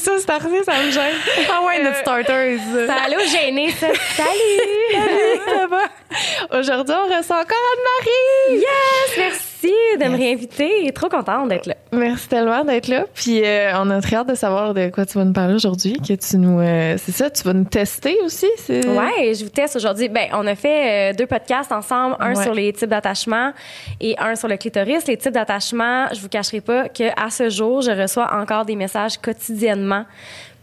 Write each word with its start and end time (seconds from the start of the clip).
Ça 0.00 0.18
starter, 0.18 0.64
ça 0.64 0.72
me 0.82 0.90
gêne. 0.90 1.14
Ah 1.52 1.62
ouais, 1.62 1.82
notre 1.82 1.98
starter. 1.98 2.58
C'est 2.72 2.88
allô 2.88 3.20
gêné, 3.26 3.70
ça. 3.72 3.88
Salut! 4.16 5.44
ça 5.46 5.66
va? 5.66 6.58
Aujourd'hui, 6.58 6.94
on 6.94 7.16
reçoit 7.16 7.40
encore 7.40 7.66
Anne-Marie. 7.74 8.60
Yes! 8.60 9.18
Merci 9.18 9.39
de 9.68 10.08
me 10.08 10.16
réinviter. 10.16 10.90
Trop 10.92 11.08
contente 11.08 11.48
d'être 11.48 11.66
là. 11.66 11.74
Merci 11.92 12.28
tellement 12.28 12.64
d'être 12.64 12.88
là. 12.88 13.04
Puis 13.14 13.42
euh, 13.44 13.72
on 13.76 13.90
a 13.90 14.00
très 14.00 14.16
hâte 14.16 14.28
de 14.28 14.34
savoir 14.34 14.74
de 14.74 14.88
quoi 14.88 15.04
tu 15.06 15.18
vas 15.18 15.24
nous 15.24 15.32
parler 15.32 15.54
aujourd'hui. 15.54 15.94
Que 15.94 16.14
tu 16.14 16.36
nous, 16.38 16.60
euh, 16.60 16.96
c'est 16.98 17.12
ça, 17.12 17.30
tu 17.30 17.42
vas 17.42 17.52
nous 17.52 17.64
tester 17.64 18.16
aussi. 18.24 18.46
C'est... 18.56 18.86
Ouais, 18.86 19.34
je 19.34 19.44
vous 19.44 19.50
teste 19.50 19.76
aujourd'hui. 19.76 20.08
Ben, 20.08 20.28
on 20.32 20.46
a 20.46 20.54
fait 20.54 21.10
euh, 21.10 21.16
deux 21.16 21.26
podcasts 21.26 21.72
ensemble, 21.72 22.16
un 22.20 22.34
Ouais. 22.34 22.42
sur 22.42 22.54
les 22.54 22.72
types 22.72 22.88
d'attachement 22.88 23.52
et 24.00 24.16
un 24.18 24.34
sur 24.36 24.48
le 24.48 24.56
clitoris. 24.56 25.06
Les 25.06 25.16
types 25.16 25.32
d'attachement, 25.32 26.06
je 26.14 26.20
vous 26.20 26.28
cacherai 26.28 26.60
pas 26.60 26.88
que 26.88 27.10
à 27.20 27.30
ce 27.30 27.50
jour, 27.50 27.82
je 27.82 27.90
reçois 27.90 28.32
encore 28.34 28.64
des 28.64 28.76
messages 28.76 29.18
quotidiennement 29.18 30.04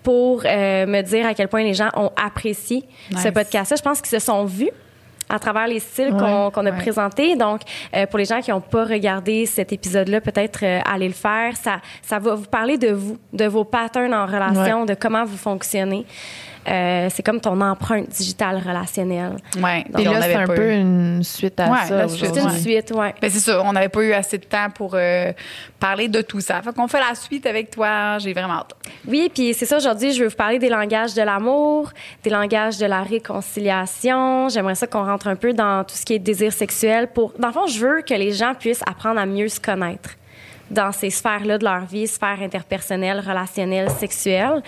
pour 0.04 0.43
me 0.43 1.02
dire 1.02 1.26
à 1.27 1.34
quel 1.34 1.49
point 1.49 1.63
les 1.63 1.73
gens 1.73 1.90
ont 1.95 2.12
apprécié 2.16 2.84
ce 3.21 3.27
podcast-là. 3.27 3.76
Je 3.77 3.82
pense 3.82 4.02
qu'ils 4.02 4.18
se 4.18 4.26
sont 4.26 4.45
vus 4.45 4.70
à 5.30 5.40
travers 5.40 5.67
les 5.67 5.80
styles 5.80 6.12
qu'on 6.12 6.45
Ouais. 6.45 6.52
qu'on 6.52 6.66
a 6.66 6.72
Ouais. 6.72 6.77
présentés. 6.77 7.35
Donc, 7.35 7.62
euh, 7.95 8.05
pour 8.05 8.18
les 8.20 8.26
gens 8.26 8.40
qui 8.41 8.52
n'ont 8.52 8.62
pas 8.62 8.85
regardé 8.85 9.45
cet 9.45 9.73
épisode-là, 9.73 10.22
peut-être 10.22 10.59
euh, 10.63 10.80
allez 10.85 11.08
le 11.08 11.13
faire. 11.13 11.55
Ça, 11.58 11.77
ça 12.02 12.20
va 12.20 12.35
vous 12.35 12.45
parler 12.45 12.77
de 12.77 12.90
vous, 12.94 13.18
de 13.34 13.45
vos 13.45 13.63
patterns 13.63 14.13
en 14.13 14.26
relation, 14.26 14.85
de 14.85 14.94
comment 14.94 15.26
vous 15.26 15.38
fonctionnez. 15.38 16.05
Euh, 16.68 17.07
c'est 17.10 17.23
comme 17.23 17.40
ton 17.40 17.62
empreinte 17.62 18.10
digitale 18.10 18.57
relationnelle. 18.65 19.37
Ouais. 19.62 19.85
Puis 19.96 20.07
on 20.07 20.12
là, 20.12 20.18
avait 20.23 20.34
c'est 20.34 20.40
un 20.40 20.46
peu 20.48 20.70
eu- 20.73 20.79
une 20.82 21.23
suite 21.23 21.60
à 21.60 21.70
Ouais, 21.71 21.77
ça. 21.87 21.96
la 21.96 22.07
suite, 22.10 22.32
C'est 22.34 22.41
une 22.41 22.49
suite, 22.51 22.91
ouais. 22.93 23.15
Ben, 23.21 23.29
c'est 23.29 23.40
ça, 23.40 23.62
on 23.63 23.71
n'avait 23.71 23.87
pas 23.90 24.01
eu 24.01 24.12
assez 24.12 24.37
de 24.37 24.43
temps 24.46 24.70
pour 24.76 24.91
euh, 24.95 25.32
parler 25.79 26.07
de 26.10 26.21
tout 26.21 26.41
ça. 26.41 26.62
Fait 26.62 26.73
qu'on 26.76 26.88
fait 26.88 26.99
la 26.99 27.15
suite 27.15 27.45
avec 27.45 27.71
toi. 27.71 28.18
J'ai 28.20 28.34
vraiment 28.34 28.55
hâte. 28.55 28.73
Oui, 29.07 29.32
puis 29.34 29.54
c'est 29.54 29.65
ça, 29.65 29.77
aujourd'hui, 29.77 30.12
je 30.12 30.23
veux 30.23 30.29
vous 30.29 30.35
parler 30.35 30.60
des 30.60 30.70
langages 30.70 31.13
de 31.13 31.21
l'amour, 31.21 31.91
des 32.23 32.29
langages 32.29 32.77
de 32.77 32.85
la 32.85 33.01
réconciliation. 33.04 34.49
J'aimerais 34.49 34.76
ça 34.76 34.88
qu'on 34.88 35.05
rentre 35.05 35.27
un 35.27 35.35
peu 35.35 35.54
dans 35.54 35.84
tout 35.84 35.95
ce 35.95 36.05
qui 36.05 36.13
est 36.13 36.20
désir 36.20 36.51
sexuel. 36.51 37.07
Pour, 37.07 37.34
dans 37.40 37.48
le 37.48 37.54
fond, 37.54 37.68
je 37.68 37.79
veux 37.79 38.01
que 38.01 38.13
les 38.13 38.32
gens 38.34 38.54
puissent 38.54 38.84
apprendre 38.88 39.20
à 39.20 39.26
mieux 39.26 39.48
se 39.48 39.60
connaître 39.60 40.12
dans 40.70 40.91
ces 40.91 41.10
sphères-là 41.10 41.57
de 41.57 41.63
leur 41.63 41.85
vie, 41.85 42.07
sphères 42.07 42.41
interpersonnelles, 42.41 43.20
relationnelles, 43.20 43.90
sexuelles. 43.91 44.62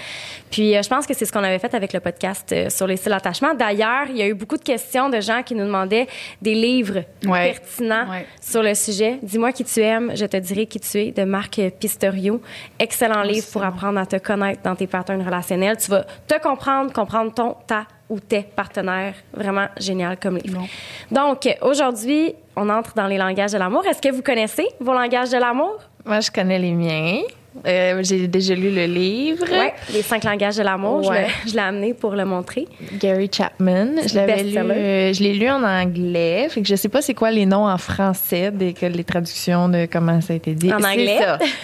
Puis 0.52 0.76
euh, 0.76 0.82
je 0.82 0.90
pense 0.90 1.06
que 1.06 1.14
c'est 1.14 1.26
ce 1.26 1.32
qu'on 1.32 1.44
avait 1.44 1.60
fait 1.60 1.74
avec 1.74 1.94
le 1.94 2.00
podcast 2.00 2.52
euh, 2.52 2.70
sur 2.70 2.88
les 2.88 2.98
styles 2.98 3.12
d'attachement. 3.12 3.54
D'ailleurs, 3.54 4.06
il 4.10 4.18
y 4.18 4.22
a 4.22 4.28
eu 4.28 4.34
beaucoup 4.34 4.58
de 4.58 4.64
questions 4.64 5.10
de 5.10 5.20
gens 5.22 5.44
qui 5.44 5.56
nous 5.56 5.66
demandaient 5.66 6.08
des 6.42 6.54
livres 6.56 7.04
Ouais. 7.26 7.52
pertinents 7.54 8.10
Ouais. 8.10 8.26
sur 8.42 8.64
le 8.64 8.74
sujet. 8.74 9.20
Dis-moi 9.22 9.52
qui 9.52 9.64
tu 9.64 9.80
aimes, 9.82 10.12
je 10.16 10.26
te 10.26 10.38
dirai 10.38 10.66
qui 10.66 10.80
tu 10.80 10.98
es, 10.98 11.12
de 11.12 11.24
Marc 11.24 11.60
Pistorio. 11.80 12.42
Excellent 12.80 13.22
livre 13.24 13.48
pour 13.52 13.64
apprendre 13.64 14.00
à 14.00 14.06
te 14.06 14.16
connaître 14.18 14.62
dans 14.64 14.76
tes 14.76 14.88
patterns 14.88 15.22
relationnels. 15.26 15.78
Tu 15.78 15.92
vas 15.92 16.06
te 16.28 16.40
comprendre, 16.42 16.92
comprendre 16.94 17.34
ton, 17.34 17.56
ta 17.68 17.86
ou 18.10 18.20
tes 18.20 18.42
partenaires. 18.42 19.16
Vraiment 19.34 19.68
génial 19.78 20.18
comme 20.18 20.38
livre. 20.38 20.66
Donc, 21.12 21.48
aujourd'hui, 21.62 22.34
on 22.56 22.70
entre 22.70 22.94
dans 22.96 23.08
les 23.08 23.18
langages 23.18 23.52
de 23.52 23.58
l'amour. 23.58 23.86
Est-ce 23.86 24.02
que 24.02 24.14
vous 24.14 24.22
connaissez 24.22 24.68
vos 24.80 24.94
langages 24.94 25.30
de 25.30 25.38
l'amour? 25.38 25.80
Moi, 26.06 26.20
je 26.20 26.32
connais 26.32 26.60
les 26.60 26.74
miens. 26.74 27.22
Euh, 27.68 28.02
j'ai 28.04 28.28
déjà 28.28 28.56
lu 28.56 28.70
le 28.72 28.86
livre. 28.86 29.46
Oui, 29.50 29.68
les 29.94 30.02
cinq 30.02 30.24
langages 30.24 30.58
de 30.58 30.64
l'amour. 30.64 31.04
Je 31.04 31.10
Ouais. 31.10 31.22
l'ai- 31.24 31.50
Je 31.50 31.54
l'ai 31.54 31.60
amené 31.62 31.94
pour 31.94 32.12
le 32.16 32.26
montrer. 32.26 32.68
Gary 33.00 33.30
Chapman. 33.32 33.88
Je 34.08 34.16
l'avais 34.16 34.44
lu. 34.44 34.58
Euh, 34.58 35.14
je 35.14 35.24
l'ai 35.24 35.34
lu 35.34 35.50
en 35.50 35.64
anglais. 35.64 36.48
Fait 36.50 36.62
que 36.62 36.68
je 36.68 36.76
sais 36.76 36.90
pas 36.90 37.02
c'est 37.02 37.14
quoi 37.14 37.32
les 37.32 37.46
noms 37.46 37.68
en 37.68 37.78
français, 37.78 38.52
des, 38.52 38.74
que 38.74 38.86
les 38.86 39.04
traductions 39.04 39.70
de 39.70 39.88
comment 39.92 40.22
ça 40.22 40.34
a 40.34 40.36
été 40.36 40.54
dit. 40.54 40.72
En 40.74 40.78
anglais? 40.84 41.20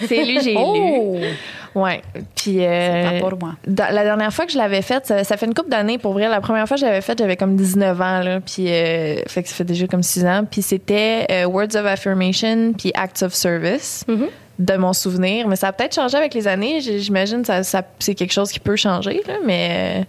C'est 0.06 0.24
lui, 0.24 0.40
j'ai 0.42 0.54
Oh! 0.58 1.16
lu. 1.18 1.26
Ouais. 1.74 2.00
Puis 2.34 2.64
euh, 2.64 3.10
C'est 3.10 3.20
pas 3.20 3.28
pour 3.28 3.38
moi. 3.38 3.52
dans- 3.66 3.92
la 3.94 4.02
dernière 4.02 4.32
fois 4.32 4.46
que 4.46 4.52
je 4.52 4.56
l'avais 4.56 4.80
faite, 4.80 5.04
ça, 5.06 5.24
ça 5.24 5.36
fait 5.36 5.44
une 5.44 5.52
couple 5.52 5.68
d'années 5.68 5.98
pour 5.98 6.14
vrai. 6.14 6.26
La 6.26 6.40
première 6.40 6.66
fois 6.66 6.76
que 6.76 6.80
je 6.80 6.86
l'avais 6.86 7.02
faite, 7.02 7.18
j'avais 7.18 7.36
comme 7.36 7.54
19 7.54 8.00
ans 8.00 8.20
là, 8.20 8.40
puis 8.40 8.66
euh, 8.68 9.16
fait 9.28 9.42
que 9.42 9.48
ça 9.50 9.54
fait 9.56 9.64
déjà 9.64 9.86
comme 9.86 10.02
6 10.02 10.24
ans. 10.24 10.44
Puis 10.50 10.62
c'était 10.62 11.26
euh, 11.30 11.44
Words 11.44 11.76
of 11.76 11.84
Affirmation 11.84 12.72
puis 12.72 12.92
Acts 12.94 13.22
of 13.22 13.34
Service. 13.34 14.04
Mhm. 14.08 14.26
De 14.58 14.76
mon 14.76 14.92
souvenir, 14.94 15.48
mais 15.48 15.56
ça 15.56 15.68
a 15.68 15.72
peut-être 15.72 15.94
changé 15.94 16.16
avec 16.16 16.32
les 16.32 16.48
années. 16.48 16.80
J'imagine 16.80 17.40
que 17.42 17.46
ça, 17.48 17.62
ça- 17.62 17.82
c'est 17.98 18.14
quelque 18.14 18.32
chose 18.32 18.50
qui 18.50 18.58
peut 18.60 18.76
changer, 18.76 19.22
là, 19.28 19.34
mais 19.44 20.00
euh, 20.00 20.04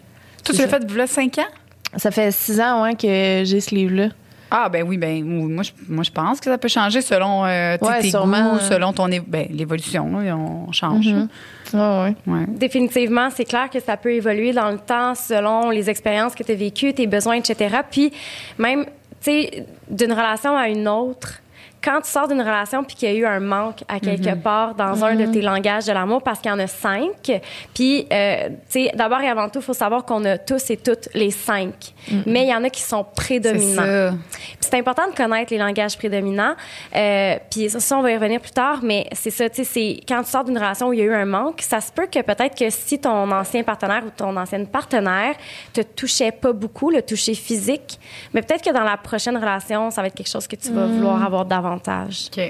Toi, 0.45 0.55
tu 0.55 0.61
l'as 0.61 0.67
fait 0.67 1.01
a 1.01 1.07
5 1.07 1.37
ans? 1.39 1.51
ça 1.97 2.11
fait 2.11 2.31
six 2.31 2.59
ans 2.61 2.83
ouais, 2.83 2.95
que 2.95 3.43
j'ai 3.45 3.59
ce 3.59 3.73
livre-là. 3.75 4.09
Ah, 4.49 4.69
ben 4.69 4.83
oui, 4.87 4.97
ben 4.97 5.21
moi, 5.25 5.63
je, 5.63 5.71
moi, 5.89 6.03
je 6.05 6.11
pense 6.11 6.39
que 6.39 6.45
ça 6.49 6.57
peut 6.57 6.69
changer 6.69 7.01
selon 7.01 7.43
euh, 7.45 7.75
Ouais, 7.81 7.99
tes 8.01 8.09
sûrement. 8.11 8.53
goûts, 8.53 8.59
selon 8.59 8.93
ton 8.93 9.11
é- 9.11 9.19
ben, 9.19 9.47
l'évolution. 9.51 10.17
là, 10.19 10.37
on 10.37 10.71
change. 10.71 11.07
Mhm. 11.07 11.27
Ouais, 11.73 11.79
ouais. 11.79 12.15
Ouais. 12.27 12.45
Définitivement, 12.47 13.29
c'est 13.35 13.43
clair 13.43 13.69
que 13.69 13.81
ça 13.81 13.97
peut 13.97 14.13
évoluer 14.13 14.53
dans 14.53 14.71
le 14.71 14.77
temps 14.77 15.15
selon 15.15 15.69
les 15.69 15.89
expériences 15.89 16.33
que 16.35 16.43
tu 16.43 16.53
as 16.53 16.55
vécues, 16.55 16.93
tes 16.93 17.07
besoins, 17.07 17.35
etc. 17.35 17.75
Puis 17.91 18.13
même, 18.57 18.85
tu 18.85 18.91
sais, 19.31 19.65
d'une 19.89 20.13
relation 20.13 20.55
à 20.55 20.69
une 20.69 20.87
autre, 20.87 21.41
quand 21.87 22.01
tu 22.01 22.09
sors 22.09 22.27
d'une 22.27 22.41
relation 22.41 22.83
puis 22.83 22.97
qu'il 22.97 23.09
y 23.09 23.11
a 23.13 23.15
eu 23.15 23.25
un 23.25 23.39
manque 23.39 23.85
à 23.87 24.01
quelque 24.01 24.35
part 24.35 24.75
dans 24.75 25.05
un 25.05 25.15
de 25.15 25.25
tes 25.25 25.41
langages 25.41 25.85
de 25.85 25.93
l'amour, 25.93 26.21
parce 26.21 26.39
qu'il 26.39 26.51
y 26.51 26.53
en 26.53 26.59
a 26.59 26.67
cinq, 26.67 27.41
puis, 27.73 28.05
euh, 28.11 28.49
tu 28.49 28.55
sais, 28.67 28.91
d'abord 28.93 29.21
et 29.21 29.29
avant 29.29 29.47
tout, 29.47 29.59
il 29.59 29.65
faut 29.65 29.73
savoir 29.73 30.03
qu'on 30.03 30.25
a 30.25 30.37
tous 30.37 30.69
et 30.69 30.75
toutes 30.75 31.07
les 31.13 31.31
cinq. 31.31 31.93
Mais 32.25 32.43
il 32.43 32.49
y 32.49 32.53
en 32.53 32.63
a 32.65 32.69
qui 32.69 32.81
sont 32.81 33.05
prédominants. 33.15 34.17
c'est 34.59 34.73
important 34.73 35.07
de 35.09 35.15
connaître 35.15 35.53
les 35.53 35.59
langages 35.59 35.97
prédominants. 35.97 36.55
Euh, 36.93 37.37
puis 37.49 37.69
ça, 37.69 37.79
ça, 37.79 37.97
on 37.97 38.01
va 38.01 38.11
y 38.11 38.15
revenir 38.15 38.41
plus 38.41 38.51
tard, 38.51 38.79
mais 38.83 39.07
c'est 39.13 39.29
ça, 39.29 39.49
tu 39.49 39.57
sais, 39.57 39.63
c'est 39.63 40.01
quand 40.05 40.23
tu 40.23 40.29
sors 40.29 40.43
d'une 40.43 40.57
relation 40.57 40.89
où 40.89 40.93
il 40.93 40.99
y 40.99 41.03
a 41.03 41.05
eu 41.05 41.13
un 41.13 41.25
manque, 41.25 41.61
ça 41.61 41.79
se 41.79 41.91
peut 41.91 42.07
que 42.07 42.21
peut-être 42.21 42.57
que 42.57 42.69
si 42.69 42.99
ton 42.99 43.31
ancien 43.31 43.63
partenaire 43.63 44.03
ou 44.05 44.09
ton 44.09 44.35
ancienne 44.35 44.67
partenaire 44.67 45.35
te 45.71 45.79
touchait 45.81 46.31
pas 46.33 46.51
beaucoup, 46.51 46.91
le 46.91 47.01
toucher 47.01 47.33
physique, 47.33 47.97
mais 48.33 48.41
peut-être 48.41 48.63
que 48.63 48.73
dans 48.73 48.83
la 48.83 48.97
prochaine 48.97 49.37
relation, 49.37 49.89
ça 49.89 50.01
va 50.01 50.07
être 50.07 50.15
quelque 50.15 50.29
chose 50.29 50.47
que 50.47 50.57
tu 50.57 50.71
vas 50.73 50.85
vouloir 50.85 51.23
avoir 51.23 51.45
davantage. 51.45 51.76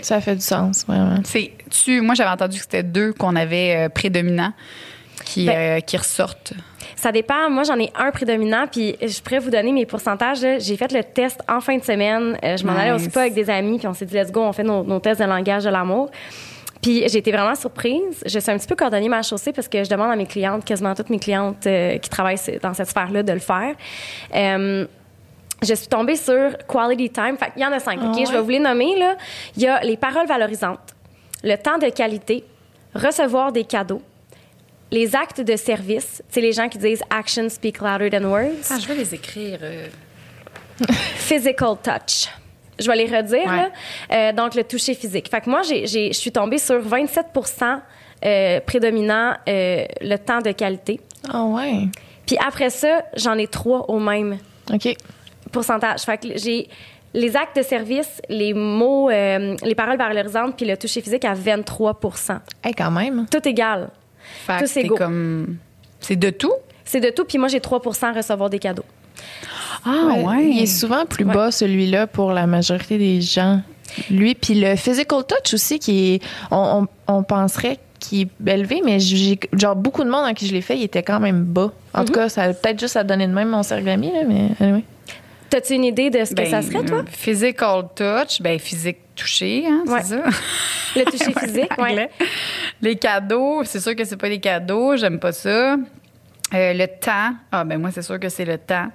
Ça 0.01 0.21
fait 0.21 0.35
du 0.35 0.41
sens, 0.41 0.85
vraiment. 0.87 1.19
C'est, 1.23 1.51
tu, 1.69 2.01
moi, 2.01 2.15
j'avais 2.15 2.29
entendu 2.29 2.57
que 2.57 2.63
c'était 2.63 2.83
deux 2.83 3.13
qu'on 3.13 3.35
avait 3.35 3.75
euh, 3.85 3.89
prédominants 3.89 4.53
qui, 5.25 5.45
Ben- 5.45 5.77
euh, 5.77 5.79
qui 5.81 5.97
ressortent. 5.97 6.53
Ça 6.95 7.11
dépend. 7.11 7.49
Moi, 7.49 7.63
j'en 7.63 7.77
ai 7.79 7.91
un 7.95 8.11
prédominant, 8.11 8.65
puis 8.71 8.95
je 9.01 9.21
pourrais 9.21 9.39
vous 9.39 9.51
donner 9.51 9.71
mes 9.71 9.85
pourcentages. 9.85 10.39
J'ai 10.59 10.77
fait 10.77 10.91
le 10.91 11.03
test 11.03 11.41
en 11.47 11.59
fin 11.61 11.77
de 11.77 11.83
semaine. 11.83 12.37
Euh, 12.43 12.57
je 12.57 12.65
m'en 12.65 12.73
allais 12.75 12.91
aussi 12.91 13.09
pas 13.09 13.21
avec 13.21 13.33
des 13.33 13.49
amis, 13.49 13.77
puis 13.77 13.87
on 13.87 13.93
s'est 13.93 14.05
dit, 14.05 14.15
let's 14.15 14.31
go, 14.31 14.41
on 14.41 14.53
fait 14.53 14.63
nos, 14.63 14.83
nos 14.83 14.99
tests 14.99 15.21
de 15.21 15.25
langage 15.27 15.63
de 15.65 15.69
l'amour. 15.69 16.09
Puis 16.81 17.03
j'ai 17.09 17.17
été 17.17 17.31
vraiment 17.31 17.55
surprise. 17.55 18.23
Je 18.25 18.39
suis 18.39 18.51
un 18.51 18.57
petit 18.57 18.67
peu 18.67 18.75
cordonnier 18.75 19.09
ma 19.09 19.23
chaussée 19.23 19.51
parce 19.51 19.67
que 19.67 19.83
je 19.83 19.89
demande 19.89 20.11
à 20.11 20.15
mes 20.15 20.27
clientes, 20.27 20.63
quasiment 20.63 20.93
toutes 20.93 21.09
mes 21.09 21.19
clientes 21.19 21.65
euh, 21.65 21.97
qui 21.97 22.09
travaillent 22.09 22.37
dans 22.61 22.73
cette 22.73 22.89
sphère-là, 22.89 23.23
de 23.23 23.33
le 23.33 23.39
faire. 23.39 23.73
Euh, 24.35 24.85
je 25.63 25.73
suis 25.73 25.87
tombée 25.87 26.15
sur 26.15 26.55
Quality 26.67 27.09
Time. 27.09 27.37
Fait 27.37 27.51
il 27.55 27.61
y 27.61 27.65
en 27.65 27.71
a 27.71 27.79
cinq, 27.79 27.97
OK? 28.01 28.17
Ah 28.19 28.23
Je 28.27 28.31
vais 28.31 28.41
vous 28.41 28.49
les 28.49 28.59
nommer, 28.59 28.97
là. 28.97 29.15
Il 29.55 29.63
y 29.63 29.67
a 29.67 29.79
les 29.81 29.97
paroles 29.97 30.27
valorisantes, 30.27 30.95
le 31.43 31.55
temps 31.55 31.77
de 31.77 31.89
qualité, 31.89 32.43
recevoir 32.93 33.51
des 33.51 33.63
cadeaux, 33.63 34.01
les 34.91 35.15
actes 35.15 35.41
de 35.41 35.55
service. 35.55 36.21
C'est 36.29 36.41
les 36.41 36.51
gens 36.53 36.69
qui 36.69 36.77
disent 36.77 37.01
«actions 37.09 37.49
speak 37.49 37.79
louder 37.81 38.09
than 38.09 38.23
words 38.25 38.51
Ah, 38.69 38.77
je 38.79 38.87
vais 38.87 38.95
les 38.95 39.13
écrire. 39.15 39.59
euh. 39.61 39.87
physical 41.15 41.75
touch. 41.83 42.29
Je 42.79 42.87
vais 42.87 42.95
les 42.95 43.05
redire, 43.07 43.47
Ouais. 43.47 43.55
là. 43.57 43.69
Euh, 44.11 44.31
donc, 44.33 44.53
le 44.53 44.63
toucher 44.63 44.93
physique. 44.93 45.29
Fait 45.29 45.41
que 45.41 45.49
moi, 45.49 45.63
je 45.63 46.11
suis 46.13 46.31
tombée 46.31 46.59
sur 46.59 46.79
27% 46.79 47.79
euh, 48.23 48.59
prédominant 48.61 49.33
euh, 49.49 49.85
le 50.01 50.15
temps 50.17 50.41
de 50.41 50.51
qualité. 50.51 50.99
Ah 51.31 51.43
ouais. 51.45 51.87
Puis 52.27 52.37
après 52.45 52.69
ça, 52.69 53.03
j'en 53.15 53.37
ai 53.37 53.47
trois 53.47 53.89
au 53.89 53.99
même 53.99 54.37
OK. 54.71 54.95
Pourcentage. 55.51 56.01
Fait 56.01 56.17
que 56.17 56.27
j'ai 56.37 56.67
les 57.13 57.35
actes 57.35 57.57
de 57.57 57.61
service, 57.63 58.21
les 58.29 58.53
mots, 58.53 59.09
euh, 59.09 59.55
les 59.63 59.75
paroles 59.75 59.97
valorisantes, 59.97 60.55
puis 60.57 60.65
le 60.65 60.77
toucher 60.77 61.01
physique 61.01 61.25
à 61.25 61.33
23 61.33 61.99
Hey, 62.63 62.73
quand 62.73 62.91
même. 62.91 63.25
Tout 63.31 63.47
égal. 63.47 63.89
Fait 64.45 64.57
Tout 64.57 64.63
que 64.65 64.69
c'est 64.69 64.87
comme. 64.87 65.57
C'est 65.99 66.15
de 66.15 66.29
tout? 66.29 66.53
C'est 66.85 66.99
de 66.99 67.09
tout. 67.09 67.25
Puis 67.25 67.37
moi, 67.37 67.47
j'ai 67.47 67.59
3% 67.59 68.15
recevoir 68.15 68.49
des 68.49 68.59
cadeaux. 68.59 68.83
Ah, 69.85 70.07
ouais. 70.23 70.49
Il 70.49 70.61
est 70.61 70.65
souvent 70.65 71.05
plus 71.05 71.25
Ouais. 71.25 71.33
bas, 71.33 71.51
celui-là, 71.51 72.07
pour 72.07 72.31
la 72.33 72.45
majorité 72.45 72.97
des 72.97 73.21
gens. 73.21 73.61
Lui, 74.11 74.35
puis 74.35 74.55
le 74.59 74.75
physical 74.75 75.23
touch 75.25 75.53
aussi, 75.53 75.79
qui 75.79 76.15
est, 76.15 76.23
on, 76.51 76.87
on, 77.07 77.13
on 77.15 77.23
penserait 77.23 77.79
qu'il 77.99 78.27
est 78.45 78.51
élevé, 78.51 78.81
mais 78.85 78.99
j'ai, 78.99 79.39
genre, 79.53 79.75
beaucoup 79.75 80.03
de 80.03 80.09
monde 80.09 80.25
en 80.25 80.33
qui 80.33 80.45
je 80.45 80.53
l'ai 80.53 80.61
fait, 80.61 80.77
il 80.77 80.83
était 80.83 81.03
quand 81.03 81.19
même 81.19 81.43
bas. 81.43 81.71
En 81.93 82.01
Mhm. 82.01 82.05
tout 82.05 82.13
cas, 82.13 82.29
ça 82.29 82.43
a 82.43 82.53
peut-être 82.53 82.79
juste 82.79 82.95
à 82.97 83.03
donner 83.03 83.27
de 83.27 83.33
même 83.33 83.49
mon 83.49 83.63
sergami, 83.63 84.11
là, 84.11 84.19
mais 84.27 84.49
anyway. 84.59 84.83
T'as-tu 85.49 85.73
une 85.75 85.85
idée 85.85 86.09
de 86.09 86.23
ce 86.25 86.31
que 86.31 86.35
Ben, 86.35 86.49
ça 86.49 86.61
serait, 86.61 86.83
toi? 86.83 87.03
Physical 87.09 87.83
touch, 87.95 88.41
ben 88.41 88.59
physique 88.59 88.97
touché, 89.15 89.65
hein, 89.67 89.83
Ouais. 89.87 90.01
c'est 90.03 90.15
ça? 90.17 90.23
Le 90.95 91.03
toucher 91.05 91.33
physique. 91.39 91.71
Anglais. 91.77 92.09
Les 92.81 92.95
cadeaux, 92.97 93.63
c'est 93.63 93.79
sûr 93.79 93.95
que 93.95 94.03
c'est 94.03 94.17
pas 94.17 94.29
des 94.29 94.39
cadeaux, 94.39 94.95
j'aime 94.97 95.19
pas 95.19 95.31
ça. 95.31 95.73
Euh, 96.53 96.73
le 96.73 96.85
temps, 96.87 97.33
ah 97.51 97.63
ben 97.63 97.77
moi 97.79 97.91
c'est 97.91 98.01
sûr 98.01 98.19
que 98.19 98.29
c'est 98.29 98.45
le 98.45 98.57
temps. 98.57 98.87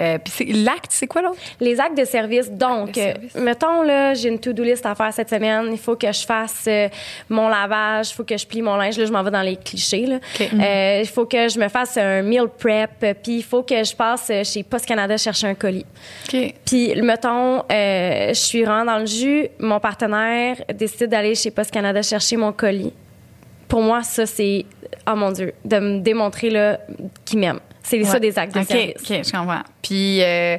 Euh, 0.00 0.18
puis 0.18 0.52
l'acte, 0.52 0.90
c'est 0.90 1.06
quoi 1.06 1.22
l'autre? 1.22 1.38
Les 1.60 1.80
actes 1.80 1.96
de 1.96 2.04
service. 2.04 2.50
Donc, 2.50 2.92
de 2.92 3.00
service. 3.00 3.36
euh, 3.36 3.40
mettons, 3.40 3.82
là, 3.82 4.14
j'ai 4.14 4.28
une 4.28 4.38
to-do 4.38 4.62
list 4.62 4.84
à 4.86 4.94
faire 4.94 5.12
cette 5.12 5.30
semaine. 5.30 5.68
Il 5.70 5.78
faut 5.78 5.96
que 5.96 6.10
je 6.12 6.24
fasse 6.26 6.64
euh, 6.68 6.88
mon 7.28 7.48
lavage, 7.48 8.10
il 8.10 8.14
faut 8.14 8.24
que 8.24 8.36
je 8.36 8.46
plie 8.46 8.62
mon 8.62 8.76
linge. 8.76 8.98
Là, 8.98 9.06
je 9.06 9.12
m'en 9.12 9.22
vais 9.22 9.30
dans 9.30 9.42
les 9.42 9.56
clichés. 9.56 10.06
Euh, 10.40 11.00
Il 11.02 11.08
faut 11.08 11.26
que 11.26 11.48
je 11.48 11.58
me 11.58 11.68
fasse 11.68 11.96
un 11.96 12.22
meal 12.22 12.48
prep. 12.48 12.90
Puis 13.22 13.38
il 13.38 13.42
faut 13.42 13.62
que 13.62 13.82
je 13.82 13.94
passe 13.94 14.30
chez 14.44 14.62
Post 14.62 14.86
Canada 14.86 15.16
chercher 15.16 15.46
un 15.46 15.54
colis. 15.54 15.86
Puis, 16.64 16.94
mettons, 17.02 17.62
je 17.70 18.32
suis 18.34 18.62
vraiment 18.64 18.84
dans 18.84 18.98
le 18.98 19.06
jus. 19.06 19.48
Mon 19.58 19.80
partenaire 19.80 20.56
décide 20.74 21.08
d'aller 21.08 21.34
chez 21.34 21.50
Post 21.50 21.70
Canada 21.70 22.02
chercher 22.02 22.36
mon 22.36 22.52
colis. 22.52 22.92
Pour 23.68 23.82
moi, 23.82 24.02
ça, 24.02 24.26
c'est, 24.26 24.64
oh 25.10 25.16
mon 25.16 25.32
Dieu, 25.32 25.52
de 25.64 25.78
me 25.78 25.98
démontrer 25.98 26.50
là, 26.50 26.78
qu'il 27.24 27.40
m'aime. 27.40 27.58
C'est 27.88 28.02
ça 28.04 28.14
Ouais. 28.14 28.20
des 28.20 28.38
actes 28.38 28.54
de 28.54 28.60
OK, 28.60 28.66
service. 28.66 28.94
OK, 29.10 29.20
je 29.24 29.30
comprends. 29.32 29.62
Puis 29.82 30.22
euh, 30.22 30.56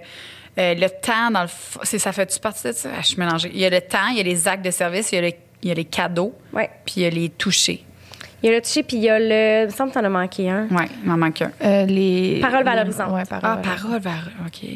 euh, 0.57 0.73
le 0.75 0.87
temps, 0.89 1.29
dans 1.31 1.43
le 1.43 1.49
c'est- 1.83 1.99
ça 1.99 2.11
fait-tu 2.11 2.39
partie 2.39 2.67
de 2.67 2.71
ça? 2.71 2.89
Ah, 2.95 3.01
je 3.01 3.07
suis 3.07 3.17
mélangée. 3.17 3.51
Il 3.53 3.59
y 3.59 3.65
a 3.65 3.69
le 3.69 3.81
temps, 3.81 4.07
il 4.11 4.17
y 4.17 4.19
a 4.21 4.23
les 4.23 4.47
actes 4.47 4.63
de 4.65 4.71
service, 4.71 5.11
il 5.11 5.15
y 5.15 5.17
a, 5.19 5.21
le- 5.21 5.33
il 5.63 5.69
y 5.69 5.71
a 5.71 5.75
les 5.75 5.85
cadeaux, 5.85 6.33
Ouais. 6.53 6.69
puis 6.85 6.95
il 6.97 7.03
y 7.03 7.05
a 7.05 7.09
les 7.09 7.29
touchés. 7.29 7.83
Il 8.41 8.49
y 8.49 8.53
a 8.53 8.55
le 8.55 8.61
toucher, 8.61 8.83
puis 8.83 8.97
il 8.97 9.03
y 9.03 9.09
a 9.09 9.19
le. 9.19 9.63
Il 9.63 9.65
me 9.65 9.69
semble 9.71 9.89
que 9.91 9.95
t'en 9.99 10.05
as 10.05 10.09
manqué 10.09 10.49
un. 10.49 10.67
Oui, 10.71 10.83
il 11.03 11.09
m'en 11.09 11.17
manque 11.17 11.41
un. 11.41 11.51
Euh, 11.63 11.85
les 11.85 12.39
Paroles 12.39 12.59
les- 12.59 12.63
valorisantes. 12.63 13.11
Ouais, 13.11 13.23
paroles 13.25 13.41
Ah, 13.43 13.55
valorisantes. 13.63 13.81
parole, 13.81 14.01
parole, 14.01 14.33
OK. 14.45 14.69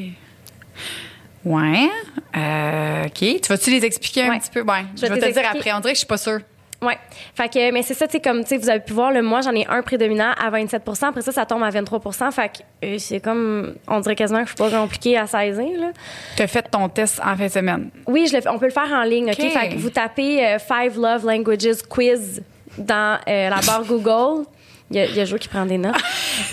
Ouais. 1.46 1.90
Euh, 2.38 3.06
OK. 3.06 3.14
Tu 3.42 3.48
vas-tu 3.50 3.72
les 3.72 3.84
expliquer 3.86 4.24
un 4.24 4.30
Ouais. 4.32 4.40
petit 4.40 4.52
peu? 4.52 4.62
Ouais. 4.62 4.84
Je 4.96 5.02
vais 5.02 5.10
vais 5.10 5.20
te 5.20 5.26
les 5.26 5.32
dire 5.32 5.42
expliquer. 5.42 5.58
après. 5.58 5.74
On 5.74 5.80
dirait 5.80 5.94
que 5.94 5.96
je 5.98 6.00
suis 6.00 6.08
pas 6.08 6.18
sûre. 6.18 6.40
Ouais. 6.84 6.98
Fait 7.36 7.48
que, 7.48 7.72
mais 7.72 7.84
c'est 7.84 7.94
ça, 7.94 8.08
tu 8.08 8.14
sais, 8.14 8.20
comme, 8.20 8.42
tu 8.42 8.50
sais, 8.50 8.58
vous 8.58 8.70
avez 8.70 8.80
pu 8.80 8.94
voir, 8.94 9.12
le 9.12 9.22
moi, 9.22 9.42
j'en 9.42 9.54
ai 9.54 9.68
un 9.68 9.84
prédominant 9.84 10.32
à 10.32 10.50
27% 10.50 11.06
Après 11.06 11.22
ça, 11.22 11.32
ça 11.32 11.46
tombe 11.46 11.62
à 11.62 11.70
23 11.70 12.32
Fait 12.32 12.50
que 12.50 12.86
euh, 12.86 12.98
c'est 12.98 13.20
comme, 13.20 13.76
on 13.88 14.00
dirait 14.00 14.16
quasiment 14.16 14.40
que 14.40 14.50
je 14.50 14.56
suis 14.56 14.72
pas 14.72 14.76
compliquée 14.76 15.16
à 15.16 15.28
saisir, 15.28 15.80
là. 15.80 15.92
Tu 16.36 16.42
as 16.42 16.48
fait 16.48 16.64
ton 16.64 16.90
test 16.90 17.22
en 17.24 17.36
fin 17.36 17.46
de 17.46 17.52
semaine. 17.52 17.90
Oui, 18.08 18.26
je 18.28 18.36
le 18.36 18.50
on 18.50 18.58
peut 18.58 18.66
le 18.66 18.72
faire 18.72 18.92
en 18.92 19.04
ligne, 19.04 19.30
OK? 19.30 19.40
OK. 19.40 19.52
Fait 19.52 19.70
que 19.70 19.78
vous 19.78 19.92
tapez 19.92 20.44
euh, 20.44 20.58
Five 20.58 21.00
Love 21.00 21.24
Languages 21.24 21.84
Quiz 21.88 22.42
dans 22.78 23.20
euh, 23.28 23.50
la 23.50 23.60
barre 23.66 23.86
Google. 23.86 24.46
Il 24.92 24.98
y, 24.98 25.00
a, 25.00 25.06
il 25.06 25.16
y 25.16 25.20
a 25.22 25.26
Jo 25.26 25.38
qui 25.38 25.48
prend 25.48 25.66
des 25.66 25.78
notes. 25.78 25.96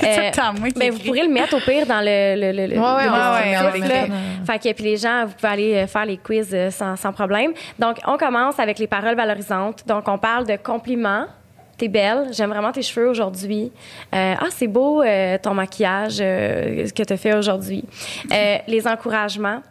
Euh, 0.02 0.31
moi 0.58 0.69
qui 0.70 0.79
ben, 0.79 0.90
vous 0.93 0.99
pourrez 1.00 1.23
le 1.23 1.29
mettre 1.32 1.56
au 1.56 1.61
pire 1.61 1.87
dans 1.87 2.00
le, 2.00 2.35
le, 2.38 2.52
le, 2.52 2.67
le- 2.75 2.79
Ouais, 2.81 2.87
ouais, 2.87 3.81
ouais, 3.82 3.88
là. 3.88 4.06
Fait 4.46 4.58
que 4.58 4.73
puis 4.75 4.85
les 4.85 4.96
gens, 4.96 5.25
vous 5.26 5.32
pouvez 5.35 5.52
aller 5.52 5.75
euh, 5.75 5.87
faire 5.87 6.05
les 6.05 6.17
quiz 6.19 6.49
euh, 6.52 6.70
sans, 6.70 6.94
sans 6.96 7.12
problème. 7.12 7.52
Donc, 7.79 7.96
on 8.06 8.17
commence 8.17 8.58
avec 8.61 8.79
les 8.79 8.87
paroles 8.87 9.17
valorisantes. 9.17 9.85
Donc, 9.87 10.06
on 10.08 10.19
parle 10.19 10.46
de 10.46 10.56
compliments. 10.56 11.26
T'es 11.79 11.88
belle, 11.88 12.29
j'aime 12.32 12.50
vraiment 12.50 12.70
tes 12.73 12.82
cheveux 12.82 13.08
aujourd'hui. 13.08 13.70
Euh, 14.14 14.35
ah, 14.38 14.46
c'est 14.50 14.67
beau 14.67 15.02
euh, 15.02 15.38
ton 15.40 15.55
maquillage 15.55 16.19
euh, 16.20 16.87
ce 16.87 16.93
que 16.93 17.02
tu 17.02 17.12
as 17.12 17.17
fait 17.17 17.35
aujourd'hui. 17.37 17.85
Euh, 18.32 18.56
les 18.69 18.87
encouragements. 18.87 19.62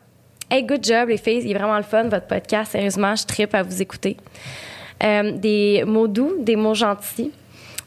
Hey, 0.50 0.64
good 0.64 0.84
job, 0.84 1.10
les 1.10 1.18
filles. 1.18 1.42
Il 1.44 1.52
est 1.52 1.58
vraiment 1.58 1.78
le 1.78 1.84
fun, 1.84 2.04
votre 2.04 2.28
podcast. 2.28 2.72
Sérieusement, 2.72 3.16
je 3.16 3.26
tripe 3.26 3.54
à 3.54 3.62
vous 3.64 3.82
écouter. 3.82 4.18
Euh, 5.04 5.32
des 5.34 5.84
mots 5.86 6.08
doux, 6.08 6.34
des 6.40 6.56
mots 6.56 6.74
gentils. 6.74 7.32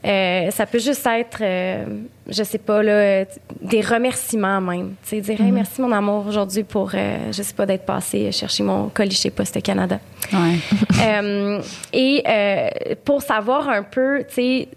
Euh, 0.05 0.51
ça 0.51 0.65
peut 0.65 0.79
juste 0.79 1.07
être, 1.07 1.39
euh, 1.43 1.85
je 2.27 2.43
sais 2.43 2.59
pas, 2.59 2.83
là, 2.83 3.25
des 3.61 3.83
remerciements 3.83 4.61
même. 4.61 4.95
Tu 5.03 5.11
sais, 5.11 5.21
dire, 5.21 5.41
Hey, 5.41 5.53
merci 5.53 5.81
mon 5.83 5.93
amour 5.93 6.27
aujourd'hui 6.27 6.65
pour, 6.65 6.93
euh, 6.95 7.31
je 7.33 7.43
sais 7.43 7.53
pas, 7.53 7.67
d'être 7.67 7.85
passé 7.85 8.33
chercher 8.33 8.63
mon 8.63 8.89
colis 8.89 9.17
chez 9.17 9.31
Poste 9.31 9.61
Canada. 9.63 9.99
Ouais. 10.33 10.57
Euh, 11.03 11.63
et 11.95 12.23
euh, 12.29 12.69
pour 13.05 13.23
savoir 13.23 13.69
un 13.69 13.83
peu, 13.83 14.23
tu 14.29 14.35
sais, 14.35 14.69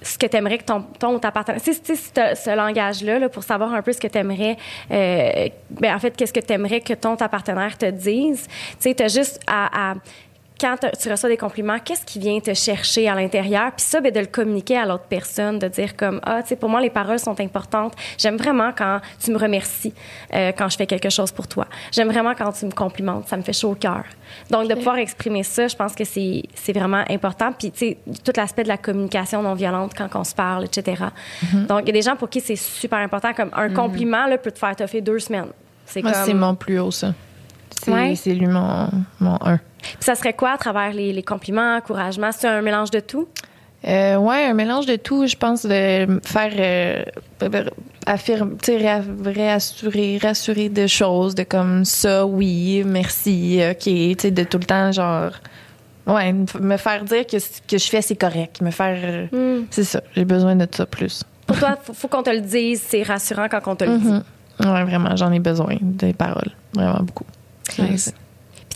ce 0.00 0.16
que 0.16 0.26
tu 0.26 0.36
aimerais 0.36 0.56
que 0.56 0.64
ton, 0.64 0.82
ton 0.98 1.14
ou 1.14 1.18
ta 1.18 1.30
partenaire. 1.30 1.60
Tu 1.60 1.74
sais, 1.74 1.94
ce, 1.94 2.42
ce 2.42 2.56
langage-là, 2.56 3.18
là, 3.18 3.28
pour 3.28 3.42
savoir 3.42 3.74
un 3.74 3.82
peu 3.82 3.92
ce 3.92 4.00
que 4.00 4.06
tu 4.06 4.16
aimerais. 4.18 4.56
ben, 4.88 5.94
en 5.94 5.98
fait, 5.98 6.16
qu'est-ce 6.16 6.32
que 6.32 6.40
tu 6.40 6.52
aimerais 6.52 6.80
que 6.80 6.94
ton 6.94 7.16
ta 7.16 7.28
partenaire 7.28 7.76
te 7.76 7.90
dise. 7.90 8.46
Tu 8.46 8.74
sais, 8.78 8.94
tu 8.94 9.02
as 9.02 9.08
juste 9.08 9.40
à. 9.46 9.90
à 9.90 9.94
quand 10.58 10.76
tu 10.98 11.10
reçois 11.10 11.28
des 11.28 11.36
compliments, 11.36 11.78
qu'est-ce 11.78 12.04
qui 12.04 12.18
vient 12.18 12.40
te 12.40 12.54
chercher 12.54 13.08
à 13.08 13.14
l'intérieur? 13.14 13.72
Puis 13.76 13.84
ça, 13.84 14.00
ben, 14.00 14.12
de 14.12 14.20
le 14.20 14.26
communiquer 14.26 14.78
à 14.78 14.86
l'autre 14.86 15.04
personne, 15.08 15.58
de 15.58 15.68
dire 15.68 15.96
comme, 15.96 16.20
ah, 16.24 16.42
tu 16.42 16.48
sais, 16.48 16.56
pour 16.56 16.68
moi, 16.68 16.80
les 16.80 16.90
paroles 16.90 17.18
sont 17.18 17.38
importantes. 17.40 17.94
J'aime 18.16 18.36
vraiment 18.36 18.72
quand 18.76 19.00
tu 19.22 19.30
me 19.32 19.38
remercies 19.38 19.92
euh, 20.32 20.52
quand 20.56 20.68
je 20.68 20.76
fais 20.76 20.86
quelque 20.86 21.10
chose 21.10 21.30
pour 21.30 21.46
toi. 21.46 21.66
J'aime 21.92 22.08
vraiment 22.08 22.34
quand 22.34 22.52
tu 22.52 22.66
me 22.66 22.70
complimentes. 22.70 23.28
Ça 23.28 23.36
me 23.36 23.42
fait 23.42 23.52
chaud 23.52 23.72
au 23.72 23.74
cœur. 23.74 24.04
Donc, 24.50 24.68
de 24.68 24.74
pouvoir 24.74 24.96
exprimer 24.96 25.42
ça, 25.42 25.68
je 25.68 25.76
pense 25.76 25.94
que 25.94 26.04
c'est 26.04 26.42
c'est 26.54 26.72
vraiment 26.72 27.04
important. 27.10 27.52
Puis, 27.52 27.70
tu 27.70 27.78
sais, 27.78 27.98
tout 28.24 28.32
l'aspect 28.36 28.62
de 28.62 28.68
la 28.68 28.78
communication 28.78 29.42
non 29.42 29.54
violente 29.54 29.92
quand 29.96 30.08
on 30.14 30.24
se 30.24 30.34
parle, 30.34 30.64
etc. 30.64 31.04
Donc, 31.68 31.82
il 31.82 31.88
y 31.88 31.90
a 31.90 31.92
des 31.92 32.02
gens 32.02 32.16
pour 32.16 32.30
qui 32.30 32.40
c'est 32.40 32.56
super 32.56 32.98
important. 32.98 33.32
Comme 33.34 33.50
un 33.54 33.68
compliment, 33.70 34.26
là, 34.26 34.38
peut 34.38 34.50
te 34.50 34.58
faire 34.58 34.74
toffer 34.74 35.00
deux 35.00 35.18
semaines. 35.18 35.48
C'est 35.84 36.02
Moi, 36.02 36.12
comme... 36.12 36.24
c'est 36.24 36.34
mon 36.34 36.54
plus 36.54 36.78
haut, 36.80 36.90
ça. 36.90 37.14
C'est 37.82 37.92
Ouais. 37.92 38.14
c'est 38.16 38.34
lui 38.34 38.46
mon, 38.46 38.88
mon 39.20 39.36
1. 39.40 39.58
Puis 39.82 39.96
ça 40.00 40.14
serait 40.14 40.32
quoi 40.32 40.52
à 40.52 40.58
travers 40.58 40.92
les, 40.92 41.12
les 41.12 41.22
compliments, 41.22 41.76
encouragements? 41.76 42.32
C'est 42.32 42.48
un 42.48 42.62
mélange 42.62 42.90
de 42.90 43.00
tout? 43.00 43.28
Euh, 43.86 44.16
ouais, 44.16 44.46
un 44.46 44.54
mélange 44.54 44.86
de 44.86 44.96
tout, 44.96 45.26
je 45.26 45.36
pense, 45.36 45.64
de 45.64 46.20
faire 46.24 46.52
euh, 46.58 47.04
affirmer, 48.06 48.56
réassurer, 49.24 50.18
rassurer 50.20 50.68
de 50.68 50.86
choses, 50.86 51.34
de 51.34 51.44
comme 51.44 51.84
ça, 51.84 52.26
oui, 52.26 52.82
merci, 52.84 53.60
ok, 53.70 53.78
tu 53.84 54.14
sais, 54.18 54.30
de 54.30 54.42
tout 54.44 54.58
le 54.58 54.64
temps, 54.64 54.90
genre, 54.92 55.30
ouais, 56.06 56.32
me 56.60 56.76
faire 56.76 57.04
dire 57.04 57.26
que 57.26 57.38
ce 57.38 57.60
que 57.68 57.78
je 57.78 57.86
fais, 57.88 58.02
c'est 58.02 58.16
correct, 58.16 58.60
me 58.60 58.70
faire, 58.70 59.28
euh, 59.32 59.60
c'est 59.70 59.84
ça, 59.84 60.00
j'ai 60.16 60.24
besoin 60.24 60.56
de 60.56 60.66
ça 60.70 60.86
plus. 60.86 61.22
Pour 61.46 61.58
toi, 61.58 61.76
faut, 61.80 61.92
faut 61.92 62.08
qu'on 62.08 62.24
te 62.24 62.30
le 62.30 62.40
dise. 62.40 62.82
C'est 62.84 63.04
rassurant 63.04 63.46
quand 63.48 63.60
on 63.68 63.76
te 63.76 63.84
le 63.84 63.98
dit. 63.98 64.08
Mhm. 64.08 64.22
Ouais, 64.64 64.84
vraiment, 64.84 65.14
j'en 65.14 65.30
ai 65.30 65.38
besoin 65.38 65.76
des 65.80 66.12
paroles, 66.12 66.50
vraiment 66.74 66.98
beaucoup. 67.02 67.26
Nice. 67.78 68.12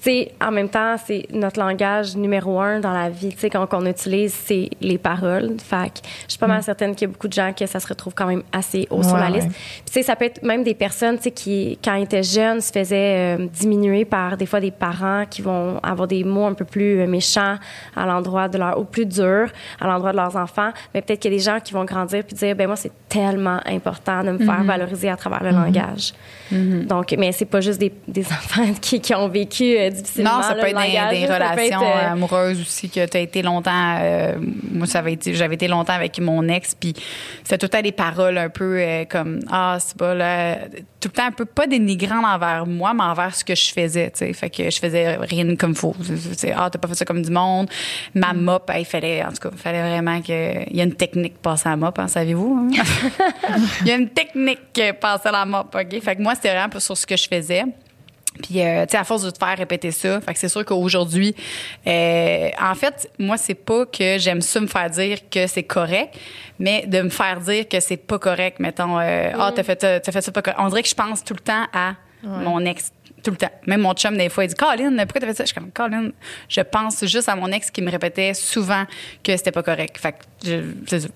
Sais, 0.00 0.32
en 0.41 0.50
même 0.50 0.69
temps, 0.69 0.97
c'est 1.05 1.26
notre 1.32 1.61
langage 1.61 2.17
numéro 2.17 2.61
un 2.61 2.81
dans 2.81 2.93
la 2.93 3.08
vie, 3.08 3.31
tu 3.31 3.38
sais, 3.38 3.50
qu'on 3.50 3.87
utilise, 3.87 4.35
c'est 4.35 4.69
les 4.81 4.99
paroles. 4.99 5.56
Fait 5.58 5.91
que 5.91 6.00
je 6.26 6.32
suis 6.32 6.38
pas 6.38 6.47
mal 6.47 6.62
certaine 6.62 6.94
qu'il 6.94 7.08
y 7.08 7.11
a 7.11 7.12
beaucoup 7.12 7.29
de 7.29 7.32
gens 7.32 7.52
que 7.52 7.67
ça 7.67 7.81
se 7.81 7.87
retrouve 7.87 8.14
quand 8.14 8.26
même 8.26 8.43
assez 8.52 8.88
haut 8.91 9.02
sur 9.02 9.17
la 9.17 9.31
ouais. 9.31 9.38
liste. 9.38 9.49
Puis, 9.49 9.82
tu 9.87 9.93
sais, 9.93 10.02
ça 10.02 10.17
peut 10.17 10.25
être 10.25 10.43
même 10.43 10.64
des 10.64 10.75
personnes, 10.75 11.17
tu 11.17 11.25
sais, 11.25 11.31
qui, 11.31 11.79
quand 11.82 11.94
ils 11.94 12.05
étaient 12.05 12.23
jeunes, 12.23 12.61
se 12.61 12.73
faisaient 12.73 13.38
euh, 13.38 13.47
diminuer 13.52 14.05
par 14.05 14.37
des 14.37 14.47
fois 14.47 14.61
des 14.61 14.70
parents 14.70 15.25
qui 15.29 15.43
vont 15.43 15.79
avoir 15.82 16.08
des 16.08 16.25
mots 16.25 16.47
un 16.47 16.55
peu 16.55 16.64
plus 16.64 17.00
euh, 17.00 17.06
méchants 17.06 17.56
à 17.94 18.06
l'endroit 18.06 18.49
de 18.49 18.58
leur, 18.58 18.79
ou 18.79 18.85
plus 18.85 19.06
durs 19.06 19.50
à 19.81 19.87
l'endroit 19.87 20.12
de 20.12 20.17
leurs 20.17 20.37
enfants. 20.37 20.70
Mais 20.95 21.02
peut-être 21.02 21.21
qu'il 21.21 21.30
y 21.30 21.35
a 21.35 21.38
des 21.38 21.45
gens 21.45 21.61
qui 21.61 21.73
vont 21.73 21.85
grandir 21.85 22.25
puis 22.25 22.35
dire, 22.35 22.57
ben 22.57 22.66
moi, 22.66 22.76
c'est 22.76 22.92
tellement 23.09 23.61
important 23.66 24.25
de 24.25 24.30
me 24.33 24.40
Mm-hmm. 24.40 24.47
faire 24.47 24.64
valoriser 24.64 25.09
à 25.09 25.16
travers 25.16 25.42
le 25.42 25.50
langage. 25.50 26.12
Donc, 26.50 27.14
mais 27.16 27.30
c'est 27.33 27.45
pas 27.45 27.61
juste 27.61 27.78
des, 27.78 27.92
des 28.09 28.26
enfants 28.33 28.73
qui, 28.80 29.00
qui 29.00 29.14
ont 29.14 29.28
vécu 29.28 29.76
euh, 29.78 29.89
difficilement. 29.90 30.37
Non, 30.38 30.42
ça 30.42 30.54
peut 30.54 30.66
être 30.66 31.11
des, 31.11 31.18
des 31.18 31.26
relations 31.26 31.82
être, 31.82 31.82
euh, 31.82 32.12
amoureuses 32.12 32.61
aussi 32.61 32.88
que 32.90 33.06
tu 33.06 33.16
as 33.16 33.20
été 33.20 33.42
longtemps. 33.42 33.97
euh, 34.00 34.35
moi, 34.73 34.87
ça 34.87 35.00
avait 35.00 35.12
été, 35.12 35.35
j'avais 35.35 35.54
été 35.54 35.68
longtemps 35.68 35.92
avec 35.94 36.18
mon 36.20 36.47
ex, 36.49 36.75
puis 36.75 36.94
c'était 37.42 37.59
tout 37.59 37.66
le 37.66 37.70
temps 37.70 37.82
des 37.82 37.92
paroles 37.92 38.38
un 38.38 38.49
peu 38.49 38.78
euh, 38.78 39.04
comme 39.04 39.40
ah 39.50 39.76
c'est 39.80 39.97
pas 39.97 40.14
là, 40.14 40.56
tout 41.00 41.09
le 41.09 41.12
temps 41.12 41.26
un 41.26 41.32
peu 41.32 41.44
pas 41.44 41.66
dénigrant 41.66 42.23
envers 42.25 42.66
moi, 42.66 42.92
mais 42.94 43.04
envers 43.04 43.35
ce 43.35 43.44
que 43.44 43.54
je 43.54 43.73
faisais. 43.73 44.11
Tu 44.11 44.18
sais, 44.18 44.32
fait 44.32 44.50
que 44.50 44.70
je 44.70 44.78
faisais 44.78 45.16
rien 45.16 45.56
comme 45.56 45.75
faux. 45.75 45.94
Sais, 46.37 46.52
ah 46.56 46.68
t'as 46.70 46.78
pas 46.78 46.88
fait 46.88 46.94
ça 46.94 47.04
comme 47.04 47.23
du 47.23 47.30
monde. 47.30 47.68
Ma 48.14 48.32
Mm. 48.32 48.40
mop, 48.42 48.70
il 48.78 48.85
fallait 48.85 49.25
en 49.25 49.28
tout 49.30 49.38
cas, 49.40 49.50
il 49.52 49.59
fallait 49.59 49.82
vraiment 49.82 50.20
que 50.20 50.68
il 50.70 50.76
y 50.76 50.80
a 50.80 50.85
une 50.85 50.94
technique 50.94 51.35
pour 51.35 51.52
passer 51.52 51.68
à 51.68 51.73
la 51.73 51.76
mop, 51.76 51.99
hein, 51.99 52.09
saviez-vous 52.09 52.70
hein? 52.73 52.82
Il 53.82 53.88
y 53.88 53.90
a 53.92 53.97
une 53.97 54.09
technique 54.09 54.59
euh, 54.78 54.92
passer 54.92 55.28
à 55.28 55.32
la 55.32 55.44
mop, 55.44 55.75
ok? 55.75 56.00
Fait 56.02 56.16
que 56.16 56.23
moi 56.23 56.35
c'était 56.35 56.50
vraiment 56.54 56.78
sur 56.78 56.97
ce 56.97 57.06
que 57.06 57.16
je 57.16 57.26
faisais. 57.28 57.64
Puis, 58.42 58.62
euh, 58.62 58.87
tu 58.87 58.92
sais, 58.92 58.96
à 58.96 59.04
force 59.04 59.22
de 59.22 59.30
te 59.30 59.38
faire 59.38 59.58
répéter 59.58 59.90
ça, 59.90 60.20
fait 60.20 60.32
que 60.32 60.38
c'est 60.38 60.49
sûr 60.49 60.64
qu'aujourd'hui, 60.64 61.34
euh, 61.87 62.49
en 62.60 62.75
fait, 62.75 63.10
moi, 63.18 63.37
c'est 63.37 63.54
pas 63.54 63.84
que 63.87 64.18
j'aime 64.18 64.40
ça 64.40 64.60
me 64.60 64.66
faire 64.68 64.88
dire 64.88 65.18
que 65.28 65.46
c'est 65.46 65.64
correct, 65.64 66.14
mais 66.58 66.87
de 66.87 67.02
me 67.02 67.08
faire 67.10 67.40
dire 67.40 67.68
que 67.68 67.80
c'est 67.80 67.96
pas 67.96 68.18
correct. 68.18 68.58
Mettons, 68.60 68.99
euh, 69.00 69.32
ah, 69.38 69.52
t'as 69.54 69.62
fait, 69.64 69.80
ça- 69.80 70.00
t'as 70.00 70.12
fait 70.12 70.20
ça 70.22 70.30
pas 70.32 70.42
correct. 70.42 70.60
On 70.62 70.68
dirait 70.68 70.82
que 70.82 70.88
je 70.88 70.94
pense 70.94 71.25
tout 71.25 71.34
le 71.34 71.40
temps 71.40 71.66
à 71.72 71.94
mon 72.22 72.64
ex. 72.64 72.92
Tout 73.22 73.32
le 73.32 73.37
temps. 73.37 73.50
Même 73.66 73.80
mon 73.82 73.92
chum, 73.92 74.16
des 74.16 74.30
fois, 74.30 74.44
il 74.44 74.49
dit 74.49 74.54
Colin, 74.54 74.96
pourquoi 75.04 75.20
t'as 75.20 75.26
fait 75.26 75.34
ça? 75.34 75.44
Je 75.44 75.49
suis 75.49 75.54
comme 75.54 75.70
Colin, 75.72 76.10
je 76.49 76.60
pense 76.62 77.04
juste 77.06 77.28
à 77.28 77.37
mon 77.37 77.49
ex 77.52 77.70
qui 77.70 77.82
me 77.82 77.90
répétait 77.90 78.32
souvent 78.32 78.84
que 79.22 79.37
c'était 79.37 79.52
pas 79.52 79.62
correct. 79.62 79.99
Fait 79.99 80.12
que, 80.12 80.18
je, 80.46 80.62
c'est 80.87 81.10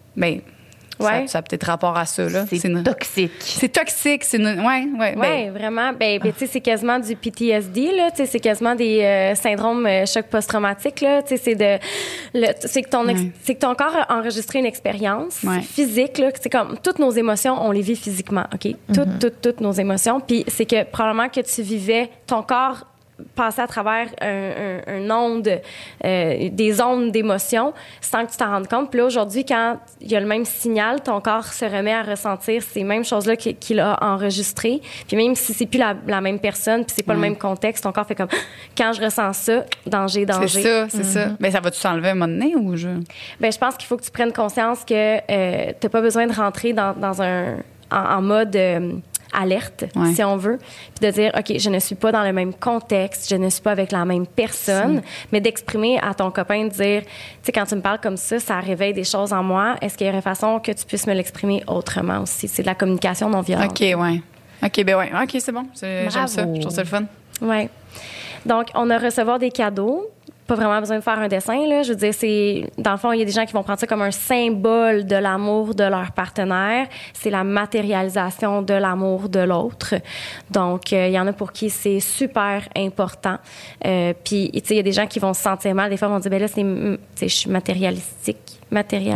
Ben, 0.98 1.04
ça- 1.06 1.12
Ouais. 1.12 1.26
ça, 1.26 1.38
a 1.38 1.42
peut-être 1.42 1.64
rapport 1.66 1.96
à 1.96 2.04
ça, 2.06 2.28
là. 2.28 2.44
C'est 2.48 2.64
une- 2.68 2.82
toxique. 2.82 3.32
C'est 3.40 3.68
toxique. 3.68 4.24
C'est 4.24 4.36
une- 4.38 4.60
ouais, 4.60 4.86
ouais. 4.98 5.14
ben, 5.16 5.20
Oui, 5.20 5.48
vraiment. 5.50 5.92
Ben, 5.92 6.18
ben, 6.20 6.32
tu 6.32 6.38
sais, 6.40 6.46
c'est 6.46 6.60
quasiment 6.60 6.98
du 6.98 7.16
PTSD, 7.16 7.92
là. 7.96 8.10
Tu 8.10 8.18
sais, 8.18 8.26
c'est 8.26 8.40
quasiment 8.40 8.74
des 8.74 9.00
euh, 9.02 9.34
syndromes 9.34 9.86
euh, 9.86 10.06
choc 10.06 10.26
post-traumatique, 10.26 11.00
là. 11.00 11.22
Tu 11.22 11.36
sais, 11.36 11.42
c'est 11.42 11.54
de, 11.54 11.78
le- 12.34 12.52
c'est 12.60 12.82
que 12.82 12.88
ton, 12.88 13.06
ex- 13.08 13.20
Ouais. 13.20 13.30
c'est 13.42 13.54
que 13.54 13.60
ton 13.60 13.74
corps 13.74 13.96
a 14.08 14.16
enregistré 14.18 14.58
une 14.58 14.66
expérience 14.66 15.42
Ouais. 15.42 15.60
physique, 15.60 16.18
là. 16.18 16.30
C'est 16.40 16.50
comme 16.50 16.76
toutes 16.82 16.98
nos 16.98 17.10
émotions, 17.10 17.56
on 17.60 17.70
les 17.70 17.82
vit 17.82 17.96
physiquement, 17.96 18.44
OK? 18.54 18.74
Toutes, 18.94 19.18
toutes, 19.20 19.40
toutes 19.40 19.60
nos 19.60 19.72
émotions. 19.72 20.20
Puis 20.20 20.44
c'est 20.48 20.66
que 20.66 20.84
probablement 20.84 21.28
que 21.28 21.40
tu 21.40 21.62
vivais, 21.62 22.10
ton 22.26 22.42
corps 22.42 22.86
passer 23.34 23.60
à 23.60 23.66
travers 23.66 24.08
un, 24.20 24.80
un, 24.86 25.08
un 25.08 25.10
onde, 25.10 25.60
euh, 26.04 26.48
des 26.50 26.80
ondes 26.80 27.10
d'émotions 27.12 27.72
sans 28.00 28.24
que 28.26 28.30
tu 28.30 28.36
t'en 28.36 28.50
rendes 28.50 28.68
compte. 28.68 28.90
Puis 28.90 28.98
là, 28.98 29.06
aujourd'hui, 29.06 29.44
quand 29.44 29.78
il 30.00 30.10
y 30.10 30.16
a 30.16 30.20
le 30.20 30.26
même 30.26 30.44
signal, 30.44 31.02
ton 31.02 31.20
corps 31.20 31.46
se 31.46 31.64
remet 31.64 31.92
à 31.92 32.02
ressentir 32.02 32.62
ces 32.62 32.84
mêmes 32.84 33.04
choses-là 33.04 33.36
qu'il 33.36 33.80
a 33.80 33.98
enregistrées. 34.02 34.80
Puis 35.06 35.16
même 35.16 35.34
si 35.34 35.52
c'est 35.54 35.66
plus 35.66 35.78
la, 35.78 35.94
la, 36.06 36.20
même 36.20 36.38
personne, 36.38 36.84
puis 36.84 36.94
c'est 36.96 37.02
pas 37.02 37.14
le 37.14 37.20
même 37.20 37.36
contexte, 37.36 37.84
ton 37.84 37.92
corps 37.92 38.06
fait 38.06 38.14
comme 38.14 38.28
quand 38.76 38.92
je 38.92 39.02
ressens 39.02 39.32
ça, 39.32 39.64
danger, 39.86 40.26
danger. 40.26 40.48
C'est 40.48 40.62
ça, 40.62 40.88
c'est 40.88 41.04
ça. 41.04 41.28
Mais 41.40 41.50
ça 41.50 41.60
va-tu 41.60 41.78
s'enlever 41.78 42.08
à 42.08 42.12
un 42.12 42.14
moment 42.14 42.32
donné 42.32 42.54
ou 42.56 42.76
je? 42.76 42.88
Ben, 43.40 43.52
je 43.52 43.58
pense 43.58 43.76
qu'il 43.76 43.86
faut 43.86 43.96
que 43.96 44.04
tu 44.04 44.10
prennes 44.10 44.32
conscience 44.32 44.84
que 44.84 44.94
euh, 44.94 45.72
tu 45.80 45.86
n'as 45.86 45.90
pas 45.90 46.00
besoin 46.00 46.26
de 46.26 46.32
rentrer 46.32 46.72
dans, 46.72 46.94
dans 46.94 47.22
un 47.22 47.56
en, 47.90 48.16
en 48.16 48.22
mode 48.22 48.56
euh, 48.56 48.92
alerte, 49.34 49.84
Ouais. 49.96 50.12
si 50.14 50.22
on 50.24 50.36
veut, 50.36 50.58
puis 50.98 51.06
de 51.06 51.12
dire, 51.12 51.32
OK, 51.36 51.58
je 51.58 51.70
ne 51.70 51.78
suis 51.78 51.94
pas 51.94 52.12
dans 52.12 52.22
le 52.22 52.32
même 52.32 52.54
contexte, 52.54 53.28
je 53.30 53.36
ne 53.36 53.48
suis 53.50 53.60
pas 53.62 53.72
avec 53.72 53.92
la 53.92 54.04
même 54.04 54.26
personne, 54.26 55.02
mais 55.32 55.40
d'exprimer 55.40 55.98
à 56.00 56.14
ton 56.14 56.30
copain, 56.30 56.64
de 56.64 56.68
dire, 56.70 57.02
tu 57.02 57.08
sais, 57.42 57.52
quand 57.52 57.66
tu 57.66 57.74
me 57.74 57.80
parles 57.80 58.00
comme 58.00 58.16
ça, 58.16 58.38
ça 58.38 58.60
réveille 58.60 58.94
des 58.94 59.04
choses 59.04 59.32
en 59.32 59.42
moi. 59.42 59.76
Est-ce 59.80 59.96
qu'il 59.98 60.06
y 60.06 60.10
aurait 60.10 60.22
façon 60.22 60.60
que 60.60 60.72
tu 60.72 60.84
puisses 60.84 61.06
me 61.06 61.14
l'exprimer 61.14 61.62
autrement 61.66 62.20
aussi? 62.22 62.48
C'est 62.48 62.62
de 62.62 62.66
la 62.68 62.74
communication 62.74 63.28
non 63.28 63.40
violente. 63.40 63.70
OK, 63.70 63.80
ouais. 63.80 64.22
OK, 64.62 64.84
ben 64.84 64.96
ouais. 64.96 65.10
OK, 65.22 65.36
c'est 65.40 65.52
bon. 65.52 65.66
J'aime 65.80 66.10
ça. 66.10 66.46
Je 66.54 66.60
trouve 66.60 66.72
ça 66.72 66.82
le 66.82 66.88
fun. 66.88 67.04
Ouais. 67.42 67.68
Donc, 68.46 68.68
on 68.74 68.88
a 68.90 68.98
recevoir 68.98 69.38
des 69.38 69.50
cadeaux. 69.50 70.08
Pas 70.46 70.54
vraiment 70.56 70.78
besoin 70.78 70.98
de 70.98 71.02
faire 71.02 71.18
un 71.18 71.28
dessin, 71.28 71.66
là. 71.66 71.82
Je 71.82 71.90
veux 71.90 71.98
dire, 71.98 72.12
c'est. 72.12 72.70
Dans 72.76 72.92
le 72.92 72.98
fond, 72.98 73.12
il 73.12 73.18
y 73.18 73.22
a 73.22 73.24
des 73.24 73.32
gens 73.32 73.46
qui 73.46 73.52
vont 73.52 73.62
prendre 73.62 73.78
ça 73.78 73.86
comme 73.86 74.02
un 74.02 74.10
symbole 74.10 75.06
de 75.06 75.16
l'amour 75.16 75.74
de 75.74 75.84
leur 75.84 76.12
partenaire. 76.12 76.86
C'est 77.14 77.30
la 77.30 77.44
matérialisation 77.44 78.60
de 78.62 78.74
l'amour 78.74 79.28
de 79.28 79.40
l'autre. 79.40 79.94
Donc, 80.50 80.92
euh, 80.92 81.06
il 81.06 81.12
y 81.12 81.18
en 81.18 81.26
a 81.26 81.32
pour 81.32 81.52
qui 81.52 81.70
c'est 81.70 82.00
super 82.00 82.68
important. 82.76 83.38
Euh, 83.86 84.12
puis, 84.24 84.50
tu 84.52 84.58
sais, 84.60 84.74
il 84.74 84.76
y 84.76 84.80
a 84.80 84.82
des 84.82 84.92
gens 84.92 85.06
qui 85.06 85.18
vont 85.18 85.32
se 85.32 85.42
sentir 85.42 85.74
mal. 85.74 85.88
Des 85.90 85.96
fois, 85.96 86.08
ils 86.08 86.12
vont 86.12 86.18
dire, 86.18 86.30
ben 86.30 86.40
là, 86.40 86.48
c'est. 86.48 87.26
Je 87.26 87.34
suis 87.34 87.50
matérialistique. 87.50 88.60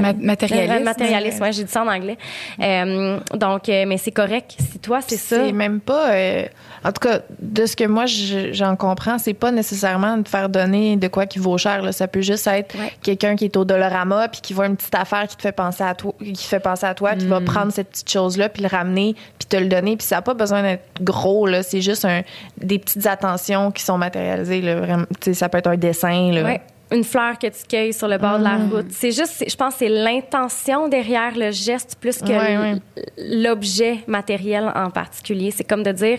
Ma- 0.01 0.13
matérialiste. 0.13 0.81
Euh, 0.81 0.85
matérialiste, 0.85 1.41
ouais, 1.41 1.53
j'ai 1.53 1.65
dit 1.65 1.71
ça 1.73 1.83
en 1.83 1.89
anglais. 1.89 2.17
Euh, 2.61 3.19
donc, 3.35 3.69
euh, 3.69 3.85
mais 3.87 3.99
c'est 3.99 4.11
correct. 4.13 4.55
Si 4.59 4.79
toi, 4.79 5.01
c'est 5.07 5.17
ça. 5.17 5.45
C'est 5.45 5.53
même 5.53 5.81
pas. 5.81 6.11
euh, 6.13 6.45
en 6.85 6.93
tout 6.93 7.01
cas, 7.09 7.21
de 7.41 7.67
ce 7.67 7.75
que 7.77 7.85
moi 7.85 8.07
je- 8.07 8.53
j'en 8.53 8.77
comprends, 8.77 9.19
c'est 9.19 9.35
pas 9.35 9.51
nécessairement 9.51 10.17
de 10.19 10.29
faire 10.29 10.49
donner 10.49 10.97
de 10.97 11.09
quoi 11.09 11.27
qui 11.27 11.39
vaut 11.39 11.59
cher. 11.59 11.83
là. 11.83 11.93
Ça 11.93 12.07
peut 12.09 12.21
juste 12.21 12.47
être 12.47 12.77
Ouais. 12.79 12.93
quelqu'un 13.03 13.35
qui 13.37 13.45
est 13.47 13.57
au 13.57 13.65
Dollarama 13.65 14.29
puis 14.29 14.41
qui 14.41 14.53
voit 14.55 14.67
une 14.67 14.77
petite 14.77 14.95
affaire 14.95 15.27
qui 15.27 15.37
te 15.37 15.43
fait 15.43 15.53
penser 15.53 15.83
à 15.83 15.95
toi, 15.95 16.13
qui 16.21 16.45
fait 16.47 16.61
penser 16.61 16.87
à 16.87 16.95
toi, 16.95 17.15
qui 17.17 17.25
Mm. 17.27 17.29
va 17.29 17.41
prendre 17.41 17.73
cette 17.73 17.89
petite 17.91 18.11
chose-là 18.11 18.49
puis 18.49 18.63
le 18.63 18.69
ramener 18.69 19.15
puis 19.39 19.49
te 19.49 19.57
le 19.57 19.67
donner. 19.67 19.97
Puis 19.97 20.07
ça 20.07 20.17
n'a 20.17 20.23
pas 20.23 20.35
besoin 20.35 20.63
d'être 20.63 20.85
gros. 21.03 21.47
là. 21.47 21.63
C'est 21.63 21.81
juste 21.81 22.05
un, 22.05 22.23
des 22.61 22.79
petites 22.79 23.07
attentions 23.07 23.71
qui 23.73 23.83
sont 23.83 23.99
matérialisées. 23.99 24.61
Là. 24.61 24.77
Vraiment, 24.77 25.05
ça 25.33 25.49
peut 25.49 25.59
être 25.59 25.67
un 25.67 25.77
dessin. 25.77 26.31
Là. 26.33 26.43
Ouais. 26.45 26.61
Une 26.91 27.05
fleur 27.05 27.39
que 27.39 27.47
tu 27.47 27.67
cueilles 27.69 27.93
sur 27.93 28.09
le 28.09 28.17
bord 28.19 28.39
de 28.39 28.45
la 28.45 28.57
route. 28.57 28.87
C'est 28.91 29.13
juste, 29.13 29.45
je 29.47 29.57
pense, 29.57 29.75
c'est 29.77 29.89
l'intention 29.89 30.89
derrière 30.89 31.37
le 31.37 31.51
geste 31.51 31.97
plus 32.01 32.19
que 32.19 32.79
l'objet 33.19 33.99
matériel 34.07 34.73
en 34.75 34.91
particulier. 34.91 35.51
C'est 35.51 35.65
comme 35.65 35.83
de 35.83 35.93
dire, 35.93 36.19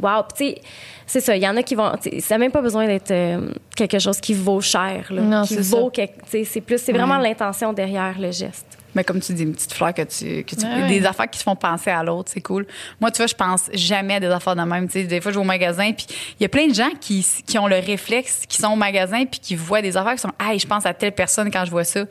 wow, 0.00 0.22
Puis 0.34 0.54
tu 0.54 0.60
sais, 0.60 0.62
c'est 1.06 1.20
ça. 1.20 1.36
Il 1.36 1.42
y 1.42 1.48
en 1.48 1.56
a 1.56 1.62
qui 1.62 1.74
vont, 1.74 1.92
ça 2.20 2.34
n'a 2.34 2.38
même 2.38 2.50
pas 2.50 2.60
besoin 2.60 2.86
d'être 2.86 3.12
euh, 3.12 3.48
quelque 3.76 3.98
chose 3.98 4.20
qui 4.20 4.34
vaut 4.34 4.60
cher, 4.60 5.06
là, 5.10 5.22
Non, 5.22 5.42
qui 5.42 5.56
vaut, 5.58 5.90
c'est 6.26 6.60
plus, 6.60 6.78
c'est 6.78 6.92
vraiment 6.92 7.18
l'intention 7.18 7.72
derrière 7.72 8.18
le 8.18 8.32
geste. 8.32 8.65
Mais 8.96 9.04
comme 9.04 9.20
tu 9.20 9.34
dis, 9.34 9.42
une 9.42 9.52
petite 9.52 9.74
fleur 9.74 9.92
que 9.92 10.00
tu. 10.02 10.42
Que 10.44 10.56
tu 10.56 10.64
Ouais, 10.64 10.72
ouais. 10.72 10.88
Des 10.88 11.04
affaires 11.04 11.28
qui 11.28 11.38
te 11.38 11.44
font 11.44 11.54
penser 11.54 11.90
à 11.90 12.02
l'autre, 12.02 12.30
c'est 12.32 12.40
cool. 12.40 12.66
Moi, 12.98 13.10
tu 13.10 13.18
vois, 13.18 13.26
je 13.26 13.34
pense 13.34 13.68
jamais 13.74 14.14
à 14.14 14.20
des 14.20 14.26
affaires 14.26 14.56
de 14.56 14.62
même. 14.62 14.86
Tu 14.86 14.92
sais, 14.94 15.04
des 15.04 15.20
fois, 15.20 15.32
je 15.32 15.36
vais 15.36 15.42
au 15.42 15.46
magasin, 15.46 15.92
puis 15.92 16.06
il 16.40 16.42
y 16.42 16.46
a 16.46 16.48
plein 16.48 16.66
de 16.66 16.72
gens 16.72 16.88
qui, 16.98 17.24
qui 17.46 17.58
ont 17.58 17.66
le 17.66 17.76
réflexe, 17.76 18.44
qui 18.48 18.56
sont 18.56 18.72
au 18.72 18.76
magasin, 18.76 19.26
puis 19.26 19.38
qui 19.38 19.54
voient 19.54 19.82
des 19.82 19.98
affaires 19.98 20.14
qui 20.14 20.22
sont 20.22 20.32
Hey, 20.40 20.58
je 20.58 20.66
pense 20.66 20.86
à 20.86 20.94
telle 20.94 21.12
personne 21.12 21.50
quand 21.50 21.66
je 21.66 21.70
vois 21.70 21.84
ça. 21.84 22.06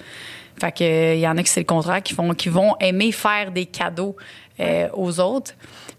Fait 0.59 0.71
que, 0.71 0.83
euh, 0.83 1.15
il 1.15 1.21
y 1.21 1.27
en 1.27 1.35
a 1.37 1.43
qui 1.43 1.49
c'est 1.49 1.59
le 1.59 1.65
contraire, 1.65 2.03
qui, 2.03 2.13
font, 2.13 2.35
qui 2.35 2.49
vont 2.49 2.75
aimer 2.79 3.11
faire 3.11 3.51
des 3.51 3.65
cadeaux 3.65 4.15
euh, 4.59 4.87
aux 4.93 5.19
autres. 5.19 5.53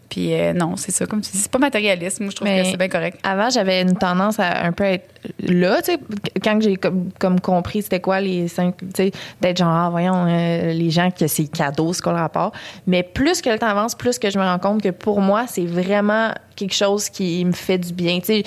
Puis 0.08 0.32
euh, 0.34 0.52
non, 0.52 0.76
c'est 0.76 0.92
ça, 0.92 1.06
comme 1.06 1.20
tu 1.20 1.30
dis, 1.32 1.38
c'est 1.38 1.50
pas 1.50 1.58
matérialiste. 1.58 2.20
Moi, 2.20 2.30
je 2.30 2.36
trouve 2.36 2.48
Mais- 2.48 2.62
que 2.62 2.68
c'est 2.68 2.76
bien 2.76 2.88
correct. 2.88 3.18
Avant, 3.22 3.50
j'avais 3.50 3.82
une 3.82 3.96
tendance 3.96 4.38
à 4.38 4.64
un 4.64 4.72
peu 4.72 4.84
être 4.84 5.08
là, 5.40 5.82
tu 5.82 5.92
sais, 5.92 5.98
quand 6.42 6.60
j'ai 6.60 6.76
comme, 6.76 7.10
comme 7.18 7.40
compris 7.40 7.82
c'était 7.82 8.00
quoi 8.00 8.20
les 8.20 8.46
cinq, 8.48 8.76
tu 8.78 8.86
sais, 8.96 9.10
d'être 9.40 9.56
genre, 9.58 9.68
ah, 9.68 9.88
voyons, 9.90 10.26
euh, 10.28 10.72
les 10.72 10.90
gens 10.90 11.10
que 11.10 11.26
c'est 11.26 11.48
cadeau, 11.48 11.92
c'est 11.92 12.02
quoi 12.02 12.12
le 12.12 12.18
rapport. 12.18 12.52
Mais 12.86 13.02
plus 13.02 13.42
que 13.42 13.50
le 13.50 13.58
temps 13.58 13.66
avance, 13.68 13.94
plus 13.94 14.18
que 14.18 14.30
je 14.30 14.38
me 14.38 14.44
rends 14.44 14.58
compte 14.58 14.82
que 14.82 14.90
pour 14.90 15.20
moi, 15.20 15.46
c'est 15.48 15.66
vraiment 15.66 16.30
quelque 16.54 16.74
chose 16.74 17.08
qui 17.10 17.44
me 17.44 17.52
fait 17.52 17.78
du 17.78 17.92
bien. 17.92 18.18
Tu 18.20 18.26
sais, 18.26 18.42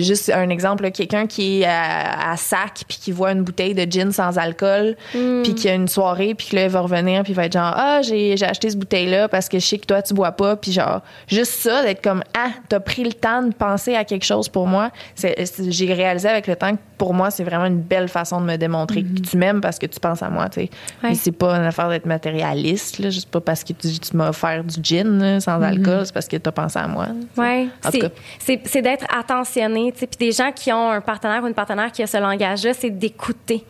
juste 0.00 0.30
un 0.30 0.48
exemple, 0.50 0.90
quelqu'un 0.90 1.26
qui 1.26 1.62
est 1.62 1.64
à, 1.66 2.30
à 2.32 2.36
sac 2.36 2.82
puis 2.88 2.98
qui 3.00 3.12
voit 3.12 3.32
une 3.32 3.42
bouteille 3.42 3.74
de 3.74 3.90
gin 3.90 4.10
sans 4.12 4.38
alcool 4.38 4.96
puis 5.12 5.54
qui 5.54 5.68
a 5.68 5.74
une 5.74 5.88
soirée 5.88 6.34
puis 6.34 6.48
là 6.52 6.64
il 6.64 6.70
va 6.70 6.80
revenir 6.80 7.22
puis 7.22 7.32
il 7.32 7.36
va 7.36 7.46
être 7.46 7.52
genre 7.52 7.72
ah 7.76 8.00
j'ai 8.02 8.36
j'ai 8.36 8.46
acheté 8.46 8.70
cette 8.70 8.78
bouteille 8.78 9.06
là 9.10 9.28
parce 9.28 9.48
que 9.48 9.58
je 9.58 9.66
sais 9.66 9.78
que 9.78 9.86
toi 9.86 10.02
tu 10.02 10.14
bois 10.14 10.32
pas 10.32 10.56
puis 10.56 10.72
genre 10.72 11.02
juste 11.26 11.52
ça 11.52 11.82
d'être 11.82 12.02
comme 12.02 12.22
ah 12.36 12.48
t'as 12.68 12.80
pris 12.80 13.04
le 13.04 13.12
temps 13.12 13.42
de 13.42 13.52
penser 13.52 13.94
à 13.94 14.04
quelque 14.04 14.24
chose 14.24 14.48
pour 14.48 14.66
moi 14.66 14.90
c'est 15.14 15.34
c'est- 15.46 15.70
j'ai 15.70 15.92
réalisé 15.92 16.28
avec 16.28 16.46
le 16.46 16.56
temps 16.56 16.72
que 16.72 16.80
pour 16.96 17.14
moi 17.14 17.30
c'est 17.30 17.44
vraiment 17.44 17.66
une 17.66 17.80
belle 17.80 18.08
façon 18.08 18.40
de 18.40 18.46
me 18.46 18.56
démontrer 18.56 19.02
que 19.02 19.20
tu 19.20 19.36
m'aimes 19.36 19.60
parce 19.60 19.78
que 19.78 19.86
tu 19.86 20.00
penses 20.00 20.22
à 20.22 20.30
moi 20.30 20.48
tu 20.48 20.60
sais 20.62 20.70
Ouais. 21.02 21.14
c'est 21.14 21.32
pas 21.32 21.54
une 21.56 21.64
affaire 21.66 21.88
d'être 21.88 22.06
matérialiste 22.06 22.98
là 22.98 23.10
juste 23.10 23.30
pas 23.30 23.40
parce 23.40 23.62
que 23.64 23.72
tu, 23.72 23.98
tu 23.98 24.16
m'as 24.16 24.30
offert 24.30 24.64
du 24.64 24.76
gin 24.82 25.18
là, 25.18 25.40
sans 25.40 25.60
alcool 25.62 26.06
c'est 26.06 26.12
parce 26.14 26.28
que 26.28 26.36
t'as 26.36 26.52
pensé 26.52 26.78
à 26.78 26.86
moi 26.88 27.06
là, 27.06 27.12
tu 27.12 27.20
sais. 27.20 27.40
Oui, 27.42 27.70
En 27.84 27.90
tout 27.90 27.98
cas. 27.98 28.08
c'est 28.38 28.60
c'est 28.64 28.82
d'être 28.82 29.04
attentionné. 29.16 29.57
Puis 30.06 30.18
des 30.18 30.32
gens 30.32 30.52
qui 30.52 30.72
ont 30.72 30.90
un 30.90 31.00
partenaire 31.00 31.42
ou 31.42 31.46
une 31.46 31.54
partenaire 31.54 31.90
qui 31.92 32.02
a 32.02 32.06
ce 32.06 32.16
langage-là, 32.16 32.74
c'est 32.74 32.90
d'écouter. 32.90 33.64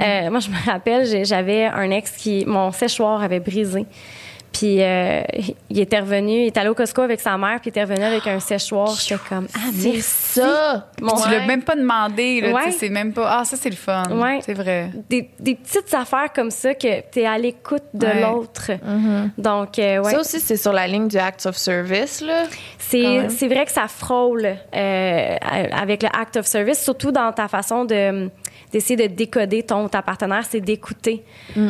Euh, 0.00 0.30
moi, 0.30 0.40
je 0.40 0.50
me 0.50 0.70
rappelle, 0.70 1.24
j'avais 1.24 1.66
un 1.66 1.90
ex 1.90 2.12
qui, 2.12 2.44
mon 2.46 2.72
séchoir 2.72 3.22
avait 3.22 3.40
brisé. 3.40 3.86
Puis 4.52 4.82
euh, 4.82 5.22
il 5.70 5.78
était 5.78 6.00
revenu, 6.00 6.32
il 6.42 6.46
est 6.46 6.56
allé 6.58 6.68
au 6.68 6.74
Costco 6.74 7.02
avec 7.02 7.20
sa 7.20 7.38
mère, 7.38 7.60
puis 7.60 7.66
il 7.66 7.68
était 7.70 7.82
revenu 7.84 8.02
avec 8.04 8.26
un 8.26 8.40
séchoir. 8.40 8.88
J'étais 9.00 9.20
comme, 9.28 9.46
ah, 9.54 9.58
c'est 9.72 9.88
merci. 9.92 10.02
ça 10.02 10.88
Mon- 11.00 11.14
Tu 11.14 11.30
l'as 11.30 11.46
même 11.46 11.62
pas 11.62 11.76
demandé, 11.76 12.40
là, 12.40 12.52
Ouais. 12.52 12.72
c'est 12.72 12.88
même 12.88 13.12
pas. 13.12 13.38
Ah, 13.40 13.44
ça, 13.44 13.56
c'est 13.56 13.70
le 13.70 13.76
fun. 13.76 14.02
Ouais. 14.10 14.40
C'est 14.42 14.54
vrai. 14.54 14.90
Des, 15.08 15.30
des 15.38 15.54
petites 15.54 15.94
affaires 15.94 16.32
comme 16.34 16.50
ça 16.50 16.74
que 16.74 17.00
tu 17.12 17.20
es 17.20 17.26
à 17.26 17.38
l'écoute 17.38 17.84
de 17.94 18.06
Ouais. 18.06 18.22
l'autre. 18.22 18.72
Donc, 19.38 19.78
euh, 19.78 20.02
ouais. 20.02 20.10
ça 20.10 20.20
aussi 20.20 20.40
c'est 20.40 20.56
sur 20.56 20.72
la 20.72 20.86
ligne 20.88 21.06
du 21.08 21.16
acts 21.18 21.46
of 21.46 21.56
service 21.56 22.20
là 22.20 22.44
c'est 22.78 23.46
vrai 23.48 23.64
que 23.66 23.70
ça 23.72 23.86
frôle 23.88 24.44
euh, 24.74 25.36
avec 25.72 26.02
le 26.02 26.08
act 26.12 26.36
of 26.36 26.46
service, 26.46 26.82
surtout 26.82 27.12
dans 27.12 27.32
ta 27.32 27.46
façon 27.46 27.84
de 27.84 28.28
d'essayer 28.72 29.08
de 29.08 29.14
décoder 29.14 29.62
ton 29.62 29.88
ta 29.88 30.02
partenaire, 30.02 30.44
c'est 30.48 30.60
d'écouter. 30.60 31.22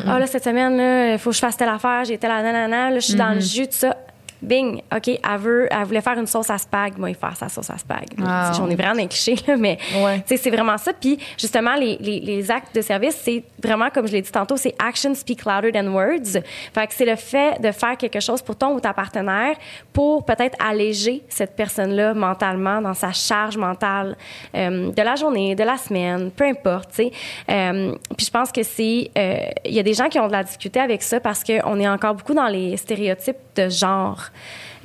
Ah 0.07 0.19
là 0.19 0.27
cette 0.27 0.45
semaine 0.45 0.77
là, 0.77 1.13
il 1.15 1.19
faut 1.19 1.31
que 1.31 1.37
je 1.37 1.41
fasse 1.41 1.57
telle 1.57 1.69
affaire, 1.69 2.05
j'ai 2.05 2.19
telle 2.19 2.31
nanana, 2.31 2.91
là 2.91 2.99
je 2.99 3.07
suis 3.07 3.15
dans 3.15 3.33
le 3.35 3.41
jus 3.41 3.67
de 3.67 3.73
ça. 3.73 3.97
Bing, 4.43 4.81
OK, 4.95 5.09
elle, 5.09 5.21
veut, 5.39 5.69
elle 5.71 5.85
voulait 5.85 6.01
faire 6.01 6.19
une 6.19 6.27
sauce 6.27 6.51
à 6.51 6.59
spag. 6.59 6.97
Moi, 6.99 7.11
il 7.11 7.17
faire 7.17 7.37
sa 7.37 7.49
sauce 7.49 7.71
à 7.71 7.79
spag. 7.79 8.07
Wow. 8.19 8.55
J'en 8.57 8.69
ai 8.71 8.75
vraiment 8.77 8.95
des 8.97 9.07
clichés, 9.07 9.37
là, 9.47 9.57
mais 9.57 9.79
Ouais. 10.03 10.23
c'est 10.27 10.51
vraiment 10.51 10.79
ça. 10.79 10.93
Puis, 10.93 11.19
justement, 11.39 11.75
les, 11.75 11.97
les, 12.01 12.21
les 12.21 12.51
actes 12.51 12.75
de 12.75 12.81
service, 12.81 13.19
c'est 13.23 13.45
vraiment, 13.63 13.91
comme 13.91 14.07
je 14.07 14.13
l'ai 14.13 14.23
dit 14.23 14.31
tantôt, 14.33 14.57
c'est 14.57 14.75
action 14.79 15.15
speak 15.15 15.45
louder 15.45 15.73
than 15.73 15.89
words. 15.89 16.41
Fait 16.75 16.87
que 16.87 16.95
c'est 16.95 17.05
le 17.05 17.17
fait 17.17 17.61
de 17.61 17.71
faire 17.73 17.97
quelque 17.97 18.21
chose 18.21 18.41
pour 18.43 18.57
ton 18.57 18.75
ou 18.75 18.81
ta 18.81 18.93
partenaire 18.93 19.57
pour 19.93 20.25
peut-être 20.25 20.57
alléger 20.65 21.23
cette 21.29 21.55
personne-là 21.57 22.15
mentalement 22.15 22.81
dans 22.81 22.95
sa 22.95 23.13
charge 23.13 23.57
mentale 23.57 24.17
euh, 24.55 24.91
de 24.91 25.03
la 25.03 25.17
journée, 25.17 25.55
de 25.55 25.65
la 25.65 25.77
semaine, 25.77 26.31
peu 26.31 26.45
importe, 26.45 26.91
tu 26.91 26.97
sais. 27.05 27.13
Euh, 27.51 27.95
puis 28.17 28.27
je 28.27 28.31
pense 28.31 28.51
que 28.53 28.63
c'est... 28.63 29.11
euh, 29.19 29.39
Il 29.65 29.75
y 29.75 29.79
a 29.79 29.83
des 29.83 29.95
gens 29.95 30.09
qui 30.09 30.19
ont 30.19 30.27
de 30.27 30.33
la 30.33 30.45
difficulté 30.45 30.81
avec 30.81 31.03
ça 31.03 31.21
parce 31.21 31.45
qu'on 31.45 31.79
est 31.81 31.89
encore 31.89 32.15
beaucoup 32.15 32.35
dans 32.35 32.47
les 32.49 32.77
stéréotypes 32.77 33.37
de 33.57 33.69
genre 33.69 34.21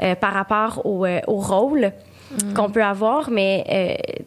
euh, 0.02 0.16
par 0.16 0.34
rapport 0.34 0.86
au, 0.86 1.06
euh, 1.06 1.20
au 1.28 1.36
rôle 1.36 1.92
qu'on 2.56 2.70
peut 2.70 2.84
avoir, 2.84 3.30
mais... 3.30 3.64
euh, 3.70 4.24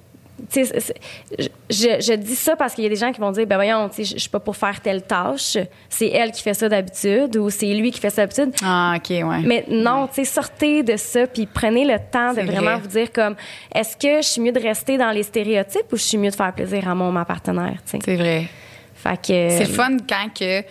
je, 0.54 2.00
je 2.00 2.14
dis 2.14 2.34
ça 2.34 2.56
parce 2.56 2.74
qu'il 2.74 2.84
y 2.84 2.86
a 2.86 2.90
des 2.90 2.96
gens 2.96 3.12
qui 3.12 3.20
vont 3.20 3.32
dire, 3.32 3.46
ben 3.46 3.56
voyons, 3.56 3.88
tu 3.88 3.96
sais, 3.96 4.04
je 4.04 4.14
je 4.14 4.20
suis 4.20 4.30
pas 4.30 4.40
pour 4.40 4.56
faire 4.56 4.80
telle 4.80 5.02
tâche. 5.02 5.58
C'est 5.88 6.08
elle 6.08 6.30
qui 6.30 6.42
fait 6.42 6.54
ça 6.54 6.68
d'habitude 6.68 7.36
ou 7.36 7.50
c'est 7.50 7.72
lui 7.74 7.90
qui 7.90 8.00
fait 8.00 8.10
ça 8.10 8.26
d'habitude. 8.26 8.54
Ah, 8.62 8.94
OK, 8.96 9.10
ouais. 9.10 9.40
Mais 9.44 9.64
non, 9.68 10.06
tu 10.06 10.14
sais, 10.14 10.24
sortez 10.24 10.82
de 10.82 10.96
ça 10.96 11.26
puis 11.26 11.46
prenez 11.46 11.84
le 11.84 11.98
temps 12.10 12.32
de 12.32 12.42
vraiment 12.42 12.72
vrai. 12.72 12.80
vous 12.80 12.88
dire 12.88 13.12
comme, 13.12 13.34
est-ce 13.74 13.96
que 13.96 14.22
je 14.22 14.28
suis 14.28 14.40
mieux 14.40 14.52
de 14.52 14.60
rester 14.60 14.96
dans 14.96 15.10
les 15.10 15.22
stéréotypes 15.22 15.92
ou 15.92 15.96
je 15.96 16.02
suis 16.02 16.18
mieux 16.18 16.30
de 16.30 16.36
faire 16.36 16.52
plaisir 16.52 16.88
à 16.88 16.94
mon 16.94 17.10
ma 17.12 17.24
partenaire. 17.24 17.78
C'est 17.84 18.04
vrai. 18.14 18.46
Fait 18.94 19.16
que 19.16 19.50
C'est 19.50 19.66
fun 19.66 19.96
quand 20.08 20.28
que. 20.38 20.62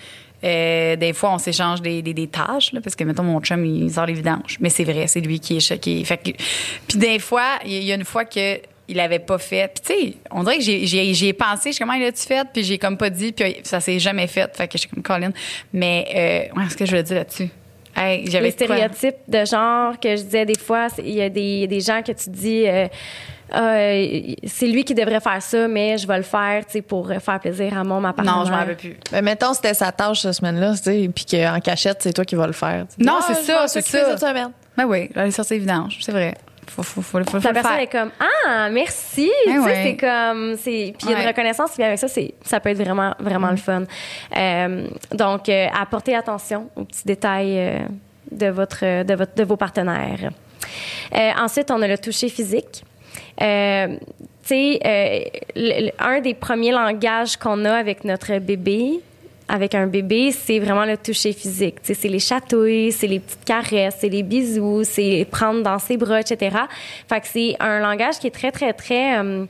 Euh, 0.44 0.96
des 0.96 1.14
fois, 1.14 1.34
on 1.34 1.38
s'échange 1.38 1.82
des, 1.82 2.02
des, 2.02 2.14
des 2.14 2.28
tâches, 2.28 2.72
là, 2.74 2.80
parce 2.82 2.96
que, 2.96 3.04
mettons, 3.04 3.24
mon 3.24 3.40
chum, 3.42 3.66
il 3.66 3.92
sort 3.92 4.06
les 4.06 4.14
vidanges. 4.14 4.58
Mais 4.60 4.70
c'est 4.70 4.84
vrai, 4.84 5.08
c'est 5.08 5.22
lui 5.22 5.40
qui 5.40 5.58
est 5.58 5.60
choqué. 5.60 6.04
Fait 6.04 6.18
que, 6.18 6.32
puis 6.88 6.98
des 6.98 7.20
fois, 7.20 7.60
il 7.66 7.84
y 7.84 7.92
a 7.92 7.96
une 7.96 8.06
fois 8.06 8.26
que 8.26 8.60
il 8.90 8.96
l'avait 8.96 9.20
pas 9.20 9.38
fait. 9.38 9.70
Puis 9.74 9.96
tu 9.96 10.02
sais, 10.12 10.14
on 10.32 10.44
dirait 10.44 10.60
que 10.60 10.64
j'ai- 10.64 10.86
j'ai 10.88 11.14
j'y 11.14 11.28
ai 11.28 11.34
pensé, 11.34 11.72
je 11.72 11.76
suis 11.76 11.84
comment 11.84 11.94
il 11.98 12.06
a-tu 12.06 12.22
fait? 12.26 12.48
Puis 12.54 12.64
j'ai 12.64 12.78
comme 12.78 12.96
pas 12.98 13.10
dit, 13.10 13.34
puis 13.34 13.58
ça 13.64 13.82
s'est 13.82 14.00
jamais 14.00 14.28
fait. 14.28 14.50
Fait 14.56 14.66
que 14.68 14.74
je 14.74 14.78
suis 14.80 14.90
comme 14.90 15.04
Colin. 15.04 15.32
Mais, 15.74 16.50
euh, 16.56 16.58
ouais, 16.60 16.70
ce 16.70 16.78
que 16.78 16.86
je 16.86 16.96
veux 16.96 17.04
dire 17.04 17.18
là-dessus? 17.18 17.50
Hey, 17.98 18.24
les 18.26 18.52
stéréotypes 18.52 19.16
de 19.28 19.44
genre 19.44 20.00
que 20.00 20.16
je 20.16 20.22
disais 20.22 20.46
des 20.46 20.58
fois, 20.58 20.88
il 21.00 21.16
y 21.16 21.22
a 21.22 21.28
des, 21.30 21.68
des 21.68 21.82
gens 21.82 22.02
que 22.02 22.12
tu 22.14 22.30
dis, 22.30 22.64
euh, 22.66 22.88
euh, 23.56 24.34
c'est 24.46 24.68
lui 24.68 24.84
qui 24.84 24.94
devrait 24.94 25.20
faire 25.20 25.42
ça, 25.42 25.68
mais 25.68 25.98
je 25.98 26.08
vais 26.08 26.18
le 26.18 26.24
faire, 26.24 26.66
tu 26.66 26.74
sais, 26.74 26.82
pour 26.82 27.08
faire 27.10 27.40
plaisir 27.40 27.78
à 27.78 27.84
mon 27.84 28.00
ma 28.02 28.14
partenaire. 28.14 28.38
Non, 28.40 28.46
je 28.46 28.52
m'en 28.52 28.58
rappelle 28.58 28.76
plus. 28.78 28.98
Mais 29.12 29.22
mettons, 29.22 29.54
c'était 29.54 29.74
sa 29.74 29.92
tâche 29.92 30.22
cette 30.22 30.34
semaine-là, 30.34 30.72
tu 30.76 30.84
sais, 30.84 31.10
puis 31.14 31.26
qu'en 31.26 31.60
cachette, 31.60 31.98
c'est 32.02 32.14
toi 32.14 32.26
qui 32.26 32.36
vas 32.36 32.48
le 32.48 32.54
faire. 32.54 32.86
Non, 33.00 33.20
Ah, 33.20 33.26
c'est 33.28 33.42
je 33.42 33.46
ça, 33.46 33.68
c'est 33.68 33.82
ça. 33.82 34.06
cette 34.10 34.20
semaine. 34.20 34.52
Ben 34.76 34.86
oui, 34.86 35.10
aller 35.16 35.32
sortir 35.32 35.56
les 35.56 35.60
vidanges, 35.62 35.98
c'est 36.02 36.12
vrai. 36.12 36.36
Faut, 36.70 36.84
faut, 36.84 37.02
faut, 37.02 37.18
faut, 37.24 37.38
la 37.40 37.50
le 37.50 37.54
personne 37.54 37.64
faire. 37.72 37.80
est 37.80 37.88
comme 37.88 38.12
ah 38.20 38.68
merci 38.70 39.32
tu 39.46 39.52
sais 39.54 39.58
ouais. 39.58 39.84
c'est 39.86 39.96
comme 39.96 40.56
c'est 40.58 40.94
puis 40.98 41.08
il 41.08 41.10
y 41.12 41.14
a 41.14 41.16
Ouais. 41.16 41.22
une 41.22 41.28
reconnaissance 41.30 41.72
puis 41.74 41.82
avec 41.82 41.98
ça 41.98 42.10
c'est 42.10 42.34
ça 42.44 42.60
peut 42.60 42.68
être 42.72 42.78
vraiment 42.84 43.14
vraiment 43.20 43.52
le 43.52 43.56
fun 43.56 43.84
Euh, 44.36 44.86
donc 45.14 45.48
euh, 45.48 45.68
apportez 45.74 46.14
attention 46.14 46.70
aux 46.76 46.84
petits 46.84 47.06
détails 47.06 47.58
euh, 47.58 47.80
de 48.34 48.48
votre 48.48 49.04
de 49.04 49.14
votre 49.16 49.34
de 49.34 49.44
vos 49.46 49.56
partenaires 49.56 50.30
Euh, 51.16 51.32
ensuite 51.40 51.72
on 51.72 51.82
a 51.82 51.88
le 51.88 51.98
toucher 51.98 52.28
physique 52.28 52.84
euh, 53.42 53.98
tu 54.44 54.48
sais, 54.50 54.80
euh, 54.86 55.90
un 56.00 56.20
des 56.22 56.34
premiers 56.34 56.72
langages 56.72 57.38
qu'on 57.38 57.66
a 57.66 57.74
avec 57.74 58.04
notre 58.04 58.38
bébé, 58.40 59.00
avec 59.50 59.76
un 59.76 59.88
bébé, 59.88 60.32
c'est 60.32 60.60
vraiment 60.60 60.86
le 60.86 60.98
toucher 60.98 61.32
physique. 61.34 61.82
Tu 61.82 61.88
sais, 61.88 61.94
c'est 61.94 62.08
les 62.10 62.20
chatouilles, 62.20 62.92
c'est 62.92 63.08
les 63.08 63.20
petites 63.20 63.46
caresses, 63.46 63.96
c'est 64.00 64.10
les 64.10 64.24
bisous, 64.24 64.84
c'est 64.84 65.26
prendre 65.30 65.64
dans 65.64 65.80
ses 65.80 65.98
bras, 65.98 66.20
etc. 66.22 66.58
Fait 67.08 67.22
que 67.22 67.28
c'est 67.28 67.56
un 67.60 67.80
langage 67.80 68.20
qui 68.20 68.28
est 68.28 68.32
très, 68.32 68.52
très, 68.52 68.74
très... 68.74 69.18
euh, 69.20 69.46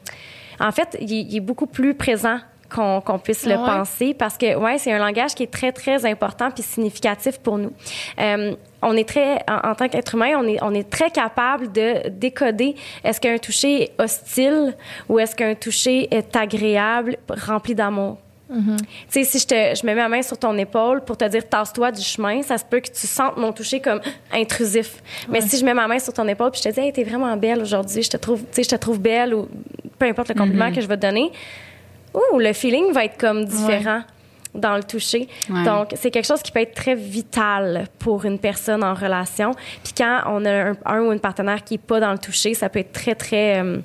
en 0.59 0.71
fait, 0.71 0.97
il, 1.01 1.11
il 1.11 1.37
est 1.37 1.39
beaucoup 1.39 1.67
plus 1.67 1.93
présent 1.93 2.37
qu'on 2.69 3.01
puisse 3.23 3.45
le 3.45 3.53
Ah 3.53 3.59
ouais? 3.61 3.65
penser 3.77 4.13
parce 4.13 4.37
que 4.37 4.57
ouais 4.57 4.77
c'est 4.77 4.91
un 4.91 4.97
langage 4.99 5.33
qui 5.35 5.43
est 5.43 5.51
très 5.51 5.71
très 5.71 6.05
important 6.05 6.51
puis 6.51 6.61
significatif 6.63 7.37
pour 7.39 7.57
nous 7.57 7.71
Euh, 8.19 8.55
on 8.81 8.95
est 8.95 9.07
très 9.07 9.43
en, 9.49 9.69
en 9.71 9.75
tant 9.75 9.87
qu'être 9.89 10.15
humain 10.15 10.31
on 10.37 10.47
est 10.47 10.57
on 10.61 10.73
est 10.73 10.89
très 10.89 11.09
capable 11.09 11.71
de 11.71 12.09
décoder 12.09 12.75
est-ce 13.03 13.19
qu'un 13.19 13.37
toucher 13.37 13.83
est 13.83 13.91
hostile 14.01 14.75
ou 15.09 15.19
est-ce 15.19 15.35
qu'un 15.35 15.55
toucher 15.55 16.07
est 16.13 16.35
agréable 16.35 17.17
rempli 17.29 17.73
d'amour. 17.75 18.17
Tu 18.49 18.85
sais, 19.09 19.23
si 19.25 19.39
je, 19.39 19.45
te, 19.45 19.75
je 19.75 19.85
mets 19.85 19.93
ma 19.93 20.07
main 20.07 20.21
sur 20.21 20.37
ton 20.37 20.57
épaule 20.57 21.03
pour 21.03 21.17
te 21.17 21.25
dire 21.25 21.47
tasse-toi 21.49 21.91
du 21.91 22.01
chemin, 22.01 22.41
ça 22.43 22.57
se 22.57 22.63
peut 22.63 22.79
que 22.79 22.89
tu 22.89 23.05
sentes 23.05 23.35
mon 23.35 23.51
toucher 23.51 23.81
comme 23.81 23.99
intrusif. 24.31 25.03
Mais 25.27 25.41
si 25.41 25.57
je 25.57 25.65
mets 25.65 25.73
ma 25.73 25.85
main 25.85 25.99
sur 25.99 26.13
ton 26.13 26.25
épaule 26.29 26.51
puis 26.51 26.61
je 26.63 26.69
te 26.69 26.73
dis, 26.73 26.79
hey, 26.79 26.93
t'es 26.93 27.03
vraiment 27.03 27.35
belle 27.35 27.61
aujourd'hui, 27.61 28.03
je 28.03 28.09
te 28.09 28.15
trouve, 28.15 28.39
tu 28.39 28.47
sais, 28.51 28.63
je 28.63 28.69
te 28.69 28.75
trouve 28.75 28.99
belle 29.01 29.33
ou 29.33 29.49
peu 29.99 30.05
importe 30.05 30.29
le 30.29 30.35
compliment 30.35 30.71
que 30.71 30.79
je 30.79 30.87
vais 30.87 30.95
te 30.95 31.01
donner, 31.01 31.29
ouh, 32.13 32.39
le 32.39 32.53
feeling 32.53 32.93
va 32.93 33.03
être 33.03 33.17
comme 33.17 33.43
différent. 33.43 34.01
Dans 34.57 34.75
le 34.75 34.83
toucher. 34.83 35.27
Ouais. 35.49 35.63
Donc, 35.63 35.89
c'est 35.95 36.11
quelque 36.11 36.25
chose 36.27 36.41
qui 36.41 36.51
peut 36.51 36.61
être 36.61 36.73
très 36.75 36.95
vital 36.95 37.85
pour 37.99 38.25
une 38.25 38.39
personne 38.39 38.83
en 38.83 38.93
relation. 38.93 39.51
Puis 39.83 39.93
quand 39.97 40.21
on 40.27 40.43
a 40.45 40.51
un, 40.71 40.77
un 40.85 41.01
ou 41.01 41.11
une 41.13 41.19
partenaire 41.19 41.63
qui 41.63 41.75
n'est 41.75 41.79
pas 41.79 41.99
dans 41.99 42.11
le 42.11 42.17
toucher, 42.17 42.53
ça 42.53 42.67
peut 42.69 42.79
être 42.79 42.91
très, 42.91 43.15
très 43.15 43.59
euh, 43.59 43.77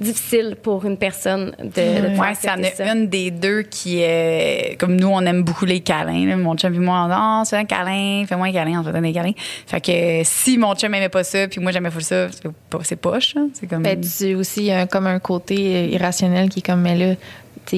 difficile 0.00 0.56
pour 0.62 0.84
une 0.86 0.96
personne 0.96 1.54
de, 1.62 1.66
de 1.68 1.72
faire 2.14 2.18
Ouais, 2.20 2.34
s'il 2.34 2.48
y 2.50 2.52
en 2.52 2.62
a 2.62 2.70
ça. 2.70 2.92
une 2.94 3.08
des 3.08 3.30
deux 3.30 3.62
qui 3.62 4.00
est. 4.00 4.76
Comme 4.78 4.96
nous, 4.96 5.08
on 5.08 5.20
aime 5.22 5.42
beaucoup 5.42 5.64
les 5.66 5.80
câlins. 5.80 6.26
là. 6.26 6.36
Mon 6.36 6.56
chum 6.56 6.74
et 6.74 6.78
moi, 6.78 7.02
on 7.04 7.06
dit 7.08 7.14
Ah, 7.16 7.42
c'est 7.44 7.56
un 7.56 7.64
câlin, 7.64 8.24
fais-moi 8.26 8.48
un 8.48 8.52
câlin, 8.52 8.80
on 8.80 8.84
te 8.84 8.90
donne 8.90 9.02
des 9.02 9.12
câlins. 9.12 9.32
Fait 9.66 9.80
que 9.80 10.22
si 10.24 10.58
mon 10.58 10.74
chum 10.74 10.92
aimait 10.94 11.08
pas 11.08 11.24
ça, 11.24 11.46
puis 11.48 11.60
moi, 11.60 11.70
j'aimais 11.72 11.90
pas 11.90 12.00
ça, 12.00 12.28
c'est 12.30 12.42
pas- 12.70 12.78
c'est 12.82 12.96
poche. 12.96 13.34
C'est 13.54 13.66
comme. 13.66 13.82
Ben, 13.82 14.00
tu 14.00 14.34
aussi, 14.34 14.60
il 14.60 14.66
y 14.66 14.72
a 14.72 14.86
comme 14.86 15.06
un 15.06 15.18
côté 15.18 15.88
irrationnel 15.90 16.48
qui 16.48 16.60
est 16.60 16.62
comme, 16.66 16.80
mais 16.82 16.96
là, 16.96 17.14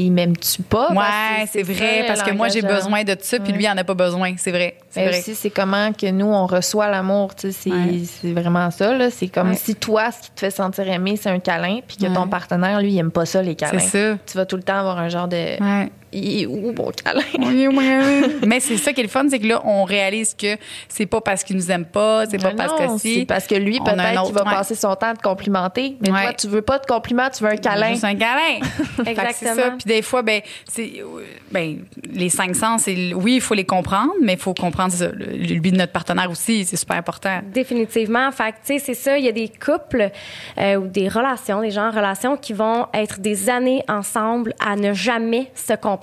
il 0.01 0.11
m'aime-tu 0.13 0.63
pas? 0.63 0.91
Ouais, 0.93 1.47
c'est 1.51 1.63
vrai, 1.63 2.05
parce 2.07 2.23
que 2.23 2.31
moi, 2.33 2.49
j'ai 2.49 2.63
besoin 2.63 3.05
de 3.05 3.17
ça, 3.21 3.39
puis 3.39 3.53
lui, 3.53 3.65
il 3.65 3.69
en 3.69 3.77
a 3.77 3.85
pas 3.85 3.95
besoin. 3.95 4.35
C'est 4.37 4.51
vrai. 4.51 4.77
C'est 4.91 5.01
Mais 5.01 5.09
vrai. 5.09 5.19
aussi, 5.21 5.35
c'est 5.35 5.51
comment 5.51 5.93
que 5.93 6.11
nous, 6.11 6.27
on 6.27 6.47
reçoit 6.47 6.89
l'amour. 6.89 7.35
tu 7.35 7.53
sais, 7.53 7.71
C'est 8.05 8.29
Ouais. 8.29 8.33
vraiment 8.33 8.71
ça. 8.71 8.93
là. 8.97 9.11
C'est 9.11 9.29
comme 9.29 9.51
Ouais. 9.51 9.57
si 9.57 9.75
toi, 9.75 10.11
ce 10.13 10.23
qui 10.23 10.31
te 10.33 10.41
fait 10.41 10.51
sentir 10.51 10.89
aimé, 10.89 11.17
c'est 11.21 11.31
un 11.31 11.39
câlin, 11.39 11.81
puis 11.87 11.97
que 11.97 12.07
Ouais. 12.07 12.13
ton 12.15 12.29
partenaire, 12.29 12.81
lui, 12.81 12.93
il 12.93 12.99
aime 12.99 13.11
pas 13.11 13.27
ça, 13.27 13.43
les 13.43 13.55
câlins. 13.55 13.79
C'est 13.79 14.13
ça. 14.13 14.19
Tu 14.27 14.37
vas 14.37 14.47
tout 14.47 14.57
le 14.57 14.63
temps 14.63 14.79
avoir 14.79 14.99
un 14.99 15.09
genre 15.09 15.29
de. 15.29 15.57
Il 16.13 16.43
est 16.43 16.47
où, 16.47 16.73
mon 16.73 16.91
câlin? 16.91 17.23
Mais 18.47 18.61
c'est 18.61 18.77
ça 18.77 18.93
qui 18.93 19.01
est 19.01 19.05
le 19.05 19.09
fun, 19.09 19.27
c'est 19.31 19.39
que 19.39 19.47
là, 19.47 19.63
on 19.65 19.85
réalise 19.85 20.35
que 20.35 20.57
c'est 20.89 21.07
pas 21.07 21.21
parce 21.21 21.43
qu'il 21.43 21.57
nous 21.57 21.71
aime 21.71 21.85
pas, 21.87 22.27
c'est 22.27 22.39
pas 22.41 22.51
Mais 22.51 22.57
parce 22.57 22.73
que 22.79 22.99
si. 22.99 23.21
C'est 23.21 23.25
parce 23.27 23.47
que 23.47 23.55
lui, 23.55 23.79
peut-être 23.81 24.25
qu'il 24.25 24.35
va 24.35 24.45
passer 24.45 24.75
son 24.75 24.95
temps 24.95 25.09
à 25.09 25.15
te 25.15 25.23
complimenter. 25.23 25.97
Mais 26.01 26.11
Ouais. 26.13 26.23
toi, 26.25 26.33
tu 26.35 26.49
veux 26.49 26.63
pas 26.63 26.79
de 26.79 26.87
compliments, 26.87 27.29
tu 27.31 27.43
veux 27.45 27.51
un 27.51 27.57
câlin. 27.57 27.91
Juste 27.91 28.05
un 28.05 28.15
câlin. 28.15 28.59
C'est 28.97 29.05
ça. 29.05 29.11
Exactement. 29.11 29.77
Puis 29.79 29.85
des 29.87 30.03
fois, 30.03 30.23
ben, 30.23 30.41
c'est, 30.69 30.93
ben, 31.51 31.79
les 32.13 32.29
cinq 32.29 32.55
sens, 32.57 32.87
oui, 32.87 33.35
il 33.37 33.41
faut 33.41 33.55
les 33.55 33.65
comprendre, 33.65 34.13
mais 34.21 34.35
il 34.35 34.39
faut 34.39 34.55
comprendre 34.55 34.93
ça. 34.93 35.09
Le- 35.13 35.25
Lui 35.27 35.73
de 35.73 35.77
notre 35.77 35.93
partenaire 35.93 36.31
aussi, 36.31 36.65
c'est 36.65 36.77
super 36.77 36.97
important. 36.97 37.41
Définitivement. 37.53 38.31
Fait 38.33 38.53
tu 38.53 38.59
sais, 38.65 38.79
c'est 38.79 38.95
ça. 38.95 39.19
Il 39.19 39.25
y 39.25 39.29
a 39.29 39.33
des 39.33 39.49
couples 39.49 40.11
euh, 40.59 40.77
ou 40.77 40.87
des 40.89 41.09
relations, 41.09 41.61
des 41.63 41.71
gens 41.71 41.89
en 41.89 41.91
relation 41.91 42.37
qui 42.37 42.53
vont 42.53 42.87
être 42.93 43.21
des 43.21 43.49
années 43.49 43.83
ensemble 43.89 44.55
à 44.65 44.77
ne 44.77 44.93
jamais 44.93 45.51
se 45.55 45.73
comprendre. 45.75 46.02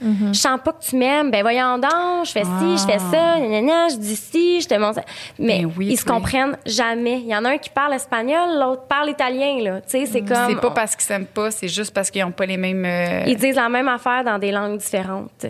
Je 0.00 0.38
sens 0.38 0.58
pas 0.64 0.72
que 0.72 0.82
tu 0.82 0.96
m'aimes. 0.96 1.30
Ben 1.30 1.42
voyons 1.42 1.78
donc, 1.78 2.24
je 2.26 2.30
fais 2.32 2.44
ci, 2.44 2.78
je 2.78 2.86
fais 2.92 2.98
ça, 2.98 3.38
nanana, 3.38 3.88
je 3.90 3.96
dis 3.96 4.16
ci, 4.16 4.60
je 4.60 4.68
te 4.68 4.74
montre 4.74 4.94
ça. 4.96 5.04
Mais 5.38 5.60
Ben 5.62 5.72
oui, 5.76 5.88
ils 5.92 5.96
se 5.98 6.04
comprennent 6.04 6.56
jamais. 6.66 7.20
Il 7.20 7.26
y 7.26 7.36
en 7.36 7.44
a 7.44 7.50
un 7.50 7.58
qui 7.58 7.70
parle 7.70 7.94
espagnol, 7.94 8.58
l'autre 8.58 8.82
parle 8.88 9.10
italien. 9.10 9.58
Là. 9.62 9.80
Tu 9.82 9.90
sais, 9.90 10.06
c'est 10.06 10.22
comme... 10.22 10.48
C'est 10.48 10.60
pas 10.60 10.70
parce 10.70 10.96
qu'ils 10.96 11.04
s'aiment 11.04 11.26
pas, 11.26 11.50
c'est 11.50 11.68
juste 11.68 11.92
parce 11.94 12.10
qu'ils 12.10 12.24
ont 12.24 12.30
pas 12.32 12.46
les 12.46 12.56
mêmes. 12.56 12.84
euh, 12.84 13.24
Ils 13.26 13.36
disent 13.36 13.56
la 13.56 13.68
même 13.68 13.88
affaire 13.88 14.24
dans 14.24 14.38
des 14.38 14.50
langues 14.52 14.78
différentes. 14.78 15.46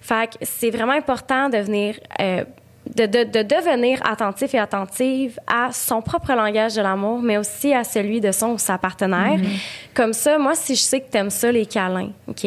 Fait 0.00 0.28
que 0.30 0.38
c'est 0.42 0.70
vraiment 0.70 0.92
important 0.92 1.48
de 1.48 1.58
venir. 1.58 1.96
euh, 2.20 2.44
de, 2.96 3.06
de- 3.06 3.24
de 3.24 3.42
devenir 3.42 3.98
attentif 4.06 4.54
et 4.54 4.58
attentive 4.58 5.38
à 5.46 5.70
son 5.72 6.02
propre 6.02 6.32
langage 6.34 6.74
de 6.74 6.82
l'amour, 6.82 7.20
mais 7.22 7.38
aussi 7.38 7.72
à 7.72 7.82
celui 7.82 8.20
de 8.20 8.30
son 8.30 8.48
ou 8.52 8.58
sa 8.58 8.76
partenaire. 8.78 9.38
Comme 9.94 10.12
ça, 10.12 10.38
moi, 10.38 10.54
si 10.54 10.74
je 10.74 10.80
sais 10.80 11.00
que 11.00 11.10
tu 11.10 11.16
aimes 11.18 11.30
ça, 11.30 11.50
les 11.52 11.66
câlins, 11.66 12.10
OK, 12.28 12.46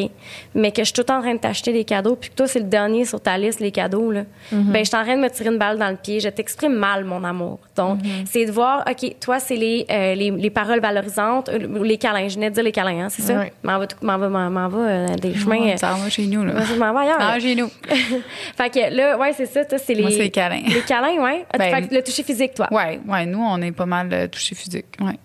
mais 0.54 0.70
que 0.70 0.82
je 0.82 0.84
suis 0.84 0.92
tout 0.92 1.00
le 1.00 1.06
temps 1.06 1.18
en 1.18 1.22
train 1.22 1.34
de 1.34 1.38
t'acheter 1.40 1.72
des 1.72 1.84
cadeaux, 1.84 2.14
puis 2.14 2.28
que 2.30 2.34
toi, 2.34 2.46
c'est 2.46 2.58
le 2.60 2.66
dernier 2.66 3.04
sur 3.06 3.20
ta 3.20 3.36
liste, 3.38 3.58
les 3.60 3.70
cadeaux, 3.72 4.10
là, 4.12 4.22
ben, 4.52 4.80
je 4.80 4.84
suis 4.88 4.96
en 4.96 5.02
train 5.02 5.16
de 5.16 5.22
me 5.22 5.28
tirer 5.30 5.48
une 5.50 5.58
balle 5.58 5.78
dans 5.78 5.88
le 5.88 5.96
pied. 5.96 6.20
Je 6.20 6.28
t'exprime 6.28 6.74
mal 6.74 7.04
mon 7.04 7.24
amour. 7.24 7.58
Donc, 7.76 8.00
c'est 8.30 8.44
de 8.44 8.52
voir, 8.52 8.84
OK, 8.88 9.16
toi, 9.20 9.40
c'est 9.40 9.56
les, 9.56 9.86
euh, 9.90 10.14
les, 10.14 10.30
les 10.30 10.50
paroles 10.50 10.80
valorisantes, 10.80 11.48
euh, 11.48 11.82
les 11.84 11.96
câlins. 11.96 12.28
Je 12.28 12.34
venais 12.34 12.50
de 12.50 12.54
dire 12.54 12.64
les 12.64 12.72
câlins, 12.72 13.04
hein, 13.04 13.08
c'est 13.08 13.22
ça? 13.22 13.38
Ouais. 13.38 13.52
M'en 13.62 13.78
va, 13.78 13.86
tout- 13.86 13.96
m'en 14.02 14.18
va, 14.18 14.28
m'en- 14.28 14.68
va 14.68 14.78
euh, 14.78 15.06
des 15.16 15.34
chemins. 15.34 15.68
euh, 15.72 15.76
Ça 15.76 15.92
va 15.92 16.08
chez 16.10 16.26
nous, 16.26 16.44
là. 16.44 16.52
m'en 16.78 16.92
vais 16.92 17.00
ailleurs. 17.00 17.16
Ah, 17.18 17.38
chez 17.40 17.54
nous. 17.54 17.68
fait 18.56 18.70
que 18.70 18.94
là, 18.94 19.16
ouais, 19.18 19.32
c'est 19.32 19.46
ça. 19.46 19.60
c'est 19.78 19.94
les, 19.94 20.27
les 20.28 20.30
câlins. 20.30 20.62
Les 20.66 20.82
câlins, 20.82 21.22
ouais. 21.22 21.46
Ah, 21.52 21.58
Ben, 21.58 21.88
le 21.90 22.02
toucher 22.02 22.22
physique, 22.22 22.54
toi. 22.54 22.68
Ouais, 22.70 23.00
ouais, 23.06 23.26
nous, 23.26 23.40
on 23.40 23.60
est 23.62 23.72
pas 23.72 23.86
mal 23.86 24.08
euh, 24.12 24.28
touchés 24.28 24.54
physiques. 24.54 24.96
Ouais. 25.00 25.18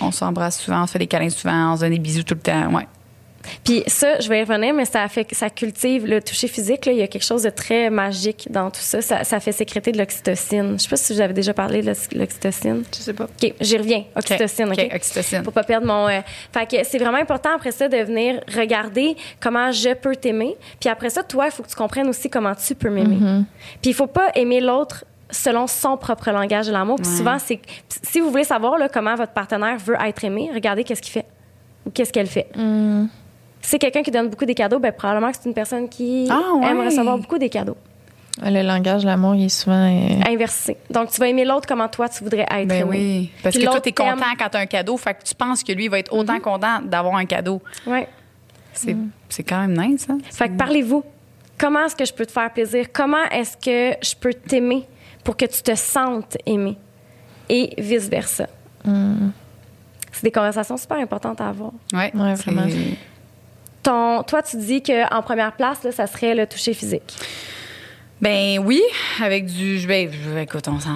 On 0.00 0.10
s'embrasse 0.10 0.60
souvent, 0.60 0.82
on 0.82 0.86
se 0.86 0.92
fait 0.92 0.98
des 0.98 1.06
câlins 1.06 1.30
souvent, 1.30 1.72
on 1.72 1.76
se 1.76 1.80
donne 1.82 1.92
des 1.92 1.98
bisous 1.98 2.22
tout 2.24 2.34
le 2.34 2.40
temps. 2.40 2.72
Ouais. 2.74 2.86
Puis 3.64 3.82
ça, 3.86 4.18
je 4.20 4.28
vais 4.28 4.40
y 4.40 4.44
revenir, 4.44 4.74
mais 4.74 4.84
ça 4.84 5.06
fait, 5.08 5.26
ça 5.34 5.50
cultive 5.50 6.06
le 6.06 6.20
toucher 6.22 6.48
physique. 6.48 6.86
Là, 6.86 6.92
il 6.92 6.98
y 6.98 7.02
a 7.02 7.06
quelque 7.06 7.24
chose 7.24 7.42
de 7.42 7.50
très 7.50 7.90
magique 7.90 8.48
dans 8.50 8.70
tout 8.70 8.80
ça. 8.80 9.00
Ça, 9.02 9.24
ça 9.24 9.40
fait 9.40 9.52
sécréter 9.52 9.92
de 9.92 9.98
l'oxytocine. 9.98 10.74
Je 10.78 10.82
sais 10.84 10.88
pas 10.88 10.96
si 10.96 11.14
j'avais 11.14 11.32
déjà 11.34 11.52
parlé 11.54 11.82
de 11.82 11.86
l'ox- 11.88 12.08
l'oxytocine. 12.12 12.82
Je 12.92 12.98
sais 12.98 13.12
pas. 13.12 13.24
OK, 13.24 13.54
j'y 13.60 13.76
reviens. 13.78 14.04
Oxytocine, 14.16 14.68
OK? 14.70 14.78
OK, 14.78 14.94
oxytocine. 14.94 15.42
Pour 15.42 15.52
pas 15.52 15.64
perdre 15.64 15.86
mon. 15.86 16.08
euh, 16.08 16.20
Fait 16.52 16.66
que 16.68 16.84
c'est 16.84 16.98
vraiment 16.98 17.18
important 17.18 17.50
après 17.54 17.72
ça 17.72 17.88
de 17.88 17.96
venir 17.98 18.40
regarder 18.56 19.16
comment 19.40 19.72
je 19.72 19.94
peux 19.94 20.16
t'aimer. 20.16 20.56
Puis 20.80 20.88
après 20.88 21.10
ça, 21.10 21.22
toi, 21.22 21.46
il 21.46 21.50
faut 21.52 21.62
que 21.62 21.68
tu 21.68 21.76
comprennes 21.76 22.08
aussi 22.08 22.28
comment 22.30 22.54
tu 22.54 22.74
peux 22.74 22.90
m'aimer. 22.90 23.18
Puis 23.82 23.90
il 23.90 23.94
faut 23.94 24.06
pas 24.06 24.30
aimer 24.34 24.60
l'autre 24.60 25.04
selon 25.30 25.66
son 25.66 25.96
propre 25.98 26.30
langage 26.30 26.68
de 26.68 26.72
l'amour. 26.72 26.96
Puis 26.96 27.06
Ouais. 27.10 27.16
souvent, 27.16 27.38
c'est 27.38 27.60
si 28.02 28.20
vous 28.20 28.30
voulez 28.30 28.44
savoir 28.44 28.78
là, 28.78 28.88
comment 28.88 29.14
votre 29.14 29.32
partenaire 29.32 29.76
veut 29.78 29.96
être 30.02 30.24
aimé, 30.24 30.50
regardez 30.54 30.84
qu'est-ce 30.84 31.02
qu'il 31.02 31.12
fait 31.12 31.26
ou 31.84 31.90
qu'est-ce 31.90 32.12
qu'elle 32.12 32.26
fait. 32.26 32.46
Si 32.54 32.60
c'est 33.60 33.78
quelqu'un 33.78 34.02
qui 34.02 34.10
donne 34.10 34.28
beaucoup 34.28 34.44
des 34.44 34.54
cadeaux, 34.54 34.78
ben 34.78 34.92
probablement 34.92 35.30
que 35.30 35.36
c'est 35.40 35.48
une 35.48 35.54
personne 35.54 35.88
qui 35.88 36.28
Ah, 36.30 36.54
ouais. 36.54 36.66
aime 36.70 36.80
recevoir 36.80 37.18
beaucoup 37.18 37.38
des 37.38 37.48
cadeaux. 37.50 37.76
Le 38.40 38.62
langage 38.62 39.02
de 39.02 39.06
l'amour, 39.08 39.34
il 39.34 39.46
est 39.46 39.48
souvent. 39.48 39.74
euh, 39.92 40.20
Inversé. 40.30 40.76
Donc, 40.90 41.10
tu 41.10 41.18
vas 41.18 41.26
aimer 41.26 41.44
l'autre 41.44 41.66
comment 41.66 41.88
toi, 41.88 42.08
tu 42.08 42.22
voudrais 42.22 42.46
être 42.48 42.68
Ben 42.68 42.82
aimé. 42.82 42.84
oui. 42.88 43.30
Parce 43.42 43.54
Puis 43.56 43.64
que 43.64 43.66
toi, 43.66 43.74
l'autre 43.74 43.82
t'es 43.84 43.92
content 43.92 44.14
quand 44.38 44.48
t'as 44.48 44.60
un 44.60 44.66
cadeau, 44.66 44.96
fait 44.96 45.14
que 45.14 45.24
tu 45.24 45.34
penses 45.34 45.64
que 45.64 45.72
lui 45.72 45.88
va 45.88 45.98
être 45.98 46.12
autant 46.12 46.38
content 46.38 46.80
d'avoir 46.84 47.16
un 47.16 47.24
cadeau. 47.24 47.60
Ouais. 47.84 48.08
C'est 48.72 48.96
c'est 49.28 49.42
quand 49.42 49.66
même 49.66 49.76
nice, 49.76 50.06
hein? 50.08 50.18
Fait 50.30 50.48
que 50.48 50.56
parlez-vous. 50.56 51.02
Comment 51.58 51.86
est-ce 51.86 51.96
que 51.96 52.04
je 52.04 52.12
peux 52.12 52.24
te 52.24 52.30
faire 52.30 52.52
plaisir? 52.52 52.86
Comment 52.92 53.24
est-ce 53.32 53.56
que 53.56 53.96
je 54.06 54.14
peux 54.14 54.32
t'aimer 54.32 54.86
pour 55.24 55.36
que 55.36 55.46
tu 55.46 55.60
te 55.60 55.74
sentes 55.74 56.36
aimé? 56.46 56.76
Et 57.48 57.74
vice-versa. 57.76 58.46
C'est 58.84 60.22
des 60.22 60.30
conversations 60.30 60.76
super 60.76 60.98
importantes 60.98 61.40
à 61.40 61.48
avoir. 61.48 61.72
Ouais, 61.92 62.12
Ouais, 62.14 62.34
vraiment. 62.34 62.62
Ton, 63.82 64.22
toi, 64.22 64.42
tu 64.42 64.56
dis 64.56 64.82
qu'en 64.82 65.22
première 65.22 65.52
place, 65.52 65.82
là, 65.84 65.92
ça 65.92 66.06
serait 66.06 66.34
le 66.34 66.46
toucher 66.46 66.74
physique. 66.74 67.14
Ben 68.20 68.58
oui, 68.58 68.82
avec 69.22 69.46
du. 69.46 69.78
Ben, 69.86 70.10
écoute, 70.42 70.66
on 70.66 70.80
s'en- 70.80 70.90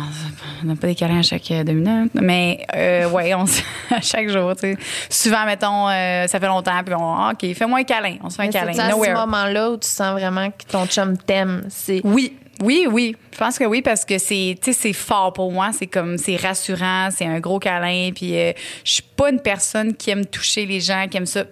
on 0.65 0.67
n'a 0.67 0.75
pas 0.75 0.89
des 0.89 0.97
câlins 0.97 1.21
à 1.21 1.23
chaque 1.23 1.49
euh, 1.53 1.63
deux 1.63 1.75
minutes, 1.75 2.11
mais 2.15 2.67
euh, 2.75 3.09
ouais, 3.11 3.33
on 3.35 3.45
à 3.95 4.01
chaque 4.01 4.29
jour, 4.29 4.57
tu 4.57 4.73
sais. 4.73 4.77
Souvent, 5.09 5.45
mettons, 5.47 5.89
euh, 5.89 6.27
ça 6.27 6.41
fait 6.41 6.49
longtemps, 6.49 6.83
puis 6.85 6.95
on, 6.97 7.15
ah, 7.15 7.31
ok, 7.33 7.55
fais-moi 7.55 7.79
un 7.79 7.85
câlin, 7.85 8.17
on 8.25 8.29
se 8.31 8.35
fait 8.37 8.43
un 8.43 8.49
câlin. 8.49 8.73
c'est 8.73 8.81
à 8.81 8.91
ce 8.91 9.13
moment-là 9.15 9.71
où 9.71 9.77
tu 9.77 9.87
sens 9.89 10.19
vraiment 10.19 10.51
que 10.51 10.65
ton 10.69 10.85
chum 10.87 11.17
t'aime. 11.17 11.63
C'est 11.69 12.01
Oui, 12.03 12.37
Oui, 12.61 12.89
oui. 12.91 13.17
Je 13.33 13.39
pense 13.39 13.57
que 13.57 13.65
oui, 13.67 13.83
parce 13.83 14.05
que 14.05 14.19
c'est, 14.19 14.59
tu 14.61 14.73
sais, 14.73 14.79
c'est 14.81 14.93
fort 14.93 15.33
pour 15.33 15.53
moi. 15.53 15.71
C'est 15.73 15.87
comme, 15.87 16.19
c'est 16.19 16.35
rassurant, 16.37 17.09
c'est 17.13 17.27
un 17.27 17.39
gros 17.39 17.61
câlin. 17.61 18.11
Puis 18.13 18.37
euh, 18.37 18.53
je 18.85 18.95
suis 18.95 19.03
pas 19.17 19.31
une 19.31 19.41
personne 19.41 19.95
qui 19.95 20.11
aime 20.11 20.27
toucher 20.27 20.67
les 20.67 20.81
gens, 20.81 21.07
qui 21.09 21.19
aime 21.19 21.27
ça 21.27 21.45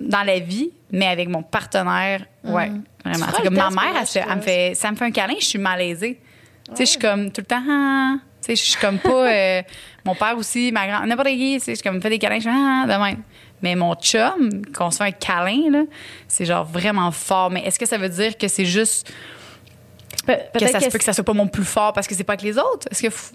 dans 0.00 0.22
la 0.22 0.38
vie, 0.38 0.70
mais 0.90 1.06
avec 1.06 1.28
mon 1.28 1.42
partenaire, 1.42 2.24
ouais, 2.44 2.70
vraiment. 3.04 3.26
C'est 3.36 3.42
comme 3.42 3.54
ma 3.54 3.70
mère, 3.70 4.04
elle, 4.14 4.36
me 4.36 4.40
fait, 4.42 4.72
ça 4.74 4.90
me 4.90 4.96
fait 4.96 5.04
un 5.06 5.10
câlin, 5.10 5.34
je 5.38 5.44
suis 5.46 5.58
malaisée. 5.58 6.20
Tu 6.70 6.76
sais, 6.76 6.84
je 6.84 6.90
suis 6.90 6.98
comme 6.98 7.30
tout 7.30 7.40
le 7.40 7.46
temps, 7.46 7.62
ah, 7.68 8.14
tu 8.42 8.46
sais, 8.46 8.56
je 8.56 8.62
suis 8.70 8.80
comme 8.80 8.98
pas. 8.98 9.08
euh, 9.32 9.62
mon 10.04 10.14
père 10.14 10.36
aussi, 10.36 10.70
ma 10.72 10.86
grand, 10.86 11.06
n'importe 11.06 11.28
qui, 11.28 11.54
tu 11.58 11.60
sais, 11.64 11.72
je 11.72 11.76
suis 11.76 11.82
comme, 11.82 11.96
me 11.96 12.00
fait 12.00 12.10
des 12.10 12.18
câlins, 12.18 12.36
je 12.36 12.42
suis 12.42 12.50
ah, 12.52 12.84
de 12.86 12.92
même. 13.02 13.22
Mais 13.62 13.74
mon 13.74 13.94
chum, 13.94 14.62
qu'on 14.76 14.90
se 14.90 14.98
fait 14.98 15.04
un 15.04 15.10
câlin, 15.12 15.70
là, 15.70 15.82
c'est 16.28 16.44
genre 16.44 16.64
vraiment 16.64 17.10
fort. 17.10 17.50
Mais 17.50 17.62
est-ce 17.66 17.78
que 17.78 17.86
ça 17.86 17.98
veut 17.98 18.08
dire 18.08 18.36
que 18.38 18.46
c'est 18.48 18.64
juste 18.66 19.10
Pe- 20.26 20.36
que 20.58 20.66
ça 20.68 20.78
se 20.80 20.86
que 20.86 20.92
peut 20.92 20.98
que 20.98 21.04
ça 21.04 21.12
soit 21.12 21.24
pas 21.24 21.32
mon 21.32 21.48
plus 21.48 21.64
fort 21.64 21.92
parce 21.92 22.06
que 22.06 22.14
c'est 22.14 22.22
pas 22.24 22.34
avec 22.34 22.42
les 22.42 22.58
autres? 22.58 22.86
Est-ce 22.90 23.02
que. 23.02 23.08
f- 23.08 23.32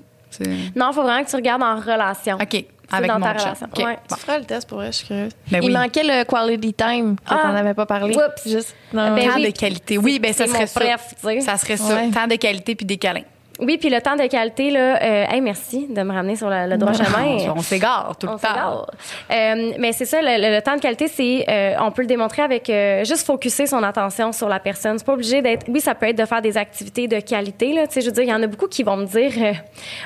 Non, 0.75 0.89
il 0.91 0.93
faut 0.93 1.03
vraiment 1.03 1.23
que 1.23 1.29
tu 1.29 1.35
regardes 1.35 1.63
en 1.63 1.75
relation. 1.79 2.37
OK, 2.41 2.65
avec 2.97 3.10
dans 3.10 3.19
mon 3.19 3.25
ta 3.25 3.34
chum. 3.34 3.41
relation. 3.45 3.67
OK, 3.71 3.84
Ouais. 3.86 3.97
bon. 4.10 4.15
Tu 4.15 4.21
feras 4.21 4.38
le 4.39 4.45
test 4.45 4.67
pour 4.69 4.77
vrai, 4.77 4.88
je 4.88 4.97
suis 4.97 5.08
curieuse. 5.08 5.32
Ben 5.51 5.60
Il 5.63 5.67
oui. 5.69 5.73
manquait 5.73 6.03
le 6.03 6.23
quality 6.25 6.73
time 6.73 7.15
que 7.17 7.21
Ah. 7.34 7.39
t'en 7.43 7.56
avais 7.56 7.73
pas 7.73 7.86
parlé. 7.86 8.15
Oups. 8.15 8.47
Juste, 8.49 8.75
non, 8.93 9.13
Ben 9.15 9.27
temps 9.29 9.36
oui. 9.36 9.51
de 9.51 9.58
qualité. 9.58 9.97
Oui, 9.97 10.19
ben 10.19 10.34
ça 10.34 10.47
serait 10.47 10.67
ça. 10.67 10.79
préf. 10.79 11.13
Ça 11.41 11.58
serait 11.58 11.77
ça. 11.77 11.95
Ouais. 11.95 12.10
Temps 12.12 12.27
de 12.27 12.36
qualité 12.36 12.75
puis 12.75 12.86
des 12.86 12.97
câlins. 12.97 13.23
Oui, 13.59 13.77
puis 13.77 13.89
le 13.89 14.01
temps 14.01 14.15
de 14.15 14.25
qualité, 14.25 14.71
là, 14.71 14.99
euh, 15.01 15.25
hey, 15.29 15.39
merci 15.39 15.87
de 15.87 16.01
me 16.01 16.11
ramener 16.11 16.35
sur 16.35 16.49
le, 16.49 16.67
le 16.67 16.75
droit 16.77 16.91
chemin. 16.93 17.37
On 17.55 17.61
s'égare 17.61 18.15
tout 18.19 18.27
On 18.27 18.33
le 18.33 18.39
temps. 18.39 18.85
Euh, 19.31 19.73
mais 19.77 19.91
c'est 19.93 20.05
ça, 20.05 20.21
le, 20.23 20.41
le- 20.41 20.55
le 20.55 20.61
temps 20.61 20.75
de 20.75 20.81
qualité, 20.81 21.07
c'est 21.07 21.45
euh, 21.47 21.75
on 21.79 21.91
peut 21.91 22.01
le 22.01 22.07
démontrer 22.07 22.41
avec 22.41 22.67
euh, 22.69 23.03
juste 23.03 23.27
focuser 23.27 23.67
son 23.67 23.83
attention 23.83 24.31
sur 24.31 24.49
la 24.49 24.59
personne. 24.59 24.97
C'est 24.97 25.05
pas 25.05 25.13
obligé 25.13 25.43
d'être. 25.43 25.67
Oui, 25.69 25.81
ça 25.81 25.93
peut 25.93 26.07
être 26.07 26.17
de 26.17 26.25
faire 26.25 26.41
des 26.41 26.57
activités 26.57 27.07
de 27.07 27.19
qualité. 27.19 27.73
Là, 27.73 27.85
tu 27.85 27.93
sais, 27.93 28.01
je 28.01 28.07
veux 28.07 28.11
dire, 28.11 28.23
il 28.23 28.29
y 28.29 28.33
en 28.33 28.41
a 28.41 28.47
beaucoup 28.47 28.67
qui 28.67 28.81
vont 28.81 28.97
me 28.97 29.05
dire, 29.05 29.31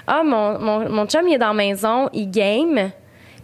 ah 0.07 0.23
mon, 0.25 0.60
mon 0.60 0.89
mon 0.89 1.05
chum 1.05 1.25
il 1.27 1.36
est 1.36 1.38
dans 1.38 1.47
la 1.47 1.53
maison, 1.53 2.10
il 2.12 2.29
game. 2.29 2.91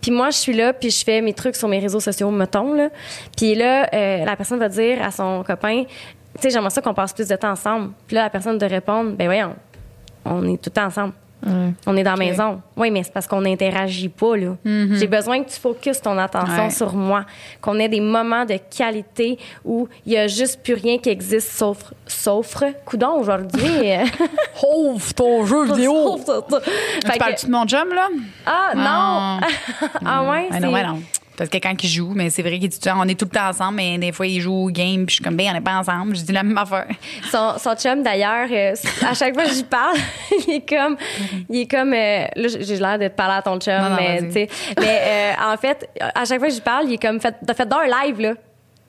Puis 0.01 0.11
moi, 0.11 0.31
je 0.31 0.37
suis 0.37 0.53
là, 0.53 0.73
puis 0.73 0.89
je 0.91 1.01
fais 1.01 1.21
mes 1.21 1.33
trucs 1.33 1.55
sur 1.55 1.69
mes 1.69 1.79
réseaux 1.79 2.01
sociaux, 2.01 2.29
mettons. 2.29 2.73
Là. 2.73 2.89
Puis 3.37 3.55
là, 3.55 3.87
la 4.25 4.35
personne 4.35 4.59
va 4.59 4.67
dire 4.67 5.01
à 5.01 5.11
son 5.11 5.43
copain, 5.47 5.83
tu 5.85 6.41
sais, 6.41 6.49
j'aimerais 6.49 6.71
ça 6.71 6.81
qu'on 6.81 6.93
passe 6.93 7.13
plus 7.13 7.29
de 7.29 7.35
temps 7.37 7.51
ensemble. 7.51 7.91
Puis 8.05 8.15
là, 8.17 8.23
la 8.23 8.29
personne 8.29 8.57
de 8.57 8.65
répondre, 8.65 9.11
ben 9.11 9.27
voyons, 9.27 9.55
on 10.25 10.43
est 10.47 10.57
tout 10.61 10.69
le 10.69 10.71
temps 10.71 10.85
ensemble. 10.85 11.13
On 11.85 11.97
est 11.97 12.03
dans 12.03 12.11
la 12.11 12.17
maison. 12.17 12.61
Oui, 12.77 12.89
mais 12.89 13.03
c'est 13.03 13.11
parce 13.11 13.27
qu'on 13.27 13.41
n'interagit 13.41 14.07
pas, 14.07 14.37
là. 14.37 14.55
J'ai 14.63 15.07
besoin 15.07 15.43
que 15.43 15.49
tu 15.49 15.59
focuses 15.59 15.99
ton 15.99 16.17
attention 16.17 16.63
Ouais. 16.63 16.69
sur 16.69 16.93
moi. 16.93 17.25
Qu'on 17.59 17.79
ait 17.79 17.89
des 17.89 17.99
moments 17.99 18.45
de 18.45 18.55
qualité 18.73 19.37
où 19.65 19.89
il 20.05 20.13
y 20.13 20.17
a 20.17 20.27
juste 20.27 20.63
plus 20.63 20.75
rien 20.75 20.97
qui 20.99 21.09
existe 21.09 21.51
sauf... 21.51 21.93
Sauf... 22.07 22.63
Coudon, 22.85 23.19
aujourd'hui. 23.19 23.61
Ouvre 24.73 25.13
ton 25.13 25.45
jeu 25.45 25.65
vidéo. 25.73 26.17
Tu 27.03 27.17
parles-tu 27.19 27.47
de 27.47 27.51
mon 27.51 27.65
chum, 27.65 27.89
là? 27.93 28.07
Ah, 28.45 28.71
non! 28.73 28.81
Ah. 28.85 29.39
ah 30.05 30.23
ouais? 30.31 30.47
Ah 30.49 30.59
non, 30.61 30.67
c'est- 30.69 30.73
ouais, 30.73 30.83
non. 30.87 31.01
Parce 31.35 31.49
que 31.49 31.57
quand 31.57 31.73
il 31.81 31.89
joue, 31.89 32.11
mais 32.13 32.29
c'est 32.29 32.43
vrai 32.43 32.59
qu'on 32.59 33.07
est 33.07 33.19
tout 33.19 33.25
le 33.25 33.31
temps 33.31 33.47
ensemble, 33.49 33.77
mais 33.77 33.97
des 33.97 34.11
fois, 34.11 34.27
il 34.27 34.39
joue 34.39 34.53
au 34.53 34.69
game, 34.69 35.05
puis 35.05 35.09
je 35.09 35.13
suis 35.15 35.23
comme, 35.23 35.35
ben, 35.35 35.47
on 35.49 35.53
n'est 35.53 35.61
pas 35.61 35.75
ensemble. 35.77 36.15
Je 36.15 36.21
dis 36.21 36.31
la 36.31 36.43
même 36.43 36.57
affaire. 36.57 36.85
Son, 37.31 37.55
son 37.57 37.75
chum, 37.75 38.03
d'ailleurs, 38.03 38.47
euh, 38.51 38.73
à 39.07 39.13
chaque 39.15 39.33
fois 39.33 39.45
que 39.45 39.51
j'y 39.51 39.63
parle, 39.63 39.97
il 40.47 40.55
est 40.55 40.69
comme. 40.69 40.95
Il 41.49 41.61
est 41.61 41.71
comme. 41.71 41.93
euh, 41.93 42.25
là, 42.35 42.47
j'ai 42.59 42.77
l'air 42.77 42.99
de 42.99 43.07
te 43.07 43.13
parler 43.13 43.35
à 43.37 43.41
ton 43.41 43.59
chum, 43.59 43.73
Non, 43.73 43.89
non, 43.89 43.95
mais 43.95 44.21
tu 44.27 44.31
sais. 44.33 44.47
Mais 44.79 45.01
euh, 45.39 45.53
en 45.53 45.57
fait, 45.57 45.89
à 46.13 46.23
chaque 46.25 46.39
fois 46.39 46.47
que 46.49 46.53
j'y 46.53 46.61
parle, 46.61 46.85
il 46.87 46.93
est 46.93 47.01
comme. 47.01 47.19
Fait, 47.19 47.35
t'as 47.45 47.53
fait 47.55 47.67
d'un 47.67 47.83
live, 47.85 48.19
là. 48.21 48.33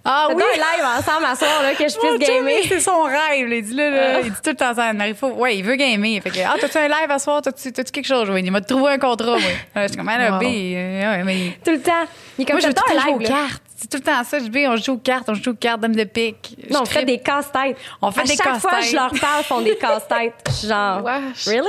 Ah 0.07 0.27
Fait 0.29 0.35
d'un 0.35 0.41
live 0.43 0.85
ensemble 0.99 1.25
à 1.25 1.35
soir, 1.35 1.63
là, 1.63 1.73
que 1.73 1.89
je 1.89 1.97
puisse 1.99 2.29
gamer. 2.29 2.59
C'est 2.69 2.81
son 2.81 3.05
rêve. 3.05 3.49
là. 3.49 3.57
Il 3.57 3.65
dit, 3.65 3.75
là, 3.75 3.89
là, 3.91 4.21
il 4.21 4.31
dit 4.31 4.37
tout 4.45 4.51
le 4.51 4.57
temps 4.57 4.75
ça 4.75 4.93
Marie. 4.93 5.15
Faut, 5.15 5.31
ouais, 5.31 5.57
il 5.57 5.65
veut 5.65 5.77
gamer. 5.77 6.21
Fait 6.23 6.29
que, 6.29 6.41
ah, 6.45 6.57
t'as-tu 6.61 6.77
un 6.77 6.89
live 6.89 7.11
à 7.11 7.19
soir? 7.19 7.41
T'as-tu, 7.41 7.73
quelque 7.73 8.07
chose? 8.07 8.29
Oui, 8.29 8.43
il 8.45 8.51
m'a 8.53 8.61
trouvé 8.61 8.93
un 8.93 8.99
contrat, 8.99 9.39
moi. 9.39 9.51
Je 9.77 9.87
suis 9.89 9.97
comme, 9.97 10.09
ah, 10.11 10.19
là. 10.19 10.39
B, 10.39 10.43
euh, 10.45 11.11
ouais, 11.17 11.23
mais. 11.25 11.59
Tout 11.65 11.71
le 11.71 11.81
temps. 11.81 12.05
Il 12.39 12.43
est 12.43 12.45
comme 12.47 12.55
Moi, 12.55 12.61
je 12.61 12.67
fait 12.67 12.69
veux 12.69 12.75
tout 12.75 12.83
le 12.89 12.95
d'un 12.95 13.01
temps 13.01 13.07
jouer 13.07 13.15
aux 13.15 13.19
live, 13.19 13.29
là. 13.31 13.37
cartes. 13.49 13.63
C'est 13.77 13.89
tout 13.91 13.97
le 13.99 14.03
temps 14.03 14.25
ça. 14.25 14.39
Je 14.39 14.45
dis, 14.47 14.67
on 14.67 14.77
joue 14.77 14.93
aux 14.93 14.99
cartes, 14.99 15.29
on 15.29 15.35
joue 15.35 15.51
aux 15.51 15.55
cartes, 15.55 15.81
dame 15.81 15.95
de 15.95 16.05
pique. 16.05 16.57
Non, 16.71 16.81
on 16.81 16.85
Je 16.85 16.91
fait 16.91 17.05
des 17.05 17.19
casse-têtes. 17.19 17.77
On 18.01 18.11
fait 18.11 18.21
à 18.21 18.25
des 18.25 18.37
chaque 18.37 18.59
fois 18.59 18.71
que 18.71 18.77
casse-têtes. 18.77 18.91
je 18.91 18.97
leur 18.97 19.11
parle, 19.21 19.41
ils 19.41 19.45
font 19.45 19.61
des 19.61 19.77
casse-têtes. 19.81 20.51
Genre. 20.67 21.03
Wesh. 21.05 21.47
Really? 21.47 21.69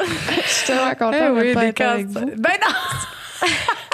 Je 0.44 0.48
suis 0.48 0.66
tellement 0.66 0.90
contente 0.90 1.14
Ah 1.20 1.28
de 1.28 1.34
oui, 1.40 1.52
pas 1.54 1.60
des 1.60 1.66
être 1.68 1.80
avec 1.82 2.06
casse- 2.06 2.22
vous. 2.22 2.30
Ben 2.38 2.52
non! 2.66 3.48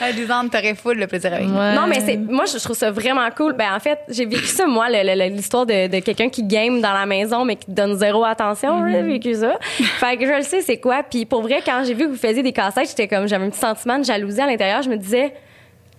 Ah, 0.00 0.12
Des 0.12 0.30
ans, 0.30 0.48
t'aurais 0.48 0.74
full 0.74 0.98
le 0.98 1.06
plaisir 1.06 1.32
avec. 1.32 1.46
Ouais. 1.46 1.74
Non, 1.74 1.86
mais 1.86 2.00
c'est 2.00 2.16
moi, 2.16 2.44
je 2.46 2.58
trouve 2.58 2.76
ça 2.76 2.90
vraiment 2.90 3.28
cool. 3.36 3.52
Ben, 3.54 3.74
en 3.74 3.80
fait, 3.80 3.98
j'ai 4.08 4.26
vécu 4.26 4.46
ça, 4.46 4.66
moi, 4.66 4.88
le- 4.88 5.02
le- 5.02 5.14
le- 5.28 5.34
l'histoire 5.34 5.66
de, 5.66 5.86
de 5.88 5.98
quelqu'un 6.00 6.28
qui 6.28 6.42
game 6.42 6.80
dans 6.80 6.92
la 6.92 7.06
maison, 7.06 7.44
mais 7.44 7.56
qui 7.56 7.70
donne 7.70 7.96
zéro 7.96 8.24
attention. 8.24 8.86
J'ai 8.90 9.02
vécu 9.02 9.34
ça. 9.34 9.56
fait 9.60 10.16
que 10.16 10.26
je 10.26 10.32
le 10.32 10.42
sais, 10.42 10.60
c'est 10.62 10.78
quoi. 10.78 11.02
Puis 11.08 11.24
pour 11.26 11.42
vrai, 11.42 11.60
quand 11.64 11.82
j'ai 11.86 11.94
vu 11.94 12.04
que 12.04 12.10
vous 12.10 12.16
faisiez 12.16 12.42
des 12.42 12.52
cassettes, 12.52 12.88
j'étais 12.88 13.08
comme, 13.08 13.26
j'avais 13.28 13.44
un 13.46 13.50
petit 13.50 13.60
sentiment 13.60 13.98
de 13.98 14.04
jalousie 14.04 14.40
à 14.40 14.46
l'intérieur. 14.46 14.82
Je 14.82 14.90
me 14.90 14.96
disais, 14.96 15.32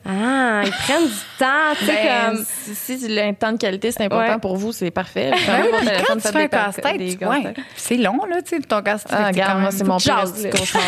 ah, 0.08 0.62
ils 0.66 0.72
prennent 0.72 1.08
du 1.08 1.14
temps, 1.40 1.46
tu 1.80 1.86
sais, 1.86 1.94
Ben, 1.94 2.36
comme. 2.36 2.46
si, 2.76 2.98
si 3.00 3.08
le 3.08 3.34
temps 3.34 3.52
de 3.52 3.58
qualité 3.58 3.92
c'est 3.92 4.04
important 4.04 4.34
Ouais. 4.34 4.40
pour 4.40 4.56
vous, 4.56 4.72
c'est 4.72 4.92
parfait. 4.92 5.32
Ben 5.32 5.64
oui, 5.64 5.88
quand 6.08 6.16
tu 6.16 6.22
fais 6.22 6.44
un 6.44 6.48
casse-tête, 6.48 7.00
ouais, 7.00 7.54
c'est 7.76 7.98
long, 7.98 8.20
là, 8.30 8.42
tu 8.42 8.56
sais, 8.56 8.62
ton 8.62 8.82
casse-tête. 8.82 9.12
Ah, 9.16 9.24
c'est 9.26 9.32
regarde, 9.32 9.62
moi, 9.62 9.72
c'est 9.72 9.84
mon 9.84 9.98
pire 9.98 10.24
cauchemar. 10.52 10.84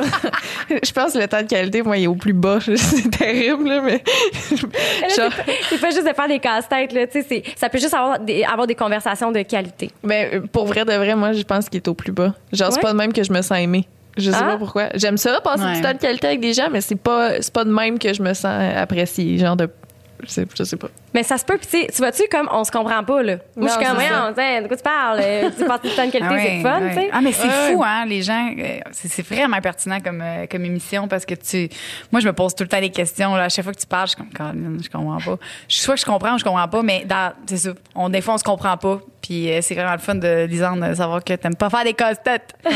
je 0.82 0.92
pense 0.92 1.12
que 1.14 1.18
le 1.18 1.28
temps 1.28 1.42
de 1.42 1.46
qualité, 1.48 1.82
moi, 1.82 1.96
il 1.96 2.04
est 2.04 2.08
au 2.08 2.14
plus 2.14 2.32
bas. 2.32 2.58
C'est 2.76 3.10
terrible, 3.10 3.68
là, 3.68 3.80
mais. 3.80 4.02
Genre- 4.50 4.68
c'est 5.08 5.28
pas- 5.30 5.52
C'est 5.70 5.80
pas 5.80 5.90
juste 5.90 6.06
de 6.08 6.12
faire 6.14 6.28
des 6.28 6.38
casse-têtes, 6.38 6.92
là, 6.92 7.06
tu 7.06 7.20
sais, 7.22 7.26
c'est- 7.28 7.42
ça 7.56 7.68
peut 7.68 7.78
juste 7.78 7.94
avoir 7.94 8.18
des, 8.20 8.44
avoir 8.44 8.66
des 8.66 8.74
conversations 8.74 9.32
de 9.32 9.42
qualité. 9.42 9.90
Mais 10.02 10.30
euh, 10.34 10.40
pour 10.40 10.66
vrai, 10.66 10.84
de 10.84 10.92
vrai, 10.92 11.14
moi, 11.14 11.32
je 11.32 11.42
pense 11.42 11.68
qu'il 11.68 11.78
est 11.78 11.88
au 11.88 11.94
plus 11.94 12.12
bas. 12.12 12.34
Genre, 12.52 12.70
c'est 12.70 12.76
Ouais? 12.76 12.82
pas 12.82 12.92
de 12.92 12.96
même 12.98 13.12
que 13.12 13.22
je 13.22 13.32
me 13.32 13.42
sens 13.42 13.58
aimée. 13.58 13.88
Je 14.18 14.30
sais 14.30 14.36
Ah. 14.38 14.44
pas 14.44 14.56
pourquoi. 14.58 14.88
J'aime 14.94 15.16
ça, 15.16 15.40
passer 15.40 15.64
Ouais. 15.64 15.76
du 15.76 15.80
temps 15.80 15.92
de 15.92 15.98
qualité 15.98 16.26
avec 16.26 16.40
des 16.40 16.52
gens, 16.52 16.68
mais 16.70 16.80
c'est 16.80 16.96
pas, 16.96 17.40
c'est 17.40 17.52
pas 17.52 17.64
de 17.64 17.72
même 17.72 17.98
que 17.98 18.12
je 18.12 18.22
me 18.22 18.34
sens 18.34 18.46
appréciée. 18.76 19.38
Genre 19.38 19.56
de. 19.56 19.68
Je 20.24 20.28
sais, 20.30 20.46
je 20.56 20.64
sais 20.64 20.76
pas. 20.76 20.88
Mais 21.14 21.22
ça 21.22 21.38
se 21.38 21.44
peut, 21.44 21.56
puis 21.58 21.86
tu 21.86 21.92
tu 21.92 21.98
vois-tu, 21.98 22.22
comme 22.30 22.48
on 22.52 22.64
se 22.64 22.70
comprend 22.70 23.02
pas, 23.02 23.22
là? 23.22 23.36
Moi, 23.56 23.68
je 23.68 23.72
suis 23.74 23.84
comme, 23.84 23.94
voyons, 23.94 24.30
de 24.62 24.66
quoi 24.68 24.76
tu 24.76 24.82
parles? 24.82 25.20
Euh, 25.22 25.50
Tu 25.56 25.64
passes 25.64 25.82
du 25.82 25.90
temps 25.90 26.06
de 26.06 26.10
qualité, 26.10 26.28
Ah 26.30 26.38
c'est 26.38 26.60
fun, 26.62 26.80
tu 26.88 26.94
sais. 26.94 27.10
Ah, 27.12 27.20
mais 27.22 27.32
c'est 27.32 27.48
fou, 27.48 27.82
hein, 27.84 28.04
les 28.06 28.22
gens. 28.22 28.50
euh, 28.58 28.80
C'est 28.92 29.26
vraiment 29.26 29.60
pertinent 29.60 30.00
comme, 30.00 30.20
euh, 30.22 30.46
comme 30.50 30.64
émission 30.64 31.08
parce 31.08 31.24
que 31.24 31.34
tu. 31.34 31.68
Moi, 32.12 32.20
je 32.20 32.26
me 32.26 32.32
pose 32.32 32.54
tout 32.54 32.62
le 32.64 32.68
temps 32.68 32.80
des 32.80 32.90
questions. 32.90 33.34
Là, 33.36 33.44
à 33.44 33.48
chaque 33.48 33.64
fois 33.64 33.72
que 33.74 33.80
tu 33.80 33.86
parles, 33.86 34.08
je 34.08 34.12
suis 34.16 34.22
comme, 34.34 34.78
je 34.82 34.88
comprends 34.90 35.18
pas. 35.18 35.38
Soit 35.66 35.96
je 35.96 36.04
comprends 36.04 36.34
ou 36.34 36.38
je 36.38 36.44
comprends 36.44 36.68
pas, 36.68 36.82
mais 36.82 37.04
dans, 37.04 37.32
c'est 37.46 37.56
ça. 37.58 37.70
On, 37.94 38.08
des 38.10 38.20
fois, 38.20 38.34
on 38.34 38.38
se 38.38 38.44
comprend 38.44 38.76
pas. 38.76 39.00
Puis 39.20 39.50
c'est 39.60 39.74
vraiment 39.74 39.92
le 39.92 39.98
fun 39.98 40.14
de 40.14 40.46
Lisande 40.46 40.80
de 40.88 40.94
savoir 40.94 41.22
que 41.22 41.34
t'aimes 41.34 41.56
pas 41.56 41.68
faire 41.68 41.84
des 41.84 41.92
casse-têtes. 41.92 42.54
tu 42.64 42.70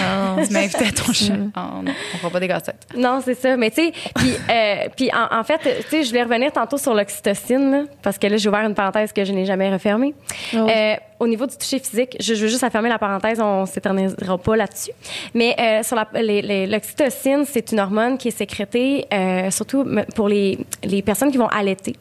m'as 0.52 0.60
invité 0.60 0.86
à 0.86 0.90
ton 0.92 1.10
chat. 1.12 1.32
Non, 1.36 1.84
on 2.14 2.18
fera 2.18 2.30
pas 2.30 2.40
des 2.40 2.48
casse-têtes. 2.48 2.88
Non, 2.96 3.20
c'est 3.24 3.34
ça. 3.34 3.56
Mais 3.56 3.70
tu 3.70 3.86
sais, 3.86 3.92
puis, 4.16 4.34
euh, 4.50 4.88
puis 4.94 5.10
en, 5.14 5.38
en 5.38 5.44
fait, 5.44 5.58
tu 5.58 5.88
sais, 5.88 6.02
je 6.02 6.08
voulais 6.10 6.24
revenir 6.24 6.52
tantôt 6.52 6.76
sur 6.76 6.92
l'oxytocine, 6.94 7.70
là, 7.70 7.82
parce 8.02 8.18
que 8.22 8.28
là, 8.28 8.36
j'ai 8.36 8.48
ouvert 8.48 8.64
une 8.64 8.74
parenthèse 8.74 9.12
que 9.12 9.24
je 9.24 9.32
n'ai 9.32 9.44
jamais 9.44 9.70
refermée. 9.72 10.14
Ah 10.54 10.64
oui. 10.64 10.70
Euh, 10.74 10.94
au 11.18 11.26
niveau 11.26 11.46
du 11.46 11.56
toucher 11.56 11.78
physique, 11.78 12.16
je, 12.20 12.34
je 12.34 12.42
veux 12.42 12.48
juste 12.48 12.68
fermer 12.70 12.88
la 12.88 12.98
parenthèse, 12.98 13.40
on 13.40 13.66
s'éternisera 13.66 14.38
pas 14.38 14.56
là-dessus. 14.56 14.92
Mais 15.34 15.54
euh, 15.58 15.82
sur 15.82 15.96
l'oxytocine, 15.96 17.44
c'est 17.46 17.72
une 17.72 17.80
hormone 17.80 18.18
qui 18.18 18.28
est 18.28 18.36
sécrétée 18.36 19.06
euh, 19.12 19.50
surtout 19.50 19.86
pour 20.14 20.28
les, 20.28 20.58
les 20.84 21.02
personnes 21.02 21.30
qui 21.30 21.38
vont 21.38 21.48
allaiter. 21.48 21.96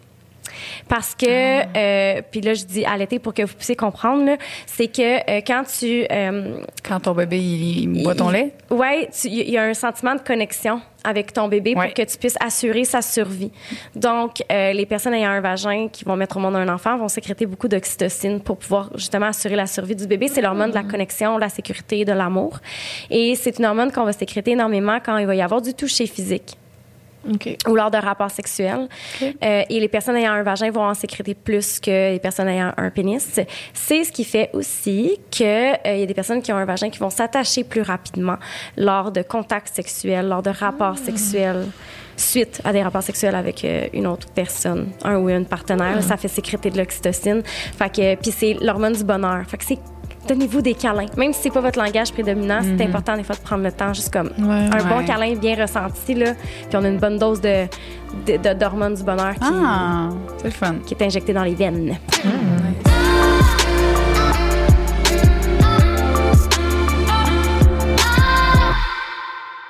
Parce 0.91 1.15
que, 1.15 1.25
euh, 1.25 2.21
puis 2.29 2.41
là, 2.41 2.53
je 2.53 2.65
dis 2.65 2.83
allaiter 2.83 3.17
pour 3.17 3.33
que 3.33 3.43
vous 3.43 3.53
puissiez 3.55 3.77
comprendre, 3.77 4.25
là, 4.25 4.35
c'est 4.65 4.87
que 4.87 5.19
euh, 5.31 5.39
quand 5.47 5.63
tu... 5.79 6.05
euh, 6.11 6.57
Quand 6.85 6.99
ton 6.99 7.13
bébé, 7.13 7.37
il, 7.37 7.95
il 7.97 8.03
boit 8.03 8.13
ton 8.13 8.29
lait? 8.29 8.51
oui, 8.69 9.07
il 9.23 9.49
y 9.49 9.57
a 9.57 9.63
un 9.63 9.73
sentiment 9.73 10.15
de 10.15 10.19
connexion 10.19 10.81
avec 11.05 11.31
ton 11.31 11.47
bébé 11.47 11.75
Ouais. 11.77 11.85
pour 11.85 11.93
que 11.93 12.01
tu 12.11 12.17
puisses 12.17 12.35
assurer 12.45 12.83
sa 12.83 13.01
survie. 13.01 13.53
Donc, 13.95 14.43
euh, 14.51 14.73
les 14.73 14.85
personnes 14.85 15.13
ayant 15.13 15.29
un 15.29 15.39
vagin 15.39 15.87
qui 15.87 16.03
vont 16.03 16.17
mettre 16.17 16.35
au 16.35 16.39
monde 16.41 16.57
un 16.57 16.67
enfant 16.67 16.97
vont 16.97 17.07
sécréter 17.07 17.45
beaucoup 17.45 17.69
d'oxytocine 17.69 18.41
pour 18.41 18.57
pouvoir 18.57 18.89
justement 18.95 19.27
assurer 19.27 19.55
la 19.55 19.67
survie 19.67 19.95
du 19.95 20.05
bébé. 20.07 20.27
C'est 20.27 20.41
l'hormone 20.41 20.71
de 20.71 20.75
la 20.75 20.83
connexion, 20.83 21.35
de 21.37 21.39
la 21.41 21.49
sécurité, 21.49 22.03
de 22.03 22.11
l'amour. 22.11 22.59
Et 23.09 23.35
c'est 23.35 23.57
une 23.59 23.65
hormone 23.65 23.93
qu'on 23.93 24.03
va 24.03 24.11
sécréter 24.13 24.51
énormément 24.51 24.99
quand 25.03 25.17
il 25.17 25.25
va 25.25 25.35
y 25.35 25.41
avoir 25.41 25.61
du 25.61 25.73
toucher 25.73 26.05
physique 26.05 26.57
OK. 27.29 27.57
ou 27.67 27.75
lors 27.75 27.91
de 27.91 27.97
rapports 27.97 28.31
sexuels. 28.31 28.87
Euh, 29.21 29.63
et 29.69 29.79
les 29.79 29.87
personnes 29.87 30.17
ayant 30.17 30.33
un 30.33 30.43
vagin 30.43 30.71
vont 30.71 30.83
en 30.83 30.93
sécréter 30.93 31.35
plus 31.35 31.79
que 31.79 32.11
les 32.11 32.19
personnes 32.19 32.47
ayant 32.47 32.73
un 32.77 32.89
pénis. 32.89 33.39
C'est 33.73 34.03
ce 34.03 34.11
qui 34.11 34.23
fait 34.23 34.49
aussi 34.53 35.19
qu'il 35.29 35.45
y 35.47 36.03
a 36.03 36.05
des 36.05 36.13
personnes 36.13 36.41
qui 36.41 36.51
ont 36.51 36.57
un 36.57 36.65
vagin 36.65 36.89
qui 36.89 36.99
vont 36.99 37.09
s'attacher 37.09 37.63
plus 37.63 37.81
rapidement 37.81 38.37
lors 38.77 39.11
de 39.11 39.21
contacts 39.21 39.73
sexuels, 39.73 40.27
lors 40.27 40.41
de 40.41 40.49
rapports 40.49 40.97
sexuels 40.97 41.65
suite 42.21 42.61
à 42.63 42.71
des 42.71 42.83
rapports 42.83 43.03
sexuels 43.03 43.35
avec 43.35 43.65
euh, 43.65 43.87
une 43.93 44.07
autre 44.07 44.27
personne, 44.33 44.89
un 45.03 45.17
ou 45.17 45.29
une 45.29 45.45
partenaire. 45.45 46.01
Ça 46.03 46.17
fait 46.17 46.27
sécréter 46.27 46.69
de 46.69 46.77
l'oxytocine. 46.77 47.41
Fait 47.43 47.89
que 47.89 48.15
puis 48.15 48.31
c'est 48.31 48.53
l'hormone 48.61 48.93
du 48.93 49.03
bonheur. 49.03 49.43
Fait 49.47 49.57
que 49.57 49.65
c'est 49.65 49.79
donnez-vous 50.27 50.61
des 50.61 50.73
câlins. 50.73 51.05
Même 51.17 51.33
si 51.33 51.43
c'est 51.43 51.51
pas 51.51 51.61
votre 51.61 51.79
langage 51.79 52.11
prédominant, 52.11 52.61
c'est 52.61 52.83
important 52.83 53.15
des 53.15 53.23
fois 53.23 53.35
de 53.35 53.41
prendre 53.41 53.63
le 53.63 53.71
temps, 53.71 53.93
juste 53.93 54.11
comme 54.11 54.31
un 54.39 54.83
bon 54.83 55.05
câlin 55.05 55.35
bien 55.35 55.55
ressenti, 55.55 56.13
là. 56.13 56.33
Puis 56.69 56.77
on 56.77 56.83
a 56.83 56.87
une 56.87 56.99
bonne 56.99 57.17
dose 57.17 57.41
de, 57.41 57.67
d'hormones 58.53 58.95
du 58.95 59.03
bonheur 59.03 59.33
qui, 59.35 59.41
ah, 59.43 60.09
est 60.43 61.01
injectée 61.01 61.33
dans 61.33 61.43
les 61.43 61.55
veines. 61.55 61.97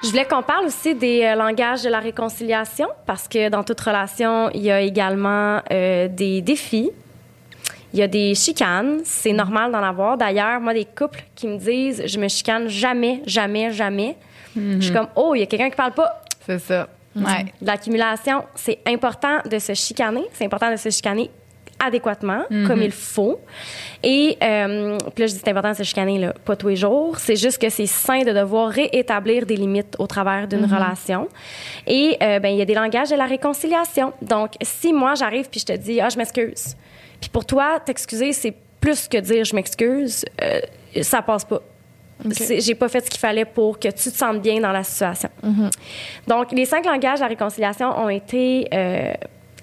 Je 0.04 0.10
voulais 0.10 0.26
qu'on 0.26 0.42
parle 0.42 0.66
aussi 0.66 0.96
des 0.96 1.24
euh, 1.24 1.36
langages 1.36 1.84
de 1.84 1.90
la 1.90 2.00
réconciliation 2.00 2.88
parce 3.06 3.28
que 3.28 3.50
dans 3.50 3.64
toute 3.64 3.80
relation, 3.80 4.50
il 4.50 4.62
y 4.62 4.72
a 4.72 4.82
également 4.82 5.62
euh, 5.72 6.08
des 6.10 6.42
défis 6.42 6.92
il 7.93 7.99
y 7.99 8.04
a 8.04 8.08
des 8.08 8.36
chicanes, 8.36 9.01
c'est 9.04 9.34
normal 9.34 9.71
d'en 9.71 9.84
avoir. 9.84 10.17
D'ailleurs, 10.17 10.60
moi, 10.62 10.73
des 10.73 10.86
couples 10.86 11.23
qui 11.36 11.47
me 11.47 11.58
disent 11.58 12.04
je 12.06 12.19
me 12.19 12.27
chicane 12.27 12.67
jamais, 12.67 13.21
jamais, 13.25 13.71
jamais. 13.71 14.17
Je 14.56 14.80
suis 14.80 14.93
comme 14.93 15.08
oh, 15.15 15.34
il 15.36 15.39
y 15.39 15.43
a 15.43 15.45
quelqu'un 15.45 15.69
qui 15.69 15.75
parle 15.75 15.93
pas. 15.93 16.23
C'est 16.45 16.60
ça. 16.60 16.88
Ouais. 17.15 17.45
L'accumulation, 17.62 18.43
c'est 18.56 18.80
important 18.88 19.39
de 19.49 19.60
se 19.60 19.73
chicaner. 19.73 20.23
C'est 20.34 20.45
important 20.45 20.71
de 20.71 20.77
se 20.77 20.89
chicaner 20.89 21.30
adéquatement, 21.84 22.43
comme 22.67 22.82
il 22.82 22.91
faut. 22.91 23.39
Et 24.04 24.38
euh, 24.41 24.97
puis 25.15 25.23
là, 25.23 25.27
je 25.27 25.34
dis 25.34 25.39
c'est 25.43 25.49
important 25.49 25.71
de 25.71 25.77
se 25.77 25.84
chicaner, 25.84 26.19
là, 26.19 26.34
pas 26.45 26.56
tous 26.56 26.67
les 26.67 26.75
jours. 26.75 27.17
C'est 27.17 27.36
juste 27.36 27.60
que 27.60 27.69
c'est 27.69 27.88
sain 27.88 28.21
de 28.21 28.32
devoir 28.32 28.69
réétablir 28.69 29.45
des 29.45 29.58
limites 29.58 29.95
au 29.97 30.08
travers 30.08 30.47
d'une 30.47 30.65
relation. 30.65 31.27
Et 31.88 32.17
euh, 32.21 32.39
ben 32.39 32.49
il 32.49 32.58
y 32.58 32.62
a 32.62 32.65
des 32.65 32.75
langages 32.75 33.10
de 33.10 33.15
la 33.15 33.25
réconciliation. 33.25 34.13
Donc, 34.21 34.51
si 34.62 34.93
moi, 34.93 35.15
j'arrive 35.15 35.49
puis 35.49 35.60
je 35.60 35.65
te 35.65 35.77
dis, 35.77 35.99
ah, 35.99 36.10
je 36.10 36.17
m'excuse. 36.17 36.75
Puis 37.22 37.30
pour 37.30 37.46
toi, 37.46 37.80
t'excuser, 37.86 38.34
c'est 38.34 38.54
plus 38.82 39.08
que 39.08 39.18
dire 39.18 39.46
je 39.46 39.56
m'excuse. 39.56 40.26
euh, 40.42 40.60
ça 41.04 41.22
passe 41.22 41.46
pas. 41.46 41.62
C'est- 42.32 42.60
J'ai 42.60 42.76
pas 42.76 42.90
fait 42.90 43.00
ce 43.06 43.10
qu'il 43.10 43.20
fallait 43.20 43.46
pour 43.46 43.80
que 43.80 43.88
tu 43.88 44.12
te 44.12 44.18
sentes 44.18 44.42
bien 44.42 44.60
dans 44.60 44.72
la 44.72 44.84
situation. 44.84 45.30
Donc, 46.28 46.52
les 46.52 46.66
cinq 46.66 46.86
langages 46.86 47.20
de 47.20 47.24
la 47.24 47.28
réconciliation 47.30 47.88
ont 47.98 48.10
été 48.10 48.68
euh, 48.74 49.14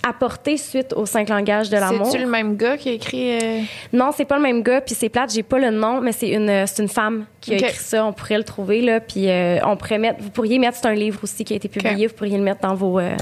apportés 0.03 0.57
suite 0.57 0.93
aux 0.95 1.07
cinq 1.07 1.29
langages 1.29 1.69
de 1.71 1.77
l'amour. 1.77 2.07
C'est-tu 2.07 2.19
le 2.25 2.29
même 2.31 2.57
gars 2.57 2.77
qui 2.77 2.89
a 2.89 2.93
écrit. 2.93 3.39
euh, 3.41 3.61
Non, 3.93 4.11
c'est 4.17 4.25
pas 4.25 4.37
le 4.37 4.43
même 4.43 4.63
gars, 4.63 4.81
puis 4.81 4.95
c'est 4.97 5.09
plate, 5.09 5.33
j'ai 5.33 5.43
pas 5.45 5.59
le 5.59 5.71
nom, 5.71 6.01
mais 6.01 6.13
c'est 6.13 6.31
une, 6.31 6.49
une 6.51 6.89
femme 6.89 7.27
qui 7.41 7.53
a 7.53 7.57
écrit 7.69 7.77
ça. 7.77 8.05
On 8.05 8.13
pourrait 8.13 8.39
le 8.39 8.45
trouver, 8.45 8.81
là, 8.81 9.01
puis 9.01 9.29
euh, 9.29 9.59
on 9.65 9.77
pourrait 9.77 9.99
mettre... 9.99 10.21
Vous 10.21 10.31
pourriez 10.31 10.59
mettre... 10.59 10.79
C'est 10.81 10.87
un 10.89 10.95
livre 10.95 11.21
aussi 11.23 11.45
qui 11.45 11.53
a 11.53 11.57
été 11.57 11.69
publié, 11.69 12.07
vous 12.09 12.15
pourriez 12.15 12.39
le 12.39 12.45
mettre 12.45 12.61
dans 12.63 12.75
vos... 12.75 12.99
euh, 12.99 13.15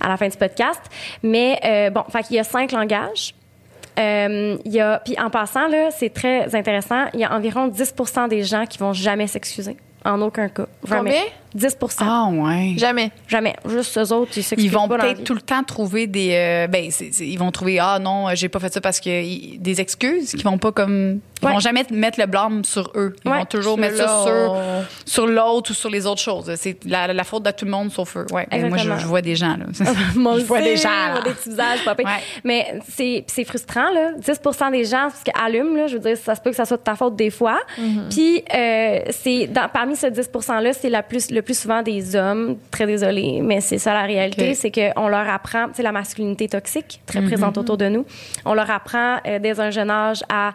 à 0.00 0.08
la 0.08 0.16
fin 0.16 0.28
du 0.28 0.36
podcast. 0.36 0.80
Mais 1.22 1.90
bon, 1.92 2.04
fait 2.10 2.22
qu'il 2.22 2.36
y 2.36 2.38
a 2.38 2.44
cinq 2.44 2.72
langages. 2.72 3.34
Euh, 3.98 4.56
il 4.64 4.72
y 4.72 4.80
a, 4.80 5.00
puis 5.04 5.18
en 5.18 5.30
passant, 5.30 5.68
là, 5.68 5.90
c'est 5.90 6.10
très 6.12 6.54
intéressant, 6.54 7.06
il 7.14 7.20
y 7.20 7.24
a 7.24 7.32
environ 7.32 7.68
10% 7.68 8.28
des 8.28 8.42
gens 8.42 8.66
qui 8.66 8.78
vont 8.78 8.92
jamais 8.92 9.26
s'excuser. 9.26 9.76
En 10.04 10.20
aucun 10.20 10.48
cas. 10.48 10.66
Jamais. 10.86 11.10
Combien? 11.10 11.22
10 11.56 11.76
Ah, 12.00 12.28
ouais. 12.30 12.74
Jamais. 12.76 13.10
Jamais. 13.28 13.56
Juste 13.68 13.96
eux 13.98 14.12
autres, 14.12 14.32
ils 14.36 14.44
Ils 14.64 14.70
vont 14.70 14.88
peut-être 14.88 15.24
tout 15.24 15.34
le 15.34 15.40
temps 15.40 15.62
trouver 15.62 16.06
des. 16.06 16.30
euh, 16.34 16.66
ben, 16.66 16.90
ils 17.20 17.38
vont 17.38 17.50
trouver 17.50 17.78
ah 17.80 17.98
non, 17.98 18.26
j'ai 18.34 18.48
pas 18.48 18.58
fait 18.60 18.72
ça 18.72 18.80
parce 18.80 19.00
que 19.00 19.08
ils- 19.10 19.58
des 19.60 19.80
excuses 19.80 20.32
qui 20.32 20.42
vont 20.42 20.58
pas 20.58 20.72
comme. 20.72 21.20
Ils 21.42 21.46
Ouais. 21.46 21.52
vont 21.52 21.58
jamais 21.60 21.84
mettre 21.90 22.18
le 22.18 22.24
blâme 22.26 22.64
sur 22.64 22.90
eux. 22.94 23.14
Ils 23.24 23.30
Ouais. 23.30 23.38
vont 23.40 23.44
toujours 23.44 23.76
mettre 23.76 23.96
ça 23.98 24.22
sur 24.24 24.56
sur 25.04 25.26
l'autre 25.26 25.70
ou 25.70 25.74
sur 25.74 25.90
les 25.90 26.06
autres 26.06 26.20
choses. 26.22 26.50
C'est 26.56 26.78
la, 26.86 27.12
la 27.12 27.24
faute 27.24 27.42
de 27.42 27.50
tout 27.50 27.66
le 27.66 27.70
monde 27.70 27.92
sauf 27.92 28.16
eux. 28.16 28.26
Ouais. 28.32 28.46
Moi, 28.68 28.78
je, 28.78 29.06
vois 29.06 29.20
des 29.20 29.36
gens 29.36 29.56
là. 29.56 29.66
Moi 30.16 30.38
je 30.38 30.44
vois 30.44 30.60
des 30.62 30.76
gens 30.76 30.88
je 30.88 31.08
là. 31.08 31.12
vois 31.20 31.22
des 31.22 31.34
petits 31.34 31.50
visages. 31.50 31.80
Ouais. 31.86 32.04
Mais 32.44 32.80
c'est 32.88 33.24
c'est 33.26 33.44
frustrant, 33.44 33.90
là. 33.92 34.12
10% 34.18 34.70
des 34.70 34.84
gens, 34.84 35.08
parce 35.10 35.22
qu'allument, 35.24 35.76
là, 35.76 35.86
je 35.88 35.94
veux 35.94 36.00
dire, 36.00 36.16
ça 36.16 36.34
se 36.34 36.40
peut 36.40 36.50
que 36.50 36.56
ça 36.56 36.64
soit 36.64 36.78
de 36.78 36.82
ta 36.82 36.94
faute 36.96 37.16
des 37.16 37.30
fois. 37.30 37.58
Mm-hmm. 37.78 38.08
Puis, 38.10 38.42
euh, 38.54 39.00
c'est 39.10 39.46
dans- 39.46 39.68
parmi 39.68 39.94
ce 39.96 40.06
10 40.06 40.28
%-là, 40.32 40.72
c'est 40.72 40.88
la 40.90 41.02
plus, 41.02 41.30
le 41.30 41.42
plus 41.46 41.58
souvent 41.58 41.80
des 41.82 42.14
hommes. 42.14 42.58
Très 42.70 42.84
désolée, 42.86 43.40
mais 43.42 43.62
c'est 43.62 43.78
ça 43.78 43.94
la 43.94 44.02
réalité. 44.02 44.50
Ok. 44.50 44.56
C'est 44.56 44.70
qu'on 44.70 45.08
leur 45.08 45.26
apprend, 45.30 45.68
tu 45.68 45.76
sais, 45.76 45.82
la 45.82 45.92
masculinité 45.92 46.46
toxique, 46.48 47.00
très 47.06 47.20
Mm-hmm. 47.20 47.26
présente 47.28 47.56
autour 47.56 47.78
de 47.78 47.88
nous. 47.88 48.04
On 48.44 48.52
leur 48.52 48.70
apprend 48.70 49.16
euh, 49.26 49.38
dès 49.38 49.58
un 49.58 49.70
jeune 49.70 49.88
âge 49.90 50.22
à 50.28 50.52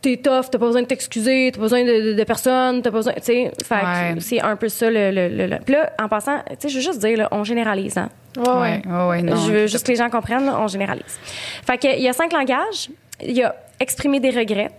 t'es 0.00 0.16
tough, 0.18 0.44
t'as 0.48 0.58
pas 0.58 0.66
besoin 0.66 0.82
de 0.82 0.86
t'excuser, 0.86 1.50
t'as 1.52 1.56
pas 1.58 1.62
besoin 1.64 1.82
de, 1.82 2.10
de, 2.10 2.12
de 2.14 2.22
personne, 2.24 2.82
t'as 2.82 2.90
pas 2.92 2.98
besoin, 2.98 3.14
tu 3.14 3.22
sais, 3.22 3.50
Ouais. 3.68 4.14
c'est 4.20 4.40
un 4.40 4.54
peu 4.54 4.68
ça 4.68 4.88
le, 4.88 5.10
le, 5.10 5.28
le- 5.28 5.46
le- 5.48 5.58
Puis 5.64 5.74
là, 5.74 5.90
en 6.00 6.06
passant, 6.08 6.38
tu 6.50 6.54
sais, 6.60 6.68
je 6.68 6.76
veux 6.76 6.80
juste 6.84 7.00
dire, 7.00 7.18
là, 7.18 7.28
on 7.32 7.42
généralise, 7.42 7.98
hein. 7.98 8.08
Ouais, 8.36 8.44
ouais. 8.46 8.82
Ouais, 8.86 8.92
ouais, 8.92 9.08
ouais, 9.08 9.22
non. 9.22 9.34
Je 9.34 9.50
veux 9.50 9.66
juste 9.66 9.84
que 9.84 9.90
les 9.90 9.96
gens 9.98 10.08
comprennent, 10.08 10.46
là, 10.46 10.56
on 10.60 10.68
généralise. 10.68 11.18
Fait 11.66 11.76
que, 11.78 11.88
il 11.96 12.02
y 12.02 12.08
a 12.08 12.12
cinq 12.12 12.32
langages. 12.32 12.88
Il 13.20 13.36
y 13.36 13.42
a 13.42 13.52
exprimer 13.80 14.20
des 14.20 14.30
regrets. 14.30 14.70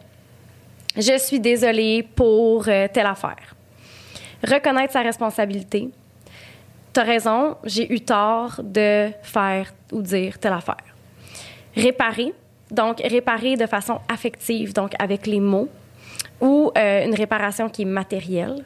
Je 0.96 1.18
suis 1.18 1.42
désolée 1.42 2.08
pour 2.16 2.64
euh, 2.70 2.88
telle 2.94 3.06
affaire. 3.06 3.56
Reconnaître 4.44 4.94
sa 4.94 5.02
responsabilité. 5.02 5.90
T'as 6.94 7.04
raison, 7.04 7.58
j'ai 7.64 7.92
eu 7.94 8.02
tort 8.02 8.62
de 8.64 9.10
faire 9.22 9.74
ou 9.92 10.02
dire 10.02 10.40
telle 10.40 10.54
affaire. 10.54 10.78
Réparer. 11.76 12.34
Donc, 12.72 13.00
réparer 13.00 13.56
de 13.56 13.66
façon 13.66 14.00
affective, 14.12 14.74
donc 14.74 14.92
avec 15.00 15.28
les 15.28 15.40
mots. 15.40 15.70
Ou 16.42 16.72
euh, 16.78 17.06
une 17.06 17.16
réparation 17.16 17.70
qui 17.70 17.82
est 17.82 17.86
matérielle. 17.86 18.64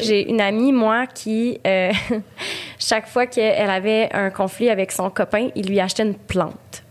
J'ai 0.00 0.28
une 0.30 0.40
amie, 0.40 0.72
moi, 0.72 1.06
qui, 1.06 1.60
euh, 1.66 1.92
chaque 2.78 3.08
fois 3.08 3.26
qu'elle 3.26 3.70
avait 3.70 4.08
un 4.12 4.30
conflit 4.30 4.70
avec 4.70 4.92
son 4.92 5.10
copain, 5.10 5.48
il 5.54 5.68
lui 5.68 5.80
achetait 5.80 6.04
une 6.04 6.14
plante. 6.14 6.81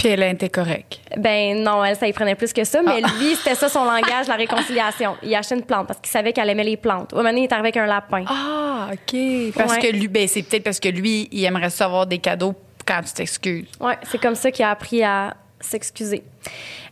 Puis 0.00 0.08
elle 0.08 0.22
a 0.22 0.28
été 0.30 0.48
correcte. 0.48 0.98
Ben 1.18 1.62
non, 1.62 1.84
elle, 1.84 1.94
ça 1.94 2.08
y 2.08 2.12
prenait 2.14 2.34
plus 2.34 2.54
que 2.54 2.64
ça, 2.64 2.80
mais 2.82 3.02
lui, 3.02 3.34
c'était 3.36 3.54
ça 3.54 3.68
son 3.68 3.84
langage, 3.84 4.28
la 4.28 4.34
réconciliation. 4.36 5.14
Il 5.22 5.34
achetait 5.34 5.56
une 5.56 5.62
plante 5.62 5.88
parce 5.88 6.00
qu'il 6.00 6.10
savait 6.10 6.32
qu'elle 6.32 6.48
aimait 6.48 6.64
les 6.64 6.78
plantes. 6.78 7.12
Au 7.12 7.16
moment 7.16 7.28
donné, 7.28 7.42
il 7.42 7.44
est 7.44 7.52
arrivé 7.52 7.68
avec 7.68 7.76
un 7.76 7.84
lapin. 7.86 8.24
Ah, 8.26 8.88
OK. 8.92 9.52
Parce 9.54 9.74
Ouais. 9.74 9.78
que 9.80 9.94
lui, 9.94 10.08
ben, 10.08 10.26
c'est 10.26 10.42
peut-être 10.42 10.64
parce 10.64 10.80
que 10.80 10.88
lui, 10.88 11.28
il 11.30 11.44
aimerait 11.44 11.68
ça 11.68 11.84
avoir 11.84 12.06
des 12.06 12.16
cadeaux 12.16 12.54
quand 12.86 13.02
tu 13.06 13.12
t'excuses. 13.12 13.68
Ouais, 13.78 13.98
c'est 14.10 14.18
comme 14.18 14.36
ça 14.36 14.50
qu'il 14.50 14.64
a 14.64 14.70
appris 14.70 15.02
à 15.02 15.34
s'excuser. 15.60 16.22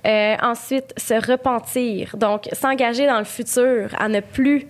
Euh, 0.07 0.37
ensuite, 0.43 0.93
se 0.99 1.15
repentir. 1.15 2.15
Donc, 2.15 2.47
s'engager 2.53 3.07
dans 3.07 3.19
le 3.19 3.25
futur 3.25 3.89
à 3.99 4.09
ne 4.11 4.21
plus 4.21 4.67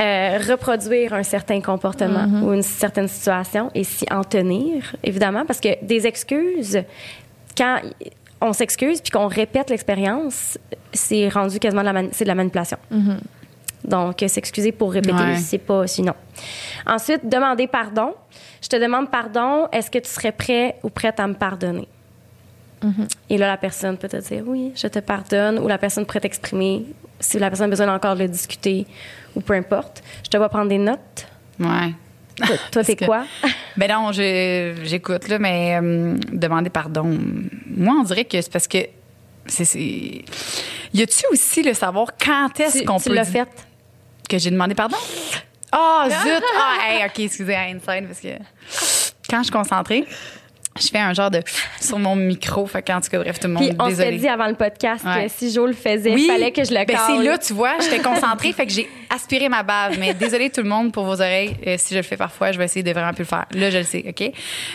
euh, 0.00 0.38
reproduire 0.48 1.12
un 1.12 1.22
certain 1.24 1.60
comportement 1.60 2.26
ou 2.42 2.52
une 2.54 2.62
certaine 2.62 3.08
situation 3.08 3.70
et 3.74 3.84
s'y 3.84 4.06
en 4.10 4.22
tenir, 4.24 4.94
évidemment, 5.02 5.44
parce 5.44 5.60
que 5.60 5.68
des 5.84 6.06
excuses, 6.06 6.80
quand 7.56 7.80
on 8.40 8.52
s'excuse 8.52 9.00
puis 9.00 9.10
qu'on 9.10 9.28
répète 9.28 9.70
l'expérience, 9.70 10.58
c'est 10.92 11.28
rendu 11.28 11.58
quasiment 11.58 11.82
de 11.82 11.90
la, 11.90 12.02
de 12.02 12.32
manipulation. 12.32 12.78
Donc, 13.84 14.22
euh, 14.22 14.28
s'excuser 14.28 14.70
pour 14.72 14.92
répéter, 14.92 15.14
Ouais. 15.14 15.36
c'est 15.38 15.58
pas 15.58 15.86
sinon. 15.88 16.14
Ensuite, 16.86 17.28
demander 17.28 17.66
pardon. 17.66 18.14
Je 18.62 18.68
te 18.68 18.76
demande 18.76 19.10
pardon. 19.10 19.66
Est-ce 19.72 19.90
que 19.90 19.98
tu 19.98 20.08
serais 20.08 20.30
prêt 20.32 20.76
ou 20.84 20.88
prête 20.88 21.18
à 21.18 21.26
me 21.26 21.34
pardonner? 21.34 21.88
Et 23.30 23.38
là, 23.38 23.46
la 23.46 23.56
personne 23.56 23.96
peut 23.96 24.08
te 24.08 24.16
dire 24.16 24.42
oui, 24.46 24.72
je 24.74 24.88
te 24.88 24.98
pardonne, 24.98 25.60
ou 25.60 25.68
la 25.68 25.78
personne 25.78 26.04
pourrait 26.04 26.18
t'exprimer 26.20 26.84
si 27.20 27.38
la 27.38 27.48
personne 27.48 27.66
a 27.66 27.68
besoin 27.70 27.94
encore 27.94 28.16
de 28.16 28.22
le 28.22 28.28
discuter, 28.28 28.86
ou 29.36 29.40
peu 29.40 29.54
importe. 29.54 30.02
Je 30.24 30.28
te 30.30 30.36
vois 30.36 30.48
prendre 30.48 30.68
des 30.68 30.78
notes. 30.78 31.28
Ouais. 31.60 31.94
Toi, 32.46 32.56
toi, 32.70 32.84
c'est 32.84 32.96
quoi? 33.04 33.24
Ben 33.76 33.90
non, 33.90 34.12
j'écoute, 34.12 35.28
là, 35.28 35.38
mais 35.38 35.78
euh, 35.80 36.14
demander 36.32 36.68
pardon. 36.70 37.18
Moi, 37.66 37.94
on 38.00 38.02
dirait 38.04 38.24
que 38.24 38.40
c'est 38.40 38.52
parce 38.52 38.68
que. 38.68 38.78
c'est 39.46 39.64
Y 39.74 41.02
a-tu 41.02 41.24
aussi 41.32 41.62
le 41.62 41.72
savoir 41.74 42.08
quand 42.22 42.60
est-ce 42.60 42.78
tu 42.80 42.84
qu'on 42.84 42.98
tu 42.98 43.08
peut. 43.08 43.14
l'as 43.14 43.24
dire- 43.24 43.44
fait? 43.46 43.66
Que 44.28 44.38
j'ai 44.38 44.50
demandé 44.50 44.74
pardon? 44.74 44.96
Ah, 45.72 46.06
zut! 46.08 46.42
Ah, 46.56 46.76
hey, 46.86 47.04
OK, 47.06 47.18
excusez, 47.20 47.54
inside, 47.56 48.06
parce 48.06 48.20
que 48.20 48.28
quand 49.30 49.38
je 49.38 49.44
suis 49.44 49.52
concentrée, 49.52 50.04
je 50.80 50.88
fais 50.88 50.98
un 50.98 51.12
genre 51.14 51.30
de 51.30 51.42
sur 51.80 51.98
mon 51.98 52.16
micro. 52.16 52.64
Fait 52.66 52.82
qu'en 52.82 53.00
tout 53.00 53.08
cas, 53.10 53.18
bref, 53.18 53.38
tout 53.40 53.48
le 53.48 53.54
monde, 53.54 53.68
Puis 53.68 53.76
on 53.78 53.88
désolé. 53.88 54.16
dit 54.18 54.28
avant 54.28 54.46
le 54.48 54.54
podcast 54.54 55.04
Ouais. 55.04 55.26
que 55.26 55.32
si 55.32 55.52
Jo 55.52 55.66
le 55.66 55.72
faisait, 55.72 56.12
il 56.12 56.26
fallait 56.26 56.52
que 56.52 56.64
je 56.64 56.70
le 56.72 56.84
ben 56.84 56.96
c'est 57.06 57.22
là, 57.22 57.38
tu 57.38 57.52
vois, 57.52 57.74
j'étais 57.80 58.00
concentrée, 58.00 58.52
fait 58.52 58.66
que 58.66 58.72
j'ai 58.72 58.88
aspiré 59.10 59.48
ma 59.48 59.62
bave. 59.62 59.98
Mais 59.98 60.14
désolé 60.14 60.50
tout 60.50 60.62
le 60.62 60.68
monde 60.68 60.92
pour 60.92 61.04
vos 61.04 61.14
oreilles. 61.20 61.56
Euh, 61.66 61.76
si 61.78 61.94
je 61.94 61.98
le 61.98 62.02
fais 62.02 62.16
parfois, 62.16 62.52
je 62.52 62.58
vais 62.58 62.64
essayer 62.64 62.82
de 62.82 62.90
vraiment 62.92 63.12
plus 63.12 63.22
le 63.24 63.28
faire. 63.28 63.46
Là, 63.52 63.70
je 63.70 63.78
le 63.78 63.84
sais, 63.84 64.04
OK? 64.08 64.32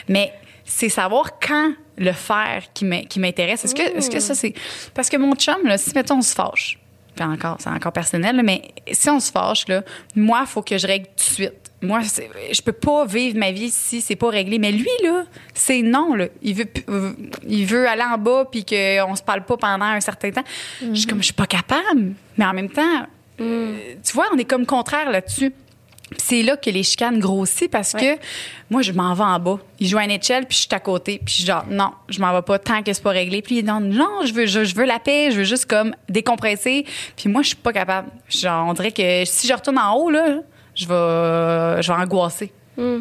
Mais 0.07 0.31
c'est 0.65 0.89
savoir 0.89 1.39
quand 1.39 1.71
le 1.97 2.11
faire 2.11 2.63
qui 2.73 2.85
m'in- 2.85 3.03
qui 3.03 3.19
m'intéresse. 3.19 3.65
Est-ce 3.65 3.73
que, 3.73 3.97
est-ce 3.97 4.09
que 4.11 4.19
ça, 4.19 4.35
c'est. 4.35 4.53
Parce 4.93 5.09
que 5.09 5.17
mon 5.17 5.33
chum, 5.35 5.55
là, 5.65 5.77
si, 5.77 5.91
mettons, 5.95 6.17
on 6.17 6.21
se 6.21 6.35
fâche, 6.35 6.77
puis 7.15 7.25
encore, 7.25 7.55
c'est 7.59 7.69
encore 7.69 7.91
personnel, 7.93 8.35
là, 8.35 8.43
mais 8.43 8.61
si 8.91 9.09
on 9.09 9.19
se 9.19 9.31
fâche, 9.31 9.67
là, 9.67 9.81
moi, 10.15 10.39
il 10.41 10.47
faut 10.47 10.61
que 10.61 10.77
je 10.77 10.85
règle 10.85 11.07
tout 11.07 11.13
de 11.15 11.21
suite. 11.33 11.66
Moi, 11.81 12.01
je 12.51 12.61
peux 12.61 12.71
pas 12.71 13.05
vivre 13.05 13.37
ma 13.37 13.51
vie 13.51 13.69
si 13.69 14.01
c'est 14.01 14.15
pas 14.15 14.29
réglé. 14.29 14.57
Mais 14.57 14.71
lui, 14.71 14.89
là, 15.03 15.23
c'est 15.53 15.83
non, 15.83 16.15
là. 16.15 16.25
Il 16.41 16.55
veut, 16.55 16.65
euh, 16.89 17.13
il 17.47 17.65
veut 17.67 17.87
aller 17.87 18.03
en 18.03 18.17
bas 18.17 18.45
puis 18.51 18.65
qu'on 18.65 19.15
se 19.15 19.21
parle 19.21 19.45
pas 19.45 19.57
pendant 19.57 19.85
un 19.85 19.99
certain 19.99 20.31
temps. 20.31 20.43
Je 20.81 20.93
suis 20.95 21.07
comme, 21.07 21.19
je 21.19 21.25
suis 21.25 21.33
pas 21.33 21.45
capable. 21.45 22.13
Mais 22.37 22.45
en 22.45 22.53
même 22.53 22.69
temps, 22.69 23.05
euh, 23.41 23.77
tu 24.03 24.13
vois, 24.13 24.25
on 24.33 24.37
est 24.37 24.45
comme 24.45 24.65
contraire 24.65 25.11
là-dessus. 25.11 25.53
C'est 26.15 26.41
là 26.41 26.55
que 26.55 26.69
les 26.69 26.83
chicanes 26.83 27.19
grossissent 27.19 27.67
parce 27.69 27.91
que 27.91 28.17
moi, 28.69 28.81
je 28.81 28.93
m'en 28.93 29.13
vais 29.13 29.23
en 29.23 29.39
bas. 29.39 29.59
Il 29.79 29.87
joue 29.87 29.97
à 29.97 30.07
NHL, 30.07 30.45
puis 30.47 30.55
je 30.55 30.61
suis 30.61 30.67
à 30.71 30.79
côté. 30.79 31.21
Puis 31.23 31.33
je 31.33 31.39
suis 31.39 31.45
genre, 31.45 31.65
non, 31.69 31.91
je 32.07 32.21
m'en 32.21 32.33
vais 32.33 32.41
pas 32.41 32.57
tant 32.57 32.81
que 32.81 32.93
c'est 32.93 33.03
pas 33.03 33.11
réglé. 33.11 33.41
Puis 33.41 33.61
non, 33.61 33.81
non, 33.81 34.25
je 34.25 34.33
veux, 34.33 34.45
je, 34.45 34.63
je 34.63 34.73
veux 34.73 34.85
la 34.85 34.99
paix, 34.99 35.31
je 35.31 35.39
veux 35.39 35.43
juste 35.43 35.65
comme 35.65 35.93
décompresser. 36.07 36.85
Puis 37.17 37.29
moi, 37.29 37.41
je 37.41 37.49
suis 37.49 37.57
pas 37.57 37.73
capable. 37.73 38.07
Genre, 38.29 38.67
on 38.67 38.73
dirait 38.73 38.93
que 38.93 39.25
si 39.25 39.47
je 39.47 39.53
retourne 39.53 39.77
en 39.77 39.95
haut, 39.95 40.09
là, 40.09 40.37
je 40.77 40.87
vais, 40.87 41.81
je 41.81 41.91
vais 41.91 41.99
angoisser. 41.99 42.53
Mm. 42.77 42.99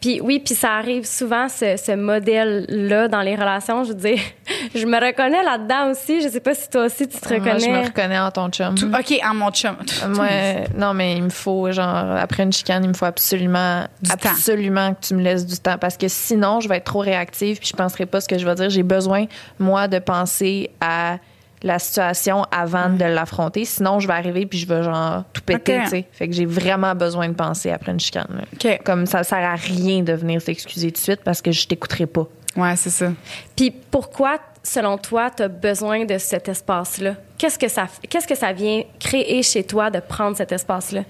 Puis 0.00 0.20
oui, 0.20 0.40
puis 0.44 0.54
ça 0.54 0.72
arrive 0.72 1.04
souvent, 1.04 1.48
ce, 1.48 1.76
ce 1.76 1.92
modèle-là 1.92 3.08
dans 3.08 3.20
les 3.20 3.36
relations. 3.36 3.84
Je 3.84 3.90
veux 3.90 3.94
dire, 3.94 4.18
je 4.74 4.86
me 4.86 4.96
reconnais 4.96 5.42
là-dedans 5.42 5.90
aussi. 5.90 6.22
Je 6.22 6.28
sais 6.28 6.40
pas 6.40 6.54
si 6.54 6.68
toi 6.70 6.86
aussi 6.86 7.06
tu 7.06 7.18
te 7.18 7.28
reconnais. 7.28 7.50
Moi, 7.50 7.58
je 7.58 7.70
me 7.70 7.84
reconnais 7.84 8.18
en 8.18 8.30
ton 8.30 8.48
chum. 8.48 8.74
OK, 8.74 9.20
en 9.22 9.34
mon 9.34 9.50
chum. 9.50 9.76
Moi, 10.08 10.26
non, 10.74 10.94
mais 10.94 11.16
il 11.16 11.24
me 11.24 11.28
faut, 11.28 11.70
genre, 11.70 12.16
après 12.16 12.42
une 12.42 12.52
chicane, 12.52 12.84
il 12.84 12.88
me 12.88 12.94
faut 12.94 13.04
absolument, 13.04 13.84
Du 14.00 14.10
temps. 14.10 14.30
absolument 14.30 14.94
que 14.94 15.06
tu 15.06 15.14
me 15.14 15.22
laisses 15.22 15.46
du 15.46 15.58
temps 15.58 15.78
parce 15.78 15.96
que 15.96 16.08
sinon, 16.08 16.60
je 16.60 16.68
vais 16.68 16.78
être 16.78 16.84
trop 16.84 17.00
réactive 17.00 17.58
puis 17.58 17.68
je 17.68 17.76
penserai 17.76 18.06
pas 18.06 18.20
ce 18.20 18.28
que 18.28 18.38
je 18.38 18.46
vais 18.46 18.54
dire. 18.54 18.70
J'ai 18.70 18.82
besoin, 18.82 19.26
moi, 19.58 19.88
de 19.88 19.98
penser 19.98 20.70
à 20.80 21.18
la 21.62 21.78
situation 21.78 22.44
avant 22.50 22.90
de 22.90 23.04
l'affronter. 23.04 23.64
Sinon, 23.64 24.00
je 24.00 24.06
vais 24.06 24.14
arriver 24.14 24.46
puis 24.46 24.58
je 24.58 24.66
vais, 24.66 24.82
genre, 24.82 25.24
tout 25.32 25.42
péter, 25.42 25.80
tu 25.84 25.88
sais. 25.88 26.04
Fait 26.12 26.28
que 26.28 26.34
j'ai 26.34 26.46
vraiment 26.46 26.94
besoin 26.94 27.28
de 27.28 27.34
penser 27.34 27.70
après 27.70 27.92
une 27.92 28.00
chicane. 28.00 28.44
Comme 28.84 29.06
ça 29.06 29.24
sert 29.24 29.38
à 29.38 29.54
rien 29.54 30.02
de 30.02 30.12
venir 30.12 30.40
s'excuser 30.40 30.88
tout 30.88 30.98
de 30.98 31.04
suite 31.04 31.20
parce 31.24 31.42
que 31.42 31.52
je 31.52 31.66
t'écouterai 31.66 32.06
pas. 32.06 32.26
Ouais, 32.56 32.76
c'est 32.76 32.90
ça. 32.90 33.12
Puis 33.56 33.70
pourquoi, 33.70 34.38
selon 34.62 34.98
toi, 34.98 35.30
tu 35.30 35.42
as 35.42 35.48
besoin 35.48 36.04
de 36.04 36.18
cet 36.18 36.48
espace-là? 36.48 37.14
Qu'est-ce 37.36 37.58
que 37.58 37.68
ça, 37.68 37.86
qu'est-ce 38.08 38.26
que 38.26 38.34
ça 38.34 38.52
vient 38.52 38.82
créer 38.98 39.42
chez 39.42 39.64
toi 39.64 39.90
de 39.90 40.00
prendre 40.00 40.36
cet 40.36 40.52
espace-là? 40.52 41.02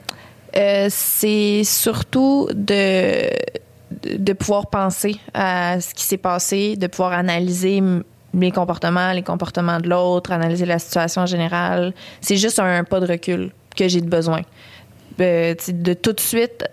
Euh, 0.57 0.89
c'est 0.91 1.63
surtout 1.65 2.49
de, 2.55 3.31
de 4.17 4.33
pouvoir 4.33 4.69
penser 4.69 5.17
à 5.35 5.81
ce 5.81 5.95
qui 5.95 6.05
s'est 6.05 6.17
passé, 6.19 6.77
de 6.77 6.87
pouvoir 6.87 7.13
analyser 7.13 7.83
mes 8.35 8.51
comportements, 8.51 9.13
les 9.13 9.23
comportements 9.23 9.81
de 9.81 9.89
l'autre, 9.89 10.33
analyser 10.33 10.67
la 10.67 10.79
situation 10.79 11.23
en 11.23 11.27
général. 11.27 11.95
C'est 12.21 12.37
juste 12.37 12.59
un 12.59 12.85
pas 12.85 13.01
de 13.01 13.07
recul 13.07 13.51
que 13.77 13.89
j'ai 13.89 14.01
de 14.01 14.09
besoin. 14.09 14.43
Euh, 15.21 15.55
de 15.69 15.95
tout 15.95 16.13
de 16.13 16.21
suite 16.21 16.65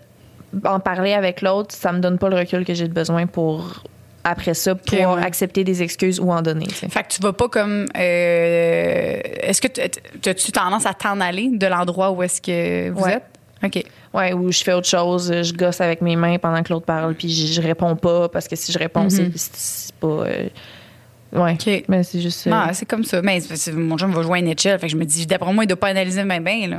en 0.64 0.78
parler 0.80 1.12
avec 1.14 1.42
l'autre, 1.42 1.74
ça 1.74 1.92
me 1.92 1.98
donne 2.00 2.18
pas 2.18 2.28
le 2.28 2.36
recul 2.36 2.64
que 2.64 2.74
j'ai 2.74 2.86
de 2.88 2.92
besoin 2.92 3.26
pour 3.26 3.82
après 4.22 4.54
ça 4.54 4.74
pouvoir 4.74 5.16
ouais. 5.18 5.22
accepter 5.24 5.62
des 5.64 5.82
excuses 5.82 6.18
ou 6.20 6.30
en 6.32 6.42
donner. 6.42 6.66
tu 6.66 6.74
sais. 6.74 6.88
Fait 6.88 7.02
que 7.04 7.08
tu 7.08 7.20
vas 7.22 7.32
pas 7.32 7.48
comme. 7.48 7.86
euh, 7.96 9.20
est-ce 9.42 9.60
que 9.60 9.68
tu 9.68 10.28
as-tu 10.28 10.52
tendance 10.52 10.86
à 10.86 10.94
t'en 10.94 11.20
aller 11.20 11.50
de 11.52 11.66
l'endroit 11.66 12.10
où 12.10 12.22
est-ce 12.22 12.40
que 12.40 12.90
vous 12.90 13.02
Ouais. 13.04 13.14
êtes? 13.14 13.24
OK. 13.64 13.84
Ouais, 14.14 14.32
ou 14.32 14.50
je 14.52 14.62
fais 14.62 14.72
autre 14.72 14.88
chose, 14.88 15.32
je 15.42 15.52
gosse 15.52 15.80
avec 15.80 16.00
mes 16.02 16.16
mains 16.16 16.38
pendant 16.38 16.62
que 16.62 16.72
l'autre 16.72 16.86
parle, 16.86 17.14
puis 17.14 17.28
je, 17.32 17.52
je 17.52 17.60
réponds 17.60 17.96
pas 17.96 18.28
parce 18.28 18.48
que 18.48 18.56
si 18.56 18.72
je 18.72 18.78
réponds, 18.78 19.08
c'est- 19.10 19.30
c'est 19.36 19.50
c'est 19.56 19.94
pas. 19.94 20.06
euh, 20.08 20.48
ouais. 21.36 21.52
OK. 21.54 21.84
Mais 21.88 22.02
c'est 22.02 22.20
juste. 22.20 22.46
euh, 22.46 22.50
Ah, 22.52 22.70
c'est 22.72 22.86
comme 22.86 23.04
ça. 23.04 23.20
Mais 23.22 23.40
c'est- 23.40 23.72
mon 23.72 23.96
chum 23.96 24.10
va 24.12 24.22
jouer 24.22 24.38
à 24.38 24.42
NHL. 24.42 24.78
Fait 24.78 24.86
que 24.86 24.88
je 24.88 24.96
me 24.96 25.04
dis, 25.04 25.26
d'après 25.26 25.52
moi, 25.52 25.64
il 25.64 25.66
doit 25.66 25.76
pas 25.78 25.88
analyser 25.88 26.22
bien, 26.24 26.40
bien, 26.40 26.68
là. 26.68 26.78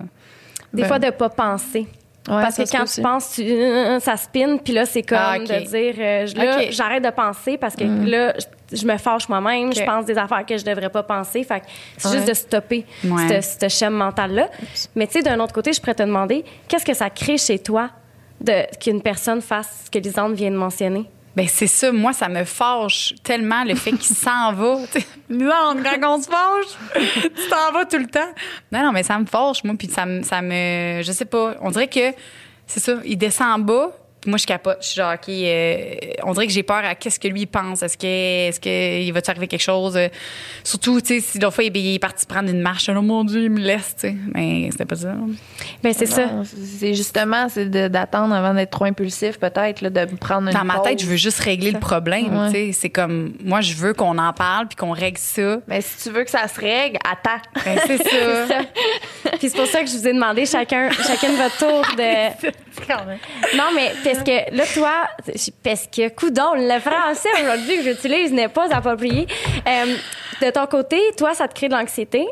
Des 0.73 0.81
Ben, 0.81 0.87
fois, 0.87 0.99
de 0.99 1.09
pas 1.11 1.29
penser. 1.29 1.79
ouais, 1.79 1.87
Parce 2.27 2.57
que 2.57 2.69
quand 2.69 2.83
tu 2.85 3.01
penses, 3.01 3.31
tu, 3.35 3.41
euh, 3.43 3.99
ça 4.01 4.17
spin, 4.17 4.57
puis 4.57 4.73
là, 4.73 4.85
c'est 4.85 5.01
comme 5.03 5.17
Ah, 5.19 5.39
de 5.39 5.45
dire, 5.45 5.95
euh, 5.97 6.25
là, 6.35 6.71
j'arrête 6.71 7.03
de 7.03 7.09
penser 7.09 7.57
parce 7.57 7.75
que 7.75 7.85
là, 7.85 8.33
je, 8.71 8.75
je 8.75 8.85
me 8.85 8.97
fâche 8.97 9.29
moi-même, 9.29 9.73
je 9.73 9.81
pense 9.83 10.05
des 10.05 10.17
affaires 10.17 10.45
que 10.45 10.57
je 10.57 10.65
devrais 10.65 10.89
pas 10.89 11.03
penser. 11.03 11.43
Fait 11.45 11.63
c'est 11.97 12.09
Ouais. 12.09 12.15
juste 12.17 12.27
de 12.27 12.33
stopper 12.33 12.85
Ouais. 13.05 13.41
ce, 13.41 13.57
ce 13.61 13.69
schéma 13.69 14.05
mental-là. 14.05 14.49
Mais 14.95 15.07
tu 15.07 15.13
sais, 15.13 15.21
d'un 15.21 15.39
autre 15.39 15.53
côté, 15.53 15.71
je 15.71 15.79
pourrais 15.79 15.95
te 15.95 16.03
demander, 16.03 16.43
qu'est-ce 16.67 16.85
que 16.85 16.93
ça 16.93 17.09
crée 17.09 17.37
chez 17.37 17.59
toi 17.59 17.89
de 18.41 18.65
qu'une 18.77 19.01
personne 19.01 19.41
fasse 19.41 19.83
ce 19.85 19.89
que 19.89 19.97
Lisande 20.03 20.33
vient 20.33 20.51
de 20.51 20.57
mentionner? 20.57 21.05
Ben 21.37 21.47
c'est 21.47 21.67
ça, 21.67 21.91
moi 21.91 22.13
ça 22.13 22.29
me 22.29 22.43
fâche 22.45 23.13
tellement 23.21 23.63
le 23.63 23.75
fait 23.75 23.91
qu'il 23.91 24.15
s'en 24.15 24.53
va. 24.53 24.79
Non, 25.29 25.75
quand 25.83 26.15
on 26.15 26.19
se 26.19 26.27
fâche, 26.27 26.65
tu 26.95 27.47
t'en 27.47 27.71
vas 27.73 27.85
tout 27.85 27.99
le 27.99 28.07
temps. 28.07 28.31
Non, 28.71 28.81
non, 28.81 28.91
mais 28.91 29.03
ça 29.03 29.19
me 29.19 29.25
fâche, 29.27 29.63
moi, 29.63 29.75
puis 29.77 29.87
ça 29.87 30.07
me, 30.07 30.23
ça 30.23 30.41
me, 30.41 31.03
je 31.03 31.11
sais 31.11 31.25
pas, 31.25 31.53
on 31.61 31.69
dirait 31.69 31.89
que 31.89 32.11
c'est 32.65 32.79
ça, 32.79 32.93
il 33.05 33.19
descend 33.19 33.47
en 33.51 33.59
bas. 33.59 33.91
Moi, 34.25 34.37
je 34.37 34.45
capote. 34.45 34.77
Je 34.81 34.87
suis 34.87 34.95
genre, 34.95 35.13
OK, 35.13 35.29
euh, 35.29 35.95
on 36.23 36.33
dirait 36.33 36.47
que 36.47 36.53
j'ai 36.53 36.63
peur 36.63 36.83
à 36.83 36.95
qu'est-ce 36.95 37.19
que 37.19 37.27
lui 37.27 37.41
il 37.41 37.47
pense. 37.47 37.83
Est-ce 37.83 37.97
que, 37.97 38.47
est-ce 38.49 38.59
que 38.59 39.01
il 39.01 39.13
arriver 39.27 39.47
quelque 39.47 39.61
chose? 39.61 39.95
Euh, 39.95 40.07
surtout, 40.63 40.99
tu 41.01 41.07
sais, 41.07 41.19
si 41.19 41.39
l'autre 41.39 41.55
fois, 41.55 41.63
il, 41.63 41.95
est 41.95 41.99
parti 41.99 42.25
prendre 42.25 42.49
une 42.49 42.61
marche. 42.61 42.89
Oh 42.89 43.01
mon 43.01 43.23
Dieu, 43.23 43.43
il 43.43 43.51
me 43.51 43.59
laisse, 43.59 43.95
tu 43.95 44.07
sais. 44.09 44.15
Mais 44.33 44.69
c'était 44.71 44.85
pas 44.85 44.95
ça. 44.95 45.13
Ben 45.83 45.93
c'est 45.93 46.05
ça. 46.07 46.29
C'est 46.43 46.93
justement 46.93 47.47
c'est 47.49 47.69
de- 47.69 47.87
d'attendre 47.87 48.33
avant 48.33 48.53
d'être 48.53 48.71
trop 48.71 48.85
impulsif, 48.85 49.39
peut-être, 49.39 49.83
de 49.83 50.05
prendre 50.15 50.47
une 50.47 50.53
Dans 50.53 50.65
ma 50.65 50.79
tête, 50.79 51.01
je 51.01 51.05
veux 51.05 51.15
juste 51.15 51.39
régler 51.39 51.71
le 51.71 51.79
problème, 51.79 52.35
Ouais. 52.37 52.47
tu 52.47 52.53
sais. 52.53 52.71
C'est 52.73 52.89
comme, 52.89 53.33
moi, 53.43 53.61
je 53.61 53.73
veux 53.75 53.93
qu'on 53.93 54.17
en 54.17 54.33
parle 54.33 54.67
puis 54.67 54.75
qu'on 54.75 54.91
règle 54.91 55.19
ça. 55.19 55.59
Mais 55.67 55.81
si 55.81 56.03
tu 56.03 56.09
veux 56.09 56.23
que 56.23 56.31
ça 56.31 56.47
se 56.47 56.59
règle, 56.59 56.97
attends. 57.09 57.41
Ben, 57.63 57.79
c'est 57.85 57.97
ça. 57.97 58.47
Ça. 58.47 59.31
Puis 59.39 59.49
c'est 59.49 59.57
pour 59.57 59.67
ça 59.67 59.81
que 59.81 59.87
je 59.89 59.97
vous 59.97 60.07
ai 60.07 60.13
demandé 60.13 60.45
chacun, 60.45 60.89
chacune 60.91 61.35
votre 61.35 61.57
tour 61.57 61.81
de. 61.97 62.47
Non, 63.57 63.71
mais 63.75 63.91
parce 64.13 64.23
que 64.23 64.55
là, 64.55 64.63
toi, 64.73 64.91
parce 65.63 65.87
que, 65.87 66.09
coudon, 66.09 66.53
le 66.55 66.79
français 66.79 67.29
aujourd'hui 67.41 67.77
que 67.77 67.83
j'utilise 67.83 68.31
n'est 68.33 68.47
pas 68.49 68.67
approprié. 68.73 69.27
Euh, 69.67 69.95
de 70.41 70.49
ton 70.51 70.65
côté, 70.67 70.99
toi, 71.17 71.33
ça 71.33 71.47
te 71.47 71.53
crée 71.53 71.67
de 71.69 71.73
l'anxiété. 71.73 72.25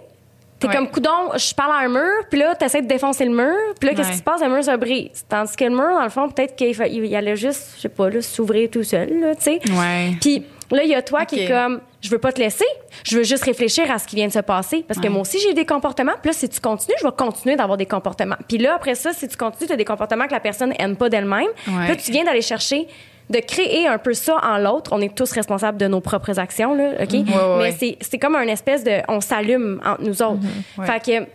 T'es 0.57 0.67
Ouais. 0.69 0.75
comme, 0.75 0.89
coudon, 0.89 1.31
je 1.35 1.53
parle 1.53 1.73
à 1.73 1.79
un 1.79 1.89
mur, 1.89 2.23
puis 2.29 2.39
là, 2.39 2.55
t'essaies 2.55 2.81
de 2.81 2.87
défoncer 2.87 3.25
le 3.25 3.31
mur, 3.35 3.53
puis 3.77 3.89
là, 3.89 3.95
qu'est-ce 3.95 4.07
Ouais. 4.07 4.13
qui 4.13 4.19
se 4.19 4.23
passe? 4.23 4.41
Le 4.41 4.47
mur 4.47 4.63
se 4.63 4.75
brise. 4.77 5.25
Tandis 5.27 5.53
que 5.55 5.65
le 5.65 5.71
mur, 5.71 5.89
dans 5.97 6.03
le 6.03 6.09
fond, 6.09 6.29
peut-être 6.29 6.55
qu'il 6.55 7.13
allait 7.15 7.35
juste, 7.35 7.73
je 7.75 7.81
sais 7.81 7.89
pas, 7.89 8.09
s'ouvrir 8.21 8.69
tout 8.71 8.83
seul, 8.83 9.09
tu 9.37 9.43
sais. 9.43 9.59
Ouais. 9.69 10.13
Puis 10.21 10.45
là, 10.71 10.83
il 10.83 10.89
y 10.89 10.95
a 10.95 11.01
toi 11.01 11.25
qui 11.25 11.41
est 11.41 11.47
comme, 11.47 11.81
je 12.01 12.09
veux 12.09 12.17
pas 12.17 12.31
te 12.31 12.39
laisser, 12.39 12.65
je 13.03 13.17
veux 13.17 13.23
juste 13.23 13.43
réfléchir 13.43 13.89
à 13.91 13.99
ce 13.99 14.07
qui 14.07 14.15
vient 14.15 14.27
de 14.27 14.33
se 14.33 14.39
passer. 14.39 14.83
Parce 14.87 14.99
que 14.99 15.07
moi 15.07 15.21
aussi, 15.21 15.39
j'ai 15.39 15.53
des 15.53 15.65
comportements. 15.65 16.13
Puis 16.21 16.31
là, 16.31 16.33
si 16.33 16.49
tu 16.49 16.59
continues, 16.59 16.95
je 16.99 17.05
vais 17.05 17.13
continuer 17.15 17.55
d'avoir 17.55 17.77
des 17.77 17.85
comportements. 17.85 18.37
Puis 18.47 18.57
là, 18.57 18.75
après 18.75 18.95
ça, 18.95 19.13
si 19.13 19.27
tu 19.27 19.37
continues, 19.37 19.67
tu 19.67 19.73
as 19.73 19.77
des 19.77 19.85
comportements 19.85 20.27
que 20.27 20.33
la 20.33 20.39
personne 20.39 20.73
aime 20.79 20.95
pas 20.95 21.09
d'elle-même. 21.09 21.47
Ouais. 21.67 21.87
Là, 21.87 21.95
tu 21.95 22.11
viens 22.11 22.23
d'aller 22.23 22.41
chercher 22.41 22.87
de 23.29 23.39
créer 23.39 23.87
un 23.87 23.97
peu 23.97 24.13
ça 24.13 24.37
en 24.43 24.57
l'autre. 24.59 24.91
On 24.93 25.01
est 25.01 25.15
tous 25.15 25.31
responsables 25.31 25.79
de 25.79 25.87
nos 25.87 25.99
propres 25.99 26.37
actions, 26.39 26.75
là, 26.75 26.91
OK? 27.01 27.11
ouais, 27.11 27.73
Mais 27.79 27.97
c'est 27.99 28.19
comme 28.19 28.35
un 28.35 28.47
espèce 28.47 28.83
de... 28.83 29.01
On 29.07 29.19
s'allume 29.19 29.81
entre 29.83 30.03
nous 30.03 30.21
autres. 30.21 30.43
Ouais. 30.77 30.85
Fait 30.85 31.03
que... 31.03 31.27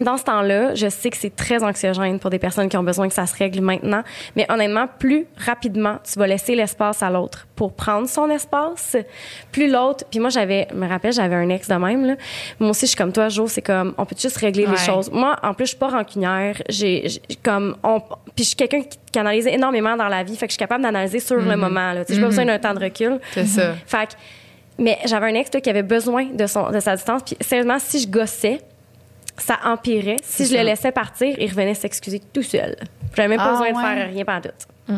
Dans 0.00 0.16
ce 0.16 0.24
temps-là, 0.24 0.74
je 0.74 0.88
sais 0.88 1.10
que 1.10 1.16
c'est 1.16 1.34
très 1.34 1.64
anxiogène 1.64 2.18
pour 2.20 2.30
des 2.30 2.38
personnes 2.38 2.68
qui 2.68 2.76
ont 2.76 2.82
besoin 2.84 3.08
que 3.08 3.14
ça 3.14 3.26
se 3.26 3.36
règle 3.36 3.60
maintenant. 3.60 4.02
Mais 4.36 4.46
honnêtement, 4.48 4.86
plus 4.98 5.26
rapidement 5.36 5.96
tu 6.10 6.18
vas 6.18 6.26
laisser 6.26 6.54
l'espace 6.54 7.02
à 7.02 7.10
l'autre 7.10 7.46
pour 7.56 7.72
prendre 7.72 8.08
son 8.08 8.30
espace, 8.30 8.96
plus 9.50 9.68
l'autre. 9.70 10.04
Puis 10.10 10.20
moi, 10.20 10.30
j'avais, 10.30 10.68
je 10.70 10.76
me 10.76 10.88
rappelle, 10.88 11.12
j'avais 11.12 11.34
un 11.34 11.48
ex 11.48 11.68
de 11.68 11.74
même. 11.74 12.04
Là. 12.06 12.14
Moi 12.60 12.70
aussi, 12.70 12.82
je 12.82 12.90
suis 12.90 12.96
comme 12.96 13.12
toi, 13.12 13.28
Jo. 13.28 13.48
C'est 13.48 13.62
comme, 13.62 13.94
on 13.98 14.04
peut 14.04 14.14
juste 14.18 14.36
régler 14.36 14.66
Ouais. 14.66 14.72
les 14.72 14.78
choses? 14.78 15.10
Moi, 15.10 15.36
en 15.42 15.54
plus, 15.54 15.64
je 15.64 15.70
suis 15.70 15.78
pas 15.78 15.88
rancunière. 15.88 16.62
J'ai, 16.68 17.08
comme, 17.42 17.76
on, 17.82 18.00
puis 18.00 18.44
je 18.44 18.44
suis 18.44 18.56
quelqu'un 18.56 18.82
qui, 18.82 18.98
qui 19.12 19.18
analyse 19.18 19.46
énormément 19.48 19.96
dans 19.96 20.08
la 20.08 20.22
vie. 20.22 20.36
Fait 20.36 20.46
que 20.46 20.50
je 20.50 20.54
suis 20.54 20.58
capable 20.58 20.82
d'analyser 20.84 21.18
sur 21.20 21.36
le 21.36 21.56
moment. 21.56 21.92
Là. 21.92 22.04
Tu 22.04 22.08
sais, 22.12 22.14
J'ai 22.14 22.20
pas 22.20 22.28
besoin 22.28 22.44
d'un 22.44 22.58
temps 22.58 22.74
de 22.74 22.80
recul. 22.84 23.18
C'est 23.32 23.46
ça. 23.46 23.74
Fait 23.86 24.06
que, 24.06 24.12
mais 24.78 24.98
j'avais 25.06 25.26
un 25.26 25.34
ex 25.34 25.50
là, 25.52 25.60
qui 25.60 25.70
avait 25.70 25.82
besoin 25.82 26.26
de, 26.26 26.46
son, 26.46 26.70
de 26.70 26.78
sa 26.78 26.94
distance. 26.94 27.22
Puis 27.24 27.36
sérieusement, 27.40 27.78
si 27.80 27.98
je 28.00 28.06
gossais, 28.08 28.60
ça 29.38 29.58
empirait. 29.64 30.16
Si 30.22 30.44
je 30.44 30.50
ça. 30.50 30.58
le 30.58 30.64
laissais 30.64 30.92
partir, 30.92 31.34
il 31.38 31.48
revenait 31.48 31.74
s'excuser 31.74 32.20
tout 32.32 32.42
seul. 32.42 32.76
J'avais 33.16 33.28
même 33.28 33.38
pas 33.38 33.46
Ah, 33.48 33.52
besoin 33.52 33.72
de 33.72 33.86
faire 33.96 34.08
rien 34.10 34.24
pendant 34.24 34.40
tout. 34.40 34.92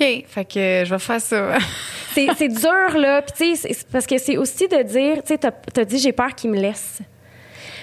OK. 0.00 0.24
Fait 0.26 0.44
que 0.44 0.84
je 0.84 0.90
vais 0.90 0.98
faire 0.98 1.20
ça. 1.20 1.58
C'est 2.14 2.48
dur, 2.48 2.98
là. 2.98 3.22
Puis, 3.22 3.54
tu 3.54 3.56
sais, 3.56 3.76
parce 3.92 4.06
que 4.06 4.18
c'est 4.18 4.36
aussi 4.36 4.66
de 4.66 4.82
dire, 4.82 5.16
tu 5.22 5.28
sais, 5.28 5.38
t'as 5.38 5.50
as 5.76 5.84
dit, 5.84 5.98
j'ai 5.98 6.12
peur 6.12 6.34
qu'il 6.34 6.50
me 6.50 6.58
laisse. 6.58 7.00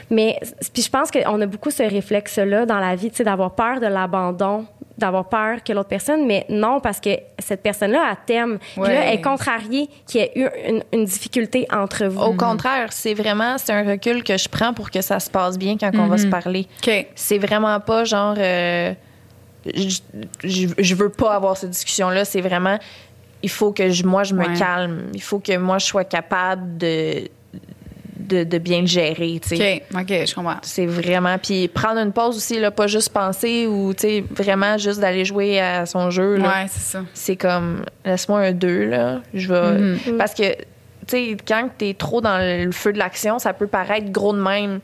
Mais, 0.09 0.37
puis 0.73 0.81
je 0.83 0.89
pense 0.89 1.09
qu'on 1.09 1.39
a 1.41 1.45
beaucoup 1.45 1.71
ce 1.71 1.83
réflexe-là 1.83 2.65
dans 2.65 2.79
la 2.79 2.95
vie, 2.95 3.09
tu 3.09 3.17
sais, 3.17 3.23
d'avoir 3.23 3.55
peur 3.55 3.79
de 3.79 3.87
l'abandon, 3.87 4.65
d'avoir 4.97 5.27
peur 5.27 5.63
que 5.63 5.73
l'autre 5.73 5.89
personne, 5.89 6.25
mais 6.25 6.45
non, 6.49 6.79
parce 6.79 6.99
que 7.01 7.09
cette 7.39 7.61
personne-là, 7.61 8.07
elle 8.11 8.17
t'aime. 8.25 8.59
Puis 8.59 8.81
Ouais. 8.81 8.93
là, 8.93 9.01
elle 9.07 9.15
est 9.15 9.21
contrariée 9.21 9.89
qu'il 10.07 10.21
y 10.21 10.23
ait 10.23 10.31
eu 10.35 10.47
une, 10.69 10.83
une 10.93 11.05
difficulté 11.05 11.67
entre 11.71 12.05
vous. 12.05 12.21
Au 12.21 12.33
contraire, 12.33 12.93
c'est 12.93 13.13
vraiment 13.13 13.57
c'est 13.57 13.73
un 13.73 13.83
recul 13.83 14.23
que 14.23 14.37
je 14.37 14.47
prends 14.47 14.73
pour 14.73 14.89
que 14.91 15.01
ça 15.01 15.19
se 15.19 15.29
passe 15.29 15.57
bien 15.57 15.77
quand 15.77 15.91
on 15.95 16.07
va 16.07 16.17
se 16.17 16.27
parler. 16.27 16.67
OK. 16.85 17.07
C'est 17.15 17.37
vraiment 17.39 17.79
pas 17.81 18.05
genre 18.05 18.35
euh, 18.37 18.93
je, 19.65 19.97
je, 20.43 20.67
je 20.77 20.95
veux 20.95 21.09
pas 21.09 21.33
avoir 21.35 21.57
cette 21.57 21.71
discussion 21.71 22.09
là, 22.09 22.23
c'est 22.23 22.41
vraiment 22.41 22.77
il 23.43 23.49
faut 23.49 23.71
que 23.73 23.89
je, 23.89 24.03
moi 24.05 24.23
je 24.23 24.33
me 24.33 24.47
Ouais. 24.47 24.57
calme, 24.57 25.09
il 25.13 25.21
faut 25.21 25.39
que 25.39 25.55
moi 25.57 25.77
je 25.77 25.85
sois 25.85 26.03
capable 26.03 26.77
de 26.77 27.27
de, 28.17 28.43
de 28.43 28.57
bien 28.57 28.81
le 28.81 28.87
gérer. 28.87 29.39
OK. 29.51 29.81
OK, 29.93 30.07
je 30.25 30.33
comprends. 30.35 30.55
C'est 30.61 30.85
vraiment 30.85 31.37
puis 31.37 31.67
prendre 31.67 31.99
une 31.99 32.11
pause 32.13 32.37
aussi 32.37 32.59
là, 32.59 32.71
pas 32.71 32.87
juste 32.87 33.09
penser 33.09 33.67
ou 33.67 33.93
vraiment 34.31 34.77
juste 34.77 34.99
d'aller 34.99 35.25
jouer 35.25 35.59
à 35.59 35.85
son 35.85 36.09
jeu 36.09 36.37
là. 36.37 36.47
Ouais, 36.47 36.65
c'est 36.69 36.97
ça. 36.97 37.03
c'est 37.13 37.35
comme 37.35 37.83
laisse-moi 38.05 38.39
un 38.39 38.51
2 38.51 38.85
là 38.89 39.21
je 39.33 39.47
vais 39.47 39.79
Mhm. 39.79 40.17
parce 40.17 40.33
que 40.33 40.53
tu 40.53 40.57
sais 41.07 41.37
quand 41.47 41.69
t'es 41.77 41.93
trop 41.93 42.21
dans 42.21 42.37
le 42.39 42.71
feu 42.71 42.93
de 42.93 42.97
l'action 42.97 43.37
ça 43.39 43.53
peut 43.53 43.67
paraître 43.67 44.11
gros 44.11 44.33
de 44.33 44.41
même 44.41 44.79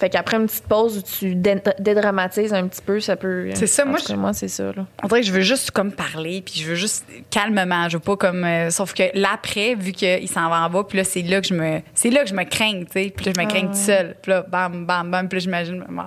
fait 0.00 0.10
qu'après 0.10 0.36
une 0.38 0.46
petite 0.46 0.66
pause 0.66 0.98
où 0.98 1.02
tu 1.02 1.34
dé- 1.36 1.62
dédramatises 1.78 2.52
un 2.52 2.66
petit 2.66 2.80
peu 2.82 2.98
ça 3.00 3.14
peut 3.16 3.50
C'est 3.54 3.66
ça, 3.66 3.84
moi, 3.84 3.98
tout 4.00 4.06
je- 4.08 4.14
moi 4.14 4.32
c'est 4.32 4.48
ça 4.48 4.64
là 4.74 4.86
On 5.02 5.06
dirait 5.08 5.20
que 5.20 5.26
je 5.26 5.32
veux 5.32 5.40
juste 5.42 5.70
comme 5.70 5.92
parler, 5.92 6.42
puis 6.44 6.54
je 6.60 6.66
veux 6.66 6.74
juste 6.74 7.04
calmement. 7.30 7.88
Je 7.88 7.96
veux 7.98 8.02
pas 8.02 8.16
comme. 8.16 8.44
euh, 8.44 8.70
sauf 8.70 8.94
que 8.94 9.04
l'après, 9.14 9.74
vu 9.74 9.92
qu'il 9.92 10.28
s'en 10.28 10.48
va 10.48 10.62
en 10.62 10.70
bas, 10.70 10.84
puis 10.88 10.98
là, 10.98 11.04
c'est 11.04 11.22
là 11.22 11.40
que 11.40 11.46
je 11.46 11.54
me. 11.54 11.80
C'est 11.94 12.10
là 12.10 12.22
que 12.22 12.28
je 12.30 12.34
me 12.34 12.44
crains, 12.44 12.80
tu 12.84 12.92
sais. 12.92 13.12
Puis 13.14 13.26
là, 13.26 13.32
je 13.36 13.40
me 13.42 13.46
crains 13.48 13.66
toute 13.66 13.74
seule. 13.76 14.16
Puis 14.22 14.32
là, 14.32 14.44
bam, 14.48 14.86
bam, 14.86 15.10
bam. 15.10 15.28
Puis 15.28 15.38
là, 15.38 15.40
j'imagine. 15.44 15.84
bon. 15.88 16.02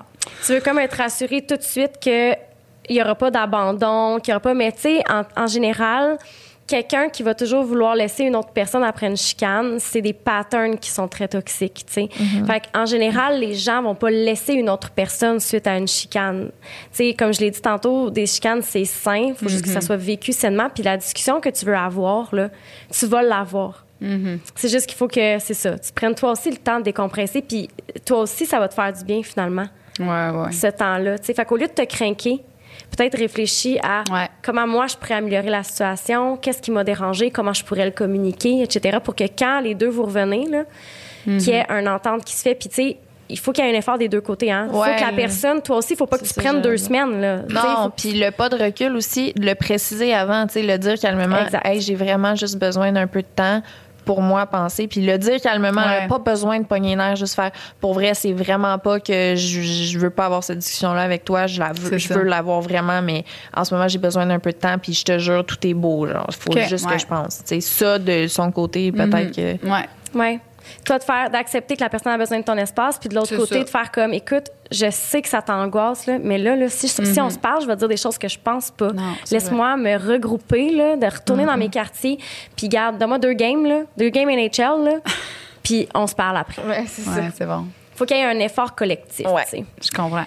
Tu 0.46 0.54
veux 0.54 0.60
comme 0.62 0.80
être 0.80 0.98
rassuré 0.98 1.46
tout 1.46 1.56
de 1.58 1.62
suite 1.62 1.94
que 2.04 2.34
il 2.90 2.98
y 2.98 3.02
aura 3.02 3.16
pas 3.16 3.32
d'abandon, 3.32 4.20
qu'il 4.20 4.32
y 4.32 4.34
aura 4.36 4.42
pas. 4.42 4.54
Mais 4.54 4.72
tu 4.72 4.82
sais, 4.82 5.04
en, 5.10 5.24
en 5.42 5.48
général, 5.48 6.18
quelqu'un 6.74 7.10
qui 7.10 7.22
va 7.22 7.36
toujours 7.36 7.64
vouloir 7.64 7.94
laisser 7.96 8.24
une 8.24 8.36
autre 8.36 8.50
personne 8.50 8.84
après 8.84 9.06
une 9.06 9.16
chicane, 9.18 9.78
c'est 9.80 10.02
des 10.02 10.14
patterns 10.14 10.80
qui 10.80 10.90
sont 10.90 11.08
très 11.08 11.28
toxiques, 11.28 11.84
tu 11.86 11.94
sais. 11.94 12.10
Fait 12.48 12.64
en 12.74 12.88
général, 12.88 13.40
les 13.40 13.54
gens 13.54 13.84
vont 13.84 13.94
pas 13.94 14.10
laisser 14.10 14.54
une 14.54 14.70
autre 14.72 14.90
personne 14.90 15.40
suite 15.40 15.68
à 15.68 15.78
une 15.78 15.88
chicane. 15.88 16.50
Tu 16.92 17.10
sais, 17.10 17.14
comme 17.14 17.32
je 17.32 17.42
l'ai 17.42 17.52
dit 17.52 17.62
tantôt, 17.62 18.10
des 18.10 18.26
chicanes, 18.26 18.62
c'est 18.64 18.86
sain, 18.86 19.34
faut 19.36 19.48
juste 19.50 19.64
que 19.66 19.70
ça 19.70 19.82
soit 19.82 19.98
vécu 19.98 20.32
sainement, 20.34 20.68
puis 20.74 20.82
la 20.82 20.98
discussion 20.98 21.40
que 21.40 21.50
tu 21.50 21.64
veux 21.66 21.76
avoir, 21.78 22.34
là, 22.34 22.50
tu 22.92 23.06
vas 23.06 23.22
l'avoir. 23.22 23.86
C'est 24.56 24.68
juste 24.70 24.88
qu'il 24.88 24.98
faut 24.98 25.08
que, 25.08 25.38
c'est 25.40 25.54
ça, 25.54 25.78
tu 25.78 25.92
prennes 25.94 26.16
toi 26.16 26.32
aussi 26.32 26.50
le 26.50 26.58
temps 26.58 26.80
de 26.80 26.84
décompresser, 26.86 27.42
puis 27.42 27.70
toi 28.06 28.22
aussi, 28.22 28.46
ça 28.48 28.58
va 28.60 28.68
te 28.68 28.74
faire 28.74 28.92
du 28.92 29.04
bien 29.06 29.22
finalement, 29.24 29.68
Ouais, 30.00 30.06
ouais. 30.32 30.52
ce 30.52 30.68
temps-là. 30.68 31.20
tu 31.20 31.26
sais. 31.28 31.34
Fait 31.36 31.46
qu'au 31.46 31.56
lieu 31.56 31.68
de 31.68 31.72
te 31.74 31.84
craquer, 31.86 32.42
peut-être 32.96 33.18
réfléchis 33.18 33.80
à 33.84 34.04
Ouais. 34.12 34.28
comment 34.44 34.68
moi 34.68 34.88
je 34.88 34.96
pourrais 34.96 35.16
améliorer 35.16 35.50
la 35.50 35.64
situation, 35.64 36.38
qu'est-ce 36.38 36.62
qui 36.62 36.72
m'a 36.72 36.84
dérangé, 36.84 37.32
comment 37.32 37.54
je 37.54 37.64
pourrais 37.64 37.86
le 37.86 37.92
communiquer, 37.92 38.62
etc. 38.62 38.98
pour 39.04 39.16
que 39.16 39.24
quand 39.38 39.60
les 39.62 39.76
deux 39.76 39.90
vous 39.90 40.04
revenez, 40.04 40.48
là, 40.50 40.64
qu'il 41.26 41.40
y 41.42 41.52
ait 41.52 41.66
une 41.70 41.88
entente 41.88 42.24
qui 42.26 42.34
se 42.36 42.42
fait. 42.42 42.56
Puis 42.56 42.70
tu 42.70 42.76
sais, 42.76 42.98
il 43.30 43.40
faut 43.40 43.52
qu'il 43.54 43.64
y 43.66 43.68
ait 43.68 43.74
un 43.74 43.78
effort 43.78 43.98
des 43.98 44.10
deux 44.10 44.20
côtés. 44.22 44.52
Hein. 44.52 44.68
Il 44.72 44.78
Ouais, 44.78 44.90
faut 44.98 45.06
que 45.06 45.10
la 45.10 45.16
personne, 45.16 45.62
toi 45.62 45.78
aussi, 45.78 45.94
il 45.94 45.96
faut 45.96 46.06
pas 46.06 46.18
que 46.18 46.26
tu 46.26 46.34
prennes 46.34 46.62
deux 46.62 46.78
semaines. 46.78 47.20
Là. 47.22 47.38
Non, 47.50 47.84
faut- 47.86 47.90
puis 47.90 48.12
le 48.14 48.30
pas 48.32 48.50
de 48.50 48.58
recul 48.62 48.96
aussi, 48.96 49.34
de 49.34 49.46
le 49.46 49.56
préciser 49.56 50.14
avant, 50.14 50.46
le 50.54 50.78
dire 50.78 51.00
calmement, 51.00 51.38
hey, 51.64 51.80
j'ai 51.82 51.96
vraiment 51.96 52.36
juste 52.36 52.58
besoin 52.60 52.92
d'un 52.92 53.08
peu 53.08 53.22
de 53.22 53.28
temps 53.34 53.62
pour 54.06 54.22
moi 54.22 54.46
penser, 54.46 54.88
puis 54.88 55.02
le 55.06 55.18
dire 55.18 55.40
calmement, 55.42 55.82
Ouais. 55.82 56.02
là, 56.02 56.08
pas 56.08 56.20
besoin 56.20 56.60
de 56.60 56.66
pogner 56.66 56.90
les 56.90 56.96
nerfs, 56.96 57.16
juste 57.16 57.36
faire, 57.36 57.52
pour 57.80 57.94
vrai, 57.94 58.14
c'est 58.14 58.34
vraiment 58.34 58.78
pas 58.78 59.00
que 59.00 59.36
je, 59.36 59.62
je 59.62 60.00
veux 60.00 60.10
pas 60.10 60.26
avoir 60.26 60.44
cette 60.44 60.60
discussion-là 60.60 61.02
avec 61.02 61.26
toi, 61.26 61.48
je 61.48 61.60
la 61.60 61.72
veux, 61.74 61.90
C'est 61.90 62.00
je 62.00 62.08
ça. 62.08 62.16
veux 62.16 62.24
l'avoir 62.24 62.62
vraiment, 62.62 63.02
mais 63.02 63.24
en 63.56 63.64
ce 63.66 63.74
moment, 63.74 63.88
j'ai 63.88 63.98
besoin 64.00 64.26
d'un 64.26 64.40
peu 64.40 64.52
de 64.52 64.58
temps, 64.58 64.78
puis 64.78 64.94
je 64.94 65.04
te 65.04 65.18
jure, 65.18 65.46
tout 65.46 65.58
est 65.66 65.74
beau, 65.74 66.08
genre, 66.08 66.28
faut 66.38 66.52
juste 66.68 66.86
ouais. 66.86 66.94
que 66.94 67.00
je 67.02 67.06
pense. 67.08 67.42
Sais, 67.46 67.62
ça, 67.62 68.00
de 68.00 68.28
son 68.28 68.52
côté, 68.52 68.92
peut-être 68.92 69.36
que... 69.36 69.66
Ouais. 69.68 69.88
Ouais. 70.16 70.40
Toi, 70.86 71.00
de 71.00 71.04
faire, 71.04 71.30
d'accepter 71.30 71.76
que 71.76 71.82
la 71.82 71.90
personne 71.90 72.12
a 72.12 72.18
besoin 72.18 72.40
de 72.40 72.44
ton 72.44 72.58
espace, 72.58 72.98
puis 72.98 73.10
de 73.10 73.16
l'autre 73.16 73.36
côté, 73.36 73.60
ça. 73.60 73.64
de 73.64 73.70
faire 73.70 73.92
comme, 73.92 74.14
écoute, 74.14 74.46
je 74.72 74.90
sais 74.90 75.22
que 75.22 75.30
ça 75.30 75.42
t'angoisse, 75.42 76.06
là, 76.08 76.18
mais 76.22 76.38
là, 76.38 76.56
là 76.56 76.68
si, 76.70 76.88
si 76.88 77.22
on 77.22 77.30
se 77.30 77.38
parle, 77.38 77.62
je 77.62 77.68
vais 77.68 77.74
te 77.74 77.80
dire 77.80 77.88
des 77.88 77.98
choses 77.98 78.18
que 78.18 78.28
je 78.28 78.40
pense 78.40 78.72
pas. 78.72 78.92
Mhm. 78.94 79.02
Laisse-moi 79.32 79.78
me 79.78 79.98
regrouper, 79.98 80.72
là, 80.72 80.96
de 80.96 81.06
retourner 81.06 81.44
Mhm. 81.44 81.50
dans 81.50 81.58
mes 81.58 81.70
quartiers, 81.70 82.18
puis 82.56 82.70
garde, 82.70 82.98
donne-moi 82.98 83.20
deux 83.20 83.34
games, 83.34 83.66
là, 83.66 83.82
deux 83.98 84.10
games 84.10 84.30
NHL, 84.30 84.84
là, 84.84 84.96
puis 85.64 85.88
on 85.94 86.08
se 86.08 86.16
parle 86.16 86.38
après. 86.38 86.62
Ouais, 86.66 86.84
c'est 86.88 87.08
Ouais, 87.10 87.30
c'est 87.36 87.46
bon. 87.46 87.66
Faut 87.96 88.06
qu'il 88.06 88.18
y 88.18 88.20
ait 88.22 88.26
un 88.26 88.40
effort 88.40 88.74
collectif, 88.74 89.28
Ouais. 89.28 89.44
tu 89.44 89.58
sais. 89.58 89.66
Je 89.84 89.92
comprends. 89.92 90.26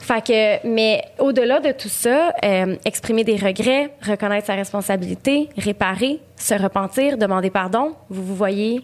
Fait 0.00 0.22
que, 0.22 0.66
mais 0.66 1.02
au-delà 1.18 1.60
de 1.60 1.72
tout 1.72 1.88
ça, 1.88 2.34
euh, 2.44 2.76
exprimer 2.84 3.24
des 3.24 3.36
regrets, 3.36 3.90
reconnaître 4.06 4.46
sa 4.48 4.54
responsabilité, 4.54 5.48
réparer, 5.56 6.20
se 6.36 6.52
repentir, 6.54 7.16
demander 7.16 7.48
pardon. 7.48 7.94
Vous 8.10 8.22
vous 8.22 8.34
voyez 8.34 8.82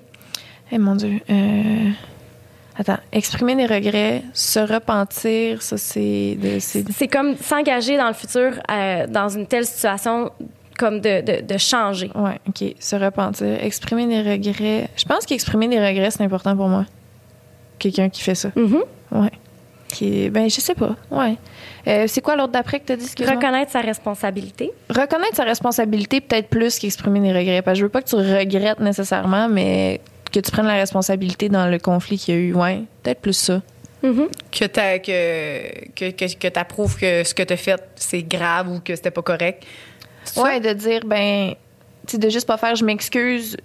Eh 0.72 0.78
mon 0.78 0.94
Dieu. 0.96 1.20
Euh... 1.30 1.90
Attends, 2.78 2.98
exprimer 3.12 3.56
des 3.56 3.66
regrets, 3.66 4.22
se 4.32 4.58
repentir, 4.60 5.60
ça 5.60 5.76
c'est... 5.76 6.38
c'est- 6.60 7.08
comme 7.08 7.36
s'engager 7.36 7.98
dans 7.98 8.08
le 8.08 8.14
futur 8.14 8.52
euh, 8.70 9.06
dans 9.06 9.28
une 9.28 9.46
telle 9.46 9.66
situation 9.66 10.30
comme 10.78 11.00
de, 11.00 11.20
de, 11.20 11.42
de 11.42 11.58
changer. 11.58 12.10
Ouais, 12.14 12.38
OK. 12.48 12.74
Se 12.78 12.96
repentir. 12.96 13.62
Exprimer 13.62 14.06
des 14.06 14.22
regrets. 14.22 14.88
Je 14.96 15.04
pense 15.04 15.26
qu'exprimer 15.26 15.68
des 15.68 15.78
regrets, 15.78 16.10
c'est 16.10 16.22
important 16.22 16.56
pour 16.56 16.68
moi. 16.68 16.86
Quelqu'un 17.78 18.08
qui 18.08 18.22
fait 18.22 18.34
ça. 18.34 18.50
Mhm. 18.56 18.78
Ouais. 19.12 19.30
Qui, 19.88 20.30
ben, 20.30 20.48
je 20.48 20.60
sais 20.60 20.74
pas. 20.74 20.96
Ouais. 21.10 21.36
Euh, 21.86 22.04
c'est 22.06 22.22
quoi 22.22 22.34
l'autre 22.36 22.52
d'après 22.52 22.80
que 22.80 22.86
tu 22.86 22.92
as 22.92 22.96
dit? 22.96 23.10
Reconnaître 23.26 23.72
sa 23.72 23.80
responsabilité. 23.80 24.70
Reconnaître 24.88 25.34
sa 25.36 25.44
responsabilité, 25.44 26.22
peut-être 26.22 26.48
plus 26.48 26.78
qu'exprimer 26.78 27.20
des 27.20 27.32
regrets. 27.36 27.60
Parce 27.60 27.74
que 27.74 27.80
je 27.80 27.84
veux 27.84 27.90
pas 27.90 28.00
que 28.00 28.08
tu 28.08 28.14
regrettes 28.16 28.80
nécessairement, 28.80 29.48
mais 29.50 30.00
que 30.32 30.40
tu 30.40 30.50
prennes 30.50 30.66
la 30.66 30.74
responsabilité 30.74 31.48
dans 31.48 31.66
le 31.66 31.78
conflit 31.78 32.18
qu'il 32.18 32.34
y 32.34 32.38
a 32.38 32.40
eu. 32.40 32.54
Ouais, 32.54 32.82
peut-être 33.02 33.20
plus 33.20 33.34
ça. 33.34 33.62
Mhm. 34.02 34.28
Que 34.50 34.64
tu 34.64 35.02
que, 35.02 35.90
que, 35.94 36.10
que, 36.12 36.34
que 36.36 36.48
t'approuves 36.48 36.96
que 36.98 37.22
ce 37.24 37.34
que 37.34 37.42
tu 37.42 37.52
as 37.52 37.56
fait, 37.56 37.82
c'est 37.96 38.22
grave 38.22 38.70
ou 38.70 38.80
que 38.80 38.94
c'était 38.96 39.10
pas 39.10 39.22
correct. 39.22 39.64
Ouais, 40.36 40.60
de 40.60 40.72
dire, 40.72 41.00
ben, 41.04 41.54
tu 42.06 42.12
sais, 42.12 42.18
de 42.18 42.28
juste 42.28 42.46
pas 42.46 42.56
faire 42.56 42.74
je 42.76 42.84
m'excuse 42.84 43.56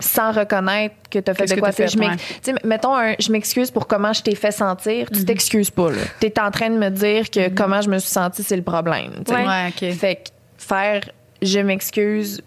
sans 0.00 0.32
reconnaître 0.32 0.94
que 1.10 1.18
tu 1.18 1.30
as 1.30 1.34
fait 1.34 1.42
Qu'est-ce 1.42 1.54
de 1.54 1.56
que 1.56 1.60
quoi. 1.60 1.72
fait, 1.72 1.88
je 1.88 1.98
tu 1.98 2.06
sais, 2.42 2.54
mettons, 2.64 2.94
un, 2.94 3.14
je 3.18 3.32
m'excuse 3.32 3.70
pour 3.70 3.86
comment 3.86 4.12
je 4.12 4.22
t'ai 4.22 4.34
fait 4.34 4.52
sentir. 4.52 5.08
Tu 5.10 5.24
t'excuses 5.24 5.70
pas, 5.70 5.90
là. 5.90 6.02
Tu 6.20 6.28
es 6.28 6.40
en 6.40 6.50
train 6.50 6.70
de 6.70 6.78
me 6.78 6.90
dire 6.90 7.30
que 7.30 7.48
comment 7.48 7.80
je 7.80 7.88
me 7.88 7.98
suis 7.98 8.10
sentie, 8.10 8.42
c'est 8.42 8.56
le 8.56 8.62
problème. 8.62 9.24
Ouais. 9.28 9.46
Ouais, 9.46 9.68
OK. 9.68 9.92
Fait 9.94 10.16
que 10.16 10.30
faire 10.58 11.02
je 11.42 11.60
m'excuse 11.60 12.40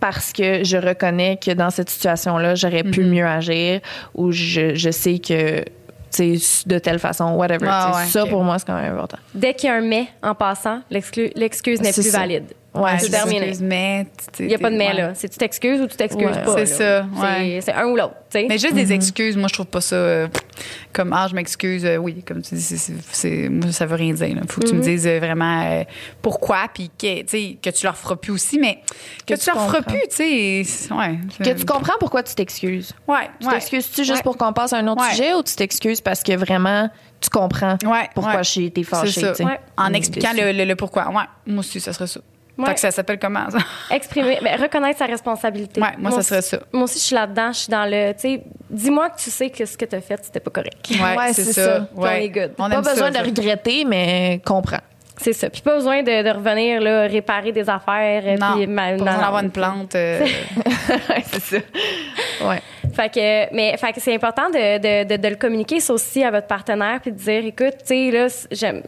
parce 0.00 0.32
que 0.32 0.64
je 0.64 0.76
reconnais 0.76 1.38
que 1.44 1.50
dans 1.52 1.70
cette 1.70 1.90
situation-là, 1.90 2.54
j'aurais 2.54 2.82
pu 2.84 3.02
Mhm. 3.04 3.10
mieux 3.10 3.26
agir 3.26 3.80
ou 4.14 4.30
je, 4.32 4.74
je 4.74 4.90
sais 4.90 5.18
que 5.18 5.60
tu 6.10 6.38
sais, 6.38 6.62
de 6.66 6.78
telle 6.78 6.98
façon, 6.98 7.34
whatever. 7.34 7.66
Ah 7.68 7.92
ouais, 7.96 8.06
ça, 8.06 8.24
pour 8.24 8.42
moi, 8.42 8.58
c'est 8.58 8.66
quand 8.66 8.80
même 8.80 8.92
important. 8.94 9.18
Dès 9.34 9.52
qu'il 9.52 9.68
y 9.68 9.72
a 9.72 9.76
un 9.76 9.82
mais 9.82 10.06
en 10.22 10.34
passant, 10.34 10.80
l'exclu- 10.90 11.30
l'excuse 11.34 11.82
n'est 11.82 11.92
plus 11.92 12.10
ça. 12.10 12.20
valide. 12.20 12.44
Ouais, 12.74 12.98
c'est 12.98 13.08
terminé. 13.10 13.52
Mais 13.62 14.06
Il 14.38 14.46
n'y 14.46 14.54
a 14.54 14.58
pas 14.58 14.70
de 14.70 14.76
mais 14.76 14.88
ouais. 14.88 14.94
là. 14.94 15.14
C'est 15.14 15.28
tu 15.28 15.38
t'excuses 15.38 15.80
ou 15.80 15.86
tu 15.86 15.96
t'excuses 15.96 16.26
Ouais. 16.26 16.42
pas. 16.44 16.54
C'est 16.58 16.66
ça, 16.66 17.06
ouais. 17.16 17.60
C'est- 17.62 17.72
un 17.72 17.86
ou 17.86 17.96
l'autre. 17.96 18.14
Mais 18.34 18.58
juste 18.58 18.74
des 18.74 18.92
excuses, 18.92 19.36
moi, 19.38 19.48
je 19.48 19.54
trouve 19.54 19.66
pas 19.66 19.80
ça 19.80 19.96
euh, 19.96 20.28
comme 20.92 21.12
ah, 21.14 21.26
je 21.30 21.34
m'excuse. 21.34 21.84
euh, 21.86 21.96
oui, 21.96 22.22
comme 22.22 22.42
tu 22.42 22.54
dis, 22.54 22.60
c'est, 23.10 23.48
moi, 23.48 23.72
ça 23.72 23.86
veut 23.86 23.96
rien 23.96 24.12
dire. 24.12 24.28
Il 24.28 24.40
faut 24.48 24.60
que 24.60 24.66
tu 24.68 24.74
me 24.74 24.82
dises 24.82 25.06
euh, 25.06 25.18
vraiment 25.18 25.62
euh, 25.64 25.84
pourquoi, 26.20 26.66
puis 26.72 26.90
que, 26.90 27.22
tu 27.22 27.26
sais, 27.28 27.58
que 27.60 27.70
tu 27.70 27.84
leur 27.86 27.96
feras 27.96 28.16
plus 28.16 28.32
aussi, 28.32 28.58
mais 28.58 28.80
que, 29.26 29.32
Que 29.34 29.38
tu 29.38 29.46
tu 29.46 29.50
leur 29.54 29.64
feras 29.66 29.82
plus, 29.82 30.02
tu 30.10 30.16
sais. 30.64 30.94
Ouais. 30.94 31.18
Que 31.42 31.58
tu 31.58 31.64
comprends 31.64 31.94
pourquoi 31.98 32.22
tu 32.22 32.34
t'excuses. 32.34 32.92
Ouais, 33.08 33.30
Tu 33.40 33.46
ouais. 33.46 33.54
t'excuses-tu 33.54 34.04
juste 34.04 34.16
Ouais. 34.18 34.22
pour 34.22 34.36
qu'on 34.36 34.52
passe 34.52 34.74
à 34.74 34.76
un 34.78 34.86
autre 34.88 35.02
Ouais. 35.02 35.10
sujet 35.10 35.32
ou 35.34 35.42
tu 35.42 35.56
t'excuses 35.56 36.02
parce 36.02 36.22
que 36.22 36.32
vraiment 36.36 36.90
tu 37.20 37.30
comprends 37.30 37.78
Ouais, 37.84 38.08
pourquoi 38.14 38.36
ouais. 38.36 38.44
j'ai 38.44 38.66
été 38.66 38.84
fâchée? 38.84 39.32
En 39.76 39.92
expliquant 39.94 40.32
déçue. 40.34 40.44
le, 40.44 40.52
le- 40.52 40.64
le 40.66 40.76
pourquoi. 40.76 41.08
Ouais, 41.08 41.24
moi 41.46 41.60
aussi, 41.60 41.80
ça 41.80 41.92
serait 41.94 42.06
ça. 42.06 42.20
Ouais. 42.58 42.66
Fait 42.66 42.74
que 42.74 42.80
ça 42.80 42.90
s'appelle 42.90 43.18
comment, 43.20 43.48
ça? 43.50 43.58
Exprimer, 43.94 44.38
ben, 44.42 44.60
reconnaître 44.60 44.98
sa 44.98 45.06
responsabilité. 45.06 45.80
Ouais, 45.80 45.94
moi, 45.96 46.10
ça 46.10 46.18
aussi- 46.18 46.28
serait 46.28 46.42
ça. 46.42 46.58
Moi 46.72 46.84
aussi, 46.84 46.98
je 46.98 47.04
suis 47.04 47.14
là-dedans. 47.14 47.52
Je 47.52 47.58
suis 47.58 47.70
dans 47.70 47.84
le, 47.88 48.12
tu 48.14 48.20
sais, 48.20 48.42
dis-moi 48.68 49.10
que 49.10 49.18
tu 49.18 49.30
sais 49.30 49.48
que 49.50 49.64
ce 49.64 49.78
que 49.78 49.84
tu 49.84 49.94
as 49.94 50.00
fait, 50.00 50.18
c'était 50.24 50.40
pas 50.40 50.50
correct. 50.50 50.90
Ouais, 50.90 51.32
c'est 51.32 51.44
ça. 51.52 51.86
On 51.96 52.04
est 52.06 52.28
good. 52.28 52.52
On 52.58 52.68
Pas 52.68 52.82
ça, 52.82 52.90
besoin 52.94 53.12
ça. 53.12 53.22
de 53.22 53.26
regretter, 53.26 53.84
mais 53.84 54.40
comprends. 54.44 54.80
C'est 55.20 55.32
ça. 55.32 55.50
Puis 55.50 55.62
pas 55.62 55.74
besoin 55.74 56.02
de, 56.04 56.22
de 56.22 56.30
revenir 56.30 56.80
là, 56.80 57.02
réparer 57.08 57.50
des 57.50 57.68
affaires. 57.68 58.22
euh, 58.24 58.36
Non, 58.36 58.54
puis 58.56 58.66
pas 58.66 58.72
ma- 58.72 58.92
besoin 58.92 59.12
non, 59.14 59.20
d'avoir 59.20 59.42
une 59.42 59.50
plante. 59.50 59.94
euh, 59.96 60.24
c'est 61.32 61.40
ça. 61.42 61.56
Ouais. 62.48 62.62
Fait 62.98 63.08
que, 63.14 63.54
mais 63.54 63.76
fait 63.76 63.92
que 63.92 64.00
c'est 64.00 64.12
important 64.12 64.50
de, 64.50 64.78
de, 65.04 65.08
de, 65.08 65.16
de 65.22 65.28
le 65.28 65.36
communiquer 65.36 65.78
ça 65.78 65.92
aussi 65.92 66.24
à 66.24 66.32
votre 66.32 66.48
partenaire 66.48 66.98
puis 67.00 67.12
de 67.12 67.16
dire, 67.16 67.44
écoute, 67.46 67.76
tu 67.86 67.86
sais 67.86 68.10
là, 68.10 68.26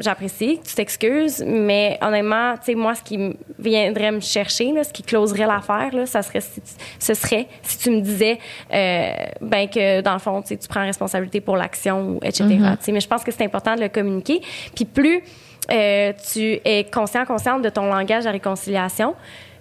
j'apprécie, 0.01 0.59
tu 0.67 0.75
t'excuses, 0.75 1.45
mais 1.47 1.97
honnêtement, 2.03 2.55
tu 2.57 2.65
sais 2.65 2.75
moi, 2.75 2.97
ce 2.97 3.03
qui 3.03 3.37
viendrait 3.59 4.11
me 4.11 4.19
chercher, 4.21 4.73
là, 4.73 4.83
ce 4.83 4.93
qui 4.93 5.05
closerait 5.05 5.47
l'affaire, 5.47 5.91
là, 5.95 6.07
ça 6.07 6.23
serait, 6.23 6.41
si 6.41 6.61
tu- 6.61 6.73
ce 6.99 7.15
serait 7.15 7.47
si 7.63 7.79
tu 7.79 7.91
me 7.91 8.01
disais, 8.01 8.39
euh, 8.73 9.13
ben 9.41 9.69
que 9.69 10.01
dans 10.01 10.15
le 10.15 10.19
fond, 10.19 10.43
tu 10.43 10.57
prends 10.69 10.83
responsabilité 10.83 11.41
pour 11.41 11.57
l'action, 11.57 12.19
etc. 12.23 12.45
Tu 12.49 12.85
sais, 12.87 12.93
Mais 12.93 13.01
je 13.01 13.07
pense 13.09 13.23
que 13.23 13.31
c'est 13.31 13.45
important 13.45 13.77
de 13.77 13.83
le 13.83 13.89
communiquer. 13.89 14.41
Puis 14.75 14.87
plus 14.87 15.23
euh, 15.71 16.13
tu 16.33 16.59
es 16.65 16.83
conscient, 16.93 17.25
consciente 17.25 17.63
de 17.63 17.69
ton 17.69 17.85
langage 17.85 18.27
à 18.27 18.33
réconciliation, 18.33 19.15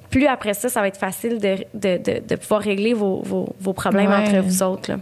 plus 0.09 0.25
après 0.27 0.53
ça, 0.53 0.69
ça 0.69 0.81
va 0.81 0.87
être 0.87 0.97
facile 0.99 1.39
de, 1.39 1.55
de, 1.73 1.97
de, 1.97 2.21
de 2.27 2.35
pouvoir 2.35 2.61
régler 2.61 2.93
vos, 2.93 3.21
vos, 3.23 3.49
vos 3.59 3.73
problèmes 3.73 4.09
Ouais. 4.09 4.15
entre 4.15 4.39
vous 4.39 4.63
autres. 4.63 4.91
là. 4.91 4.97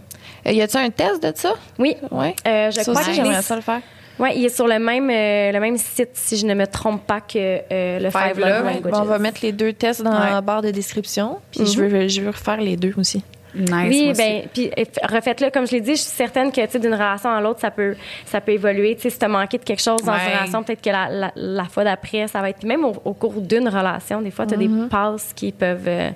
Euh, 0.46 0.52
Y 0.52 0.62
a-tu 0.62 0.76
un 0.76 0.90
test 0.90 1.22
de 1.22 1.32
ça? 1.34 1.54
Oui. 1.78 1.96
Ouais. 2.10 2.34
Euh, 2.46 2.70
je 2.70 2.76
ça 2.76 2.82
crois 2.82 2.94
aussi, 3.00 3.04
qu'il 3.04 3.14
j'aimerais 3.14 3.42
ça 3.42 3.56
le 3.56 3.62
faire. 3.62 3.80
ouais, 4.18 4.36
il 4.36 4.44
est 4.44 4.48
sur 4.54 4.66
le 4.68 4.78
même, 4.78 5.08
euh, 5.10 5.52
le 5.52 5.60
même 5.60 5.76
site, 5.78 6.10
si 6.14 6.36
je 6.36 6.46
ne 6.46 6.54
me 6.54 6.66
trompe 6.66 7.06
pas, 7.06 7.20
que 7.20 7.36
euh, 7.38 7.98
le 7.98 8.10
Five 8.10 8.38
Love. 8.38 8.48
Love 8.48 8.64
Ouais, 8.66 8.74
Languages. 8.74 8.92
Bon, 8.92 8.98
on 9.00 9.04
va 9.04 9.18
mettre 9.18 9.40
les 9.42 9.52
deux 9.52 9.72
tests 9.72 10.02
dans 10.02 10.10
Ouais. 10.12 10.30
la 10.30 10.40
barre 10.40 10.62
de 10.62 10.70
description. 10.70 11.38
Puis 11.50 11.60
Mhm. 11.60 11.66
je, 11.66 11.82
veux, 11.82 12.08
je 12.08 12.20
veux 12.20 12.30
refaire 12.30 12.60
les 12.60 12.76
deux 12.76 12.92
aussi. 12.96 13.22
Nice. 13.54 13.88
Oui, 13.88 14.12
ben, 14.16 14.42
puis 14.52 14.70
refaites-le. 15.02 15.50
Comme 15.50 15.66
je 15.66 15.72
l'ai 15.72 15.80
dit, 15.80 15.92
je 15.92 16.00
suis 16.02 16.10
certaine 16.10 16.50
que, 16.52 16.60
tu 16.64 16.70
sais, 16.72 16.78
d'une 16.78 16.92
relation 16.94 17.30
à 17.30 17.40
l'autre, 17.40 17.60
ça 17.60 17.70
peut, 17.70 17.94
ça 18.26 18.40
peut 18.40 18.52
évoluer. 18.52 18.94
Tu 18.96 19.02
sais, 19.02 19.10
si 19.10 19.18
t'as 19.18 19.28
manqué 19.28 19.58
de 19.58 19.64
quelque 19.64 19.82
chose 19.82 20.02
dans 20.02 20.12
Ouais. 20.12 20.18
une 20.30 20.36
relation, 20.38 20.62
peut-être 20.62 20.82
que 20.82 20.90
la, 20.90 21.08
la, 21.08 21.32
la 21.36 21.64
fois 21.64 21.84
d'après, 21.84 22.28
ça 22.28 22.40
va 22.40 22.50
être. 22.50 22.58
Puis 22.58 22.68
même 22.68 22.84
au, 22.84 22.94
au 23.04 23.14
cours 23.14 23.40
d'une 23.40 23.68
relation, 23.68 24.20
des 24.22 24.30
fois, 24.30 24.46
t'as 24.46 24.56
des 24.56 24.70
passes 24.90 25.32
qui 25.34 25.52
peuvent 25.52 25.86
euh, 25.88 26.10
En 26.10 26.12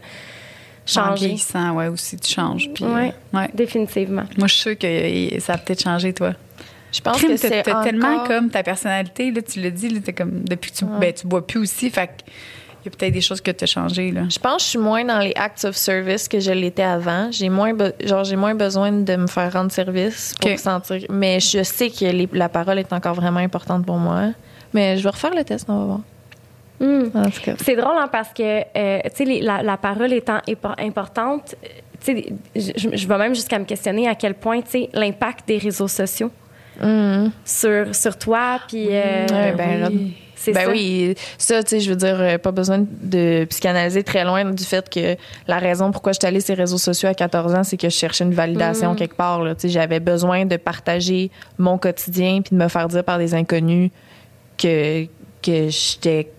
changer. 0.87 1.27
vieillissant, 1.27 1.73
ouais, 1.77 1.89
aussi, 1.89 2.17
tu 2.17 2.33
changes. 2.33 2.69
Puis, 2.75 2.85
Ouais. 2.85 3.13
euh, 3.35 3.39
ouais. 3.39 3.49
Définitivement. 3.55 4.25
Moi, 4.37 4.47
je 4.49 4.53
suis 4.55 4.63
sûre 4.63 4.79
que 4.79 4.87
euh, 5.37 5.39
ça 5.41 5.55
a 5.55 5.59
peut-être 5.59 5.83
changé, 5.83 6.13
toi. 6.13 6.33
Je 6.93 7.01
pense 7.01 7.17
Crime, 7.17 7.37
que 7.37 7.41
t'as- 7.41 7.49
c'est 7.49 7.63
t'as 7.63 7.71
encore... 7.71 7.85
tellement 7.85 8.25
comme 8.27 8.51
ta 8.51 8.63
personnalité, 8.63 9.31
là, 9.31 9.41
tu 9.41 9.61
l'as 9.63 9.71
dit, 9.71 9.89
là, 9.89 10.01
t'es 10.05 10.13
comme, 10.13 10.45
depuis 10.45 10.71
que 10.73 10.77
tu, 10.77 10.85
ben, 10.85 11.11
tu 11.13 11.27
bois 11.27 11.47
plus 11.47 11.61
aussi, 11.61 11.89
fait 11.89 12.09
que 12.09 12.13
il 12.85 12.87
y 12.87 12.89
a 12.89 12.97
peut-être 12.97 13.13
des 13.13 13.21
choses 13.21 13.41
que 13.41 13.51
tu 13.51 13.65
as 13.65 13.67
changées. 13.67 14.11
Là. 14.11 14.23
Je 14.29 14.39
pense 14.39 14.57
que 14.57 14.63
je 14.63 14.69
suis 14.71 14.79
moins 14.79 15.05
dans 15.05 15.19
les 15.21 15.33
acts 15.37 15.65
of 15.65 15.77
service 15.77 16.27
que 16.29 16.41
je 16.41 16.51
l'étais 16.53 16.83
avant. 16.83 17.31
J'ai 17.31 17.49
moins, 17.49 17.73
be- 17.73 17.93
genre, 18.07 18.25
j'ai 18.25 18.37
moins 18.37 18.55
besoin 18.55 18.91
de 18.93 19.17
me 19.17 19.27
faire 19.29 19.53
rendre 19.53 19.71
service 19.71 20.35
pour 20.41 20.51
Ok. 20.51 20.59
sentir. 20.59 21.03
Mais 21.11 21.39
je 21.41 21.63
sais 21.63 21.91
que 21.91 22.05
les- 22.07 22.29
la 22.33 22.49
parole 22.49 22.79
est 22.79 22.93
encore 22.93 23.15
vraiment 23.15 23.41
importante 23.41 23.87
pour 23.87 23.97
moi. 23.99 24.31
Mais 24.75 24.97
je 24.99 25.03
vais 25.05 25.11
refaire 25.11 25.35
le 25.35 25.45
test, 25.45 25.67
on 25.69 25.79
va 25.79 25.85
voir. 25.85 26.01
Hmm. 26.81 27.11
En 27.15 27.31
tout 27.31 27.41
cas. 27.45 27.55
C'est 27.63 27.77
drôle 27.77 27.97
hein, 27.97 28.09
parce 28.11 28.31
que 28.33 28.43
euh, 28.77 28.99
tu 29.05 29.11
sais 29.15 29.25
les- 29.25 29.41
la, 29.41 29.63
la 29.63 29.77
parole 29.77 30.13
étant 30.13 30.41
importante, 30.79 31.55
tu 32.05 32.17
sais 32.17 32.27
je, 32.57 32.97
je 32.97 33.07
vais 33.07 33.19
même 33.19 33.35
jusqu'à 33.37 33.59
me 33.61 33.65
questionner 33.65 34.09
à 34.09 34.17
quel 34.17 34.35
point 34.35 34.61
tu 34.63 34.71
sais 34.71 34.89
l'impact 34.93 35.47
des 35.47 35.59
réseaux 35.59 35.87
sociaux 35.89 36.31
Mhm. 36.83 37.31
sur 37.45 37.95
sur 37.95 38.19
toi 38.19 38.59
puis 38.67 38.87
euh, 38.91 39.27
ben, 39.57 40.11
c'est 40.45 40.53
Ben 40.53 40.65
ça. 40.67 40.71
oui, 40.71 41.15
ça, 41.39 41.63
tu 41.63 41.71
sais, 41.71 41.81
je 41.81 41.91
veux 41.91 41.97
dire, 41.97 42.17
euh, 42.21 42.39
pas 42.39 42.51
besoin 42.51 42.85
de 43.03 43.45
psychanalyser 43.49 44.03
très 44.03 44.25
loin 44.25 44.45
du 44.45 44.65
fait 44.65 44.89
que 44.89 45.17
la 45.47 45.59
raison 45.59 45.91
pourquoi 45.93 46.13
je 46.13 46.19
suis 46.21 46.27
allée 46.27 46.41
sur 46.41 46.55
les 46.55 46.63
réseaux 46.63 46.79
sociaux 46.79 47.09
à 47.09 47.15
14 47.15 47.55
ans, 47.55 47.65
c'est 47.65 47.77
que 47.77 47.89
je 47.89 47.95
cherchais 47.97 48.25
une 48.25 48.35
validation 48.35 48.93
Mm. 48.93 48.97
quelque 48.97 49.15
part. 49.17 49.41
Tu 49.43 49.55
sais, 49.59 49.69
j'avais 49.69 50.01
besoin 50.01 50.45
de 50.47 50.57
partager 50.57 51.31
mon 51.59 51.79
quotidien 51.79 52.41
puis 52.43 52.57
de 52.57 52.63
me 52.63 52.69
faire 52.69 52.89
dire 52.89 53.05
par 53.05 53.19
des 53.19 53.35
inconnus 53.35 53.91
que 54.59 55.07
que 55.43 55.71
j'étais 55.71 56.31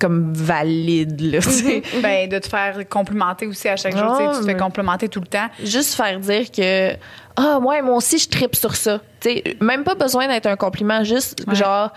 comme 0.00 0.32
valide 0.34 1.20
là. 1.20 1.38
Ben, 2.02 2.28
de 2.28 2.38
te 2.40 2.48
faire 2.48 2.76
complimenter 2.88 3.46
aussi 3.46 3.68
à 3.68 3.76
chaque 3.76 3.96
jour. 3.96 4.02
Non, 4.04 4.16
tu 4.18 4.24
sais, 4.24 4.40
tu 4.40 4.46
te 4.46 4.50
fais 4.52 4.56
complimenter 4.56 5.08
tout 5.08 5.20
le 5.20 5.28
temps. 5.28 5.46
Juste 5.62 5.94
faire 5.94 6.18
dire 6.18 6.50
que 6.50 6.94
ah 7.36 7.60
ouais, 7.60 7.80
moi 7.82 7.94
aussi 7.94 8.18
je 8.18 8.28
tripe 8.28 8.56
sur 8.56 8.74
ça. 8.74 8.98
Tu 9.20 9.28
sais, 9.30 9.56
même 9.60 9.84
pas 9.84 9.94
besoin 9.94 10.26
d'être 10.26 10.46
un 10.46 10.56
compliment, 10.56 11.04
juste 11.04 11.44
Ouais. 11.46 11.54
genre 11.54 11.92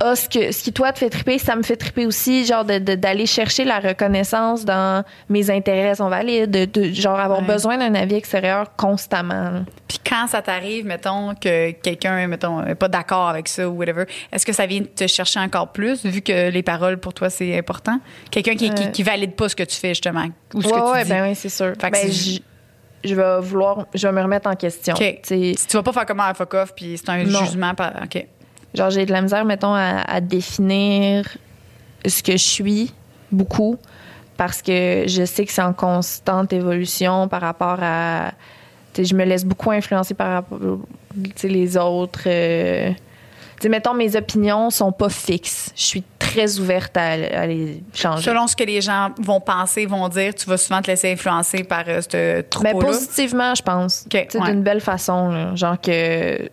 ah, 0.00 0.16
ce, 0.16 0.28
que, 0.28 0.52
ce 0.52 0.62
qui 0.62 0.72
toi 0.72 0.92
te 0.92 0.98
fait 0.98 1.10
triper, 1.10 1.38
ça 1.38 1.56
me 1.56 1.62
fait 1.62 1.76
triper 1.76 2.06
aussi, 2.06 2.44
genre 2.44 2.64
de- 2.64 2.78
d'aller 2.78 3.26
chercher 3.26 3.64
la 3.64 3.78
reconnaissance 3.80 4.64
dans 4.64 5.04
mes 5.28 5.50
intérêts 5.50 5.94
sont 5.94 6.08
valides, 6.08 6.50
de, 6.50 6.64
de- 6.64 6.92
genre 6.92 7.18
avoir 7.18 7.40
Ouais. 7.40 7.46
besoin 7.46 7.78
d'un 7.78 7.94
avis 7.94 8.14
extérieur 8.16 8.74
constamment. 8.76 9.64
Puis 9.88 9.98
quand 10.06 10.26
ça 10.26 10.42
t'arrive, 10.42 10.84
mettons, 10.86 11.34
que 11.34 11.70
quelqu'un, 11.72 12.26
mettons, 12.26 12.64
est 12.66 12.74
pas 12.74 12.88
d'accord 12.88 13.28
avec 13.28 13.48
ça 13.48 13.68
ou 13.68 13.72
whatever, 13.78 14.04
est-ce 14.32 14.44
que 14.44 14.52
ça 14.52 14.66
vient 14.66 14.82
te 14.82 15.06
chercher 15.06 15.40
encore 15.40 15.72
plus, 15.72 16.04
vu 16.04 16.20
que 16.22 16.50
les 16.50 16.62
paroles, 16.62 16.98
pour 16.98 17.14
toi, 17.14 17.30
c'est 17.30 17.56
important? 17.58 17.98
Quelqu'un 18.30 18.54
qui, 18.56 18.70
qui, 18.74 18.84
Euh. 18.84 18.86
qui 18.88 19.02
valide 19.02 19.34
pas 19.34 19.48
ce 19.48 19.56
que 19.56 19.62
tu 19.64 19.76
fais, 19.76 19.90
justement, 19.90 20.26
ou 20.54 20.62
ce 20.62 20.66
ouais, 20.68 20.72
que 20.72 20.78
tu 20.78 20.92
ouais, 20.92 21.04
dis. 21.04 21.10
ben 21.10 21.28
oui, 21.28 21.34
c'est 21.34 21.48
sûr. 21.48 21.72
Fait 21.80 21.90
Ben, 21.90 22.10
je, 23.04 23.14
vais 23.14 23.40
vouloir, 23.40 23.86
je 23.94 24.06
vais 24.06 24.12
me 24.14 24.22
remettre 24.22 24.48
en 24.48 24.54
question. 24.56 24.94
Si 24.96 25.54
tu 25.68 25.76
vas 25.76 25.82
pas 25.82 25.92
faire 25.92 26.06
comme 26.06 26.20
un 26.20 26.32
fuck 26.34 26.54
off, 26.54 26.72
puis 26.74 26.96
c'est 26.96 27.10
un 27.10 27.22
Non. 27.24 27.44
jugement. 27.44 27.74
Par... 27.74 27.92
OK. 28.04 28.26
Genre, 28.74 28.90
j'ai 28.90 29.06
de 29.06 29.12
la 29.12 29.20
misère, 29.22 29.44
mettons, 29.44 29.74
à, 29.74 30.00
à 30.06 30.20
définir 30.20 31.36
ce 32.06 32.22
que 32.22 32.32
je 32.32 32.36
suis 32.44 32.92
beaucoup 33.32 33.76
parce 34.36 34.62
que 34.62 35.04
je 35.06 35.24
sais 35.24 35.44
que 35.46 35.52
c'est 35.52 35.62
en 35.62 35.72
constante 35.72 36.52
évolution 36.52 37.28
par 37.28 37.40
rapport 37.40 37.78
à. 37.80 38.32
Je 38.96 39.14
me 39.14 39.24
laisse 39.24 39.44
beaucoup 39.44 39.70
influencer 39.72 40.14
par 40.14 40.28
rapport 40.32 40.58
les 41.42 41.76
autres. 41.76 42.22
euh, 42.26 42.90
tu 42.90 43.62
sais, 43.62 43.68
mettons, 43.68 43.94
mes 43.94 44.14
opinions 44.16 44.70
sont 44.70 44.90
pas 44.92 45.08
fixes. 45.08 45.70
Je 45.76 45.82
suis 45.82 46.04
très 46.18 46.58
ouverte 46.58 46.96
à, 46.96 47.12
à 47.12 47.46
les 47.46 47.82
changer. 47.92 48.22
Selon 48.24 48.46
ce 48.48 48.54
que 48.56 48.64
les 48.64 48.80
gens 48.80 49.10
vont 49.20 49.40
penser, 49.40 49.86
vont 49.86 50.08
dire, 50.08 50.34
tu 50.34 50.46
vas 50.48 50.56
souvent 50.56 50.82
te 50.82 50.88
laisser 50.88 51.12
influencer 51.12 51.62
par 51.64 51.84
euh, 51.88 52.00
ce 52.00 52.36
Mais 52.36 52.42
troupeau-là? 52.44 52.86
positivement, 52.88 53.54
je 53.54 53.62
pense. 53.62 54.06
Ouais. 54.12 54.50
D'une 54.50 54.62
belle 54.62 54.80
façon. 54.80 55.28
là. 55.30 55.54
Genre 55.54 55.80
que. 55.80 56.48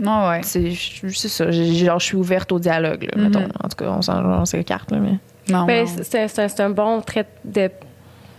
Ouais, 0.00 0.28
ouais. 0.28 0.40
C'est 0.42 1.28
ça. 1.28 1.50
j'ai- 1.50 1.74
Genre, 1.86 1.98
je 1.98 2.04
suis 2.04 2.16
ouverte 2.16 2.50
au 2.52 2.58
dialogue. 2.58 3.04
là, 3.04 3.10
Mhm. 3.16 3.24
mettons. 3.24 3.48
En 3.62 3.68
tout 3.68 3.76
cas, 3.76 3.86
on 3.90 4.02
s'en 4.02 4.24
on 4.24 4.44
s'écarte. 4.44 4.90
là, 4.90 4.98
Mais... 4.98 5.18
Non, 5.50 5.64
Ben, 5.64 5.86
non. 5.86 5.92
c'est 6.02 6.28
c'est 6.28 6.60
un, 6.60 6.70
bon 6.70 7.00
trait 7.00 7.26
de, 7.44 7.70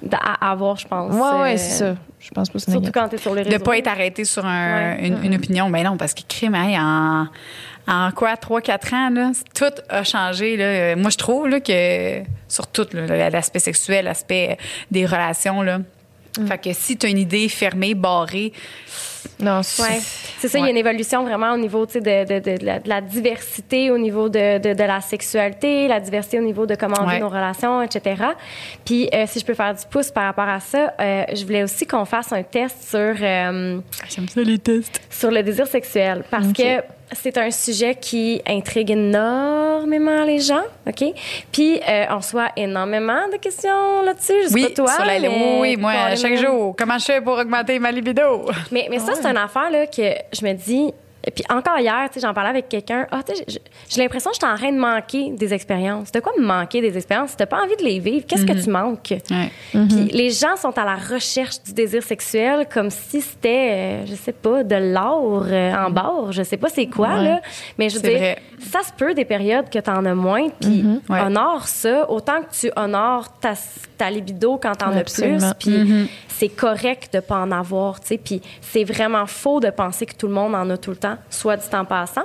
de- 0.04 0.16
à 0.16 0.52
avoir, 0.52 0.78
je 0.78 0.88
pense. 0.88 1.14
Ouais, 1.14 1.42
ouais, 1.42 1.54
Euh, 1.54 1.58
c'est 1.58 1.78
ça. 1.78 1.96
Je 2.20 2.30
pense 2.32 2.50
pas 2.50 2.54
que 2.54 2.60
c'est 2.66 2.72
Surtout 2.72 2.92
quand 2.92 3.08
tu 3.10 3.16
es 3.16 3.18
sur 3.18 3.34
les 3.34 3.44
De 3.44 3.50
réseaux. 3.50 3.64
pas 3.64 3.78
être 3.78 3.88
arrêté 3.88 4.26
sur 4.26 4.46
un- 4.46 4.96
Ouais. 4.96 5.08
une, 5.08 5.24
une 5.24 5.36
opinion. 5.36 5.70
Mais 5.70 5.84
non, 5.84 5.96
parce 5.98 6.14
que 6.14 6.22
crime, 6.28 6.54
en, 6.56 7.28
en 7.88 8.12
quoi, 8.12 8.36
3-4 8.36 8.94
ans, 8.94 9.10
là, 9.10 9.32
tout 9.56 9.72
a 9.90 10.04
changé. 10.04 10.58
Là. 10.58 10.96
Moi, 10.98 11.10
je 11.10 11.18
trouve 11.18 11.48
là, 11.48 11.60
que 11.62 12.22
sur 12.48 12.68
tout, 12.68 12.86
l'aspect 12.94 13.60
sexuel, 13.60 14.06
l'aspect 14.06 14.58
des 14.92 15.06
relations. 15.06 15.62
Là. 15.62 15.80
Fait 16.48 16.58
que 16.60 16.74
si 16.74 16.96
tu 16.98 17.08
as 17.08 17.10
une 17.10 17.18
idée 17.18 17.50
fermée, 17.50 17.96
barrée, 17.96 18.54
Non, 19.40 19.62
c'est 19.64 19.82
Ouais. 19.84 20.00
C'est 20.40 20.48
ça, 20.48 20.58
il 20.60 20.64
y 20.66 20.68
a 20.68 20.70
une 20.72 20.78
évolution 20.78 21.24
vraiment 21.24 21.54
au 21.54 21.58
niveau 21.58 21.86
de, 21.86 22.00
de, 22.00 22.66
la, 22.66 22.80
de 22.80 22.90
la 22.90 23.02
diversité, 23.02 23.92
au 23.92 23.98
niveau 23.98 24.30
de, 24.30 24.84
la 24.84 25.02
sexualité, 25.02 25.88
la 25.88 26.00
diversité 26.00 26.40
au 26.40 26.44
niveau 26.44 26.66
de 26.66 26.76
comment 26.76 26.98
on 27.02 27.08
Ouais. 27.08 27.16
vit 27.16 27.22
nos 27.22 27.30
relations, 27.30 27.82
etc. 27.82 28.24
Puis, 28.86 29.10
euh, 29.14 29.26
si 29.28 29.40
je 29.40 29.46
peux 29.46 29.54
faire 29.54 29.74
du 29.74 29.86
pouce 29.90 30.12
par 30.12 30.26
rapport 30.26 30.48
à 30.50 30.60
ça, 30.60 30.94
euh, 31.00 31.24
je 31.34 31.44
voulais 31.46 31.64
aussi 31.64 31.86
qu'on 31.88 32.06
fasse 32.06 32.32
un 32.32 32.44
test 32.44 32.90
sur, 32.90 33.00
euh, 33.00 33.80
j'aime 34.10 34.28
ça 34.30 34.42
les 34.42 34.60
tests. 34.60 35.02
sur 35.10 35.32
le 35.32 35.42
désir 35.44 35.68
sexuel 35.68 36.24
parce 36.30 36.52
que 36.54 36.82
c'est 37.14 37.38
un 37.38 37.52
sujet 37.52 37.96
qui 37.96 38.42
intrigue 38.48 38.92
énormément 38.92 40.24
les 40.24 40.40
gens, 40.40 40.64
OK? 40.88 41.04
Puis, 41.52 41.80
euh, 41.88 42.06
on 42.12 42.18
reçoit 42.18 42.50
énormément 42.56 43.28
de 43.32 43.38
questions 43.38 44.02
là-dessus. 44.04 44.44
Je 44.44 44.48
sais 44.50 44.54
Oui, 44.54 44.64
pas 44.64 44.74
toi, 44.76 44.92
sur 44.94 45.06
la, 45.06 45.20
mais 45.20 45.28
oui, 45.28 45.58
oui, 45.60 45.78
moi, 45.78 46.16
chaque 46.16 46.36
jour, 46.38 46.76
comment 46.78 46.98
je 46.98 47.06
fais 47.06 47.22
pour 47.22 47.38
augmenter 47.38 47.80
ma 47.80 47.92
libido? 47.92 48.46
mais, 48.72 48.88
mais 48.90 49.00
ça, 49.00 49.14
c'est 49.16 49.26
une 49.28 49.38
affaire 49.38 49.70
là, 49.72 49.88
que 49.88 50.02
je 50.34 50.46
me 50.46 50.54
dis. 50.54 50.94
Et 51.26 51.32
puis 51.32 51.44
encore 51.50 51.78
hier, 51.80 52.08
tu 52.12 52.20
sais, 52.20 52.26
j'en 52.26 52.34
parlais 52.34 52.50
avec 52.52 52.70
quelqu'un. 52.70 53.06
Ah, 53.12 53.22
j'ai- 53.48 54.02
l'impression 54.02 54.30
que 54.32 54.38
je 54.38 54.46
suis 54.46 54.54
en 54.54 54.56
train 54.58 54.72
de 54.72 54.78
manquer 54.80 55.32
des 55.32 55.54
expériences. 55.54 56.12
De 56.12 56.20
quoi 56.22 56.32
me 56.40 56.46
manquer 56.46 56.80
des 56.82 56.96
expériences? 56.96 57.32
Si 57.32 57.36
t'as 57.38 57.46
pas 57.46 57.62
envie 57.62 57.76
de 57.76 57.84
les 57.84 58.00
vivre, 58.00 58.26
qu'est-ce 58.26 58.46
que 58.46 58.54
tu 58.64 58.70
manques? 58.70 59.14
Ouais. 59.30 59.52
Puis 59.72 60.06
les 60.14 60.30
gens 60.30 60.56
sont 60.56 60.78
à 60.78 60.86
la 60.86 60.96
recherche 60.96 61.62
du 61.64 61.74
désir 61.74 62.02
sexuel 62.04 62.68
comme 62.74 62.90
si 62.90 63.22
c'était, 63.22 63.70
euh, 63.72 64.06
je 64.06 64.16
sais 64.16 64.32
pas, 64.32 64.64
de 64.64 64.76
l'or 64.76 65.46
euh, 65.50 65.74
en 65.74 65.90
barre. 65.90 66.32
Je 66.32 66.42
sais 66.44 66.58
pas 66.58 66.70
c'est 66.70 66.88
quoi, 66.88 67.10
Ouais. 67.16 67.24
là. 67.26 67.42
Mais 67.78 67.90
je 67.90 67.96
veux 67.98 68.02
dire, 68.10 68.18
vrai. 68.18 68.38
ça 68.72 68.80
se 68.82 68.94
peut 68.94 69.14
des 69.14 69.26
périodes 69.26 69.70
que 69.70 69.80
t'en 69.80 70.06
as 70.06 70.16
moins. 70.16 70.48
Puis 70.62 70.86
Ouais. 71.10 71.20
honore 71.20 71.68
ça. 71.68 72.10
Autant 72.10 72.42
que 72.42 72.56
tu 72.58 72.72
honores 72.78 73.28
ta, 73.40 73.54
ta 73.98 74.10
libido 74.10 74.58
quand 74.62 74.76
t'en 74.76 74.92
as 74.94 75.04
plus. 75.04 75.44
Puis 75.60 76.10
c'est 76.40 76.48
correct 76.48 77.14
de 77.14 77.20
pas 77.20 77.36
en 77.36 77.52
avoir, 77.52 78.00
tu 78.00 78.08
sais. 78.08 78.18
Puis 78.18 78.42
c'est 78.62 78.86
vraiment 78.86 79.26
faux 79.26 79.60
de 79.60 79.70
penser 79.70 80.06
que 80.06 80.16
tout 80.16 80.28
le 80.28 80.34
monde 80.34 80.56
en 80.56 80.70
a 80.70 80.78
tout 80.78 80.92
le 80.92 80.96
temps, 80.96 81.18
soit 81.30 81.58
du 81.58 81.68
temps 81.68 81.84
passant. 81.84 82.24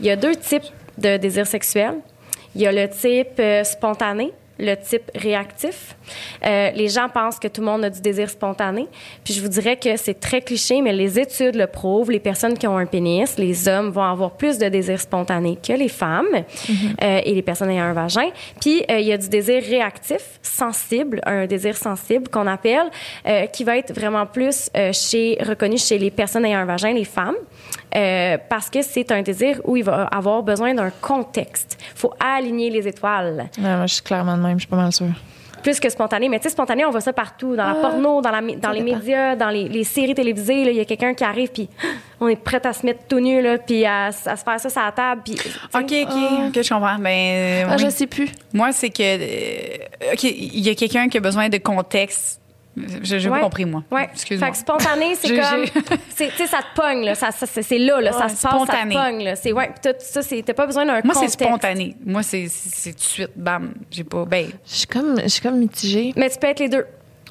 Il 0.00 0.06
y 0.06 0.10
a 0.10 0.16
deux 0.16 0.34
types 0.34 0.64
de 0.98 1.16
désir 1.18 1.46
sexuel. 1.46 1.94
Il 2.56 2.62
y 2.62 2.66
a 2.66 2.72
le 2.72 2.88
type 2.88 3.38
euh, 3.38 3.62
spontané, 3.62 4.32
le 4.58 4.74
type 4.74 5.08
réactif. 5.14 5.94
Euh, 6.44 6.70
les 6.74 6.88
gens 6.88 7.08
pensent 7.08 7.38
que 7.38 7.48
tout 7.48 7.60
le 7.60 7.66
monde 7.66 7.84
a 7.84 7.90
du 7.90 8.00
désir 8.00 8.30
spontané. 8.30 8.86
Puis 9.24 9.34
je 9.34 9.40
vous 9.40 9.48
dirais 9.48 9.76
que 9.76 9.96
c'est 9.96 10.20
très 10.20 10.40
cliché, 10.40 10.80
mais 10.82 10.92
les 10.92 11.18
études 11.18 11.54
le 11.54 11.66
prouvent. 11.66 12.10
Les 12.10 12.20
personnes 12.20 12.56
qui 12.56 12.66
ont 12.66 12.76
un 12.76 12.86
pénis, 12.86 13.36
les 13.38 13.68
hommes 13.68 13.90
vont 13.90 14.02
avoir 14.02 14.32
plus 14.32 14.58
de 14.58 14.68
désir 14.68 15.00
spontané 15.00 15.56
que 15.56 15.72
les 15.72 15.88
femmes 15.88 16.26
euh, 16.34 17.20
et 17.24 17.34
les 17.34 17.42
personnes 17.42 17.70
ayant 17.70 17.84
un 17.84 17.92
vagin. 17.92 18.30
Puis 18.60 18.84
euh, 18.90 18.98
il 18.98 19.06
y 19.06 19.12
a 19.12 19.18
du 19.18 19.28
désir 19.28 19.62
réactif, 19.62 20.38
sensible, 20.42 21.20
un 21.26 21.46
désir 21.46 21.76
sensible 21.76 22.28
qu'on 22.28 22.46
appelle, 22.46 22.90
qui 23.52 23.64
va 23.64 23.78
être 23.78 23.92
vraiment 23.94 24.26
plus 24.26 24.70
chez 24.92 25.38
reconnu 25.40 25.78
chez 25.78 25.98
les 25.98 26.10
personnes 26.10 26.44
ayant 26.44 26.60
un 26.60 26.64
vagin, 26.64 26.92
les 26.92 27.04
femmes, 27.04 27.36
euh, 27.94 28.38
parce 28.48 28.70
que 28.70 28.82
c'est 28.82 29.12
un 29.12 29.22
désir 29.22 29.60
où 29.64 29.76
il 29.76 29.84
va 29.84 30.04
avoir 30.04 30.42
besoin 30.42 30.74
d'un 30.74 30.90
contexte. 30.90 31.78
faut 31.94 32.12
aligner 32.18 32.70
les 32.70 32.88
étoiles 32.88 33.48
Ouais, 33.56 33.76
moi, 33.76 33.86
je 33.86 33.94
suis 33.94 34.02
clairement 34.02 34.36
de 34.36 34.42
même, 34.42 34.54
je 34.54 34.62
suis 34.62 34.68
pas 34.68 34.76
mal 34.76 34.92
sûre. 34.92 35.14
Plus 35.64 35.80
que 35.80 35.88
spontané. 35.88 36.28
Mais 36.28 36.38
tu 36.38 36.44
sais, 36.44 36.50
spontané, 36.50 36.84
on 36.84 36.90
voit 36.90 37.00
ça 37.00 37.12
partout, 37.12 37.56
dans 37.56 37.66
la 37.66 37.74
porno, 37.74 38.20
dans, 38.20 38.30
la, 38.30 38.40
dans 38.40 38.70
les 38.70 38.82
dépend. 38.82 38.96
médias, 38.98 39.34
dans 39.34 39.48
les, 39.50 39.68
les 39.68 39.82
séries 39.82 40.14
télévisées. 40.14 40.60
Il 40.70 40.76
y 40.76 40.80
a 40.80 40.84
quelqu'un 40.84 41.14
qui 41.14 41.24
arrive, 41.24 41.48
puis 41.50 41.68
on 42.20 42.28
est 42.28 42.36
prêt 42.36 42.64
à 42.64 42.72
se 42.72 42.86
mettre 42.86 43.00
tout 43.08 43.18
nu, 43.18 43.42
là, 43.42 43.58
puis 43.58 43.84
à, 43.84 44.06
à 44.06 44.12
se 44.12 44.22
faire 44.44 44.60
ça 44.60 44.68
sur 44.70 44.80
la 44.80 44.92
table. 44.92 45.22
Puis, 45.24 45.34
OK, 45.74 45.80
OK, 45.82 46.16
OK, 46.48 46.62
je 46.62 46.68
comprends. 46.72 46.98
Ben, 47.00 47.08
euh, 47.08 47.64
Ah, 47.68 47.74
oui. 47.76 47.84
je 47.84 47.90
sais 47.90 48.06
plus. 48.06 48.28
Moi, 48.52 48.70
c'est 48.70 48.90
que. 48.90 49.02
euh, 49.02 50.12
OK, 50.12 50.22
il 50.22 50.60
y 50.60 50.70
a 50.70 50.74
quelqu'un 50.76 51.08
qui 51.08 51.16
a 51.16 51.20
besoin 51.20 51.48
de 51.48 51.58
contexte. 51.58 52.40
Je 52.76 53.16
n'ai 53.16 53.28
Ouais. 53.28 53.38
pas 53.38 53.44
compris, 53.44 53.64
moi. 53.64 53.84
Ouais. 53.90 54.08
Excuse-moi. 54.12 54.46
Fait 54.48 54.52
que 54.52 54.58
spontané, 54.58 55.14
c'est 55.14 55.28
J'ai- 55.28 55.38
comme. 55.40 55.64
j'ai- 55.64 55.96
c'est- 56.16 56.28
Tu 56.30 56.36
sais, 56.38 56.46
ça 56.46 56.58
te 56.58 56.80
pogne, 56.80 57.04
là. 57.04 57.14
Ça, 57.14 57.30
ça- 57.30 57.46
c'est 57.46 57.62
c'est 57.62 57.78
là, 57.78 58.00
là. 58.00 58.12
ça 58.12 58.28
se 58.28 58.32
passe, 58.34 58.38
ça 58.40 58.50
spontané. 58.50 58.94
te 58.94 59.00
pogne, 59.00 59.24
là. 59.24 59.36
C'est, 59.36 59.52
ouais, 59.52 59.66
puis 59.68 59.74
t'as- 59.82 59.98
ça, 60.00 60.22
c'est, 60.22 60.42
t'as 60.42 60.54
pas 60.54 60.66
besoin 60.66 60.84
d'un 60.84 61.00
Moi, 61.04 61.14
c'est 61.14 61.28
spontané. 61.28 61.96
Moi, 62.04 62.22
c'est 62.22 62.46
c'est- 62.48 62.74
c'est 62.74 62.92
tout 62.92 62.98
de 62.98 63.02
suite, 63.04 63.30
bam. 63.36 63.74
J'ai 63.90 64.04
pas. 64.04 64.24
Ben, 64.24 64.46
Je 64.66 64.74
suis 64.74 64.86
comme, 64.86 65.20
je 65.22 65.28
suis 65.28 65.40
comme 65.42 65.58
mitigée. 65.58 66.12
Mais 66.16 66.28
tu 66.30 66.38
peux 66.38 66.48
être 66.48 66.60
les 66.60 66.68
deux. 66.68 66.86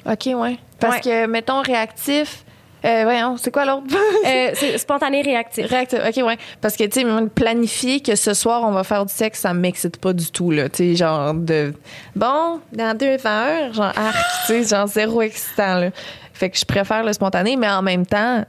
OK, 0.06 0.26
ouais. 0.34 0.58
Parce 0.80 0.96
Ouais. 0.96 1.00
que, 1.00 1.26
mettons, 1.26 1.60
réactif. 1.62 2.43
Euh, 2.84 3.04
voyons, 3.04 3.36
c'est 3.38 3.50
quoi 3.50 3.64
l'autre? 3.64 3.86
Euh, 4.26 4.50
c'est 4.54 4.76
spontané, 4.78 5.22
réactif. 5.22 5.66
Réactif, 5.66 6.00
OK, 6.06 6.24
ouais. 6.24 6.36
Parce 6.60 6.76
que, 6.76 6.84
tu 6.84 7.00
sais, 7.00 7.06
planifier 7.34 8.00
que 8.00 8.14
ce 8.14 8.34
soir, 8.34 8.62
on 8.64 8.72
va 8.72 8.84
faire 8.84 9.06
du 9.06 9.12
sexe, 9.12 9.40
ça 9.40 9.54
m'excite 9.54 9.96
pas 9.96 10.12
du 10.12 10.30
tout, 10.30 10.50
là. 10.50 10.68
Tu 10.68 10.76
sais, 10.76 10.96
genre 10.96 11.32
de. 11.34 11.72
Bon, 12.14 12.60
dans 12.72 12.96
deux 12.96 13.26
heures, 13.26 13.72
genre, 13.72 13.92
arc, 13.96 14.16
tu 14.46 14.64
sais, 14.64 14.76
genre 14.76 14.86
zéro 14.86 15.22
excitant, 15.22 15.76
là. 15.76 15.90
Fait 16.34 16.50
que 16.50 16.58
je 16.58 16.64
préfère 16.64 17.04
le 17.04 17.12
spontané, 17.12 17.56
mais 17.56 17.70
en 17.70 17.80
même 17.80 18.04
temps, 18.04 18.44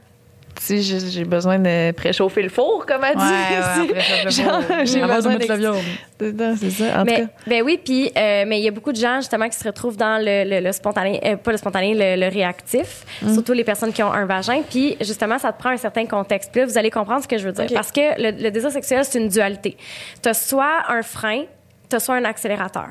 sais, 0.63 0.81
j'ai 0.81 1.23
besoin 1.25 1.59
de 1.59 1.91
préchauffer 1.91 2.41
le 2.41 2.49
four, 2.49 2.85
comme 2.85 3.03
elle 3.03 3.15
dit. 3.15 3.93
ouais, 3.93 4.31
j'ai 4.85 5.01
besoin 5.01 5.33
de 5.33 5.37
mettre 5.37 5.47
la 5.49 5.57
d'ex- 5.57 5.59
viande. 5.59 5.83
Dedans, 6.19 6.55
c'est 6.59 6.69
ça. 6.69 6.85
En 6.95 7.05
tout 7.05 7.11
Mais, 7.11 7.21
cas. 7.21 7.27
ben 7.47 7.61
oui, 7.63 7.79
puis 7.83 8.11
euh, 8.17 8.45
mais 8.47 8.59
il 8.59 8.63
y 8.63 8.67
a 8.67 8.71
beaucoup 8.71 8.91
de 8.91 8.97
gens 8.97 9.17
justement 9.17 9.49
qui 9.49 9.57
se 9.57 9.63
retrouvent 9.63 9.97
dans 9.97 10.17
le, 10.23 10.49
le- 10.49 10.61
le 10.65 10.71
spontané, 10.71 11.19
euh, 11.25 11.35
pas 11.35 11.51
le 11.51 11.57
spontané, 11.57 11.93
le, 11.93 12.21
le 12.21 12.31
réactif, 12.31 13.03
Mm. 13.21 13.33
surtout 13.33 13.53
les 13.53 13.63
personnes 13.63 13.91
qui 13.93 14.01
ont 14.03 14.11
un 14.11 14.25
vagin. 14.25 14.61
Puis 14.69 14.97
justement, 15.01 15.37
ça 15.39 15.51
te 15.51 15.59
prend 15.59 15.69
un 15.71 15.77
certain 15.77 16.05
contexte. 16.05 16.51
Puis 16.51 16.61
là, 16.61 16.67
vous 16.67 16.77
allez 16.77 16.89
comprendre 16.91 17.23
ce 17.23 17.27
que 17.27 17.37
je 17.37 17.45
veux 17.45 17.51
dire, 17.53 17.67
parce 17.73 17.91
que 17.91 18.01
le, 18.21 18.31
le 18.43 18.51
désir 18.51 18.71
sexuel 18.71 19.03
c'est 19.05 19.19
une 19.19 19.29
dualité. 19.29 19.77
Tu 20.21 20.29
as 20.29 20.33
soit 20.33 20.83
un 20.89 21.01
frein 21.01 21.43
tu 21.89 21.99
soit 21.99 22.15
un 22.15 22.25
accélérateur. 22.25 22.89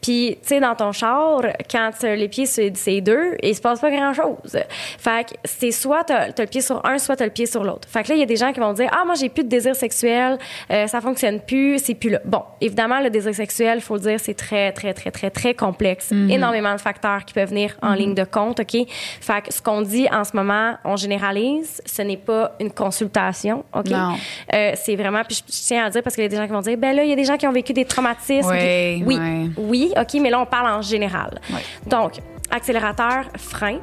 Puis, 0.00 0.38
tu 0.42 0.48
sais, 0.48 0.60
dans 0.60 0.74
ton 0.74 0.92
char, 0.92 1.42
quand 1.70 1.90
tu 1.98 2.06
as 2.06 2.16
les 2.16 2.28
pieds 2.28 2.46
sur 2.46 2.64
ces 2.74 3.00
deux, 3.00 3.36
il 3.42 3.54
se 3.54 3.60
passe 3.60 3.80
pas 3.80 3.90
grand-chose. 3.90 4.58
Fait 4.98 5.26
que 5.26 5.34
c'est 5.44 5.70
soit 5.70 6.04
tu 6.04 6.12
as, 6.12 6.28
le 6.28 6.46
pied 6.46 6.60
sur 6.60 6.84
un, 6.84 6.98
soit 6.98 7.16
tu 7.16 7.22
as 7.22 7.26
le 7.26 7.32
pied 7.32 7.46
sur 7.46 7.64
l'autre. 7.64 7.88
Fait 7.88 8.02
que 8.02 8.08
là, 8.08 8.14
il 8.14 8.20
y 8.20 8.22
a 8.22 8.26
des 8.26 8.36
gens 8.36 8.52
qui 8.52 8.60
vont 8.60 8.72
dire 8.72 8.90
Ah, 8.92 9.04
moi, 9.04 9.14
j'ai 9.14 9.28
plus 9.28 9.44
de 9.44 9.48
désir 9.48 9.74
sexuel, 9.74 10.38
euh, 10.70 10.86
ça 10.86 11.00
fonctionne 11.00 11.40
plus, 11.40 11.78
c'est 11.78 11.94
plus 11.94 12.10
là. 12.10 12.20
Bon, 12.24 12.42
évidemment, 12.60 13.00
le 13.00 13.10
désir 13.10 13.34
sexuel, 13.34 13.80
faut 13.80 13.94
le 13.94 14.00
dire, 14.00 14.20
c'est 14.20 14.34
très, 14.34 14.72
très, 14.72 14.94
très, 14.94 15.10
très, 15.10 15.30
très 15.30 15.54
complexe. 15.54 16.12
Énormément 16.12 16.74
de 16.74 16.80
facteurs 16.80 17.24
qui 17.24 17.34
peuvent 17.34 17.48
venir 17.48 17.76
en 17.82 17.94
ligne 17.94 18.14
de 18.14 18.24
compte, 18.24 18.60
OK? 18.60 18.76
Fait 19.20 19.42
que 19.42 19.52
ce 19.52 19.62
qu'on 19.62 19.82
dit 19.82 20.08
en 20.12 20.24
ce 20.24 20.36
moment, 20.36 20.74
on 20.84 20.96
généralise, 20.96 21.82
ce 21.84 22.02
n'est 22.02 22.16
pas 22.16 22.52
une 22.60 22.70
consultation, 22.70 23.64
OK? 23.74 23.92
Euh, 24.54 24.72
c'est 24.74 24.96
vraiment, 24.96 25.22
puis 25.24 25.42
je, 25.46 25.52
tiens 25.52 25.82
à 25.82 25.86
le 25.86 25.92
dire 25.92 26.02
parce 26.02 26.14
qu'il 26.14 26.24
y 26.24 26.26
a 26.26 26.28
des 26.28 26.36
gens 26.36 26.46
qui 26.46 26.52
vont 26.52 26.60
dire 26.60 26.76
Ben 26.76 26.94
là, 26.94 27.04
il 27.04 27.10
y 27.10 27.12
a 27.12 27.16
des 27.16 27.24
gens 27.24 27.36
qui 27.36 27.46
ont 27.46 27.52
vécu 27.52 27.72
des 27.72 27.84
traumatismes. 27.84 28.50
Oui, 28.50 29.02
oui, 29.06 29.16
ouais. 29.16 29.48
Oui, 29.68 29.92
OK, 29.96 30.20
mais 30.20 30.30
là, 30.30 30.40
on 30.40 30.46
parle 30.46 30.68
en 30.68 30.82
général. 30.82 31.40
Ouais. 31.50 31.60
Donc, 31.86 32.12
accélérateur, 32.50 33.24
frein. 33.36 33.78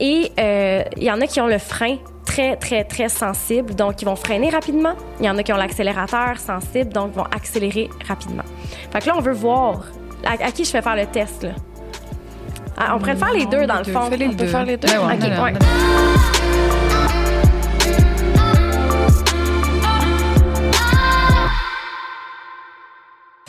Et 0.00 0.32
euh, 0.38 0.82
il 0.96 1.04
y 1.04 1.10
en 1.10 1.20
a 1.20 1.26
qui 1.26 1.40
ont 1.40 1.46
le 1.46 1.58
frein 1.58 1.96
très, 2.24 2.56
très, 2.56 2.84
très 2.84 3.08
sensible, 3.08 3.74
donc 3.74 4.00
ils 4.02 4.04
vont 4.04 4.16
freiner 4.16 4.50
rapidement. 4.50 4.94
Il 5.20 5.26
y 5.26 5.30
en 5.30 5.36
a 5.38 5.42
qui 5.42 5.52
ont 5.52 5.56
l'accélérateur 5.56 6.38
sensible, 6.38 6.92
donc 6.92 7.10
ils 7.14 7.18
vont 7.18 7.24
accélérer 7.24 7.90
rapidement. 8.06 8.44
Fait 8.92 9.00
que 9.00 9.06
là, 9.06 9.14
on 9.16 9.20
veut 9.20 9.32
voir 9.32 9.82
à, 10.24 10.32
à 10.32 10.50
qui 10.50 10.64
je 10.64 10.70
fais 10.70 10.82
faire 10.82 10.96
le 10.96 11.06
test, 11.06 11.42
là. 11.42 11.50
Ah, 12.76 12.94
on 12.94 12.98
pourrait 12.98 13.16
faire 13.16 13.32
les 13.32 13.46
deux, 13.46 13.66
dans 13.66 13.78
le 13.78 13.84
fond. 13.84 14.00
On 14.06 14.10
peut 14.10 14.16
deux. 14.16 14.46
faire 14.46 14.64
les 14.64 14.76
deux? 14.76 14.88
Ouais, 14.88 15.18
ouais, 15.42 15.52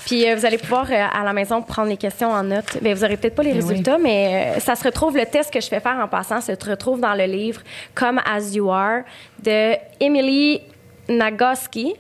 Puis 0.06 0.30
euh, 0.30 0.36
vous 0.36 0.46
allez 0.46 0.58
pouvoir 0.58 0.88
euh, 0.92 1.06
à 1.14 1.24
la 1.24 1.34
maison 1.34 1.62
prendre 1.62 1.90
les 1.90 1.98
questions 1.98 2.30
en 2.32 2.44
note. 2.44 2.78
Bien, 2.82 2.94
vous 2.94 3.02
n'aurez 3.02 3.18
peut-être 3.18 3.36
pas 3.36 3.44
les 3.44 3.52
Eh 3.52 3.62
oui. 3.62 3.70
résultats, 3.70 3.98
mais 3.98 4.54
euh, 4.58 4.60
ça 4.60 4.76
se 4.76 4.84
retrouve, 4.84 5.16
le 5.18 5.26
test 5.26 5.52
que 5.54 5.62
je 5.62 5.68
fais 5.68 5.80
faire 5.80 5.98
en 5.98 6.08
passant 6.08 6.42
se 6.42 6.52
retrouve 6.70 7.00
dans 7.00 7.14
le 7.14 7.24
livre 7.26 7.62
Come 7.96 8.20
As 8.26 8.54
You 8.54 8.70
Are 8.70 9.02
de 9.42 9.76
Emily 10.00 10.62
Nagoski, 11.08 11.94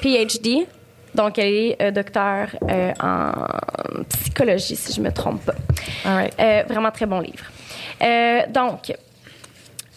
PhD. 0.00 0.66
Donc, 1.14 1.38
elle 1.38 1.52
est 1.80 1.92
docteur 1.92 2.48
en 3.00 3.32
psychologie, 4.10 4.76
si 4.76 4.92
je 4.92 5.00
me 5.00 5.10
trompe 5.10 5.42
pas. 5.46 5.54
All 6.04 6.14
right. 6.14 6.68
Vraiment 6.68 6.90
très 6.90 7.06
bon 7.06 7.20
livre. 7.20 7.44
Donc, 8.52 8.92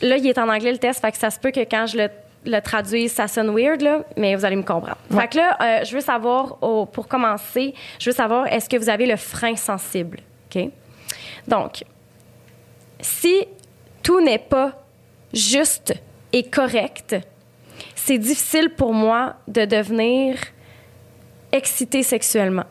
là, 0.02 0.16
il 0.16 0.26
est 0.28 0.38
en 0.38 0.48
anglais 0.48 0.72
le 0.72 0.78
test, 0.78 1.02
fait 1.02 1.12
que 1.12 1.18
ça 1.18 1.30
se 1.30 1.40
peut 1.40 1.52
que 1.52 1.60
quand 1.62 1.88
je 1.88 1.98
le, 1.98 2.10
le 2.50 2.62
traduise, 2.62 3.12
ça 3.12 3.28
sonne 3.28 3.56
weird, 3.56 3.82
là, 3.82 4.04
mais 4.18 4.36
vous 4.36 4.46
allez 4.46 4.56
me 4.56 4.64
comprendre. 4.64 4.98
Fait 5.12 5.28
que 5.28 5.38
là, 5.38 5.58
euh, 5.62 5.84
je 5.86 5.94
veux 5.94 6.02
savoir, 6.02 6.58
pour 6.58 7.08
commencer, 7.08 7.74
je 8.00 8.10
veux 8.10 8.16
savoir, 8.16 8.48
est-ce 8.48 8.68
que 8.70 8.78
vous 8.78 8.90
avez 8.90 9.06
le 9.06 9.16
frein 9.16 9.56
sensible? 9.56 10.20
OK? 10.50 10.70
Donc, 11.48 11.84
si 13.00 13.46
tout 14.04 14.22
n'est 14.22 14.40
pas 14.40 14.74
juste 15.34 15.94
et 16.34 16.44
correct, 16.44 17.16
c'est 17.96 18.18
difficile 18.18 18.70
pour 18.72 18.94
moi 18.94 19.36
de 19.48 19.66
devenir 19.66 20.38
excité 21.52 22.04
sexuellement. 22.04 22.66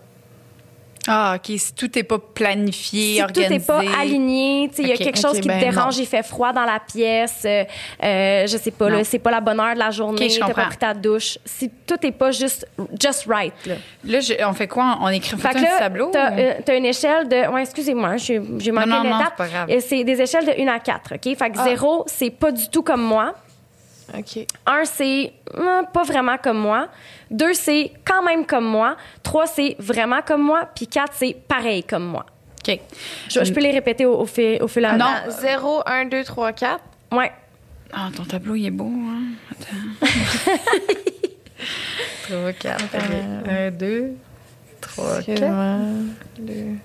Ah, 1.09 1.37
OK. 1.37 1.57
Si 1.59 1.73
tout 1.75 1.91
n'est 1.97 2.03
pas 2.03 2.19
planifié, 2.19 3.15
si 3.15 3.19
tout 3.19 3.25
organisé. 3.25 3.49
n'est 3.55 3.61
pas 3.61 3.81
aligné, 4.01 4.71
il 4.79 4.87
y 4.89 4.93
a 4.93 4.97
quelque 4.97 5.19
chose 5.19 5.41
qui 5.41 5.49
ben 5.49 5.59
te 5.59 5.65
dérange, 5.65 5.97
non. 5.97 6.03
il 6.03 6.07
fait 6.07 6.23
froid 6.23 6.53
dans 6.53 6.65
la 6.65 6.79
pièce, 6.81 7.43
euh, 7.45 7.65
euh, 8.05 8.47
je 8.47 8.57
sais 8.57 8.71
pas, 8.71 9.03
c'est 9.05 9.19
pas 9.19 9.31
la 9.31 9.41
bonne 9.41 9.59
heure 9.61 9.75
de 9.75 9.79
la 9.79 9.91
journée, 9.91 10.27
Ok, 10.27 10.31
je 10.33 10.39
t'as 10.41 10.53
pas 10.53 10.67
pris 10.67 10.77
ta 10.77 10.95
douche. 10.95 11.39
Si 11.45 11.71
tout 11.87 11.97
n'est 12.03 12.13
pas 12.13 12.31
juste 12.31 12.67
just 13.01 13.25
right, 13.27 13.55
là. 13.67 13.75
Là, 14.05 14.21
je- 14.21 14.35
on 14.45 14.53
fait 14.53 14.69
quoi? 14.69 14.99
On 15.01 15.09
écrit 15.09 15.37
Fait 15.39 15.49
un 15.57 15.61
là, 15.61 15.79
tableau? 15.79 16.11
t'as, 16.13 16.33
ou- 16.33 16.39
euh, 16.39 16.77
une 16.79 16.85
échelle 16.87 17.27
de. 17.29 17.51
Ouais, 17.53 17.63
excusez-moi, 17.63 18.17
j'ai, 18.19 18.39
manqué 18.41 18.89
non, 18.89 19.03
une 19.05 19.11
non, 19.11 19.21
étape. 19.21 19.33
c'est 19.39 19.45
pas 19.45 19.49
grave. 19.49 19.71
Et 19.71 19.81
c'est 19.81 20.05
des 20.05 20.21
échelles 20.21 20.45
de 20.47 20.53
1 20.63 20.69
à 20.69 20.79
4, 20.79 21.15
OK? 21.15 21.23
Fait 21.37 21.51
que 21.51 21.59
Ah. 21.59 21.65
0, 21.65 22.05
c'est 22.07 22.31
pas 22.31 22.53
du 22.53 22.69
tout 22.69 22.83
comme 22.83 23.03
moi. 23.03 23.35
OK. 24.17 24.47
1, 24.67 24.85
c'est 24.85 25.33
hum, 25.55 25.85
pas 25.93 26.03
vraiment 26.03 26.37
comme 26.39 26.59
moi. 26.59 26.89
2, 27.31 27.53
c'est 27.55 27.93
quand 28.05 28.23
même 28.23 28.47
comme 28.47 28.65
moi. 28.65 28.97
3, 29.23 29.47
c'est 29.47 29.77
vraiment 29.79 30.21
comme 30.23 30.43
moi. 30.43 30.69
Puis 30.75 30.87
4, 30.87 31.13
c'est 31.15 31.37
pareil 31.47 31.83
comme 31.85 32.05
moi. 32.07 32.25
OK. 32.67 32.79
Je, 33.29 33.45
je 33.45 33.53
peux 33.53 33.61
les 33.61 33.71
répéter 33.71 34.07
au, 34.07 34.19
au 34.21 34.27
fil, 34.27 34.63
au 34.63 34.69
fil 34.69 34.85
à 34.85 34.97
Non. 34.97 35.07
Ah, 35.09 35.31
0, 35.31 35.83
1, 35.87 36.07
2, 36.07 36.25
3, 36.25 36.53
4. 36.53 36.81
Ouais. 37.13 37.33
Ah, 37.93 38.09
ton 38.15 38.25
tableau, 38.25 38.55
il 38.55 38.67
est 38.67 38.71
beau, 38.71 38.91
hein? 38.91 39.23
Attends. 39.51 40.07
3, 42.29 42.53
4. 42.53 42.85
Euh, 42.95 43.69
1, 43.69 43.71
2, 43.73 44.13
3, 44.81 45.05
4. 45.05 45.29
Excuse-moi. 45.29 45.77
Deux. 46.39 46.77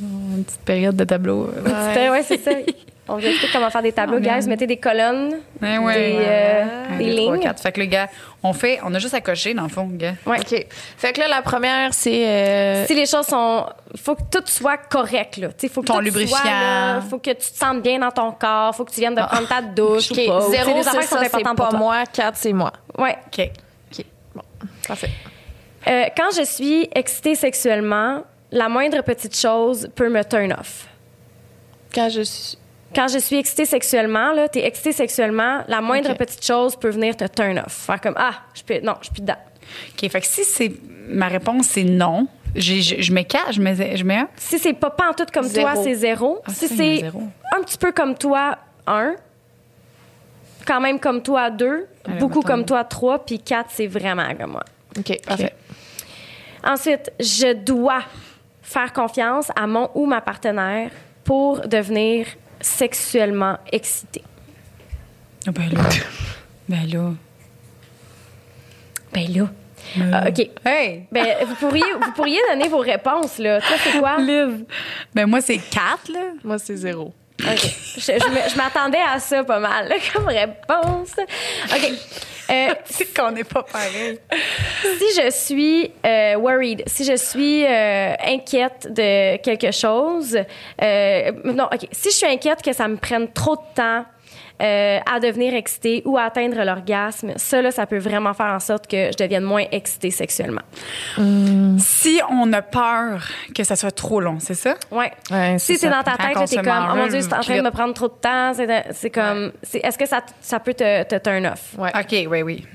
Une 0.00 0.44
petite 0.44 0.60
période 0.60 0.96
de 0.96 1.04
tableau. 1.04 1.50
Ouais. 1.64 2.10
Ouais, 2.10 2.22
c'est 2.22 2.38
ça. 2.38 2.50
On 3.08 3.16
vous 3.18 3.24
explique 3.26 3.52
comment 3.52 3.70
faire 3.70 3.82
des 3.82 3.92
tableaux, 3.92 4.16
Oh, 4.18 4.24
man. 4.24 4.40
guys. 4.40 4.48
Mettez 4.48 4.66
des 4.66 4.78
colonnes, 4.78 5.36
Ouais, 5.62 5.78
ouais. 5.78 5.94
des, 5.94 6.16
ouais. 6.18 6.24
euh, 6.28 6.64
Un, 6.90 6.96
des 6.98 7.04
deux, 7.06 7.16
trois, 7.22 7.34
lignes. 7.34 7.42
quatre. 7.42 7.60
Fait 7.62 7.70
que 7.72 7.80
le 7.80 7.86
gars, 7.86 8.08
on 8.42 8.52
fait, 8.52 8.80
on 8.82 8.92
a 8.94 8.98
juste 8.98 9.14
à 9.14 9.20
cocher 9.20 9.54
dans 9.54 9.62
le 9.62 9.68
fond, 9.68 9.88
gars. 9.92 10.14
Ouais. 10.26 10.40
OK. 10.40 10.66
Fait 10.98 11.12
que 11.12 11.20
là, 11.20 11.28
la 11.28 11.40
première, 11.42 11.94
c'est. 11.94 12.26
euh, 12.26 12.86
Si 12.86 12.94
les 12.94 13.06
choses 13.06 13.26
sont. 13.26 13.66
faut 13.96 14.16
que 14.16 14.22
tout 14.30 14.42
soit 14.46 14.76
correct, 14.76 15.36
là. 15.36 15.48
Il 15.62 15.68
faut 15.68 15.82
que 15.82 15.86
Ton 15.86 15.94
tout 15.94 16.00
lubrifiant. 16.00 16.36
soit, 16.36 16.50
là. 16.50 17.00
faut 17.00 17.18
que 17.18 17.30
tu 17.30 17.36
te 17.36 17.56
sentes 17.56 17.80
bien 17.82 17.98
dans 18.00 18.10
ton 18.10 18.32
corps. 18.32 18.74
faut 18.74 18.84
que 18.84 18.90
tu 18.92 19.00
viennes 19.00 19.14
de 19.14 19.22
prendre 19.22 19.46
ta 19.46 19.62
douche 19.62 20.10
OK. 20.10 20.18
ou 20.18 20.26
pas. 20.26 20.38
ou, 20.46 20.50
tu 20.50 20.56
sais, 20.56 20.64
0, 20.64 20.74
des 20.78 20.82
c'est 20.82 21.02
ça, 21.02 21.18
c'est 21.22 21.42
pas 21.42 21.54
pour 21.54 21.68
toi. 21.68 21.78
moi. 21.78 22.04
4, 22.12 22.36
c'est 22.36 22.52
moi. 22.52 22.72
Ouais. 22.98 23.16
OK. 23.26 23.50
Parfait. 24.86 25.10
Euh, 25.88 26.04
quand 26.16 26.30
je 26.36 26.42
suis 26.44 26.88
excitée 26.94 27.34
sexuellement, 27.36 28.22
la 28.50 28.68
moindre 28.68 29.02
petite 29.02 29.36
chose 29.36 29.88
peut 29.94 30.08
me 30.08 30.22
turn 30.24 30.52
off. 30.52 30.86
Quand 31.94 32.08
je 32.08 32.22
suis. 32.22 32.58
Quand 32.96 33.08
je 33.08 33.18
suis 33.18 33.36
excitée 33.36 33.66
sexuellement, 33.66 34.32
là, 34.32 34.48
t'es 34.48 34.64
excitée 34.64 34.92
sexuellement, 34.92 35.62
la 35.68 35.82
moindre 35.82 36.14
petite 36.14 36.42
chose 36.42 36.76
peut 36.76 36.88
venir 36.88 37.14
te 37.14 37.26
turn 37.26 37.58
off. 37.58 37.84
Faire 37.84 38.00
comme, 38.00 38.14
ah, 38.16 38.32
je 38.54 38.62
peux, 38.62 38.80
non, 38.80 38.94
je 39.00 39.04
suis 39.04 39.12
plus 39.12 39.20
dedans. 39.20 39.36
OK. 39.92 40.10
Fait 40.10 40.20
que 40.22 40.26
si 40.26 40.44
c'est. 40.44 40.72
Ma 41.08 41.28
réponse, 41.28 41.66
c'est 41.66 41.84
non. 41.84 42.26
Je, 42.54 42.80
je 42.80 43.12
4, 43.12 43.52
je 43.52 43.60
mets, 43.60 43.96
je 43.98 44.02
mets 44.02 44.16
1. 44.16 44.28
Si 44.36 44.58
c'est 44.58 44.72
pas 44.72 44.88
pantoute 44.88 45.30
comme 45.30 45.44
Zéro. 45.44 45.70
toi, 45.70 45.82
c'est 45.84 45.94
zéro. 45.94 46.40
Ah, 46.46 46.50
si 46.54 46.68
c'est 46.68 47.04
un 47.04 47.58
un 47.58 47.62
petit 47.62 47.76
peu 47.76 47.92
comme 47.92 48.16
toi, 48.16 48.56
un. 48.86 49.14
Quand 50.66 50.80
même 50.80 50.98
comme 50.98 51.22
toi, 51.22 51.50
deux. 51.50 51.86
Allez, 52.06 52.18
beaucoup 52.18 52.38
mettons- 52.38 52.48
comme 52.48 52.64
toi, 52.64 52.84
trois. 52.84 53.18
Puis 53.26 53.40
quatre, 53.40 53.68
c'est 53.74 53.86
vraiment 53.86 54.34
comme 54.40 54.52
moi. 54.52 54.64
OK, 54.98 55.20
parfait. 55.26 55.52
Ensuite, 56.64 57.12
je 57.20 57.52
dois 57.52 58.00
faire 58.62 58.92
confiance 58.94 59.52
à 59.54 59.66
mon 59.66 59.90
ou 59.94 60.06
ma 60.06 60.22
partenaire 60.22 60.90
pour 61.24 61.60
devenir 61.68 62.26
sexuellement 62.66 63.58
excitée. 63.72 64.24
Ah, 65.46 65.52
ben 65.52 65.70
là. 65.70 65.80
ben 66.68 66.86
là. 66.92 67.12
Ben 69.12 69.32
là. 69.32 69.48
Ah, 70.12 70.28
OK. 70.28 70.50
Hey! 70.64 71.06
Ben, 71.12 71.46
vous 71.46 71.54
pourriez, 71.54 71.84
vous 72.02 72.12
pourriez 72.12 72.40
donner 72.50 72.68
vos 72.68 72.80
réponses, 72.80 73.38
là. 73.38 73.60
Toi, 73.60 73.76
c'est 73.82 73.98
quoi? 73.98 74.16
Liv. 74.20 74.64
Ben 75.14 75.26
moi, 75.26 75.40
c'est 75.40 75.58
4, 75.58 76.08
là. 76.12 76.32
Moi, 76.42 76.58
c'est 76.58 76.76
0. 76.76 77.14
OK. 77.42 77.76
Je, 77.96 78.00
je 78.00 78.56
m'attendais 78.56 79.00
à 79.00 79.18
ça 79.18 79.44
pas 79.44 79.58
mal, 79.58 79.88
là, 79.88 79.96
comme 80.12 80.26
réponse. 80.26 81.12
OK. 81.72 81.92
Euh, 82.50 82.74
C'est 82.84 83.14
qu'on 83.16 83.32
n'est 83.32 83.44
pas 83.44 83.62
pareil. 83.62 84.18
si 84.82 85.20
je 85.20 85.30
suis 85.30 85.90
euh, 86.04 86.36
worried, 86.36 86.82
si 86.86 87.04
je 87.04 87.16
suis 87.16 87.64
euh, 87.64 88.14
inquiète 88.24 88.88
de 88.90 89.36
quelque 89.38 89.70
chose, 89.72 90.38
euh, 90.82 91.32
non, 91.44 91.64
OK. 91.64 91.88
Si 91.92 92.10
je 92.10 92.16
suis 92.16 92.26
inquiète 92.26 92.62
que 92.62 92.72
ça 92.72 92.88
me 92.88 92.96
prenne 92.96 93.30
trop 93.32 93.56
de 93.56 93.74
temps 93.74 94.04
euh, 94.62 94.98
à 95.04 95.20
devenir 95.20 95.54
excitée 95.54 96.02
ou 96.06 96.16
à 96.16 96.22
atteindre 96.22 96.62
l'orgasme, 96.64 97.32
ça, 97.36 97.60
là, 97.60 97.70
ça 97.70 97.86
peut 97.86 97.98
vraiment 97.98 98.32
faire 98.34 98.46
en 98.46 98.60
sorte 98.60 98.86
que 98.86 99.10
je 99.12 99.16
devienne 99.22 99.42
moins 99.44 99.64
excitée 99.70 100.10
sexuellement. 100.10 100.62
Si 101.78 102.20
on 102.30 102.52
a 102.52 102.62
peur 102.62 103.28
que 103.54 103.64
ça 103.64 103.76
soit 103.76 103.90
trop 103.90 104.20
long, 104.20 104.38
c'est 104.40 104.54
ça? 104.54 104.74
Ouais. 104.90 105.12
Ouais, 105.30 105.58
Si 105.58 105.76
c'est 105.76 105.90
dans 105.90 106.02
ta 106.02 106.16
tête, 106.16 106.48
t'es 106.48 106.56
comme, 106.56 106.88
oh 106.92 106.96
mon 106.96 107.06
Dieu, 107.08 107.20
c'est 107.20 107.34
en 107.34 107.40
train 107.40 107.58
de 107.58 107.62
me 107.62 107.70
prendre 107.70 107.94
trop 107.94 108.08
de 108.08 108.14
temps. 108.14 108.52
C'est, 108.92 109.10
comme, 109.10 109.52
est-ce 109.74 109.98
que 109.98 110.06
ça, 110.06 110.20
ça 110.40 110.60
peut 110.60 110.74
te, 110.74 111.02
te 111.04 111.16
turn 111.16 111.46
off? 111.46 111.74
Ouais. 111.78 111.90
OK, 111.94 112.30
oui, 112.30 112.42
oui. 112.42 112.66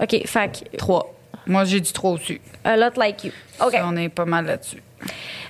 OK, 0.00 0.26
fait 0.26 0.64
que, 0.72 0.76
3. 0.76 1.14
Moi, 1.46 1.64
j'ai 1.64 1.80
du 1.80 1.92
3 1.92 2.10
au-dessus. 2.12 2.40
a 2.64 2.76
lot 2.76 2.96
like 2.96 3.24
you. 3.24 3.32
OK. 3.60 3.72
Ça, 3.72 3.86
on 3.86 3.96
est 3.96 4.08
pas 4.08 4.24
mal 4.24 4.46
là-dessus. 4.46 4.82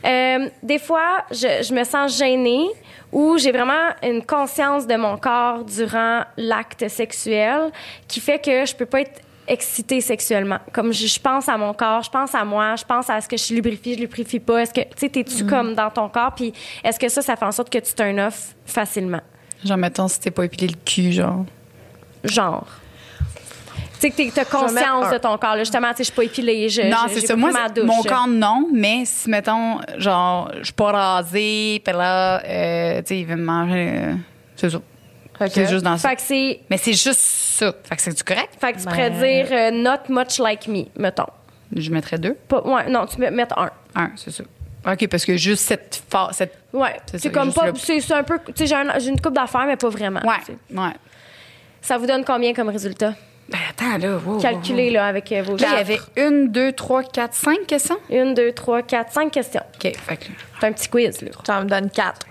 Euh, 0.04 0.48
des 0.62 0.78
fois, 0.78 1.24
je, 1.30 1.62
je 1.62 1.74
me 1.74 1.84
sens 1.84 2.16
gênée 2.18 2.66
ou 3.12 3.38
j'ai 3.38 3.52
vraiment 3.52 3.92
une 4.02 4.24
conscience 4.24 4.86
de 4.86 4.96
mon 4.96 5.16
corps 5.16 5.64
durant 5.64 6.22
l'acte 6.36 6.88
sexuel 6.88 7.70
qui 8.08 8.20
fait 8.20 8.38
que 8.38 8.66
je 8.66 8.74
peux 8.74 8.86
pas 8.86 9.00
être 9.00 9.20
excitée 9.48 10.00
sexuellement. 10.00 10.58
Comme 10.72 10.92
je, 10.92 11.06
je 11.06 11.20
pense 11.20 11.48
à 11.48 11.56
mon 11.56 11.72
corps, 11.72 12.02
je 12.02 12.10
pense 12.10 12.34
à 12.34 12.44
moi, 12.44 12.74
je 12.76 12.84
pense 12.84 13.08
à 13.08 13.20
ce 13.20 13.28
que 13.28 13.36
je 13.36 13.54
lubrifie, 13.54 13.94
je 13.94 14.00
lubrifie 14.00 14.40
pas. 14.40 14.62
Est-ce 14.62 14.74
que, 14.74 14.80
tu 14.80 14.88
sais, 14.96 15.08
t'es-tu 15.08 15.46
comme 15.46 15.74
dans 15.74 15.90
ton 15.90 16.08
corps? 16.08 16.32
Puis 16.34 16.52
est-ce 16.82 16.98
que 16.98 17.08
ça, 17.08 17.22
ça 17.22 17.36
fait 17.36 17.44
en 17.44 17.52
sorte 17.52 17.70
que 17.70 17.78
tu 17.78 17.94
turn 17.94 18.18
off 18.20 18.54
facilement? 18.64 19.20
Genre, 19.64 19.76
mettons, 19.76 20.08
si 20.08 20.20
t'es 20.20 20.30
pas 20.30 20.44
épilé 20.44 20.68
le 20.68 20.78
cul, 20.84 21.12
genre. 21.12 21.44
Genre. 22.24 22.66
Tu 24.00 24.10
sais, 24.10 24.10
que 24.10 24.34
tu 24.34 24.40
as 24.40 24.44
conscience 24.44 25.10
de 25.10 25.18
ton 25.18 25.36
corps. 25.38 25.54
Là. 25.54 25.60
Justement, 25.60 25.90
tu 25.90 25.96
sais, 25.98 26.02
je 26.04 26.04
suis 26.04 26.14
pas 26.14 26.24
épilée. 26.24 26.68
Je, 26.68 26.82
non, 26.82 26.96
je- 27.08 27.14
c'est 27.14 27.26
ça. 27.26 27.36
Moi, 27.36 27.50
pris 27.50 27.60
ma 27.60 27.68
c'est- 27.68 27.74
douche. 27.74 27.86
mon 27.86 28.02
corps, 28.02 28.28
non. 28.28 28.68
Mais 28.72 29.04
si, 29.04 29.30
mettons, 29.30 29.78
genre, 29.98 30.50
je 30.58 30.64
suis 30.64 30.72
pas 30.74 30.92
rasée, 30.92 31.80
puis 31.84 31.94
là, 31.94 32.42
euh, 32.44 32.98
tu 33.02 33.06
sais, 33.08 33.18
il 33.20 33.26
veut 33.26 33.36
me 33.36 33.44
manger. 33.44 33.90
euh, 33.96 34.14
c'est 34.56 34.70
ça. 34.70 34.78
C'est 35.48 35.68
juste 35.68 35.84
dans 35.84 35.96
ça. 35.98 36.08
Fait 36.10 36.16
que 36.16 36.22
c'est. 36.22 36.60
Mais 36.70 36.78
c'est 36.78 36.92
juste 36.94 37.20
ça. 37.20 37.72
Fait 37.84 37.96
que 37.96 38.02
c'est-tu 38.02 38.24
correct? 38.24 38.50
Fait 38.60 38.72
que 38.72 38.78
tu 38.78 38.84
Ben- 38.84 38.90
pourrais 38.90 39.10
dire 39.10 39.46
euh, 39.50 39.70
not 39.70 40.08
much 40.08 40.38
like 40.38 40.66
me, 40.68 40.84
mettons. 40.98 41.26
Je 41.74 41.90
mettrais 41.90 42.18
deux? 42.18 42.34
Pas, 42.48 42.62
ouais, 42.62 42.88
non, 42.88 43.04
tu 43.06 43.16
peux 43.16 43.30
mettre 43.30 43.58
un. 43.58 43.70
Un, 43.94 44.10
c'est 44.16 44.30
ça. 44.30 44.44
OK, 44.90 45.08
parce 45.08 45.24
que 45.24 45.36
juste 45.36 45.64
cette 45.64 46.02
phase, 46.08 46.36
cette. 46.36 46.56
Ouais. 46.72 46.96
C'est 47.10 47.18
C'est 47.18 47.30
comme 47.32 47.52
pas. 47.52 47.66
le- 47.66 47.72
C'est 47.76 48.00
c'est 48.00 48.14
un 48.14 48.22
peu. 48.22 48.38
Tu 48.46 48.52
sais, 48.54 48.66
j'ai 48.66 48.74
un- 48.76 48.98
j'ai 48.98 49.08
une 49.10 49.20
coupe 49.20 49.34
d'affaires, 49.34 49.66
mais 49.66 49.76
pas 49.76 49.88
vraiment. 49.88 50.20
Ouais, 50.20 50.36
tu 50.46 50.52
sais. 50.52 50.78
ouais. 50.78 50.92
Ça 51.82 51.98
vous 51.98 52.06
donne 52.06 52.24
combien 52.24 52.54
comme 52.54 52.68
résultat? 52.68 53.12
Ben, 53.48 53.58
attends, 53.70 53.98
là. 53.98 54.16
wow, 54.18 54.34
wow, 54.34 54.40
Calculez, 54.40 54.90
là, 54.90 55.06
avec 55.06 55.30
euh, 55.30 55.42
vos. 55.42 55.56
Là, 55.56 55.66
il 55.72 55.76
y 55.76 55.80
avait 55.80 56.00
une, 56.16 56.50
deux, 56.50 56.72
trois, 56.72 57.02
quatre, 57.04 57.34
cinq 57.34 57.66
questions? 57.66 57.98
Une, 58.10 58.34
deux, 58.34 58.52
trois, 58.52 58.82
quatre, 58.82 59.12
cinq 59.12 59.30
questions. 59.30 59.62
OK, 59.74 59.82
fait 59.96 60.16
que 60.16 60.24
là, 60.24 60.34
C'est 60.60 60.66
un 60.66 60.72
petit 60.72 60.88
quiz, 60.88 61.22
là. 61.22 61.30
Ça 61.46 61.60
me 61.62 61.68
donne 61.68 61.88
4. 61.90 62.26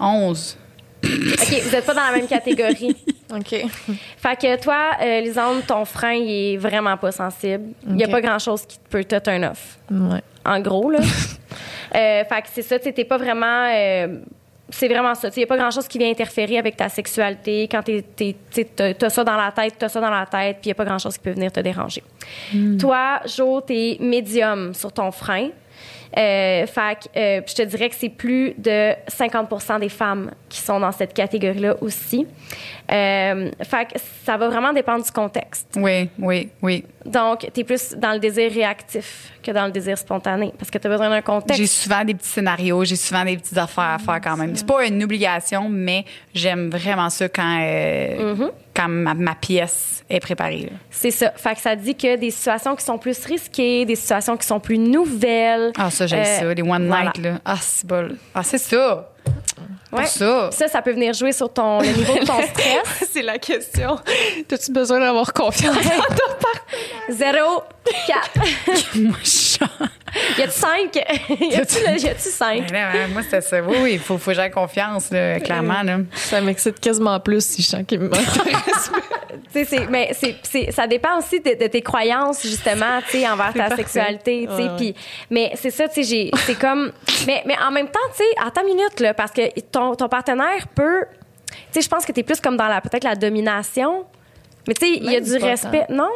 11. 0.00 0.58
OK, 1.04 1.62
vous 1.62 1.70
n'êtes 1.70 1.84
pas 1.86 1.94
dans 1.94 2.02
la 2.02 2.12
même 2.12 2.26
catégorie. 2.26 2.96
OK. 3.34 3.48
Fait 4.16 4.36
que 4.40 4.60
toi, 4.62 4.90
euh, 5.02 5.20
Lisande, 5.20 5.66
ton 5.66 5.84
frein, 5.84 6.12
il 6.14 6.54
est 6.54 6.56
vraiment 6.56 6.96
pas 6.96 7.12
sensible. 7.12 7.72
Il 7.86 7.94
n'y 7.94 8.04
a 8.04 8.08
pas 8.08 8.20
grand-chose 8.20 8.66
qui 8.66 8.78
peut 8.90 9.04
te 9.04 9.18
turn 9.18 9.44
off. 9.44 9.78
Ouais. 9.90 10.20
En 10.44 10.60
gros, 10.60 10.90
là. 10.90 11.00
Euh, 11.94 12.24
fait 12.24 12.42
que 12.42 12.48
c'est 12.52 12.62
ça, 12.62 12.76
tu 12.76 12.86
sais, 12.86 12.92
t'es 12.92 13.04
pas 13.04 13.18
vraiment. 13.18 13.68
euh, 13.72 14.18
c'est 14.70 14.88
vraiment 14.88 15.14
ça. 15.14 15.28
Il 15.28 15.38
n'y 15.38 15.44
a 15.44 15.46
pas 15.46 15.56
grand-chose 15.56 15.86
qui 15.86 15.98
vient 15.98 16.10
interférer 16.10 16.58
avec 16.58 16.76
ta 16.76 16.88
sexualité. 16.88 17.68
Quand 17.70 17.82
tu 17.82 18.04
as 19.02 19.10
ça 19.10 19.24
dans 19.24 19.36
la 19.36 19.52
tête, 19.52 19.74
tu 19.78 19.84
as 19.84 19.88
ça 19.88 20.00
dans 20.00 20.10
la 20.10 20.26
tête, 20.26 20.58
puis 20.60 20.66
il 20.66 20.68
n'y 20.68 20.72
a 20.72 20.74
pas 20.74 20.84
grand-chose 20.84 21.14
qui 21.18 21.22
peut 21.22 21.32
venir 21.32 21.52
te 21.52 21.60
déranger. 21.60 22.02
Toi, 22.78 23.20
Jo, 23.26 23.60
tu 23.60 23.74
es 23.74 23.98
médium 24.00 24.72
sur 24.74 24.92
ton 24.92 25.10
frein. 25.10 25.50
Euh, 26.16 26.66
fait 26.66 27.10
euh, 27.16 27.40
je 27.44 27.54
te 27.54 27.62
dirais 27.62 27.88
que 27.88 27.96
c'est 27.96 28.08
plus 28.08 28.54
de 28.56 28.92
50% 29.10 29.80
des 29.80 29.88
femmes 29.88 30.30
qui 30.54 30.60
sont 30.60 30.78
dans 30.78 30.92
cette 30.92 31.12
catégorie-là 31.14 31.74
aussi. 31.80 32.26
Euh, 32.92 33.50
fait 33.62 33.86
que 33.86 33.98
ça 34.24 34.36
va 34.36 34.48
vraiment 34.48 34.72
dépendre 34.72 35.04
du 35.04 35.10
contexte. 35.10 35.66
Oui, 35.76 36.08
oui, 36.18 36.50
oui. 36.62 36.84
Donc, 37.04 37.48
tu 37.52 37.60
es 37.60 37.64
plus 37.64 37.94
dans 37.96 38.12
le 38.12 38.18
désir 38.20 38.52
réactif 38.52 39.32
que 39.42 39.50
dans 39.50 39.66
le 39.66 39.72
désir 39.72 39.98
spontané 39.98 40.52
parce 40.56 40.70
que 40.70 40.78
tu 40.78 40.86
as 40.86 40.90
besoin 40.90 41.08
d'un 41.10 41.22
contexte. 41.22 41.60
J'ai 41.60 41.66
souvent 41.66 42.04
des 42.04 42.14
petits 42.14 42.28
scénarios, 42.28 42.84
j'ai 42.84 42.96
souvent 42.96 43.24
des 43.24 43.36
petites 43.36 43.56
affaires 43.58 43.84
à 43.94 43.98
faire 43.98 44.20
quand 44.22 44.36
même. 44.36 44.54
C'est 44.54 44.66
pas 44.66 44.84
une 44.86 45.02
obligation, 45.02 45.68
mais 45.68 46.04
j'aime 46.34 46.70
vraiment 46.70 47.10
ça 47.10 47.28
quand, 47.28 47.58
euh, 47.60 48.34
Mm-hmm. 48.34 48.50
quand 48.76 48.88
ma, 48.88 49.14
ma 49.14 49.34
pièce 49.34 50.04
est 50.08 50.20
préparée. 50.20 50.70
C'est 50.90 51.10
ça. 51.10 51.32
Fait 51.36 51.54
que 51.54 51.60
ça 51.60 51.74
dit 51.76 51.94
que 51.96 52.16
des 52.16 52.30
situations 52.30 52.76
qui 52.76 52.84
sont 52.84 52.98
plus 52.98 53.24
risquées, 53.24 53.84
des 53.86 53.96
situations 53.96 54.36
qui 54.36 54.46
sont 54.46 54.60
plus 54.60 54.78
nouvelles. 54.78 55.72
Ah, 55.78 55.90
ça, 55.90 56.06
j'aime 56.06 56.20
Euh, 56.20 56.38
ça. 56.40 56.54
Les 56.54 56.62
one 56.62 56.86
voilà. 56.86 57.04
night, 57.14 57.18
là. 57.18 57.38
Ah, 57.44 57.56
c'est 57.60 57.86
bol. 57.86 58.16
Ah, 58.34 58.42
c'est 58.42 58.58
ça. 58.58 59.10
Ouais. 59.92 60.06
ça. 60.06 60.50
Ça, 60.50 60.66
ça 60.66 60.82
peut 60.82 60.90
venir 60.92 61.14
jouer 61.14 61.30
sur 61.32 61.52
ton, 61.52 61.78
le 61.80 61.86
niveau 61.86 62.14
de 62.18 62.26
ton 62.26 62.42
stress. 62.52 63.08
C'est 63.12 63.22
la 63.22 63.38
question. 63.38 63.96
As-tu 64.50 64.72
besoin 64.72 64.98
d'avoir 64.98 65.32
confiance 65.32 65.76
en 65.76 66.14
ton 66.14 66.34
Zéro, 67.10 67.62
quatre. 68.06 68.40
Moi, 68.96 69.16
je 69.22 69.28
chante. 69.58 69.90
Y 70.38 70.42
a-tu 70.42 70.50
cinq? 70.50 70.96
y 71.40 71.54
a-tu 71.54 71.76
le- 71.86 72.00
y 72.02 72.08
a-tu 72.08 72.28
cinq? 72.30 72.70
Ben 72.72 72.92
là, 72.92 73.08
moi, 73.12 73.22
c'était 73.22 73.40
ça. 73.40 73.60
Oui, 73.62 73.76
oui, 73.82 73.92
il 73.94 73.98
faut, 73.98 74.16
faut 74.18 74.30
que 74.30 74.36
j'aie 74.36 74.50
confiance, 74.50 75.10
là, 75.10 75.38
clairement. 75.40 75.82
Là. 75.82 75.98
Ça 76.14 76.40
m'excite 76.40 76.80
quasiment 76.80 77.18
plus 77.20 77.44
si 77.44 77.62
je 77.62 77.68
sens 77.68 77.82
qu'il 77.86 78.00
sais, 78.00 78.08
c'est- 78.14 78.90
mais 79.90 80.10
c'est, 80.42 80.70
ça 80.72 80.86
dépend 80.86 81.18
aussi 81.18 81.40
de, 81.40 81.50
de 81.54 81.66
tes 81.66 81.82
croyances, 81.82 82.42
justement, 82.42 83.00
tu 83.08 83.18
sais, 83.18 83.28
envers 83.28 83.52
ta 83.52 83.60
parfait. 83.68 83.76
sexualité, 83.76 84.46
tu 84.48 84.56
sais. 84.56 84.62
Ouais, 84.62 84.76
puis- 84.76 84.94
mais 85.30 85.52
c'est 85.56 85.70
ça, 85.70 85.88
tu 85.88 85.94
sais, 85.96 86.02
j'ai- 86.02 86.30
c'est 86.46 86.58
comme. 86.58 86.92
Mais, 87.26 87.42
mais 87.46 87.56
en 87.66 87.70
même 87.70 87.88
temps, 87.88 87.98
tu 88.16 88.18
sais, 88.18 88.30
attends 88.44 88.62
une 88.62 88.74
minute, 88.76 89.00
là, 89.00 89.14
parce 89.14 89.30
que 89.32 89.42
ton, 89.70 89.94
ton 89.94 90.08
partenaire 90.08 90.66
peut. 90.74 91.04
Tu 91.50 91.56
sais, 91.72 91.80
je 91.82 91.88
pense 91.88 92.04
que 92.04 92.12
tu 92.12 92.20
es 92.20 92.22
plus 92.22 92.40
comme 92.40 92.56
dans 92.56 92.68
la 92.68 92.80
peut-être 92.80 93.04
la 93.04 93.14
domination. 93.14 94.04
Mais 94.66 94.74
tu 94.74 94.86
sais, 94.86 94.92
il 94.96 95.10
y 95.10 95.16
a 95.16 95.20
du 95.20 95.36
respect. 95.36 95.86
Non? 95.90 96.08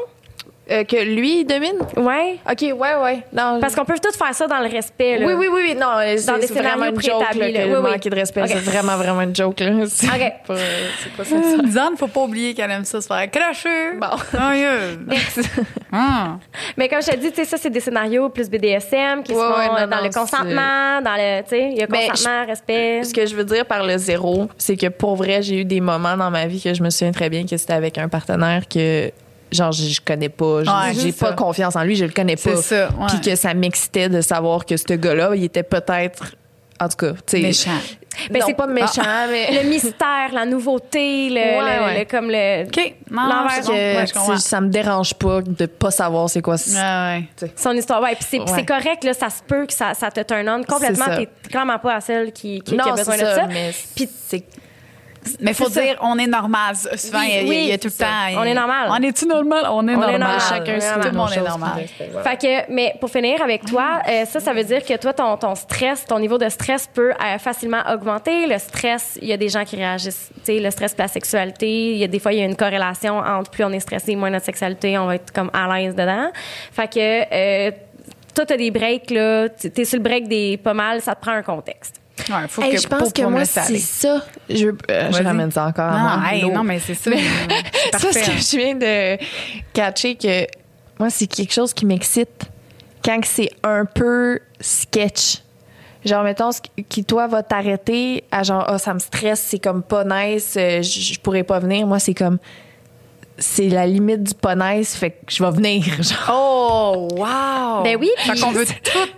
Euh, 0.70 0.84
que 0.84 0.96
lui, 1.02 1.40
il 1.40 1.44
domine? 1.46 1.78
Ouais. 1.96 2.38
OK, 2.50 2.60
ouais, 2.60 2.94
ouais. 3.02 3.24
Non, 3.32 3.58
Parce 3.60 3.74
qu'on 3.74 3.84
peut 3.86 3.94
tout 4.02 4.12
faire 4.16 4.34
ça 4.34 4.46
dans 4.46 4.58
le 4.58 4.68
respect, 4.68 5.18
là. 5.18 5.26
Oui, 5.26 5.32
oui, 5.34 5.46
oui, 5.50 5.60
oui. 5.70 5.74
Non, 5.74 5.94
c'est 6.00 6.14
des 6.40 6.46
c'est 6.46 6.54
vraiment 6.54 6.84
scénarios 6.84 6.94
une 6.94 7.02
joke. 7.02 7.34
Là, 7.34 7.46
Oui, 7.46 7.74
oui. 7.74 7.90
manquer 7.92 8.10
de 8.10 8.14
respect, 8.14 8.42
c'est 8.46 8.58
vraiment, 8.58 8.96
vraiment 8.96 9.22
une 9.22 9.34
joke. 9.34 9.60
Là. 9.60 9.70
C'est 9.86 10.06
OK. 10.06 10.32
pas, 10.46 10.54
c'est 11.02 11.12
pas 11.16 11.24
ça. 11.24 11.36
Lisanne, 11.62 11.96
faut 11.96 12.06
pas 12.06 12.20
oublier 12.20 12.52
qu'elle 12.54 12.70
aime 12.70 12.84
ça 12.84 13.00
se 13.00 13.06
faire 13.06 13.30
cracher. 13.30 13.92
Bon. 14.00 14.16
Sérieux. 14.30 15.00
Ah. 15.90 16.36
Mais 16.76 16.86
comme 16.86 17.00
je 17.00 17.06
te 17.10 17.16
dis, 17.16 17.30
tu 17.30 17.36
sais, 17.36 17.44
ça, 17.46 17.56
c'est 17.56 17.70
des 17.70 17.80
scénarios 17.80 18.28
plus 18.28 18.50
BDSM 18.50 19.22
qui 19.22 19.32
Ouais, 19.32 19.38
sont 19.38 19.58
ouais, 19.58 19.68
non, 19.68 19.76
euh, 19.78 19.86
dans 19.86 19.96
non, 19.96 20.02
le 20.04 20.10
consentement, 20.10 21.00
dans 21.02 21.14
le. 21.16 21.42
Tu 21.44 21.48
sais, 21.48 21.68
il 21.72 21.78
y 21.78 21.82
a 21.82 21.86
Ben, 21.86 22.10
consentement, 22.10 22.44
respect. 22.46 23.02
Ce 23.04 23.14
que 23.14 23.24
je 23.24 23.34
veux 23.34 23.44
dire 23.44 23.64
par 23.64 23.84
le 23.86 23.96
zéro, 23.96 24.48
c'est 24.58 24.76
que 24.76 24.88
pour 24.88 25.16
vrai, 25.16 25.40
j'ai 25.40 25.60
eu 25.60 25.64
des 25.64 25.80
moments 25.80 26.14
dans 26.18 26.30
ma 26.30 26.46
vie 26.46 26.60
que 26.62 26.74
je 26.74 26.82
me 26.82 26.90
souviens 26.90 27.12
très 27.12 27.30
bien 27.30 27.46
que 27.46 27.56
c'était 27.56 27.72
avec 27.72 27.96
un 27.96 28.08
partenaire 28.08 28.68
que, 28.68 29.10
genre, 29.52 29.72
je, 29.72 29.84
je 29.84 30.00
connais 30.00 30.28
pas. 30.28 30.60
Ouais, 30.60 30.94
j'ai 30.94 31.12
pas 31.12 31.28
ça. 31.30 31.32
confiance 31.34 31.76
en 31.76 31.82
lui, 31.82 31.96
je 31.96 32.04
le 32.04 32.12
connais 32.12 32.36
pas. 32.36 32.56
C'est 32.56 32.62
ça, 32.76 32.88
ouais. 32.98 33.06
Puis 33.08 33.20
que 33.20 33.36
ça 33.36 33.54
m'excitait 33.54 34.08
de 34.08 34.20
savoir 34.20 34.64
que 34.66 34.76
ce 34.76 34.92
gars-là, 34.94 35.32
il 35.34 35.44
était 35.44 35.62
peut-être. 35.62 36.34
En 36.80 36.88
tout 36.88 36.96
cas, 36.96 37.12
tu 37.12 37.18
sais. 37.26 37.40
Méchant. 37.42 37.70
Ben, 38.30 38.38
non, 38.40 38.46
c'est- 38.46 38.54
pas 38.54 38.66
méchant, 38.68 39.02
mais. 39.30 39.62
le 39.62 39.68
mystère, 39.68 40.30
la 40.32 40.44
nouveauté, 40.46 41.28
le, 41.28 41.34
Ouais, 41.34 41.58
le- 41.58 41.84
ouais. 41.84 41.98
le- 42.00 42.04
comme 42.04 42.30
le. 42.30 42.64
OK. 42.66 42.94
L'envers, 43.10 43.68
Ouais, 44.28 44.36
ça 44.38 44.60
me 44.60 44.68
dérange 44.68 45.14
pas 45.14 45.40
de 45.42 45.66
pas 45.66 45.90
savoir 45.90 46.28
c'est 46.30 46.40
quoi. 46.42 46.56
c- 46.56 46.76
Ouais, 46.76 47.24
ouais. 47.42 47.52
Son 47.56 47.72
histoire. 47.72 48.00
Ouais, 48.02 48.14
puis 48.14 48.26
c'est 48.28 48.38
puis 48.38 48.48
Ouais. 48.52 48.58
c'est 48.60 48.64
correct, 48.64 49.02
là, 49.04 49.12
ça 49.12 49.28
se 49.30 49.42
peut 49.42 49.66
que 49.66 49.72
ça, 49.72 49.94
ça 49.94 50.10
te 50.10 50.20
turn 50.22 50.48
on 50.48 50.62
complètement. 50.62 51.06
T'es 51.16 51.28
clairement 51.48 51.78
pas 51.78 51.94
la 51.94 52.00
seule 52.00 52.32
qui, 52.32 52.60
qui, 52.60 52.76
qui 52.76 52.80
a 52.80 52.92
besoin 52.94 53.16
de 53.16 53.20
ça, 53.22 53.34
ça. 53.34 53.46
mais 53.48 53.72
Puis- 53.96 54.08
c'est 54.28 54.44
Mais 55.40 55.52
faut 55.54 55.68
ça. 55.68 55.82
dire, 55.82 55.96
on 56.00 56.18
est 56.18 56.26
normal. 56.26 56.74
Souvent, 56.76 57.20
il 57.20 57.30
y 57.30 57.32
a- 57.36 57.42
il 57.42 57.48
y, 57.48 57.50
a- 57.50 57.60
il 57.60 57.66
y 57.68 57.72
a 57.72 57.78
tout 57.78 57.88
le 57.88 57.92
temps. 57.92 58.40
On 58.40 58.44
est 58.44 58.54
normal. 58.54 58.88
On 58.90 59.02
est-tu 59.02 59.26
normal? 59.26 59.66
On 59.70 59.86
est 59.86 59.92
normal. 59.92 60.10
normal. 60.18 60.40
Chacun, 60.40 60.72
On 60.74 60.76
est 60.76 60.80
tout 60.80 60.86
normal. 60.86 61.04
le 61.12 61.12
monde 61.18 61.32
est 61.32 61.48
normal. 61.48 61.86
Fait 62.24 62.36
que, 62.40 62.72
mais 62.72 62.94
pour 63.00 63.10
finir 63.10 63.42
avec 63.42 63.64
toi, 63.64 64.00
euh, 64.08 64.24
ça, 64.24 64.40
ça 64.40 64.52
veut 64.52 64.64
dire 64.64 64.84
que 64.84 64.96
toi, 64.96 65.12
ton, 65.12 65.36
ton 65.36 65.54
stress, 65.54 66.04
ton 66.04 66.18
niveau 66.18 66.38
de 66.38 66.48
stress 66.48 66.88
peut 66.92 67.12
euh, 67.12 67.38
facilement 67.38 67.82
augmenter. 67.92 68.46
Le 68.46 68.58
stress, 68.58 69.18
il 69.20 69.28
y 69.28 69.32
a 69.32 69.36
des 69.36 69.48
gens 69.48 69.64
qui 69.64 69.76
réagissent, 69.76 70.30
tu 70.36 70.40
sais, 70.44 70.60
le 70.60 70.70
stress 70.70 70.92
et 70.94 71.02
la 71.02 71.08
sexualité, 71.08 71.92
il 71.92 71.98
y 71.98 72.04
a 72.04 72.08
des 72.08 72.18
fois, 72.18 72.32
il 72.32 72.38
y 72.38 72.42
a 72.42 72.44
une 72.46 72.56
corrélation 72.56 73.18
entre 73.18 73.50
plus 73.50 73.64
on 73.64 73.72
est 73.72 73.80
stressé, 73.80 74.14
moins 74.16 74.30
notre 74.30 74.46
sexualité, 74.46 74.96
on 74.98 75.06
va 75.06 75.16
être 75.16 75.32
comme 75.32 75.50
à 75.52 75.76
l'aise 75.78 75.94
dedans. 75.94 76.30
Fait 76.72 76.88
que, 76.92 76.98
euh, 76.98 77.70
toi, 78.34 78.46
t'as 78.46 78.56
des 78.56 78.70
breaks, 78.70 79.10
là, 79.10 79.48
tu- 79.48 79.70
t'es 79.70 79.84
sur 79.84 79.98
le 79.98 80.02
break 80.04 80.28
des 80.28 80.56
pas 80.56 80.74
mal, 80.74 81.00
ça 81.02 81.14
te 81.14 81.20
prend 81.20 81.32
un 81.32 81.42
contexte. 81.42 81.96
Ouais, 82.28 82.48
faut 82.48 82.62
Hey, 82.62 82.74
que, 82.74 82.80
je 82.82 82.86
pense 82.88 82.98
pour- 83.00 83.12
que 83.12 83.22
moi, 83.22 83.44
c'est 83.44 83.78
ça. 83.78 84.22
Je, 84.48 84.68
euh, 84.90 85.12
je 85.12 85.22
ramène 85.22 85.50
ça 85.50 85.66
encore 85.66 85.92
à 85.92 85.98
Non, 85.98 86.20
moi. 86.20 86.32
hey, 86.32 86.42
Lourd. 86.42 86.52
non, 86.52 86.64
mais 86.64 86.78
c'est 86.78 86.94
ça. 86.94 87.10
C'est 87.12 87.98
Ça, 87.98 88.12
ce 88.12 88.18
que 88.18 88.36
je 88.38 88.56
viens 88.56 88.74
de 88.74 89.18
catcher 89.72 90.14
que 90.16 90.46
moi, 90.98 91.10
c'est 91.10 91.26
quelque 91.26 91.52
chose 91.52 91.72
qui 91.72 91.86
m'excite 91.86 92.44
quand 93.04 93.20
c'est 93.24 93.50
un 93.62 93.84
peu 93.84 94.38
sketch. 94.60 95.38
Genre, 96.04 96.22
mettons, 96.22 96.52
ce 96.52 96.60
qui, 96.88 97.04
toi, 97.04 97.26
va 97.26 97.42
t'arrêter 97.42 98.24
à 98.30 98.42
genre, 98.42 98.64
ah, 98.66 98.78
ça 98.78 98.94
me 98.94 98.98
stresse, 99.00 99.40
c'est 99.48 99.58
comme 99.58 99.82
pas 99.82 100.04
nice, 100.04 100.54
euh, 100.56 100.80
je 100.82 101.00
je 101.00 101.18
pourrais 101.20 101.42
pas 101.42 101.58
venir. 101.58 101.86
Moi, 101.86 101.98
c'est 101.98 102.14
comme, 102.14 102.38
c'est 103.38 103.68
la 103.68 103.86
limite 103.86 104.22
du 104.24 104.32
nice, 104.56 104.96
fait 104.96 105.10
que 105.10 105.16
je 105.28 105.42
vais 105.42 105.50
venir. 105.50 105.84
Genre. 106.02 106.28
Oh, 106.30 107.08
wow! 107.12 107.82
Ben 107.84 107.96
oui, 108.00 108.10
Fait 108.18 108.32
puis- 108.32 108.40
qu'on 108.40 108.50
veut 108.50 108.66
tout. 108.66 108.72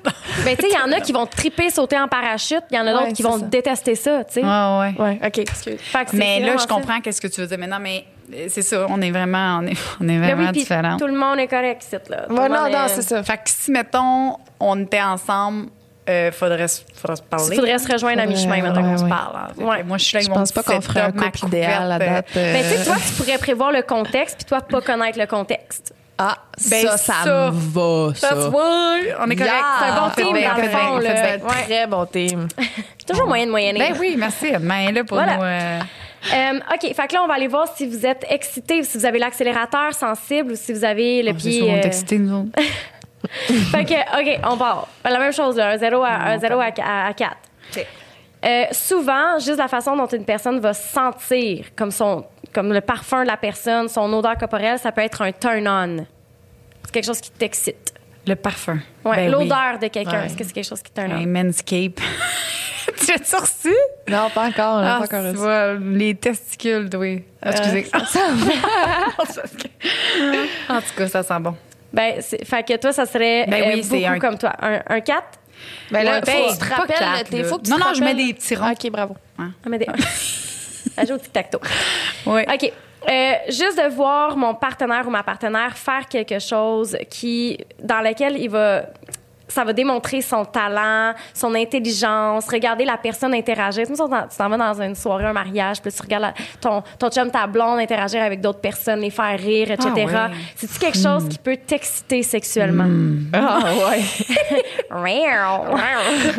Ben, 0.45 0.57
tu 0.57 0.63
sais, 0.63 0.69
il 0.73 0.75
y 0.75 0.79
en 0.79 0.97
a 0.97 1.01
qui 1.01 1.13
vont 1.13 1.27
triper 1.27 1.69
sauter 1.71 1.99
en 1.99 2.09
parachute, 2.09 2.63
il 2.71 2.77
y 2.77 2.79
en 2.81 2.87
a 2.87 2.93
Ouais, 2.95 3.01
d'autres 3.01 3.09
qui 3.17 3.23
c'est 3.23 3.29
vont 3.29 3.39
ça. 3.39 3.45
détester 3.47 3.95
ça, 3.95 4.25
tu 4.25 4.35
sais. 4.35 4.43
Ouais, 4.43 4.47
ouais. 4.49 4.95
Ouais, 4.99 5.21
OK, 5.27 5.39
excuse. 5.39 5.79
Fait 5.81 6.05
que 6.05 6.13
c'est 6.13 6.17
Mais 6.17 6.41
là, 6.41 6.57
je 6.59 6.67
comprends 6.67 7.01
qu'est-ce 7.01 7.21
que 7.21 7.27
tu 7.27 7.41
veux 7.43 7.47
dire. 7.47 7.59
Mais 7.59 7.67
non, 7.67 7.77
mais 7.79 8.05
euh, 8.33 8.47
c'est 8.49 8.63
ça, 8.63 8.87
on 8.89 9.03
est 9.03 9.11
vraiment, 9.11 9.59
on 9.63 9.67
est, 9.67 9.77
on 10.01 10.05
est 10.09 10.19
Ben 10.19 10.21
vraiment 10.35 10.47
oui, 10.51 10.53
différents. 10.53 10.97
tout 10.97 11.07
le 11.09 11.13
monde 11.19 11.39
est 11.41 11.49
correct, 11.49 11.83
ici, 11.85 11.97
là. 12.09 12.23
Tout 12.29 12.35
Ouais, 12.35 12.49
non, 12.49 12.71
non, 12.71 12.85
est- 12.87 12.89
c'est 12.89 13.03
ça. 13.03 13.23
Fait 13.23 13.37
que 13.37 13.43
si, 13.47 13.71
mettons, 13.71 14.37
on 14.61 14.81
était 14.83 15.03
ensemble, 15.03 15.67
euh, 16.11 16.33
faudrait, 16.33 16.69
se- 16.69 16.83
faudrait 16.95 17.17
se 17.17 17.23
parler. 17.23 17.47
Il 17.51 17.55
faudrait 17.57 17.79
se 17.79 17.93
rejoindre 17.93 18.21
à 18.23 18.27
mi-chemin, 18.27 18.63
maintenant 18.63 18.83
ouais, 18.83 18.91
qu'on 18.97 18.99
se 18.99 19.05
parle. 19.09 19.37
hein. 19.37 19.49
Ouais. 19.65 19.83
Moi, 19.83 19.99
je 19.99 20.05
suis 20.05 20.15
là 20.17 20.21
Je 20.21 20.27
avec 20.27 20.37
mon 20.37 20.41
pense 20.43 20.53
pas 20.53 20.63
qu'on 20.63 20.81
ferait 20.81 21.01
un 21.01 21.13
couple 21.13 21.47
idéal 21.47 21.93
à 21.93 21.99
date. 21.99 22.27
euh, 22.37 22.53
Ben, 22.53 22.63
tu 22.63 22.77
sais, 22.79 22.85
toi, 22.85 22.97
tu 23.07 23.13
pourrais 23.15 23.39
prévoir 23.39 23.73
le 23.73 23.83
contexte, 23.83 24.37
puis 24.39 24.45
toi, 24.47 24.61
pas 24.61 24.81
connaître 24.81 25.19
le 25.19 25.27
contexte. 25.27 25.95
Ah, 26.19 26.37
Ben, 26.71 26.87
ça, 26.87 26.97
ça, 26.99 27.15
ça, 27.25 27.51
me 27.51 27.51
va, 27.51 28.15
ça. 28.15 28.29
That's 28.29 28.49
why. 28.53 29.13
On 29.21 29.31
est 29.31 29.37
correct. 29.37 29.55
Yeah! 29.55 29.65
C'est 29.79 29.87
un 29.87 30.01
bon 30.03 30.11
team, 30.15 30.35
bien, 30.37 30.55
dans 30.55 30.63
le 30.63 30.69
fond, 30.69 30.79
on 30.97 31.01
fait 31.01 31.09
là. 31.15 31.37
bien. 31.39 31.47
Ouais. 31.47 31.63
Très 31.65 31.87
bon 31.87 32.05
team. 32.07 32.49
C'est 32.99 33.07
toujours 33.11 33.27
moyen 33.27 33.47
de 33.47 33.51
moyenner. 33.51 33.79
Ben 33.79 33.95
oui, 33.99 34.17
merci. 34.19 34.53
Main 34.61 34.89
est 34.89 34.93
là 34.93 35.05
pour 35.05 35.17
Voilà. 35.17 35.37
nous. 35.39 35.43
euh, 35.45 35.79
Euh, 36.35 36.59
OK, 36.75 36.95
fait 36.95 37.07
que 37.09 37.15
là, 37.15 37.23
on 37.25 37.27
va 37.27 37.33
aller 37.33 37.49
voir 37.49 37.67
si 37.75 37.87
vous 37.87 38.05
êtes 38.05 38.27
excité, 38.29 38.83
si 38.83 38.99
vous 38.99 39.07
avez 39.07 39.19
l'accélérateur 39.19 39.95
sensible 39.95 40.53
ou 40.53 40.57
si 40.57 40.75
vous 40.75 40.85
avez 40.85 41.23
le 41.23 41.31
oh, 41.31 41.35
pied. 41.35 41.53
sûr, 41.61 41.67
on 41.69 41.77
est 41.77 41.85
euh, 41.85 41.87
excités, 41.87 42.19
nous 42.19 42.41
autres. 42.41 42.51
Fait 43.71 43.85
que, 43.85 44.21
OK, 44.21 44.41
on 44.51 44.57
part. 44.57 44.89
La 45.05 45.19
même 45.19 45.33
chose, 45.33 45.57
là, 45.57 45.71
un 45.71 45.77
0 45.79 46.03
à, 46.03 46.09
un 46.09 46.39
0 46.39 46.59
à, 46.61 47.07
à, 47.07 47.13
4. 47.13 47.37
Euh, 48.43 48.65
souvent, 48.73 49.39
juste 49.39 49.59
la 49.59 49.69
façon 49.69 49.95
dont 49.97 50.07
une 50.07 50.25
personne 50.25 50.59
va 50.61 50.73
se 50.73 50.89
sentir, 50.89 51.67
comme 51.77 51.91
son, 51.91 52.25
comme 52.55 52.73
le 52.73 52.81
parfum 52.81 53.23
de 53.23 53.29
la 53.29 53.37
personne, 53.37 53.89
son 53.89 54.11
odeur 54.15 54.39
corporelle, 54.39 54.79
ça 54.79 54.93
peut 54.93 55.03
être 55.03 55.21
un 55.21 55.33
turn-on. 55.33 56.07
C'est 56.85 56.93
quelque 56.93 57.05
chose 57.05 57.21
qui 57.21 57.31
t'excite. 57.31 57.93
Le 58.27 58.35
parfum. 58.37 58.79
Ouais, 59.05 59.17
Ben 59.17 59.35
oui. 59.35 59.45
L'odeur 59.45 59.79
de 59.81 59.89
quelqu'un, 59.89 60.21
Ouais. 60.21 60.27
est-ce 60.27 60.37
que 60.37 60.45
c'est 60.45 60.53
quelque 60.53 60.69
chose 60.69 60.83
qui 60.83 60.91
turn 60.93 61.13
on? 61.13 61.17
Un 61.17 61.27
manscape. 61.27 62.01
tu 62.99 63.07
l'as-tu 63.13 63.37
reçu? 63.37 63.75
Non, 64.09 64.31
pas 64.35 64.47
encore. 64.49 64.79
Ah, 64.79 64.99
pas 64.99 65.05
encore 65.05 65.21
tu 65.21 65.27
reçu. 65.29 65.37
vois, 65.37 65.75
les 65.75 66.15
testicules, 66.15 66.89
oui. 66.97 67.25
Ah, 67.43 67.51
excusez. 67.51 67.87
en 70.69 70.81
tout 70.81 70.95
cas, 70.97 71.09
ça 71.09 71.23
sent 71.23 71.41
bon. 71.41 71.55
Ben, 71.93 72.21
c'est- 72.21 72.45
fait 72.45 72.63
que 72.67 72.77
toi, 72.77 72.93
ça 72.93 73.07
serait 73.07 73.47
Ben 73.47 73.63
oui, 73.67 73.81
euh, 73.81 73.83
c'est 73.83 73.97
beaucoup 74.01 74.13
un- 74.13 74.19
comme 74.19 74.39
toi. 74.39 74.53
Un, 74.61 74.81
un 74.89 75.01
4? 75.01 75.25
Ben 75.91 76.03
là, 76.05 76.13
Ouais, 76.13 76.19
faut 76.21 76.27
ben, 76.27 76.47
que 76.47 76.53
tu 76.53 76.59
te 76.59 76.75
rappelles. 76.75 76.97
quatre, 76.97 77.31
t'es- 77.31 77.39
là. 77.43 77.45
faut 77.49 77.59
que 77.59 77.63
tu 77.65 77.71
Non, 77.71 77.77
te 77.79 77.83
non, 77.83 77.95
je 77.95 78.01
mets 78.01 78.07
rappelles- 78.11 78.27
des 78.27 78.35
petits 78.35 78.55
ronds. 78.57 78.71
Ok, 78.73 78.91
bravo. 78.91 79.17
Ah, 79.39 79.43
mais 79.69 79.79
des... 79.79 79.87
Au 81.13 81.19
tic-tac-toe. 81.19 81.61
Oui. 82.27 82.43
OK. 82.53 82.73
Euh, 83.09 83.33
juste 83.49 83.79
de 83.79 83.89
voir 83.95 84.37
mon 84.37 84.55
partenaire 84.55 85.05
ou 85.07 85.11
ma 85.11 85.23
partenaire 85.23 85.77
faire 85.77 86.07
quelque 86.09 86.39
chose 86.39 86.97
qui, 87.09 87.59
dans 87.83 88.01
lequel 88.01 88.37
il 88.39 88.49
va, 88.51 88.83
ça 89.51 89.65
va 89.65 89.73
démontrer 89.73 90.21
son 90.23 90.45
talent, 90.45 91.13
son 91.35 91.55
intelligence, 91.55 92.47
regarder 92.49 92.85
la 92.85 92.97
personne 92.97 93.35
interagir. 93.35 93.87
Tu 93.87 93.95
t'en 93.95 94.09
vas 94.09 94.57
dans 94.57 94.81
une 94.83 94.95
soirée, 94.95 95.27
un 95.27 95.33
mariage, 95.33 95.81
puis 95.83 95.93
tu 95.93 96.03
regardes 96.03 96.23
la- 96.23 96.35
ton, 96.61 96.83
ton 96.99 97.11
chum, 97.11 97.31
ta 97.31 97.47
blonde 97.47 97.79
interagir 97.81 98.23
avec 98.23 98.41
d'autres 98.41 98.61
personnes, 98.61 99.01
les 99.01 99.11
faire 99.11 99.39
rire, 99.39 99.71
etc. 99.71 99.91
Ah 99.97 100.29
ouais. 100.29 100.37
C'est-tu 100.57 100.79
quelque 100.79 100.99
chose 100.99 101.29
qui 101.29 101.39
peut 101.39 101.57
t'exciter 101.57 102.23
sexuellement? 102.23 102.87
Ah, 103.33 103.61
ouais. 103.91 104.01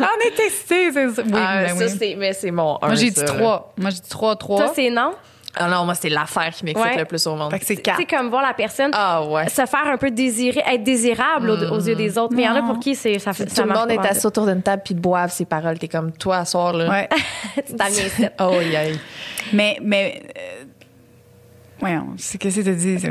On 0.00 0.26
est 0.26 0.36
testé, 0.36 0.90
c'est 0.92 1.10
ça. 1.10 1.22
Oui, 1.24 1.32
Ah, 1.34 1.64
ben 1.64 1.76
ça, 1.76 1.84
oui. 1.86 1.96
c'est, 1.98 2.14
mais 2.18 2.32
c'est 2.32 2.50
mon 2.50 2.76
1. 2.82 2.86
Moi, 2.86 2.94
j'ai 2.96 3.10
dit 3.10 3.24
trois. 3.24 3.72
Moi, 3.76 3.90
j'ai 3.90 4.00
dit 4.00 4.08
trois, 4.08 4.36
trois. 4.36 4.58
Toi, 4.58 4.72
c'est 4.74 4.90
non? 4.90 5.12
Ah 5.54 5.68
non, 5.68 5.84
moi, 5.84 5.94
c'est 5.94 6.08
l'affaire 6.08 6.50
qui 6.50 6.64
m'excite 6.64 6.86
Ouais. 6.86 6.96
le 6.98 7.04
plus 7.04 7.26
au 7.26 7.34
monde. 7.36 7.50
Fait 7.50 7.58
que 7.58 7.66
c'est 7.66 7.84
sais, 7.86 8.04
comme 8.06 8.28
voir 8.30 8.40
la 8.42 8.54
personne 8.54 8.90
Ah, 8.94 9.22
ouais. 9.26 9.48
se 9.50 9.66
faire 9.66 9.86
un 9.86 9.98
peu 9.98 10.10
désirer, 10.10 10.62
être 10.66 10.82
désirable 10.82 11.50
aux, 11.50 11.72
aux 11.72 11.80
yeux 11.80 11.94
des 11.94 12.16
autres. 12.16 12.32
Mais 12.34 12.42
il 12.42 12.46
y 12.46 12.48
en 12.48 12.56
a 12.56 12.62
pour 12.62 12.78
qui 12.80 12.94
c'est, 12.94 13.18
ça 13.18 13.32
fait 13.34 13.44
Tout 13.46 13.62
le 13.62 13.72
monde 13.74 13.90
est 13.90 13.98
assis 13.98 14.26
autour 14.26 14.46
d'une 14.46 14.62
table 14.62 14.82
puis 14.84 14.94
boivent 14.94 15.30
ses 15.32 15.44
paroles. 15.44 15.78
T'es 15.78 15.88
comme 15.88 16.10
toi 16.12 16.38
à 16.38 16.44
soir, 16.46 16.72
là. 16.72 16.88
Ouais. 16.90 17.08
Tu 17.66 17.74
viens 17.76 17.88
ici. 18.06 18.24
Oh, 18.40 18.52
aïe. 18.54 18.98
mais, 19.52 19.76
mais. 19.82 20.22
euh, 20.38 20.64
Voyons, 21.80 22.14
c'est 22.16 22.38
qu'est-ce 22.38 22.60
que 22.60 22.70
tu 22.70 22.74
dis? 22.76 23.06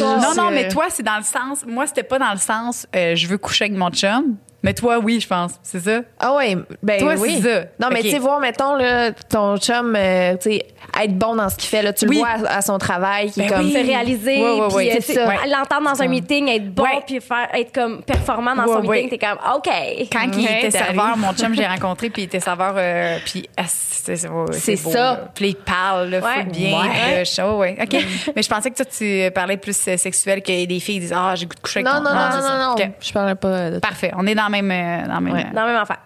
Non, 0.00 0.16
non, 0.18 0.32
c'est- 0.34 0.50
mais 0.50 0.68
toi, 0.68 0.86
c'est 0.88 1.02
dans 1.02 1.18
le 1.18 1.24
sens. 1.24 1.64
Moi, 1.66 1.86
c'était 1.86 2.02
pas 2.02 2.18
dans 2.18 2.32
le 2.32 2.38
sens 2.38 2.86
euh, 2.96 3.14
je 3.14 3.26
veux 3.26 3.36
coucher 3.36 3.66
avec 3.66 3.76
mon 3.76 3.90
chum. 3.90 4.36
Mais 4.62 4.74
toi, 4.74 4.98
oui, 4.98 5.18
je 5.20 5.26
pense. 5.26 5.52
C'est 5.62 5.80
ça? 5.80 6.00
Ah 6.20 6.34
ouais, 6.36 6.56
ben 6.82 7.00
Toi, 7.00 7.14
oui. 7.18 7.40
c'est 7.42 7.48
ça. 7.48 7.60
Non, 7.80 7.88
mais 7.92 8.00
tu 8.02 8.10
sais, 8.10 8.18
voir, 8.18 8.38
mettons, 8.38 8.76
là, 8.76 9.10
ton 9.28 9.56
chum, 9.56 9.94
euh, 9.96 10.34
tu 10.36 10.50
sais, 10.52 10.66
être 11.02 11.18
bon 11.18 11.34
dans 11.34 11.48
ce 11.48 11.56
qu'il 11.56 11.68
fait, 11.68 11.82
là, 11.82 11.92
tu 11.92 12.06
Oui. 12.06 12.16
le 12.16 12.20
vois 12.20 12.48
à, 12.48 12.58
à 12.58 12.62
son 12.62 12.78
travail, 12.78 13.30
qui 13.32 13.40
est 13.40 13.48
Ben 13.48 13.56
comme... 13.56 13.66
oui. 13.66 13.72
se 13.72 13.78
réaliser, 13.78 14.40
ouais, 14.40 14.66
puis 14.68 14.76
ouais. 14.76 14.96
euh, 14.96 15.00
ça. 15.14 15.34
l'entendre 15.48 15.92
dans 15.92 16.00
un 16.02 16.06
meeting, 16.06 16.48
être 16.48 16.72
bon, 16.72 16.84
Ouais. 16.84 17.02
puis 17.04 17.20
faire, 17.20 17.48
être 17.54 17.72
comme 17.74 18.02
performant 18.02 18.54
dans 18.54 18.64
Ouais, 18.66 18.72
son 18.82 18.86
ouais. 18.86 19.02
meeting, 19.02 19.18
t'es 19.18 19.26
comme 19.26 19.38
OK. 19.56 19.68
Quand 20.12 20.28
il 20.38 20.44
Ouais, 20.46 20.58
était 20.58 20.70
serveur, 20.70 21.16
mon 21.16 21.32
chum, 21.32 21.54
j'ai 21.54 21.66
rencontré, 21.66 22.10
puis 22.10 22.22
il 22.22 22.24
était 22.26 22.40
serveur, 22.40 22.74
euh, 22.76 23.18
puis 23.24 23.48
ah, 23.56 23.62
c'est 23.66 24.16
c'est- 24.16 24.28
ouais, 24.28 24.44
C'est 24.52 24.82
beau, 24.82 24.90
ça. 24.90 24.98
là. 24.98 25.20
Puis 25.34 25.48
il 25.48 25.54
parle, 25.56 26.08
là, 26.10 26.18
Ouais. 26.20 26.44
bien. 26.44 26.80
Ouais. 26.80 27.22
oh, 27.44 27.58
ouais, 27.58 27.76
OK. 27.82 27.96
Mais 28.36 28.42
je 28.42 28.48
pensais 28.48 28.70
que 28.70 28.76
toi, 28.76 28.84
tu 28.84 29.30
parlais 29.32 29.56
plus 29.56 29.76
euh, 29.88 29.96
sexuel 29.96 30.42
que 30.42 30.64
des 30.66 30.80
filles 30.80 31.00
disent 31.00 31.14
Ah, 31.16 31.34
j'ai 31.36 31.46
goût 31.46 31.54
de 31.54 31.60
coucher 31.60 31.80
avec 31.80 31.92
Non, 31.92 32.00
non, 32.00 32.14
non, 32.14 32.28
c'est 32.32 32.38
non, 32.40 32.48
non, 32.48 32.64
non. 32.66 32.72
OK. 32.74 32.90
Je 33.00 33.12
parlais 33.12 33.34
pas 33.34 33.70
de 33.70 33.78
Parfait. 33.78 34.12
On 34.16 34.26
est 34.26 34.34
dans 34.34 34.46
le 34.46 34.51
même. 34.60 34.70
euh, 34.70 35.06
Dans 35.08 35.14
le 35.18 35.24
même 35.24 35.34
Ouais. 35.34 35.44
euh, 35.50 35.54
Dans 35.54 35.66
même 35.66 35.76
affaire. 35.76 35.98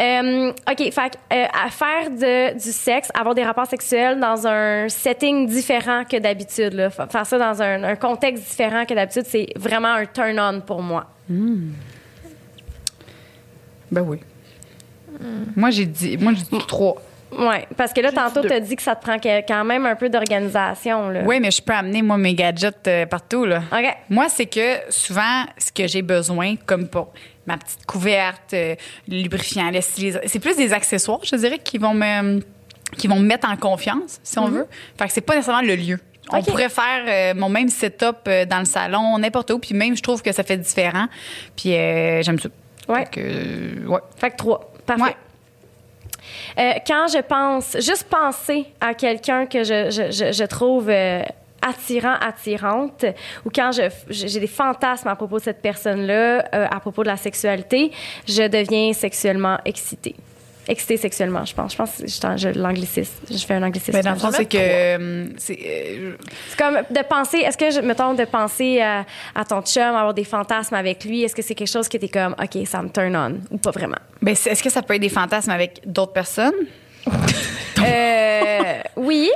Euh, 0.00 0.52
OK, 0.70 0.92
fait 0.92 1.18
euh, 1.32 1.44
à 1.66 1.68
faire 1.70 2.10
de, 2.10 2.54
du 2.54 2.72
sexe, 2.72 3.10
avoir 3.14 3.34
des 3.34 3.44
rapports 3.44 3.66
sexuels 3.66 4.18
dans 4.18 4.46
un 4.46 4.88
setting 4.88 5.46
différent 5.46 6.04
que 6.10 6.16
d'habitude, 6.18 6.88
faire 7.10 7.26
ça 7.26 7.38
dans 7.38 7.60
un, 7.60 7.84
un 7.84 7.96
contexte 7.96 8.44
différent 8.48 8.86
que 8.86 8.94
d'habitude, 8.94 9.24
c'est 9.26 9.48
vraiment 9.56 9.92
un 9.92 10.06
turn-on 10.06 10.60
pour 10.62 10.80
moi. 10.80 11.06
Ben 13.90 14.00
oui. 14.02 14.18
Moi, 15.54 15.70
j'ai 15.70 15.86
dit, 15.86 16.16
moi, 16.16 16.32
j'ai 16.34 16.44
dit 16.58 16.66
trois. 16.66 16.96
Ouais, 17.38 17.66
parce 17.76 17.92
que 17.94 18.00
là, 18.00 18.12
tantôt, 18.12 18.42
tu 18.42 18.52
as 18.52 18.60
dit 18.60 18.76
que 18.76 18.82
ça 18.82 18.94
te 18.94 19.02
prend 19.04 19.16
quand 19.18 19.64
même 19.64 19.86
un 19.86 19.94
peu 19.94 20.08
d'organisation, 20.10 21.08
là. 21.08 21.20
Oui, 21.24 21.40
mais 21.40 21.50
je 21.50 21.62
peux 21.62 21.72
amener, 21.72 22.02
moi, 22.02 22.18
mes 22.18 22.34
gadgets 22.34 22.86
euh, 22.88 23.06
partout, 23.06 23.44
là. 23.46 23.62
OK. 23.72 23.96
Moi, 24.10 24.28
c'est 24.28 24.46
que 24.46 24.78
souvent, 24.90 25.44
ce 25.56 25.72
que 25.72 25.86
j'ai 25.86 26.02
besoin, 26.02 26.56
comme 26.66 26.88
pour 26.88 27.12
ma 27.46 27.56
petite 27.56 27.84
couverte, 27.86 28.54
euh, 28.54 28.74
le 29.08 29.16
lubrifiant, 29.22 29.70
c'est 29.80 30.38
plus 30.40 30.56
des 30.56 30.72
accessoires, 30.72 31.20
je 31.24 31.36
dirais, 31.36 31.58
qui 31.58 31.78
vont 31.78 31.94
me, 31.94 32.40
qui 32.96 33.08
vont 33.08 33.16
me 33.18 33.26
mettre 33.26 33.48
en 33.48 33.56
confiance, 33.56 34.20
si 34.22 34.38
on 34.38 34.46
veut. 34.48 34.66
Fait 34.96 35.06
que 35.06 35.12
c'est 35.12 35.20
pas 35.20 35.34
nécessairement 35.34 35.66
le 35.66 35.74
lieu. 35.76 35.98
On 36.30 36.38
Mm-hmm. 36.38 36.44
Pourrait 36.46 36.68
faire 36.68 37.04
euh, 37.08 37.38
mon 37.38 37.48
même 37.48 37.68
setup 37.68 38.18
euh, 38.28 38.44
dans 38.46 38.60
le 38.60 38.64
salon, 38.64 39.18
n'importe 39.18 39.50
où, 39.50 39.58
puis 39.58 39.74
même, 39.74 39.96
je 39.96 40.02
trouve 40.02 40.22
que 40.22 40.30
ça 40.30 40.44
fait 40.44 40.56
différent. 40.56 41.06
Puis 41.56 41.74
euh, 41.74 42.22
j'aime 42.22 42.38
ça. 42.38 42.48
Ouais. 42.88 43.00
Fait 43.00 43.10
que, 43.10 43.20
euh, 43.20 43.86
ouais. 43.88 44.00
Fait 44.16 44.30
que 44.30 44.36
trois. 44.36 44.72
Parfait. 44.86 45.02
Ouais. 45.02 45.16
Euh, 46.58 46.72
quand 46.86 47.06
je 47.12 47.20
pense, 47.20 47.76
juste 47.80 48.04
penser 48.04 48.66
à 48.80 48.94
quelqu'un 48.94 49.46
que 49.46 49.64
je, 49.64 49.90
je, 49.90 50.12
je, 50.12 50.32
je 50.32 50.44
trouve 50.44 50.88
euh, 50.88 51.22
attirant, 51.62 52.14
attirante, 52.20 53.04
ou 53.46 53.50
quand 53.54 53.70
j'ai 54.10 54.40
des 54.40 54.46
fantasmes 54.46 55.08
à 55.08 55.16
propos 55.16 55.38
de 55.38 55.44
cette 55.44 55.62
personne-là, 55.62 56.44
euh, 56.54 56.66
à 56.70 56.80
propos 56.80 57.02
de 57.02 57.08
la 57.08 57.16
sexualité, 57.16 57.90
je 58.28 58.42
deviens 58.48 58.92
sexuellement 58.92 59.58
excitée. 59.64 60.14
Excitée 60.68 60.96
sexuellement, 60.96 61.44
je 61.44 61.54
pense. 61.54 61.72
Je 61.72 61.76
pense 61.76 61.96
que 61.96 62.06
je, 62.06 62.20
t'en- 62.20 62.36
je 62.36 62.48
l'anglicisme. 62.50 63.12
Je 63.28 63.44
fais 63.44 63.54
un 63.54 63.62
anglicisme. 63.64 63.96
Mais 63.96 64.02
dans 64.04 64.12
le 64.12 64.18
fond, 64.18 64.30
c'est 64.30 64.44
que. 64.46 64.56
euh, 64.60 65.26
c'est, 65.36 65.58
euh, 65.60 66.12
C'est 66.50 66.56
comme 66.56 66.76
de 66.88 67.02
penser, 67.04 67.38
est-ce 67.38 67.58
que, 67.58 67.70
je, 67.72 67.80
mettons, 67.80 68.14
de 68.14 68.24
penser 68.24 68.80
à, 68.80 69.04
à 69.34 69.44
ton 69.44 69.60
chum, 69.62 69.82
avoir 69.82 70.14
des 70.14 70.22
fantasmes 70.22 70.76
avec 70.76 71.04
lui, 71.04 71.24
est-ce 71.24 71.34
que 71.34 71.42
c'est 71.42 71.56
quelque 71.56 71.66
chose 71.72 71.88
qui 71.88 71.96
était 71.96 72.08
comme, 72.08 72.36
OK, 72.40 72.64
ça 72.66 72.80
me 72.80 72.88
turn 72.90 73.16
on, 73.16 73.54
ou 73.54 73.58
pas 73.58 73.72
vraiment? 73.72 73.98
ben, 74.20 74.36
c'est- 74.36 74.50
est-ce 74.50 74.62
que 74.62 74.70
ça 74.70 74.82
peut 74.82 74.94
être 74.94 75.00
des 75.00 75.08
fantasmes 75.08 75.50
avec 75.50 75.80
d'autres 75.84 76.12
personnes? 76.12 76.54
Euh, 77.84 78.74
oui. 78.96 79.30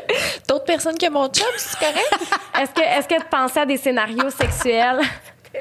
D'autres 0.49 0.65
personnes 0.65 0.97
que 0.99 1.11
mon 1.11 1.29
chum, 1.29 1.47
c'est 1.57 1.79
correct? 1.79 2.13
Est-ce 2.61 2.71
que, 2.71 2.81
est-ce 2.99 3.09
que 3.09 3.19
de 3.19 3.29
penser 3.29 3.61
à 3.61 3.67
des 3.67 3.77
scénarios 3.77 4.31
sexuels, 4.31 5.01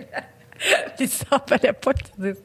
Puis 0.97 1.07
ça 1.07 1.25
fallait 1.47 1.73
pas 1.73 1.93
que 1.93 1.99
tu 1.99 2.11
dises. 2.17 2.41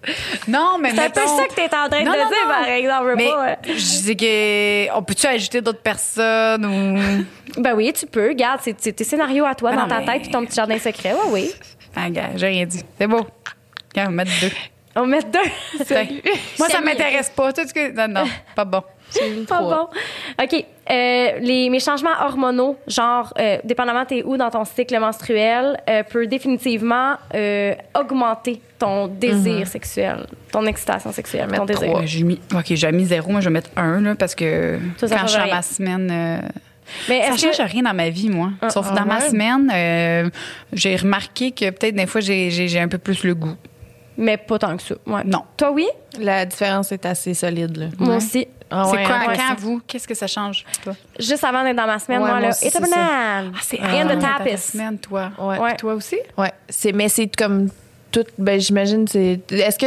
Non, 0.49 0.79
mais 0.81 0.91
c'est 0.91 1.01
un 1.07 1.11
peu 1.11 1.21
ça 1.27 1.47
que 1.49 1.55
tu 1.55 1.61
es 1.61 1.65
en 1.75 1.89
train 1.89 2.03
Non, 2.05 2.13
de 2.13 2.19
non, 2.19 2.29
dire, 2.29 2.39
non. 2.45 2.49
par 2.55 2.65
exemple, 2.69 3.15
Mais 3.17 3.29
pas, 3.29 3.57
je 3.65 4.03
dis 4.03 4.17
que 4.17 4.93
on 4.97 5.03
peut-tu 5.03 5.27
ajouter 5.27 5.61
d'autres 5.61 5.81
personnes 5.81 6.65
ou 6.67 7.61
Ben 7.61 7.75
oui, 7.75 7.93
tu 7.93 8.07
peux. 8.07 8.29
Regarde, 8.29 8.61
c'est, 8.65 8.75
c'est 8.81 8.93
tes 8.93 9.05
scénarios 9.05 9.45
à 9.45 9.55
toi 9.55 9.71
Ben 9.71 9.77
dans 9.83 9.89
ta 9.89 10.01
mais- 10.01 10.07
tête 10.07 10.23
puis 10.23 10.31
ton 10.33 10.45
petit 10.45 10.57
jardin 10.57 10.79
secret. 10.79 11.13
Ouais, 11.13 11.21
oui. 11.31 11.53
Ah, 11.95 12.11
gars, 12.11 12.31
j'ai 12.35 12.49
rien 12.49 12.67
dit. 12.67 12.83
C'est 12.99 13.07
beau. 13.07 13.27
Regarde, 13.91 14.09
on 14.13 14.17
va 14.17 14.25
mettre 14.25 14.33
deux. 14.41 14.51
On 14.97 15.07
met 15.07 15.23
deux. 15.23 15.85
Salut. 15.85 16.21
Moi, 16.59 16.69
ça 16.69 16.81
m'intéresse 16.81 17.31
pas. 17.31 17.53
Tout 17.53 17.67
ce 17.67 17.73
que... 17.73 17.93
Non, 17.93 18.09
non, 18.23 18.29
pas 18.57 18.65
bon. 18.65 18.83
Pas 19.49 19.61
bon. 19.61 19.89
OK. 20.43 20.65
Euh, 20.91 21.39
les, 21.41 21.71
mes 21.71 21.79
changements 21.79 22.11
hormonaux, 22.21 22.77
genre, 22.87 23.33
euh, 23.39 23.59
dépendamment 23.63 24.05
t'es 24.05 24.23
où 24.25 24.37
dans 24.37 24.51
ton 24.51 24.65
cycle 24.65 24.99
menstruel, 24.99 25.81
euh, 25.89 26.03
peut 26.03 26.27
définitivement 26.27 27.15
euh, 27.35 27.75
augmenter 27.99 28.61
ton 28.79 29.07
désir 29.07 29.69
sexuel, 29.69 30.27
ton 30.51 30.67
excitation 30.67 31.13
sexuelle, 31.13 31.49
ton 31.55 31.65
désir. 31.65 32.01
J'ai 32.05 32.25
mis... 32.25 32.41
OK, 32.55 32.65
j'ai 32.71 32.93
mis 32.93 33.05
zéro. 33.05 33.31
Moi, 33.31 33.41
je 33.41 33.49
vais 33.49 33.53
mettre 33.53 33.71
un, 33.77 34.01
là, 34.01 34.15
parce 34.17 34.35
que 34.35 34.79
Ça, 34.97 35.07
ça 35.07 35.17
quand 35.17 35.27
je 35.27 35.33
change 35.35 35.43
suis 35.43 35.51
ma 35.51 35.63
semaine... 35.63 36.11
euh, 36.11 36.49
Mais 37.09 37.23
Ça 37.23 37.35
que... 37.35 37.55
change 37.57 37.71
rien 37.71 37.83
dans 37.83 37.95
ma 37.95 38.09
vie, 38.09 38.31
moi. 38.31 38.51
Sauf 38.71 38.89
ah 38.91 38.95
dans 38.99 39.07
ma 39.07 39.21
semaine, 39.21 39.71
euh, 39.73 40.29
j'ai 40.73 40.97
remarqué 40.97 41.53
que 41.53 41.71
peut-être 41.71 41.95
des 41.95 42.07
fois, 42.07 42.21
j'ai 42.21 42.81
un 42.81 42.89
peu 42.89 42.99
plus 42.99 43.23
le 43.23 43.35
goût. 43.35 43.55
Mais 44.17 44.37
pas 44.37 44.59
tant 44.59 44.77
que 44.77 44.83
ça. 44.83 44.97
Ouais. 45.07 45.23
Non. 45.25 45.45
Toi, 45.57 45.71
oui? 45.71 45.87
La 46.19 46.45
différence 46.45 46.91
est 46.91 47.07
assez 47.07 47.33
solide, 47.33 47.77
là. 47.77 47.87
Moi 47.99 48.17
aussi. 48.17 48.49
Ah 48.71 48.85
c'est 48.91 49.03
quoi, 49.05 49.19
ouais, 49.29 49.37
quand 49.37 49.55
vous? 49.59 49.81
Qu'est-ce 49.87 50.07
que 50.07 50.15
ça 50.15 50.27
change, 50.27 50.65
toi? 50.85 50.95
Juste 51.19 51.43
avant 51.45 51.65
d'être 51.65 51.77
dans 51.77 51.87
ma 51.87 51.99
semaine, 51.99 52.21
Ouais, 52.23 52.29
moi, 52.31 52.39
moi 52.41 52.49
là, 52.49 52.57
it's 52.63 52.77
a. 52.77 52.81
Ah, 52.97 53.43
c'est 53.63 53.81
In 53.81 54.07
the 54.07 54.11
avant 54.13 54.21
ta 54.21 54.45
tapis. 54.45 54.59
semaine, 54.59 54.99
toi. 54.99 55.31
Ouais. 55.39 55.59
Ouais. 55.59 55.77
Toi 55.77 55.95
aussi? 55.95 56.19
Ouais, 56.39 56.53
c'est 56.69 56.93
mais 56.93 57.09
c'est 57.09 57.35
comme 57.37 57.69
tout 58.13 58.25
ben 58.39 58.59
j'imagine 58.61 59.07
c'est 59.07 59.39
est-ce 59.53 59.79
que 59.79 59.87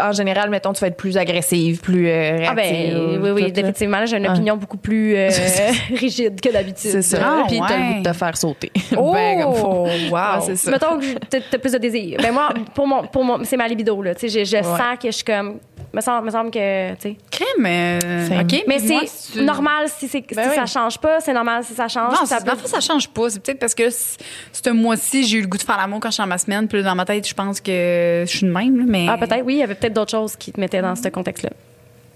en 0.00 0.12
général 0.12 0.50
mettons 0.50 0.72
tu 0.72 0.80
vas 0.80 0.86
être 0.86 0.96
plus 0.96 1.16
agressive, 1.16 1.80
plus 1.80 2.06
euh, 2.08 2.36
réactive 2.36 2.48
Ah 2.48 2.54
ben 2.54 2.96
ou 2.96 3.24
oui, 3.24 3.30
oui, 3.32 3.44
tout, 3.46 3.50
définitivement. 3.50 3.98
Là, 3.98 4.06
j'ai 4.06 4.18
une 4.18 4.22
Ouais. 4.22 4.30
opinion 4.30 4.56
beaucoup 4.56 4.76
plus 4.76 5.16
euh, 5.16 5.28
rigide 5.96 6.40
que 6.40 6.48
d'habitude. 6.52 6.92
C'est 6.92 7.02
ça. 7.02 7.18
Ah, 7.24 7.44
Puis 7.48 7.60
t'as 7.66 7.76
le 7.76 7.92
goût 7.94 7.98
de 8.04 8.08
te 8.08 8.12
faire 8.12 8.36
sauter. 8.36 8.70
Oh! 8.96 9.12
Ben, 9.12 9.42
comme 9.42 9.54
faut. 9.56 9.66
wow! 9.66 9.88
Ouais, 10.12 10.40
c'est 10.42 10.54
ça. 10.56 10.70
Mettons 10.70 11.00
que 11.00 11.18
t'as 11.28 11.38
t'as 11.50 11.58
plus 11.58 11.72
de 11.72 11.78
désir. 11.78 12.18
Ben 12.22 12.32
moi, 12.32 12.50
pour 12.72 12.86
mon, 12.86 13.02
pour 13.08 13.24
mon, 13.24 13.42
c'est 13.42 13.56
ma 13.56 13.66
libido 13.66 14.00
là. 14.00 14.14
Tu 14.14 14.28
sais, 14.30 14.44
je, 14.44 14.48
je 14.48 14.56
Ouais. 14.58 14.62
sens 14.62 14.96
que 15.02 15.08
je 15.08 15.16
suis 15.16 15.24
comme, 15.24 15.58
me 15.94 16.00
semble, 16.00 16.26
me 16.26 16.30
semble 16.30 16.50
que, 16.50 16.94
tu 16.94 17.00
sais. 17.00 17.16
Euh, 17.64 18.40
OK. 18.42 18.64
Mais 18.68 18.78
c'est 18.78 19.40
normal 19.42 19.86
si, 19.88 20.08
c'est, 20.08 20.24
Ben 20.34 20.44
si 20.44 20.48
oui. 20.50 20.54
ça 20.54 20.66
change 20.66 20.98
pas, 20.98 21.20
c'est 21.20 21.32
normal 21.32 21.64
si 21.64 21.74
ça 21.74 21.88
change. 21.88 22.12
Non, 22.12 22.26
ça 22.26 22.38
ça, 22.38 22.40
dans 22.40 22.52
le 22.52 22.58
fond, 22.58 22.66
ça 22.66 22.80
change 22.80 23.08
pas. 23.08 23.30
C'est 23.30 23.40
peut-être 23.42 23.58
parce 23.58 23.74
que 23.74 23.88
ce 23.90 24.70
mois-ci, 24.70 25.24
j'ai 25.24 25.38
eu 25.38 25.42
le 25.42 25.46
goût 25.46 25.56
de 25.58 25.62
faire 25.62 25.76
l'amour 25.78 26.00
quand 26.00 26.08
je 26.10 26.14
suis 26.14 26.22
dans 26.22 26.26
ma 26.28 26.38
semaine. 26.38 26.68
Puis 26.68 26.82
dans 26.82 26.94
ma 26.94 27.04
tête, 27.04 27.26
je 27.26 27.34
pense 27.34 27.60
que 27.60 28.24
je 28.26 28.30
suis 28.36 28.46
de 28.46 28.52
même. 28.52 28.78
là, 28.78 28.84
Mais... 28.86 29.06
Ah 29.08 29.16
peut-être 29.16 29.44
oui, 29.44 29.54
il 29.54 29.58
y 29.58 29.62
avait 29.62 29.74
peut-être 29.74 29.94
d'autres 29.94 30.10
choses 30.10 30.36
qui 30.36 30.52
te 30.52 30.60
mettaient 30.60 30.82
dans 30.82 30.94
ce 30.96 31.08
contexte-là. 31.08 31.50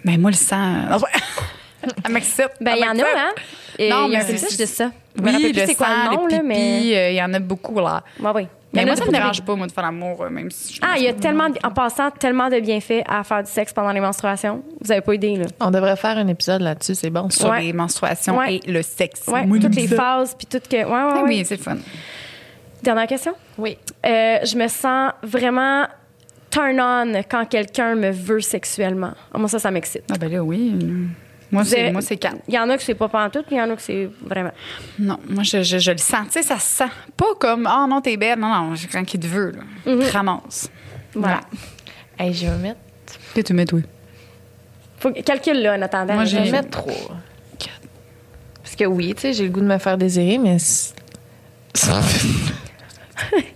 Mais 0.05 0.17
moi, 0.19 0.31
le 0.31 0.37
sang. 0.37 0.75
Ah. 0.91 0.99
Elle 2.05 2.13
m'excite. 2.13 2.51
Ben, 2.61 2.75
il 2.77 2.85
y 2.85 2.89
en 2.89 2.99
a, 2.99 3.03
hein? 3.03 3.33
Et 3.79 3.89
Non, 3.89 4.09
mais 4.09 4.21
c'est- 4.21 4.67
ça. 4.67 4.91
Je 5.17 5.23
me 5.23 5.29
Oui, 5.35 5.53
le 5.53 5.67
c'est 5.67 5.75
quoi 5.75 5.87
sang, 5.87 6.11
le 6.11 6.17
nom, 6.17 6.27
là, 6.27 6.37
pipi, 6.37 6.47
mais. 6.47 6.93
euh, 6.95 7.11
il 7.11 7.17
y 7.17 7.23
en 7.23 7.33
a 7.33 7.39
beaucoup, 7.39 7.75
là. 7.81 8.03
Ouais, 8.21 8.31
oui. 8.35 8.47
Mais 8.73 8.85
moi, 8.87 8.95
ça 8.97 9.05
me 9.05 9.11
dérange 9.11 9.43
pas, 9.43 9.57
moi, 9.57 9.67
de 9.67 9.73
faire 9.73 9.83
l'amour, 9.85 10.23
euh, 10.23 10.31
même 10.31 10.51
si 10.51 10.75
je 10.75 10.81
Ah, 10.83 10.95
il 10.97 11.03
y 11.03 11.09
a 11.09 11.13
tellement, 11.13 11.49
de- 11.49 11.59
en 11.65 11.71
passant, 11.71 12.11
tellement 12.13 12.49
de 12.49 12.61
bienfaits 12.61 13.03
à 13.09 13.25
faire 13.25 13.43
du 13.43 13.51
sexe 13.51 13.73
pendant 13.73 13.91
les 13.91 14.01
menstruations. 14.01 14.63
Vous 14.81 14.93
avez 14.93 15.01
pas 15.01 15.15
idée, 15.15 15.37
là. 15.37 15.47
On 15.61 15.71
devrait 15.73 15.97
faire 15.97 16.17
un 16.19 16.29
épisode 16.29 16.63
là-dessus, 16.63 16.95
c'est 16.95 17.11
bon. 17.11 17.29
sur 17.31 17.49
Ouais. 17.51 17.63
les 17.63 17.73
menstruations 17.73 18.39
Ouais. 18.39 18.57
et 18.65 18.71
le 18.71 18.83
sexe. 18.83 19.27
Ouais, 19.27 19.45
Moi, 19.45 19.59
toutes 19.59 19.75
les 19.75 19.89
ça. 19.89 19.97
phases, 19.97 20.35
puis 20.39 20.47
tout 20.47 20.61
que. 20.69 20.77
Ouais, 20.77 20.85
ouais, 20.85 20.89
Ah 20.93 21.17
ouais. 21.23 21.29
Oui, 21.29 21.45
c'est 21.45 21.57
fun. 21.57 21.77
Dernière 22.83 23.07
question? 23.09 23.35
Oui. 23.59 23.77
Euh, 24.07 24.39
je 24.45 24.57
me 24.57 24.69
sens 24.69 25.13
vraiment 25.23 25.87
turn 26.51 26.81
on 26.81 27.23
quand 27.29 27.45
quelqu'un 27.47 27.95
me 27.97 28.11
veut 28.11 28.41
sexuellement. 28.41 29.13
Ah, 29.35 29.39
moi, 29.39 29.49
ça, 29.49 29.59
ça 29.59 29.71
m'excite. 29.71 30.05
Ah, 30.13 30.15
ben 30.19 30.31
là, 30.31 30.43
oui. 30.43 30.75
Moi, 31.53 31.65
c'est, 31.65 31.91
moi, 31.91 32.01
c'est 32.01 32.17
calme. 32.17 32.39
Il 32.49 32.55
y 32.55 32.59
en 32.59 32.69
a 32.71 32.77
que 32.77 32.83
c'est 32.83 32.95
pas 32.95 33.09
pantoute, 33.09 33.47
puis 33.47 33.57
il 33.57 33.59
y 33.59 33.63
en 33.63 33.71
a 33.71 33.75
que 33.77 33.83
c'est 33.83 34.09
vraiment. 34.23 34.53
Non, 34.99 35.19
moi, 35.29 35.43
je, 35.43 35.63
je, 35.63 35.79
je 35.79 35.91
le 35.91 35.99
sens. 35.99 36.27
Tu 36.27 36.33
sais, 36.35 36.43
ça 36.43 36.59
se 36.59 36.77
sent. 36.79 36.91
Pas 37.17 37.35
comme, 37.41 37.69
oh 37.71 37.87
non, 37.89 38.01
t'es 38.01 38.17
belle. 38.17 38.39
Non, 38.39 38.49
non, 38.49 38.75
quand 38.93 39.15
il 39.15 39.21
te 39.21 39.27
veut, 39.27 39.53
là. 39.53 39.93
Mhm. 39.93 40.03
Ramasse. 40.13 40.71
Voilà. 41.15 41.41
Hey, 42.19 42.33
je 42.33 42.47
vais 42.47 42.57
mettre, 42.57 42.79
Que 43.35 43.41
tu 43.41 43.53
mets, 43.53 43.73
oui. 43.75 43.83
Faut 45.01 45.11
calcule 45.25 45.61
là 45.63 45.75
en 45.77 45.83
attendant. 45.83 46.15
Moi, 46.15 46.25
je 46.27 46.37
vais 46.37 46.51
mettre 46.51 46.71
trois. 46.71 46.93
Parce 48.63 48.77
que 48.77 48.85
oui, 48.85 49.15
tu 49.15 49.23
sais, 49.23 49.33
j'ai 49.33 49.45
le 49.45 49.51
goût 49.51 49.61
de 49.61 49.67
me 49.67 49.79
faire 49.79 49.99
désirer, 49.99 50.39
mais. 50.39 50.59
c'est- 50.61 50.95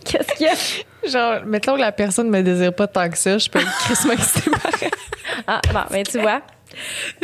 Qu'est-ce 0.05 0.35
qu'il 0.37 0.47
y 0.47 0.51
a? 0.51 0.55
Genre, 1.09 1.45
mettons 1.47 1.75
que 1.75 1.81
la 1.81 1.93
personne 1.93 2.31
me 2.31 2.43
désire 2.43 2.75
pas 2.75 2.87
tant 2.87 3.09
que 3.09 3.19
ça, 3.19 3.39
je 3.39 3.49
peux 3.49 3.61
excitée 3.61 4.51
pareil. 4.51 4.91
Ah, 5.47 5.61
bon, 5.73 5.81
ben 5.91 6.03
tu 6.05 6.21
vois. 6.21 6.41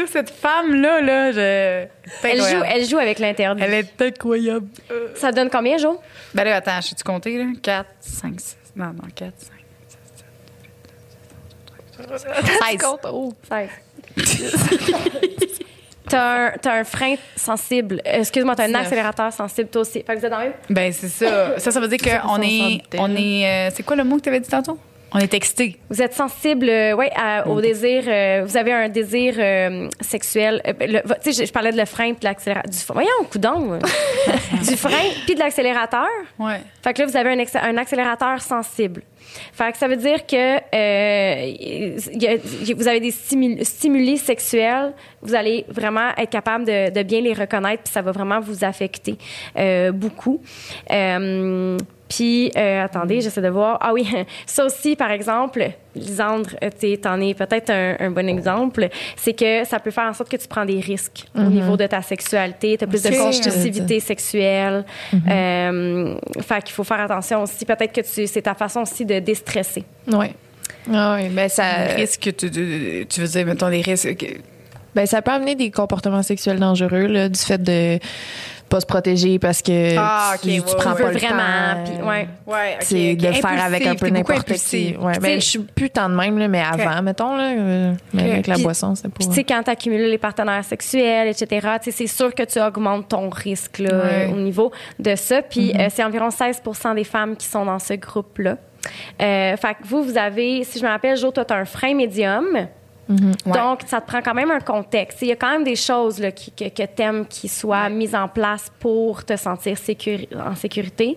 Cette 0.07 0.31
femme-là, 0.31 1.01
là, 1.01 1.33
je. 1.33 1.87
Elle 2.23 2.39
joue, 2.39 2.65
elle 2.67 2.85
joue 2.85 2.99
avec 2.99 3.19
l'interdit. 3.19 3.63
Elle 3.63 3.75
est 3.75 4.03
incroyable. 4.03 4.67
Ça 5.15 5.33
donne 5.33 5.51
combien, 5.51 5.79
Jo? 5.79 6.01
Ben 6.35 6.45
là, 6.45 6.57
attends, 6.57 6.81
je 6.81 6.95
tu 6.95 7.05
compter, 7.05 7.39
là? 7.39 7.47
4, 7.63 7.87
5, 8.01 8.41
6. 8.41 8.57
Non, 8.77 8.87
non, 8.87 9.09
4, 9.15 9.33
5. 9.39 9.61
16. 12.71 12.83
compte, 12.83 13.01
oh. 13.05 13.33
16. 13.49 13.69
T'as 16.09 16.47
un, 16.47 16.51
t'as 16.61 16.81
un 16.81 16.85
frein 16.85 17.15
sensible. 17.37 18.03
Excuse-moi, 18.05 18.57
t'as 18.57 18.69
un 18.69 18.75
accélérateur 18.75 19.33
sensible, 19.33 19.71
toi 19.71 19.83
aussi. 19.83 20.03
Fait 20.03 20.15
que 20.15 20.19
vous 20.19 20.27
êtes 20.27 20.33
dans 20.33 20.39
le 20.39 20.45
même? 20.47 20.55
Ben, 20.69 20.93
c'est 20.93 21.09
ça. 21.09 21.59
Ça, 21.61 21.71
ça 21.71 21.79
veut 21.79 21.87
dire 21.87 21.99
qu'on 21.99 22.43
est. 22.43 22.83
On 22.99 23.15
est 23.15 23.69
euh, 23.69 23.71
c'est 23.73 23.85
quoi 23.85 23.95
le 23.95 24.03
mot 24.03 24.17
que 24.17 24.23
tu 24.23 24.29
avais 24.29 24.41
dit 24.41 24.49
tantôt? 24.49 24.77
On 25.13 25.19
est 25.19 25.29
texté. 25.29 25.77
Vous 25.91 26.01
êtes 26.01 26.15
sensible, 26.15 26.69
euh, 26.69 26.95
ouais, 26.95 27.11
à- 27.17 27.47
au 27.49 27.61
désir. 27.61 28.05
euh, 28.07 28.43
vous 28.47 28.57
avez 28.57 28.73
un 28.73 28.89
désir 28.89 29.35
euh, 29.39 29.89
sexuel. 30.01 30.63
Euh, 30.67 31.01
tu 31.23 31.33
sais, 31.33 31.43
je, 31.43 31.47
je 31.49 31.53
parlais 31.53 31.73
de 31.73 31.77
le 31.77 31.85
frein 31.85 32.13
puis 32.13 32.21
de 32.21 32.25
l'accélérateur. 32.27 32.71
Du, 32.71 32.79
voyons, 32.93 33.25
coudon. 33.31 33.79
du 34.63 34.77
frein 34.77 35.09
puis 35.27 35.35
de 35.35 35.41
l'accélérateur. 35.41 36.07
Ouais. 36.39 36.61
Fait 36.83 36.93
que 36.95 37.03
là, 37.03 37.07
vous 37.09 37.17
avez 37.17 37.31
un, 37.31 37.77
accélérateur 37.77 38.41
sensible. 38.41 39.03
Fait 39.53 39.73
que 39.73 39.79
ça 39.79 39.89
veut 39.89 39.97
dire 39.97 40.27
que 40.27 40.57
il 40.75 42.23
y 42.23 42.27
a- 42.29 42.35
il 42.35 42.69
y 42.69 42.73
a- 42.73 42.75
vous 42.77 42.89
avez 42.89 43.01
des 43.01 43.11
stimuli, 43.11 43.65
stimuli 43.65 44.17
sexuels, 44.19 44.93
vous 45.23 45.35
allez 45.35 45.65
vraiment 45.69 46.11
être 46.17 46.31
capable 46.31 46.65
de, 46.65 46.91
de 46.91 47.03
bien 47.03 47.21
les 47.21 47.33
reconnaître, 47.35 47.83
puis 47.85 47.93
ça 47.93 48.03
va 48.03 48.13
vraiment 48.13 48.41
vous 48.41 48.65
affecter 48.65 49.17
beaucoup. 49.93 50.41
Puis, 52.11 52.51
euh, 52.57 52.85
attendez, 52.85 53.21
j'essaie 53.21 53.41
de 53.41 53.49
voir. 53.49 53.79
Ah 53.81 53.93
oui, 53.95 54.07
ça 54.47 54.65
aussi, 54.67 54.97
par 54.97 55.11
exemple, 55.13 55.65
Lisandre, 55.95 56.51
euh, 56.63 56.69
tu 56.79 56.99
t'en 56.99 57.21
es 57.21 57.35
peut-être 57.35 57.71
un, 57.71 57.97
un 58.01 58.11
bon 58.11 58.29
exemple, 58.29 58.89
c'est 59.17 59.33
que 59.33 59.65
ça 59.65 59.79
peut 59.79 59.91
faire 59.93 60.05
en 60.05 60.13
sorte 60.13 60.29
que 60.29 60.37
tu 60.37 60.49
prends 60.49 60.65
des 60.65 60.81
risques 60.81 61.25
au 61.37 61.43
niveau 61.43 61.77
de 61.77 61.87
ta 61.87 62.03
sexualité, 62.03 62.77
tu 62.77 62.85
as 62.85 62.87
plus 62.89 63.07
Ok. 63.07 63.13
de 63.13 63.17
congestivité 63.17 64.01
sexuelle. 64.01 64.85
Euh, 65.29 66.15
fait 66.41 66.63
qu'il 66.65 66.75
faut 66.75 66.85
faire 66.85 67.01
attention 67.01 67.43
aussi. 67.45 67.65
Peut-être 67.65 67.93
que 67.93 68.01
tu, 68.01 68.27
c'est 68.27 68.43
ta 68.43 68.55
façon 68.55 68.81
aussi 68.83 69.05
de 69.05 69.21
déstresser. 69.21 69.85
Oui. 70.13 70.27
Ah 70.93 71.17
oui, 71.19 71.29
ben 71.29 71.49
ça, 71.49 71.87
Les 71.89 71.95
risques, 71.95 72.21
tu, 72.37 72.51
tu, 72.51 73.07
tu 73.09 73.21
veux 73.21 73.27
dire, 73.29 73.47
mettons, 73.47 73.69
les 73.69 73.83
risques. 73.83 74.17
que- 74.17 74.39
ben 74.95 75.07
ça 75.07 75.23
peut 75.23 75.31
amener 75.31 75.55
des 75.55 75.71
comportements 75.71 76.23
sexuels 76.25 76.59
dangereux, 76.59 77.07
là, 77.07 77.29
du 77.29 77.39
fait 77.39 77.63
de 77.63 77.99
pas 78.71 78.81
se 78.81 78.87
protéger 78.87 79.39
parce 79.39 79.61
que 79.61 79.97
Ah, 79.99 80.33
ok, 80.37 80.41
tu, 80.43 80.49
ouais, 80.49 80.57
tu 80.61 80.77
prends 80.77 80.93
ouais. 80.95 81.03
pas 81.03 81.11
le 81.13 81.19
Vraiment, 81.19 81.37
temps. 81.37 81.85
puis 81.85 82.03
ouais. 82.09 82.29
Ouais, 82.47 82.73
ok. 82.77 82.79
C'est 82.81 83.15
de 83.17 83.29
ok. 83.29 83.35
faire 83.35 83.65
avec 83.65 83.87
un 83.87 83.95
peu 83.97 84.09
n'importe 84.09 84.53
qui. 84.53 84.97
Ouais, 84.99 85.19
ben, 85.21 85.41
je 85.41 85.45
suis 85.47 85.59
plus 85.59 85.91
tant 85.91 86.09
de 86.09 86.15
même, 86.15 86.39
là, 86.39 86.49
mais 86.49 86.63
avant, 86.63 87.03
mettons, 87.03 87.37
là, 87.37 87.51
euh, 87.53 87.93
mais 88.15 88.33
avec 88.33 88.47
la 88.47 88.55
Puis- 88.55 88.63
boisson, 88.63 88.95
c'est 88.95 89.09
pas. 89.09 89.15
Puis, 89.19 89.29
tu 89.29 89.35
sais, 89.35 89.45
quand 89.45 89.63
tu 89.63 89.71
accumules 89.71 90.09
les 90.09 90.19
partenaires 90.19 90.65
sexuels, 90.65 91.29
etc., 91.29 91.67
c'est 91.91 92.07
sûr 92.07 92.35
que 92.35 92.45
tu 92.45 92.61
augmentes 92.61 93.09
ton 93.09 93.29
risque 93.29 93.79
là, 93.81 93.91
Ouais. 93.91 94.29
euh, 94.31 94.33
au 94.33 94.37
niveau 94.37 94.71
de 94.99 95.15
ça. 95.17 95.43
Puis, 95.43 95.73
euh, 95.77 95.89
c'est 95.91 96.05
environ 96.05 96.31
16 96.31 96.63
des 96.95 97.05
femmes 97.05 97.37
qui 97.37 97.47
sont 97.47 97.65
dans 97.67 97.79
ce 97.79 97.95
groupe-là. 97.95 98.57
Euh, 99.21 99.57
fait 99.57 99.75
que 99.75 99.87
vous, 99.87 100.03
vous 100.03 100.17
avez, 100.17 100.65
si 100.65 100.79
je 100.79 100.85
me 100.85 100.89
rappelle, 100.91 101.17
Jo, 101.17 101.31
toi, 101.31 101.45
tu 101.45 101.53
as 101.53 101.57
un 101.57 101.65
frein 101.67 101.95
médium. 101.95 102.47
Ouais. 103.47 103.53
Donc, 103.53 103.81
ça 103.87 104.01
te 104.01 104.07
prend 104.07 104.23
quand 104.23 104.35
même 104.35 104.51
un 104.53 104.61
contexte. 104.61 105.21
Il 105.23 105.29
y 105.29 105.33
a 105.33 105.37
quand 105.37 105.51
même 105.51 105.65
des 105.65 105.75
choses 105.75 106.21
là, 106.21 106.31
qui- 106.31 106.53
que, 106.53 106.69
que 106.69 106.83
tu 106.87 107.03
aimes 107.03 107.27
qui 107.27 107.49
soient 107.49 107.89
mises 107.89 108.15
en 108.15 108.29
place 108.29 108.71
pour 108.79 109.25
te 109.25 109.37
sentir 109.37 109.77
sécuri- 109.77 110.29
en 110.37 110.55
sécurité. 110.55 111.17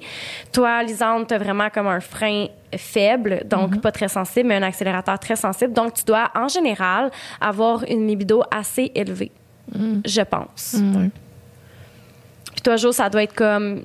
Toi, 0.52 0.82
Lisande, 0.84 1.28
tu 1.28 1.34
as 1.36 1.38
vraiment 1.38 1.70
comme 1.70 1.88
un 1.88 2.00
frein 2.00 2.48
faible, 2.76 3.44
donc 3.46 3.80
pas 3.82 3.92
très 3.92 4.08
sensible, 4.08 4.50
mais 4.50 4.56
un 4.56 4.64
accélérateur 4.64 5.20
très 5.20 5.36
sensible. 5.36 5.74
Donc, 5.74 5.94
tu 5.94 6.04
dois, 6.04 6.32
en 6.36 6.48
général, 6.48 7.12
avoir 7.40 7.84
une 7.88 8.08
libido 8.08 8.42
assez 8.50 8.92
élevée, 8.96 9.32
je 10.06 10.22
pense. 10.22 10.78
Puis 12.54 12.62
toi, 12.64 12.76
Jo, 12.76 12.92
ça 12.92 13.10
doit 13.10 13.24
être 13.24 13.36
comme 13.36 13.84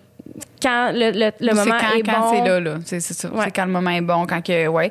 quand 0.63 0.91
le, 0.93 1.11
le, 1.41 1.55
moment 1.55 1.77
c'est 1.81 1.99
est 1.99 2.03
quand, 2.03 2.13
quand 2.13 2.21
bon. 2.21 2.31
c'est 2.45 2.49
là, 2.49 2.61
là. 2.61 2.75
C'est, 2.85 3.01
c'est 3.01 3.15
ça. 3.15 3.31
Ouais. 3.31 3.45
C'est 3.45 3.51
quand 3.53 3.65
le 3.67 3.73
moment 3.73 3.91
est 3.91 4.01
bon, 4.01 4.27
quand 4.27 4.43
que, 4.45 4.67
ouais. 4.67 4.91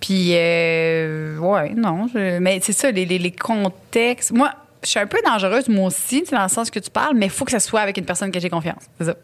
Puis, 0.00 0.30
euh, 0.34 1.36
ouais, 1.38 1.70
non. 1.76 2.06
je- 2.12 2.38
mais 2.38 2.60
c'est 2.62 2.72
ça, 2.72 2.90
les, 2.90 3.04
les, 3.06 3.18
les 3.18 3.32
contextes. 3.32 4.32
Moi, 4.32 4.50
je 4.82 4.88
suis 4.90 4.98
un 5.00 5.06
peu 5.06 5.18
dangereuse, 5.24 5.68
moi 5.68 5.86
aussi, 5.88 6.22
dans 6.30 6.42
le 6.42 6.48
sens 6.48 6.70
que 6.70 6.78
tu 6.78 6.90
parles, 6.90 7.14
mais 7.16 7.26
il 7.26 7.32
faut 7.32 7.44
que 7.44 7.50
ça 7.50 7.60
soit 7.60 7.80
avec 7.80 7.96
une 7.98 8.04
personne 8.04 8.30
que 8.30 8.40
j'ai 8.40 8.50
confiance. 8.50 8.82
C'est 8.98 9.06
ça. 9.06 9.14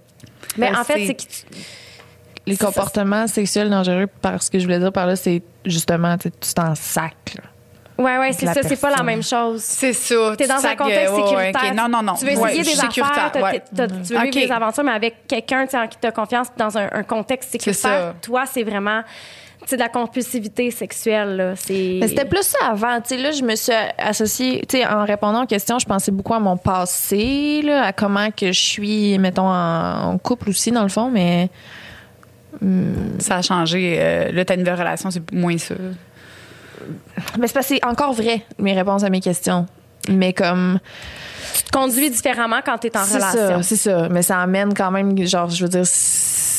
Mais 0.57 0.71
Ben, 0.71 0.79
en 0.81 0.85
fait, 0.85 0.95
c'est- 0.95 1.07
c'est 1.07 1.15
que 1.15 1.23
tu- 1.23 1.59
Les 2.47 2.57
Ça, 2.57 2.67
comportements 2.67 3.27
sexuels 3.27 3.71
dangereux, 3.71 4.07
parce 4.21 4.51
que 4.51 4.59
je 4.59 4.65
voulais 4.65 4.79
dire 4.79 4.93
par 4.93 5.07
là, 5.07 5.17
c'est 5.17 5.43
justement, 5.65 6.19
tu 6.19 6.31
t'en 6.55 6.75
sac. 6.75 7.37
Là. 7.99 8.05
Ouais, 8.05 8.19
ouais, 8.19 8.33
c'est 8.33 8.47
ça. 8.47 8.63
C'est 8.63 8.81
pas 8.81 8.91
la 8.91 9.03
même 9.03 9.23
chose. 9.23 9.63
C'est 9.63 9.93
ça. 9.93 10.35
T'es 10.37 10.47
dans 10.47 10.65
un 10.65 10.75
contexte 10.77 11.13
euh, 11.13 11.17
ouais, 11.17 11.23
sécuritaire. 11.53 11.71
ok. 11.71 11.77
Non, 11.77 11.89
non, 11.89 12.03
non. 12.03 12.15
Tu 12.15 12.25
veux 12.25 12.33
essayer 12.33 12.43
Ouais, 12.59 12.63
des 12.63 12.81
affaires, 12.81 13.31
t'as- 13.33 13.43
ouais. 13.43 13.63
t'as- 13.75 13.87
tu 13.89 13.95
veux 14.15 14.21
vivre 14.23 14.31
des 14.47 14.51
aventures, 14.53 14.85
mais 14.85 14.93
avec 14.93 15.27
quelqu'un 15.27 15.67
en 15.75 15.87
qui 15.89 15.99
tu 16.01 16.07
as 16.07 16.13
confiance 16.13 16.49
dans 16.57 16.77
un, 16.77 16.89
un 16.93 17.03
contexte 17.03 17.53
sécuritaire. 17.53 18.15
Toi, 18.23 18.45
c'est 18.47 18.63
vraiment 18.65 19.03
de 19.71 19.77
la 19.79 19.89
compulsivité 19.89 20.71
sexuelle. 20.71 21.37
Là. 21.37 21.53
C'est... 21.57 21.97
Mais 22.01 22.09
c'était 22.09 22.27
plus 22.27 22.43
ça 22.43 22.59
avant. 22.73 23.01
Tu 23.01 23.15
sais, 23.15 23.17
là, 23.17 23.31
je 23.31 23.43
me 23.43 23.55
suis 23.57 23.73
associée, 23.97 24.63
tu 24.69 24.77
sais, 24.77 24.87
en 24.87 25.05
répondant 25.07 25.45
aux 25.45 25.47
questions, 25.47 25.79
je 25.79 25.87
pensais 25.87 26.11
beaucoup 26.13 26.35
à 26.35 26.41
mon 26.41 26.59
passé, 26.59 27.63
là, 27.65 27.85
à 27.85 27.93
comment 27.93 28.31
que 28.31 28.49
je 28.53 28.61
suis, 28.61 29.19
mettons, 29.19 29.49
en, 29.49 30.11
en 30.13 30.19
couple 30.19 30.51
aussi, 30.51 30.71
dans 30.71 30.83
le 30.83 30.91
fond, 30.91 31.11
mais 31.11 31.49
Ça 33.21 33.37
a 33.37 33.43
changé. 33.43 33.97
Euh, 33.99 34.33
là, 34.33 34.45
t'as 34.45 34.55
une 34.55 34.61
nouvelle 34.61 34.79
relation, 34.79 35.11
c'est 35.11 35.33
moins 35.33 35.57
ça. 35.59 35.75
Mais 37.39 37.47
c'est 37.49 37.63
c'est 37.63 37.85
encore 37.85 38.13
vrai, 38.13 38.43
mes 38.59 38.73
réponses 38.73 39.05
à 39.05 39.11
mes 39.11 39.21
questions. 39.21 39.67
Mais 40.09 40.33
comme, 40.33 40.79
Tu 41.57 41.63
te 41.63 41.71
conduis 41.71 42.11
différemment 42.11 42.61
quand 42.65 42.79
tu 42.79 42.89
es 42.89 42.97
en 42.97 43.05
c'est 43.05 43.15
relation. 43.17 43.57
ça, 43.57 43.63
c'est 43.63 43.77
ça. 43.77 44.09
Mais 44.11 44.23
ça 44.23 44.41
amène 44.41 44.75
quand 44.75 44.91
même, 44.91 45.17
genre, 45.27 45.49
je 45.51 45.63
veux 45.65 45.71
dire, 45.71 45.87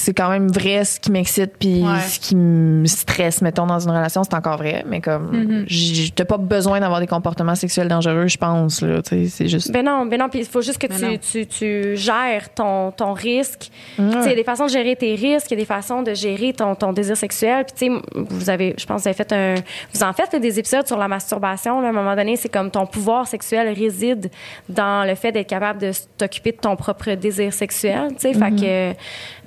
c'est 0.05 0.13
quand 0.13 0.29
même 0.29 0.47
vrai 0.49 0.85
ce 0.85 0.99
qui 0.99 1.11
m'excite 1.11 1.53
puis 1.59 1.81
Ouais. 1.83 1.99
ce 2.01 2.19
qui 2.19 2.35
me 2.35 2.85
stresse, 2.85 3.41
mettons, 3.41 3.65
dans 3.65 3.79
une 3.79 3.89
relation, 3.91 4.23
c'est 4.23 4.33
encore 4.35 4.57
vrai. 4.57 4.83
Mais 4.87 5.01
comme, 5.01 5.31
Mm-hmm. 5.31 5.63
j'ai 5.67 6.09
t'as 6.11 6.25
pas 6.25 6.37
besoin 6.37 6.79
d'avoir 6.79 6.99
des 6.99 7.07
comportements 7.07 7.55
sexuels 7.55 7.87
dangereux, 7.87 8.27
je 8.27 8.37
pense, 8.37 8.81
là. 8.81 9.01
Tu 9.01 9.25
sais, 9.25 9.29
c'est 9.29 9.47
juste. 9.47 9.71
Ben 9.71 9.83
non, 9.85 10.05
ben 10.05 10.19
non, 10.19 10.29
puis 10.29 10.39
il 10.39 10.45
faut 10.45 10.61
juste 10.61 10.77
que 10.79 10.87
Ben 10.87 11.17
tu, 11.19 11.45
tu, 11.45 11.47
tu 11.47 11.97
gères 11.97 12.53
ton, 12.53 12.91
ton 12.91 13.13
risque. 13.13 13.69
Tu 13.95 14.01
sais, 14.11 14.19
Il 14.23 14.29
y 14.29 14.33
a 14.33 14.35
des 14.35 14.43
façons 14.43 14.65
de 14.65 14.71
gérer 14.71 14.95
tes 14.95 15.15
risques, 15.15 15.47
il 15.51 15.55
y 15.55 15.57
a 15.57 15.61
des 15.61 15.65
façons 15.65 16.03
de 16.03 16.13
gérer 16.13 16.53
ton, 16.53 16.75
ton 16.75 16.93
désir 16.93 17.17
sexuel. 17.17 17.65
Puis 17.65 17.87
tu 17.89 17.95
sais, 17.95 18.01
vous 18.15 18.49
avez, 18.49 18.75
je 18.77 18.85
pense, 18.85 19.01
vous 19.01 19.07
avez 19.07 19.15
fait 19.17 19.31
un, 19.33 19.55
vous 19.93 20.03
en 20.03 20.13
faites 20.13 20.33
là, 20.33 20.39
des 20.39 20.59
épisodes 20.59 20.85
sur 20.85 20.97
la 20.97 21.07
masturbation. 21.07 21.81
là. 21.81 21.87
à 21.87 21.89
un 21.89 21.93
moment 21.93 22.15
donné, 22.15 22.35
c'est 22.35 22.49
comme 22.49 22.69
ton 22.71 22.85
pouvoir 22.85 23.27
sexuel 23.27 23.73
réside 23.73 24.29
dans 24.69 25.07
le 25.07 25.15
fait 25.15 25.31
d'être 25.31 25.47
capable 25.49 25.79
de 25.81 25.91
t'occuper 26.17 26.51
de 26.51 26.57
ton 26.57 26.75
propre 26.75 27.11
désir 27.15 27.53
sexuel. 27.53 28.09
Tu 28.19 28.31
sais, 28.31 28.33
fait 28.33 28.51
que 28.51 28.65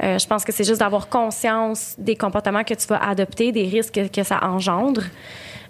euh, 0.04 0.18
je 0.18 0.26
pense 0.26 0.44
que 0.44 0.47
c'est 0.52 0.64
juste 0.64 0.80
d'avoir 0.80 1.08
conscience 1.08 1.94
des 1.98 2.16
comportements 2.16 2.64
que 2.64 2.74
tu 2.74 2.86
vas 2.86 3.02
adopter, 3.02 3.52
des 3.52 3.64
risques 3.64 3.94
que, 3.94 4.08
que 4.08 4.22
ça 4.22 4.38
engendre. 4.42 5.02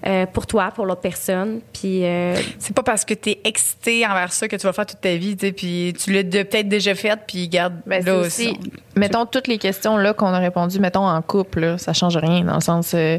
euh, 0.06 0.26
pour 0.26 0.46
toi, 0.46 0.70
pour 0.72 0.86
l'autre 0.86 1.00
personne, 1.00 1.60
puis 1.72 2.04
euh, 2.04 2.36
C'est 2.60 2.72
pas 2.74 2.84
parce 2.84 3.04
que 3.04 3.14
t'es 3.14 3.40
excité 3.42 4.06
envers 4.06 4.32
ça 4.32 4.46
que 4.46 4.54
tu 4.54 4.64
vas 4.64 4.72
faire 4.72 4.86
toute 4.86 5.00
ta 5.00 5.16
vie, 5.16 5.36
tu 5.36 5.46
sais, 5.46 5.52
puis 5.52 5.92
tu 5.98 6.12
l'as 6.12 6.22
peut-être 6.22 6.68
déjà 6.68 6.94
fait, 6.94 7.18
puis 7.26 7.48
garde 7.48 7.74
Ben, 7.84 8.04
là 8.04 8.14
aussi, 8.18 8.50
aussi. 8.50 8.60
mettons, 8.94 9.26
toutes 9.26 9.48
les 9.48 9.58
questions 9.58 9.96
là 9.96 10.14
qu'on 10.14 10.28
a 10.28 10.38
répondues, 10.38 10.78
mettons, 10.78 11.04
en 11.04 11.20
couple, 11.20 11.60
là, 11.60 11.78
ça 11.78 11.92
change 11.94 12.16
rien, 12.16 12.44
dans 12.44 12.54
le 12.54 12.60
sens, 12.60 12.92
euh, 12.94 13.18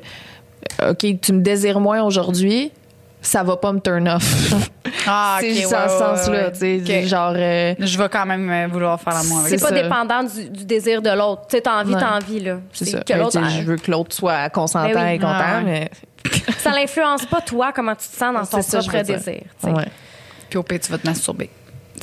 OK, 0.89 1.05
tu 1.21 1.33
me 1.33 1.41
désires 1.41 1.81
moins 1.81 2.01
aujourd'hui, 2.01 2.71
ça 3.21 3.43
va 3.43 3.57
pas 3.57 3.71
me 3.73 3.79
turn 3.79 4.07
off. 4.07 4.53
Ah, 5.11 5.37
c'est 5.41 5.49
ok, 5.49 5.53
juste 5.55 5.65
ouais, 5.71 5.77
ce 5.77 5.93
ouais, 5.93 5.99
sens-là, 6.17 6.49
ouais. 6.61 7.03
genre. 7.07 7.33
euh, 7.35 7.73
Je 7.79 7.97
vais 7.97 8.09
quand 8.09 8.25
même 8.25 8.49
euh, 8.49 8.67
vouloir 8.71 8.99
faire 8.99 9.13
l'amour 9.13 9.39
avec 9.39 9.49
C'est 9.51 9.57
C'est 9.57 9.63
pas 9.63 9.75
ça. 9.75 9.81
dépendant 9.83 10.23
du, 10.23 10.49
du 10.49 10.65
désir 10.65 11.01
de 11.01 11.09
l'autre. 11.09 11.43
Tu 11.49 11.55
sais, 11.57 11.61
t'as 11.61 11.79
envie, 11.81 11.93
Ouais. 11.93 11.99
t'as 11.99 12.17
envie, 12.17 12.39
là. 12.39 12.57
c'est 12.73 12.85
C'est 12.85 12.91
ça. 12.91 12.99
que 13.03 13.13
Ben, 13.13 13.19
l'autre, 13.19 13.39
je 13.49 13.61
veux 13.63 13.77
que 13.77 13.89
l'autre 13.91 14.15
soit 14.15 14.49
consentant 14.49 14.93
Ben 14.93 15.05
oui. 15.07 15.13
et 15.15 15.19
content, 15.19 15.33
Ah 15.39 15.57
ouais. 15.59 15.63
mais. 15.63 15.91
ça 16.57 16.71
l'influence 16.71 17.25
pas, 17.25 17.41
toi, 17.41 17.71
comment 17.73 17.95
tu 17.95 18.07
te 18.07 18.15
sens 18.15 18.33
dans 18.33 18.45
ton 18.57 18.61
C'est 18.61 18.77
propre 18.79 19.01
désir. 19.03 19.41
Puis 20.49 20.57
au 20.59 20.63
pire, 20.63 20.79
tu 20.79 20.91
vas 20.91 20.97
te 20.97 21.07
masturber. 21.07 21.49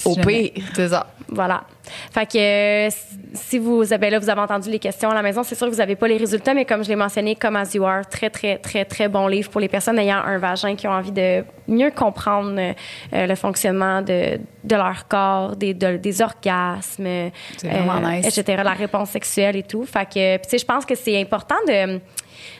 Au 0.05 0.11
Si 0.11 0.15
jamais. 0.21 0.51
pire. 0.55 0.65
C'est 0.75 0.89
ça. 0.89 1.07
Voilà. 1.29 1.65
Fait 2.13 2.27
que 2.27 2.39
euh, 2.39 2.91
si 3.35 3.59
vous 3.59 3.93
avez 3.93 4.11
là, 4.11 4.19
vous 4.19 4.29
avez 4.31 4.41
entendu 4.41 4.71
les 4.71 4.79
questions 4.79 5.11
à 5.11 5.15
la 5.15 5.23
maison, 5.23 5.43
c'est 5.43 5.55
sûr 5.55 5.67
que 5.67 5.73
vous 5.73 5.79
n'avez 5.79 5.97
pas 5.97 6.07
les 6.09 6.17
résultats, 6.17 6.55
mais 6.55 6.65
comme 6.65 6.83
je 6.85 6.89
l'ai 6.89 6.97
mentionné, 6.97 7.35
comme 7.35 7.57
As 7.57 7.75
You 7.75 7.85
Are, 7.85 8.07
très, 8.09 8.31
très, 8.31 8.59
très, 8.59 8.85
très 8.85 9.09
bon 9.09 9.27
livre 9.27 9.51
pour 9.51 9.61
les 9.61 9.69
personnes 9.69 9.99
ayant 9.99 10.19
un 10.19 10.39
vagin 10.39 10.75
qui 10.77 10.87
ont 10.87 10.93
envie 10.93 11.11
de 11.13 11.45
mieux 11.69 11.91
comprendre 11.91 12.59
euh, 12.59 13.27
le 13.27 13.35
fonctionnement 13.35 14.03
de, 14.03 14.39
de 14.65 14.77
leur 14.77 15.07
corps, 15.09 15.57
des, 15.57 15.75
de- 15.75 15.97
des 15.97 16.23
orgasmes, 16.23 17.07
euh, 17.07 17.29
nice. 17.65 18.27
etc., 18.39 18.63
la 18.65 18.73
réponse 18.73 19.11
sexuelle 19.11 19.57
et 19.57 19.63
tout. 19.65 19.85
Fait 19.85 20.07
que, 20.07 20.37
tu 20.39 20.49
sais, 20.51 20.59
je 20.59 20.65
pense 20.67 20.85
que 20.87 20.95
c'est 20.95 21.21
important 21.21 21.57
de 21.67 22.01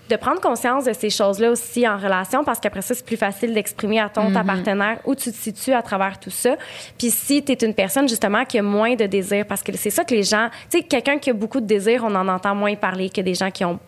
de 0.09 0.17
prendre 0.17 0.41
conscience 0.41 0.85
de 0.85 0.93
ces 0.93 1.11
choses-là 1.11 1.51
aussi 1.51 1.87
en 1.87 1.97
relation 1.97 2.45
parce 2.45 2.61
qu'après 2.61 2.83
ça, 2.83 2.95
c'est 2.95 3.05
plus 3.05 3.17
facile 3.17 3.55
d'exprimer 3.55 4.01
à 4.01 4.09
ton 4.09 4.33
ta 4.33 4.45
partenaire 4.45 4.99
où 5.05 5.15
tu 5.15 5.31
te 5.31 5.37
situes 5.37 5.73
à 5.73 5.83
travers 5.83 6.19
tout 6.19 6.31
ça. 6.31 6.57
Puis 6.99 7.11
si 7.11 7.43
tu 7.43 7.53
es 7.53 7.67
une 7.67 7.75
personne 7.75 8.09
justement 8.09 8.45
qui 8.45 8.59
a 8.59 8.63
moins 8.63 8.95
de 8.95 9.07
désir, 9.07 9.47
parce 9.47 9.63
que 9.63 9.77
c'est 9.77 9.91
ça 9.91 10.05
que 10.05 10.15
les 10.15 10.23
gens, 10.23 10.49
tu 10.71 10.79
sais, 10.79 10.85
quelqu'un 10.85 11.19
qui 11.19 11.31
a 11.31 11.33
beaucoup 11.33 11.61
de 11.61 11.67
désir, 11.67 12.05
on 12.05 12.15
en 12.15 12.29
entend 12.29 12.55
moins 12.55 12.75
parler 12.75 13.11
que 13.11 13.21
des 13.21 13.35
gens 13.35 13.51
qui 13.51 13.65
ont 13.65 13.79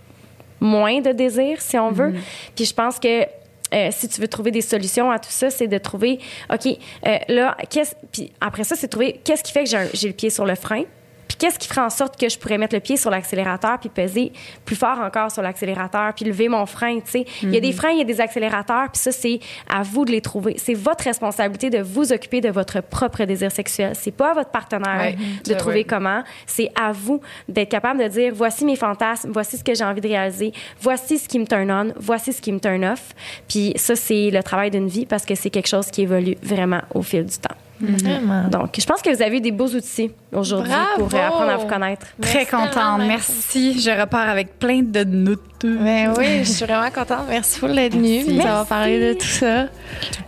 moins 0.61 1.01
de 1.01 1.13
désir, 1.13 1.61
si 1.61 1.79
on 1.79 1.91
veut. 1.91 2.15
Puis 2.55 2.65
je 2.65 2.75
pense 2.75 2.99
que 2.99 3.27
euh, 3.75 3.89
si 3.91 4.09
tu 4.09 4.21
veux 4.21 4.29
trouver 4.29 4.51
des 4.51 4.63
solutions 4.63 5.11
à 5.11 5.19
tout 5.19 5.31
ça, 5.31 5.51
c'est 5.51 5.67
de 5.67 5.79
trouver, 5.79 6.21
OK, 6.53 6.67
euh, 6.67 7.19
là, 7.29 7.57
qu'est-ce. 7.69 7.95
Puis 8.11 8.33
après 8.41 8.65
ça, 8.65 8.77
c'est 8.77 8.87
de 8.87 8.91
trouver 8.91 9.21
qu'est-ce 9.25 9.43
qui 9.43 9.53
fait 9.53 9.65
que 9.65 9.71
j'ai 9.93 10.09
le 10.09 10.15
pied 10.15 10.31
sur 10.31 10.47
le 10.47 10.55
frein. 10.55 10.85
Qu'est-ce 11.39 11.59
qui 11.59 11.69
ferait 11.69 11.81
en 11.83 11.91
sorte 11.91 12.19
que 12.21 12.29
je 12.29 12.39
pourrais 12.39 12.59
mettre 12.59 12.75
le 12.75 12.81
pied 12.81 12.97
sur 12.97 13.11
l'accélérateur 13.11 13.79
puis 13.79 13.89
peser 13.89 14.33
plus 14.65 14.77
fort 14.77 14.99
encore 15.01 15.31
sur 15.31 15.41
l'accélérateur 15.43 16.13
puis 16.15 16.25
lever 16.25 16.49
mon 16.49 16.67
frein, 16.67 16.97
tu 17.01 17.11
sais? 17.11 17.25
Il 17.43 17.55
y 17.55 17.57
a 17.57 17.61
des 17.61 17.73
freins, 17.73 17.91
il 17.91 17.99
y 17.99 18.03
a 18.03 18.05
des 18.05 18.21
accélérateurs 18.21 18.91
puis 18.93 19.01
ça 19.01 19.13
c'est 19.13 19.39
à 19.69 19.83
vous 19.83 20.05
de 20.05 20.11
les 20.11 20.21
trouver. 20.21 20.57
C'est 20.59 20.75
votre 20.75 21.05
responsabilité 21.05 21.71
de 21.71 21.79
vous 21.79 22.13
occuper 22.13 22.41
de 22.41 22.49
votre 22.51 22.81
propre 22.81 23.25
désir 23.25 23.51
sexuel. 23.53 23.93
C'est 23.95 24.11
pas 24.11 24.31
à 24.31 24.35
votre 24.35 24.51
partenaire 24.51 24.99
Ouais. 24.99 25.17
de 25.45 25.55
trouver 25.55 25.77
ouais. 25.77 25.85
comment. 25.85 26.23
C'est 26.47 26.71
à 26.75 26.93
vous 26.93 27.21
d'être 27.49 27.69
capable 27.71 28.03
de 28.03 28.09
dire 28.09 28.33
voici 28.35 28.65
mes 28.65 28.77
fantasmes, 28.77 29.31
voici 29.33 29.57
ce 29.59 29.65
que 29.65 29.75
j'ai 29.75 29.85
envie 29.85 30.01
de 30.01 30.09
réaliser, 30.09 30.53
voici 30.81 31.19
ce 31.19 31.29
qui 31.29 31.39
me 31.39 31.47
turn 31.47 31.71
on, 31.71 31.93
voici 31.99 32.33
ce 32.33 32.41
qui 32.43 32.51
me 32.53 32.59
turn 32.59 32.85
off. 32.85 33.15
Puis 33.49 33.73
ça 33.77 33.95
c'est 33.97 34.31
le 34.31 34.43
travail 34.43 34.71
d'une 34.71 34.89
vie 34.89 35.07
parce 35.07 35.25
que 35.25 35.35
c'est 35.35 35.51
quelque 35.51 35.69
chose 35.69 35.91
qui 35.91 36.03
évolue 36.03 36.37
vraiment 36.43 36.81
au 36.95 37.03
fil 37.03 37.25
du 37.25 37.37
temps. 37.39 37.55
Vraiment. 37.81 38.49
Donc, 38.49 38.71
je 38.79 38.85
pense 38.85 39.01
que 39.03 39.15
vous 39.15 39.23
avez 39.23 39.37
eu 39.37 39.41
des 39.41 39.53
beaux 39.53 39.69
outils 39.69 40.11
aujourd'hui 40.33 40.73
pour 40.97 41.09
euh, 41.15 41.27
apprendre 41.27 41.51
à 41.51 41.57
vous 41.57 41.67
connaître. 41.67 42.07
Très 42.21 42.39
Merci 42.39 42.51
contente. 42.51 43.01
Merci. 43.07 43.81
Je 43.81 43.91
repars 44.01 44.29
avec 44.29 44.59
plein 44.59 44.83
de 44.83 45.05
notes. 45.05 45.41
Tout 45.61 45.77
Ben 45.81 46.13
oui, 46.17 46.39
je 46.45 46.51
suis 46.53 46.65
vraiment 46.65 46.89
contente. 46.91 47.25
Merci 47.29 47.59
pour 47.59 47.69
d'être 47.71 47.95
venue. 47.95 48.23
Merci. 48.29 48.43
Ça 48.43 48.55
va 48.55 48.65
parler 48.65 49.09
de 49.09 49.19
tout 49.19 49.27
ça. 49.27 49.63
le 49.63 49.69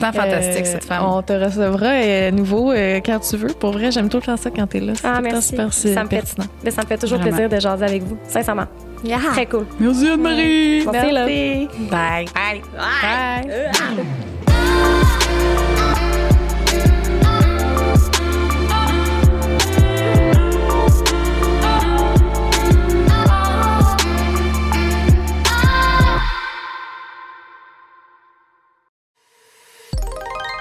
temps 0.00 0.12
fantastique, 0.12 0.64
Euh, 0.66 0.72
cette 0.72 0.84
femme. 0.84 1.04
On 1.04 1.22
te 1.22 1.32
recevra 1.32 1.86
euh, 1.86 2.30
nouveau 2.32 2.72
euh, 2.72 2.98
quand 3.04 3.20
tu 3.20 3.36
veux. 3.36 3.48
Pour 3.54 3.70
vrai, 3.72 3.92
j'aime 3.92 4.08
tout 4.08 4.16
le 4.16 4.22
temps 4.24 4.36
ça 4.36 4.50
quand 4.50 4.66
t'es 4.66 4.80
là. 4.80 4.92
C'est 4.96 5.06
Ah, 5.06 5.18
tout 5.18 5.22
le 5.24 5.30
merci. 5.30 5.48
super 5.50 5.72
Ça 5.72 5.88
me, 5.88 5.94
fait, 6.08 6.16
pertinent. 6.16 6.46
ben, 6.64 6.70
ça 6.72 6.82
me 6.82 6.86
fait 6.88 6.98
toujours 6.98 7.18
Vraiment. 7.18 7.36
plaisir 7.36 7.48
de 7.56 7.60
jaser 7.60 7.84
avec 7.84 8.02
vous, 8.02 8.16
sincèrement. 8.28 8.66
Très 9.32 9.46
cool. 9.46 9.66
Merci 9.78 10.08
Anne-Marie. 10.08 10.84
Merci, 10.92 11.10
là. 11.12 11.24
Bye. 11.26 12.26
Bye. 12.34 12.62
Bye. 14.56 15.99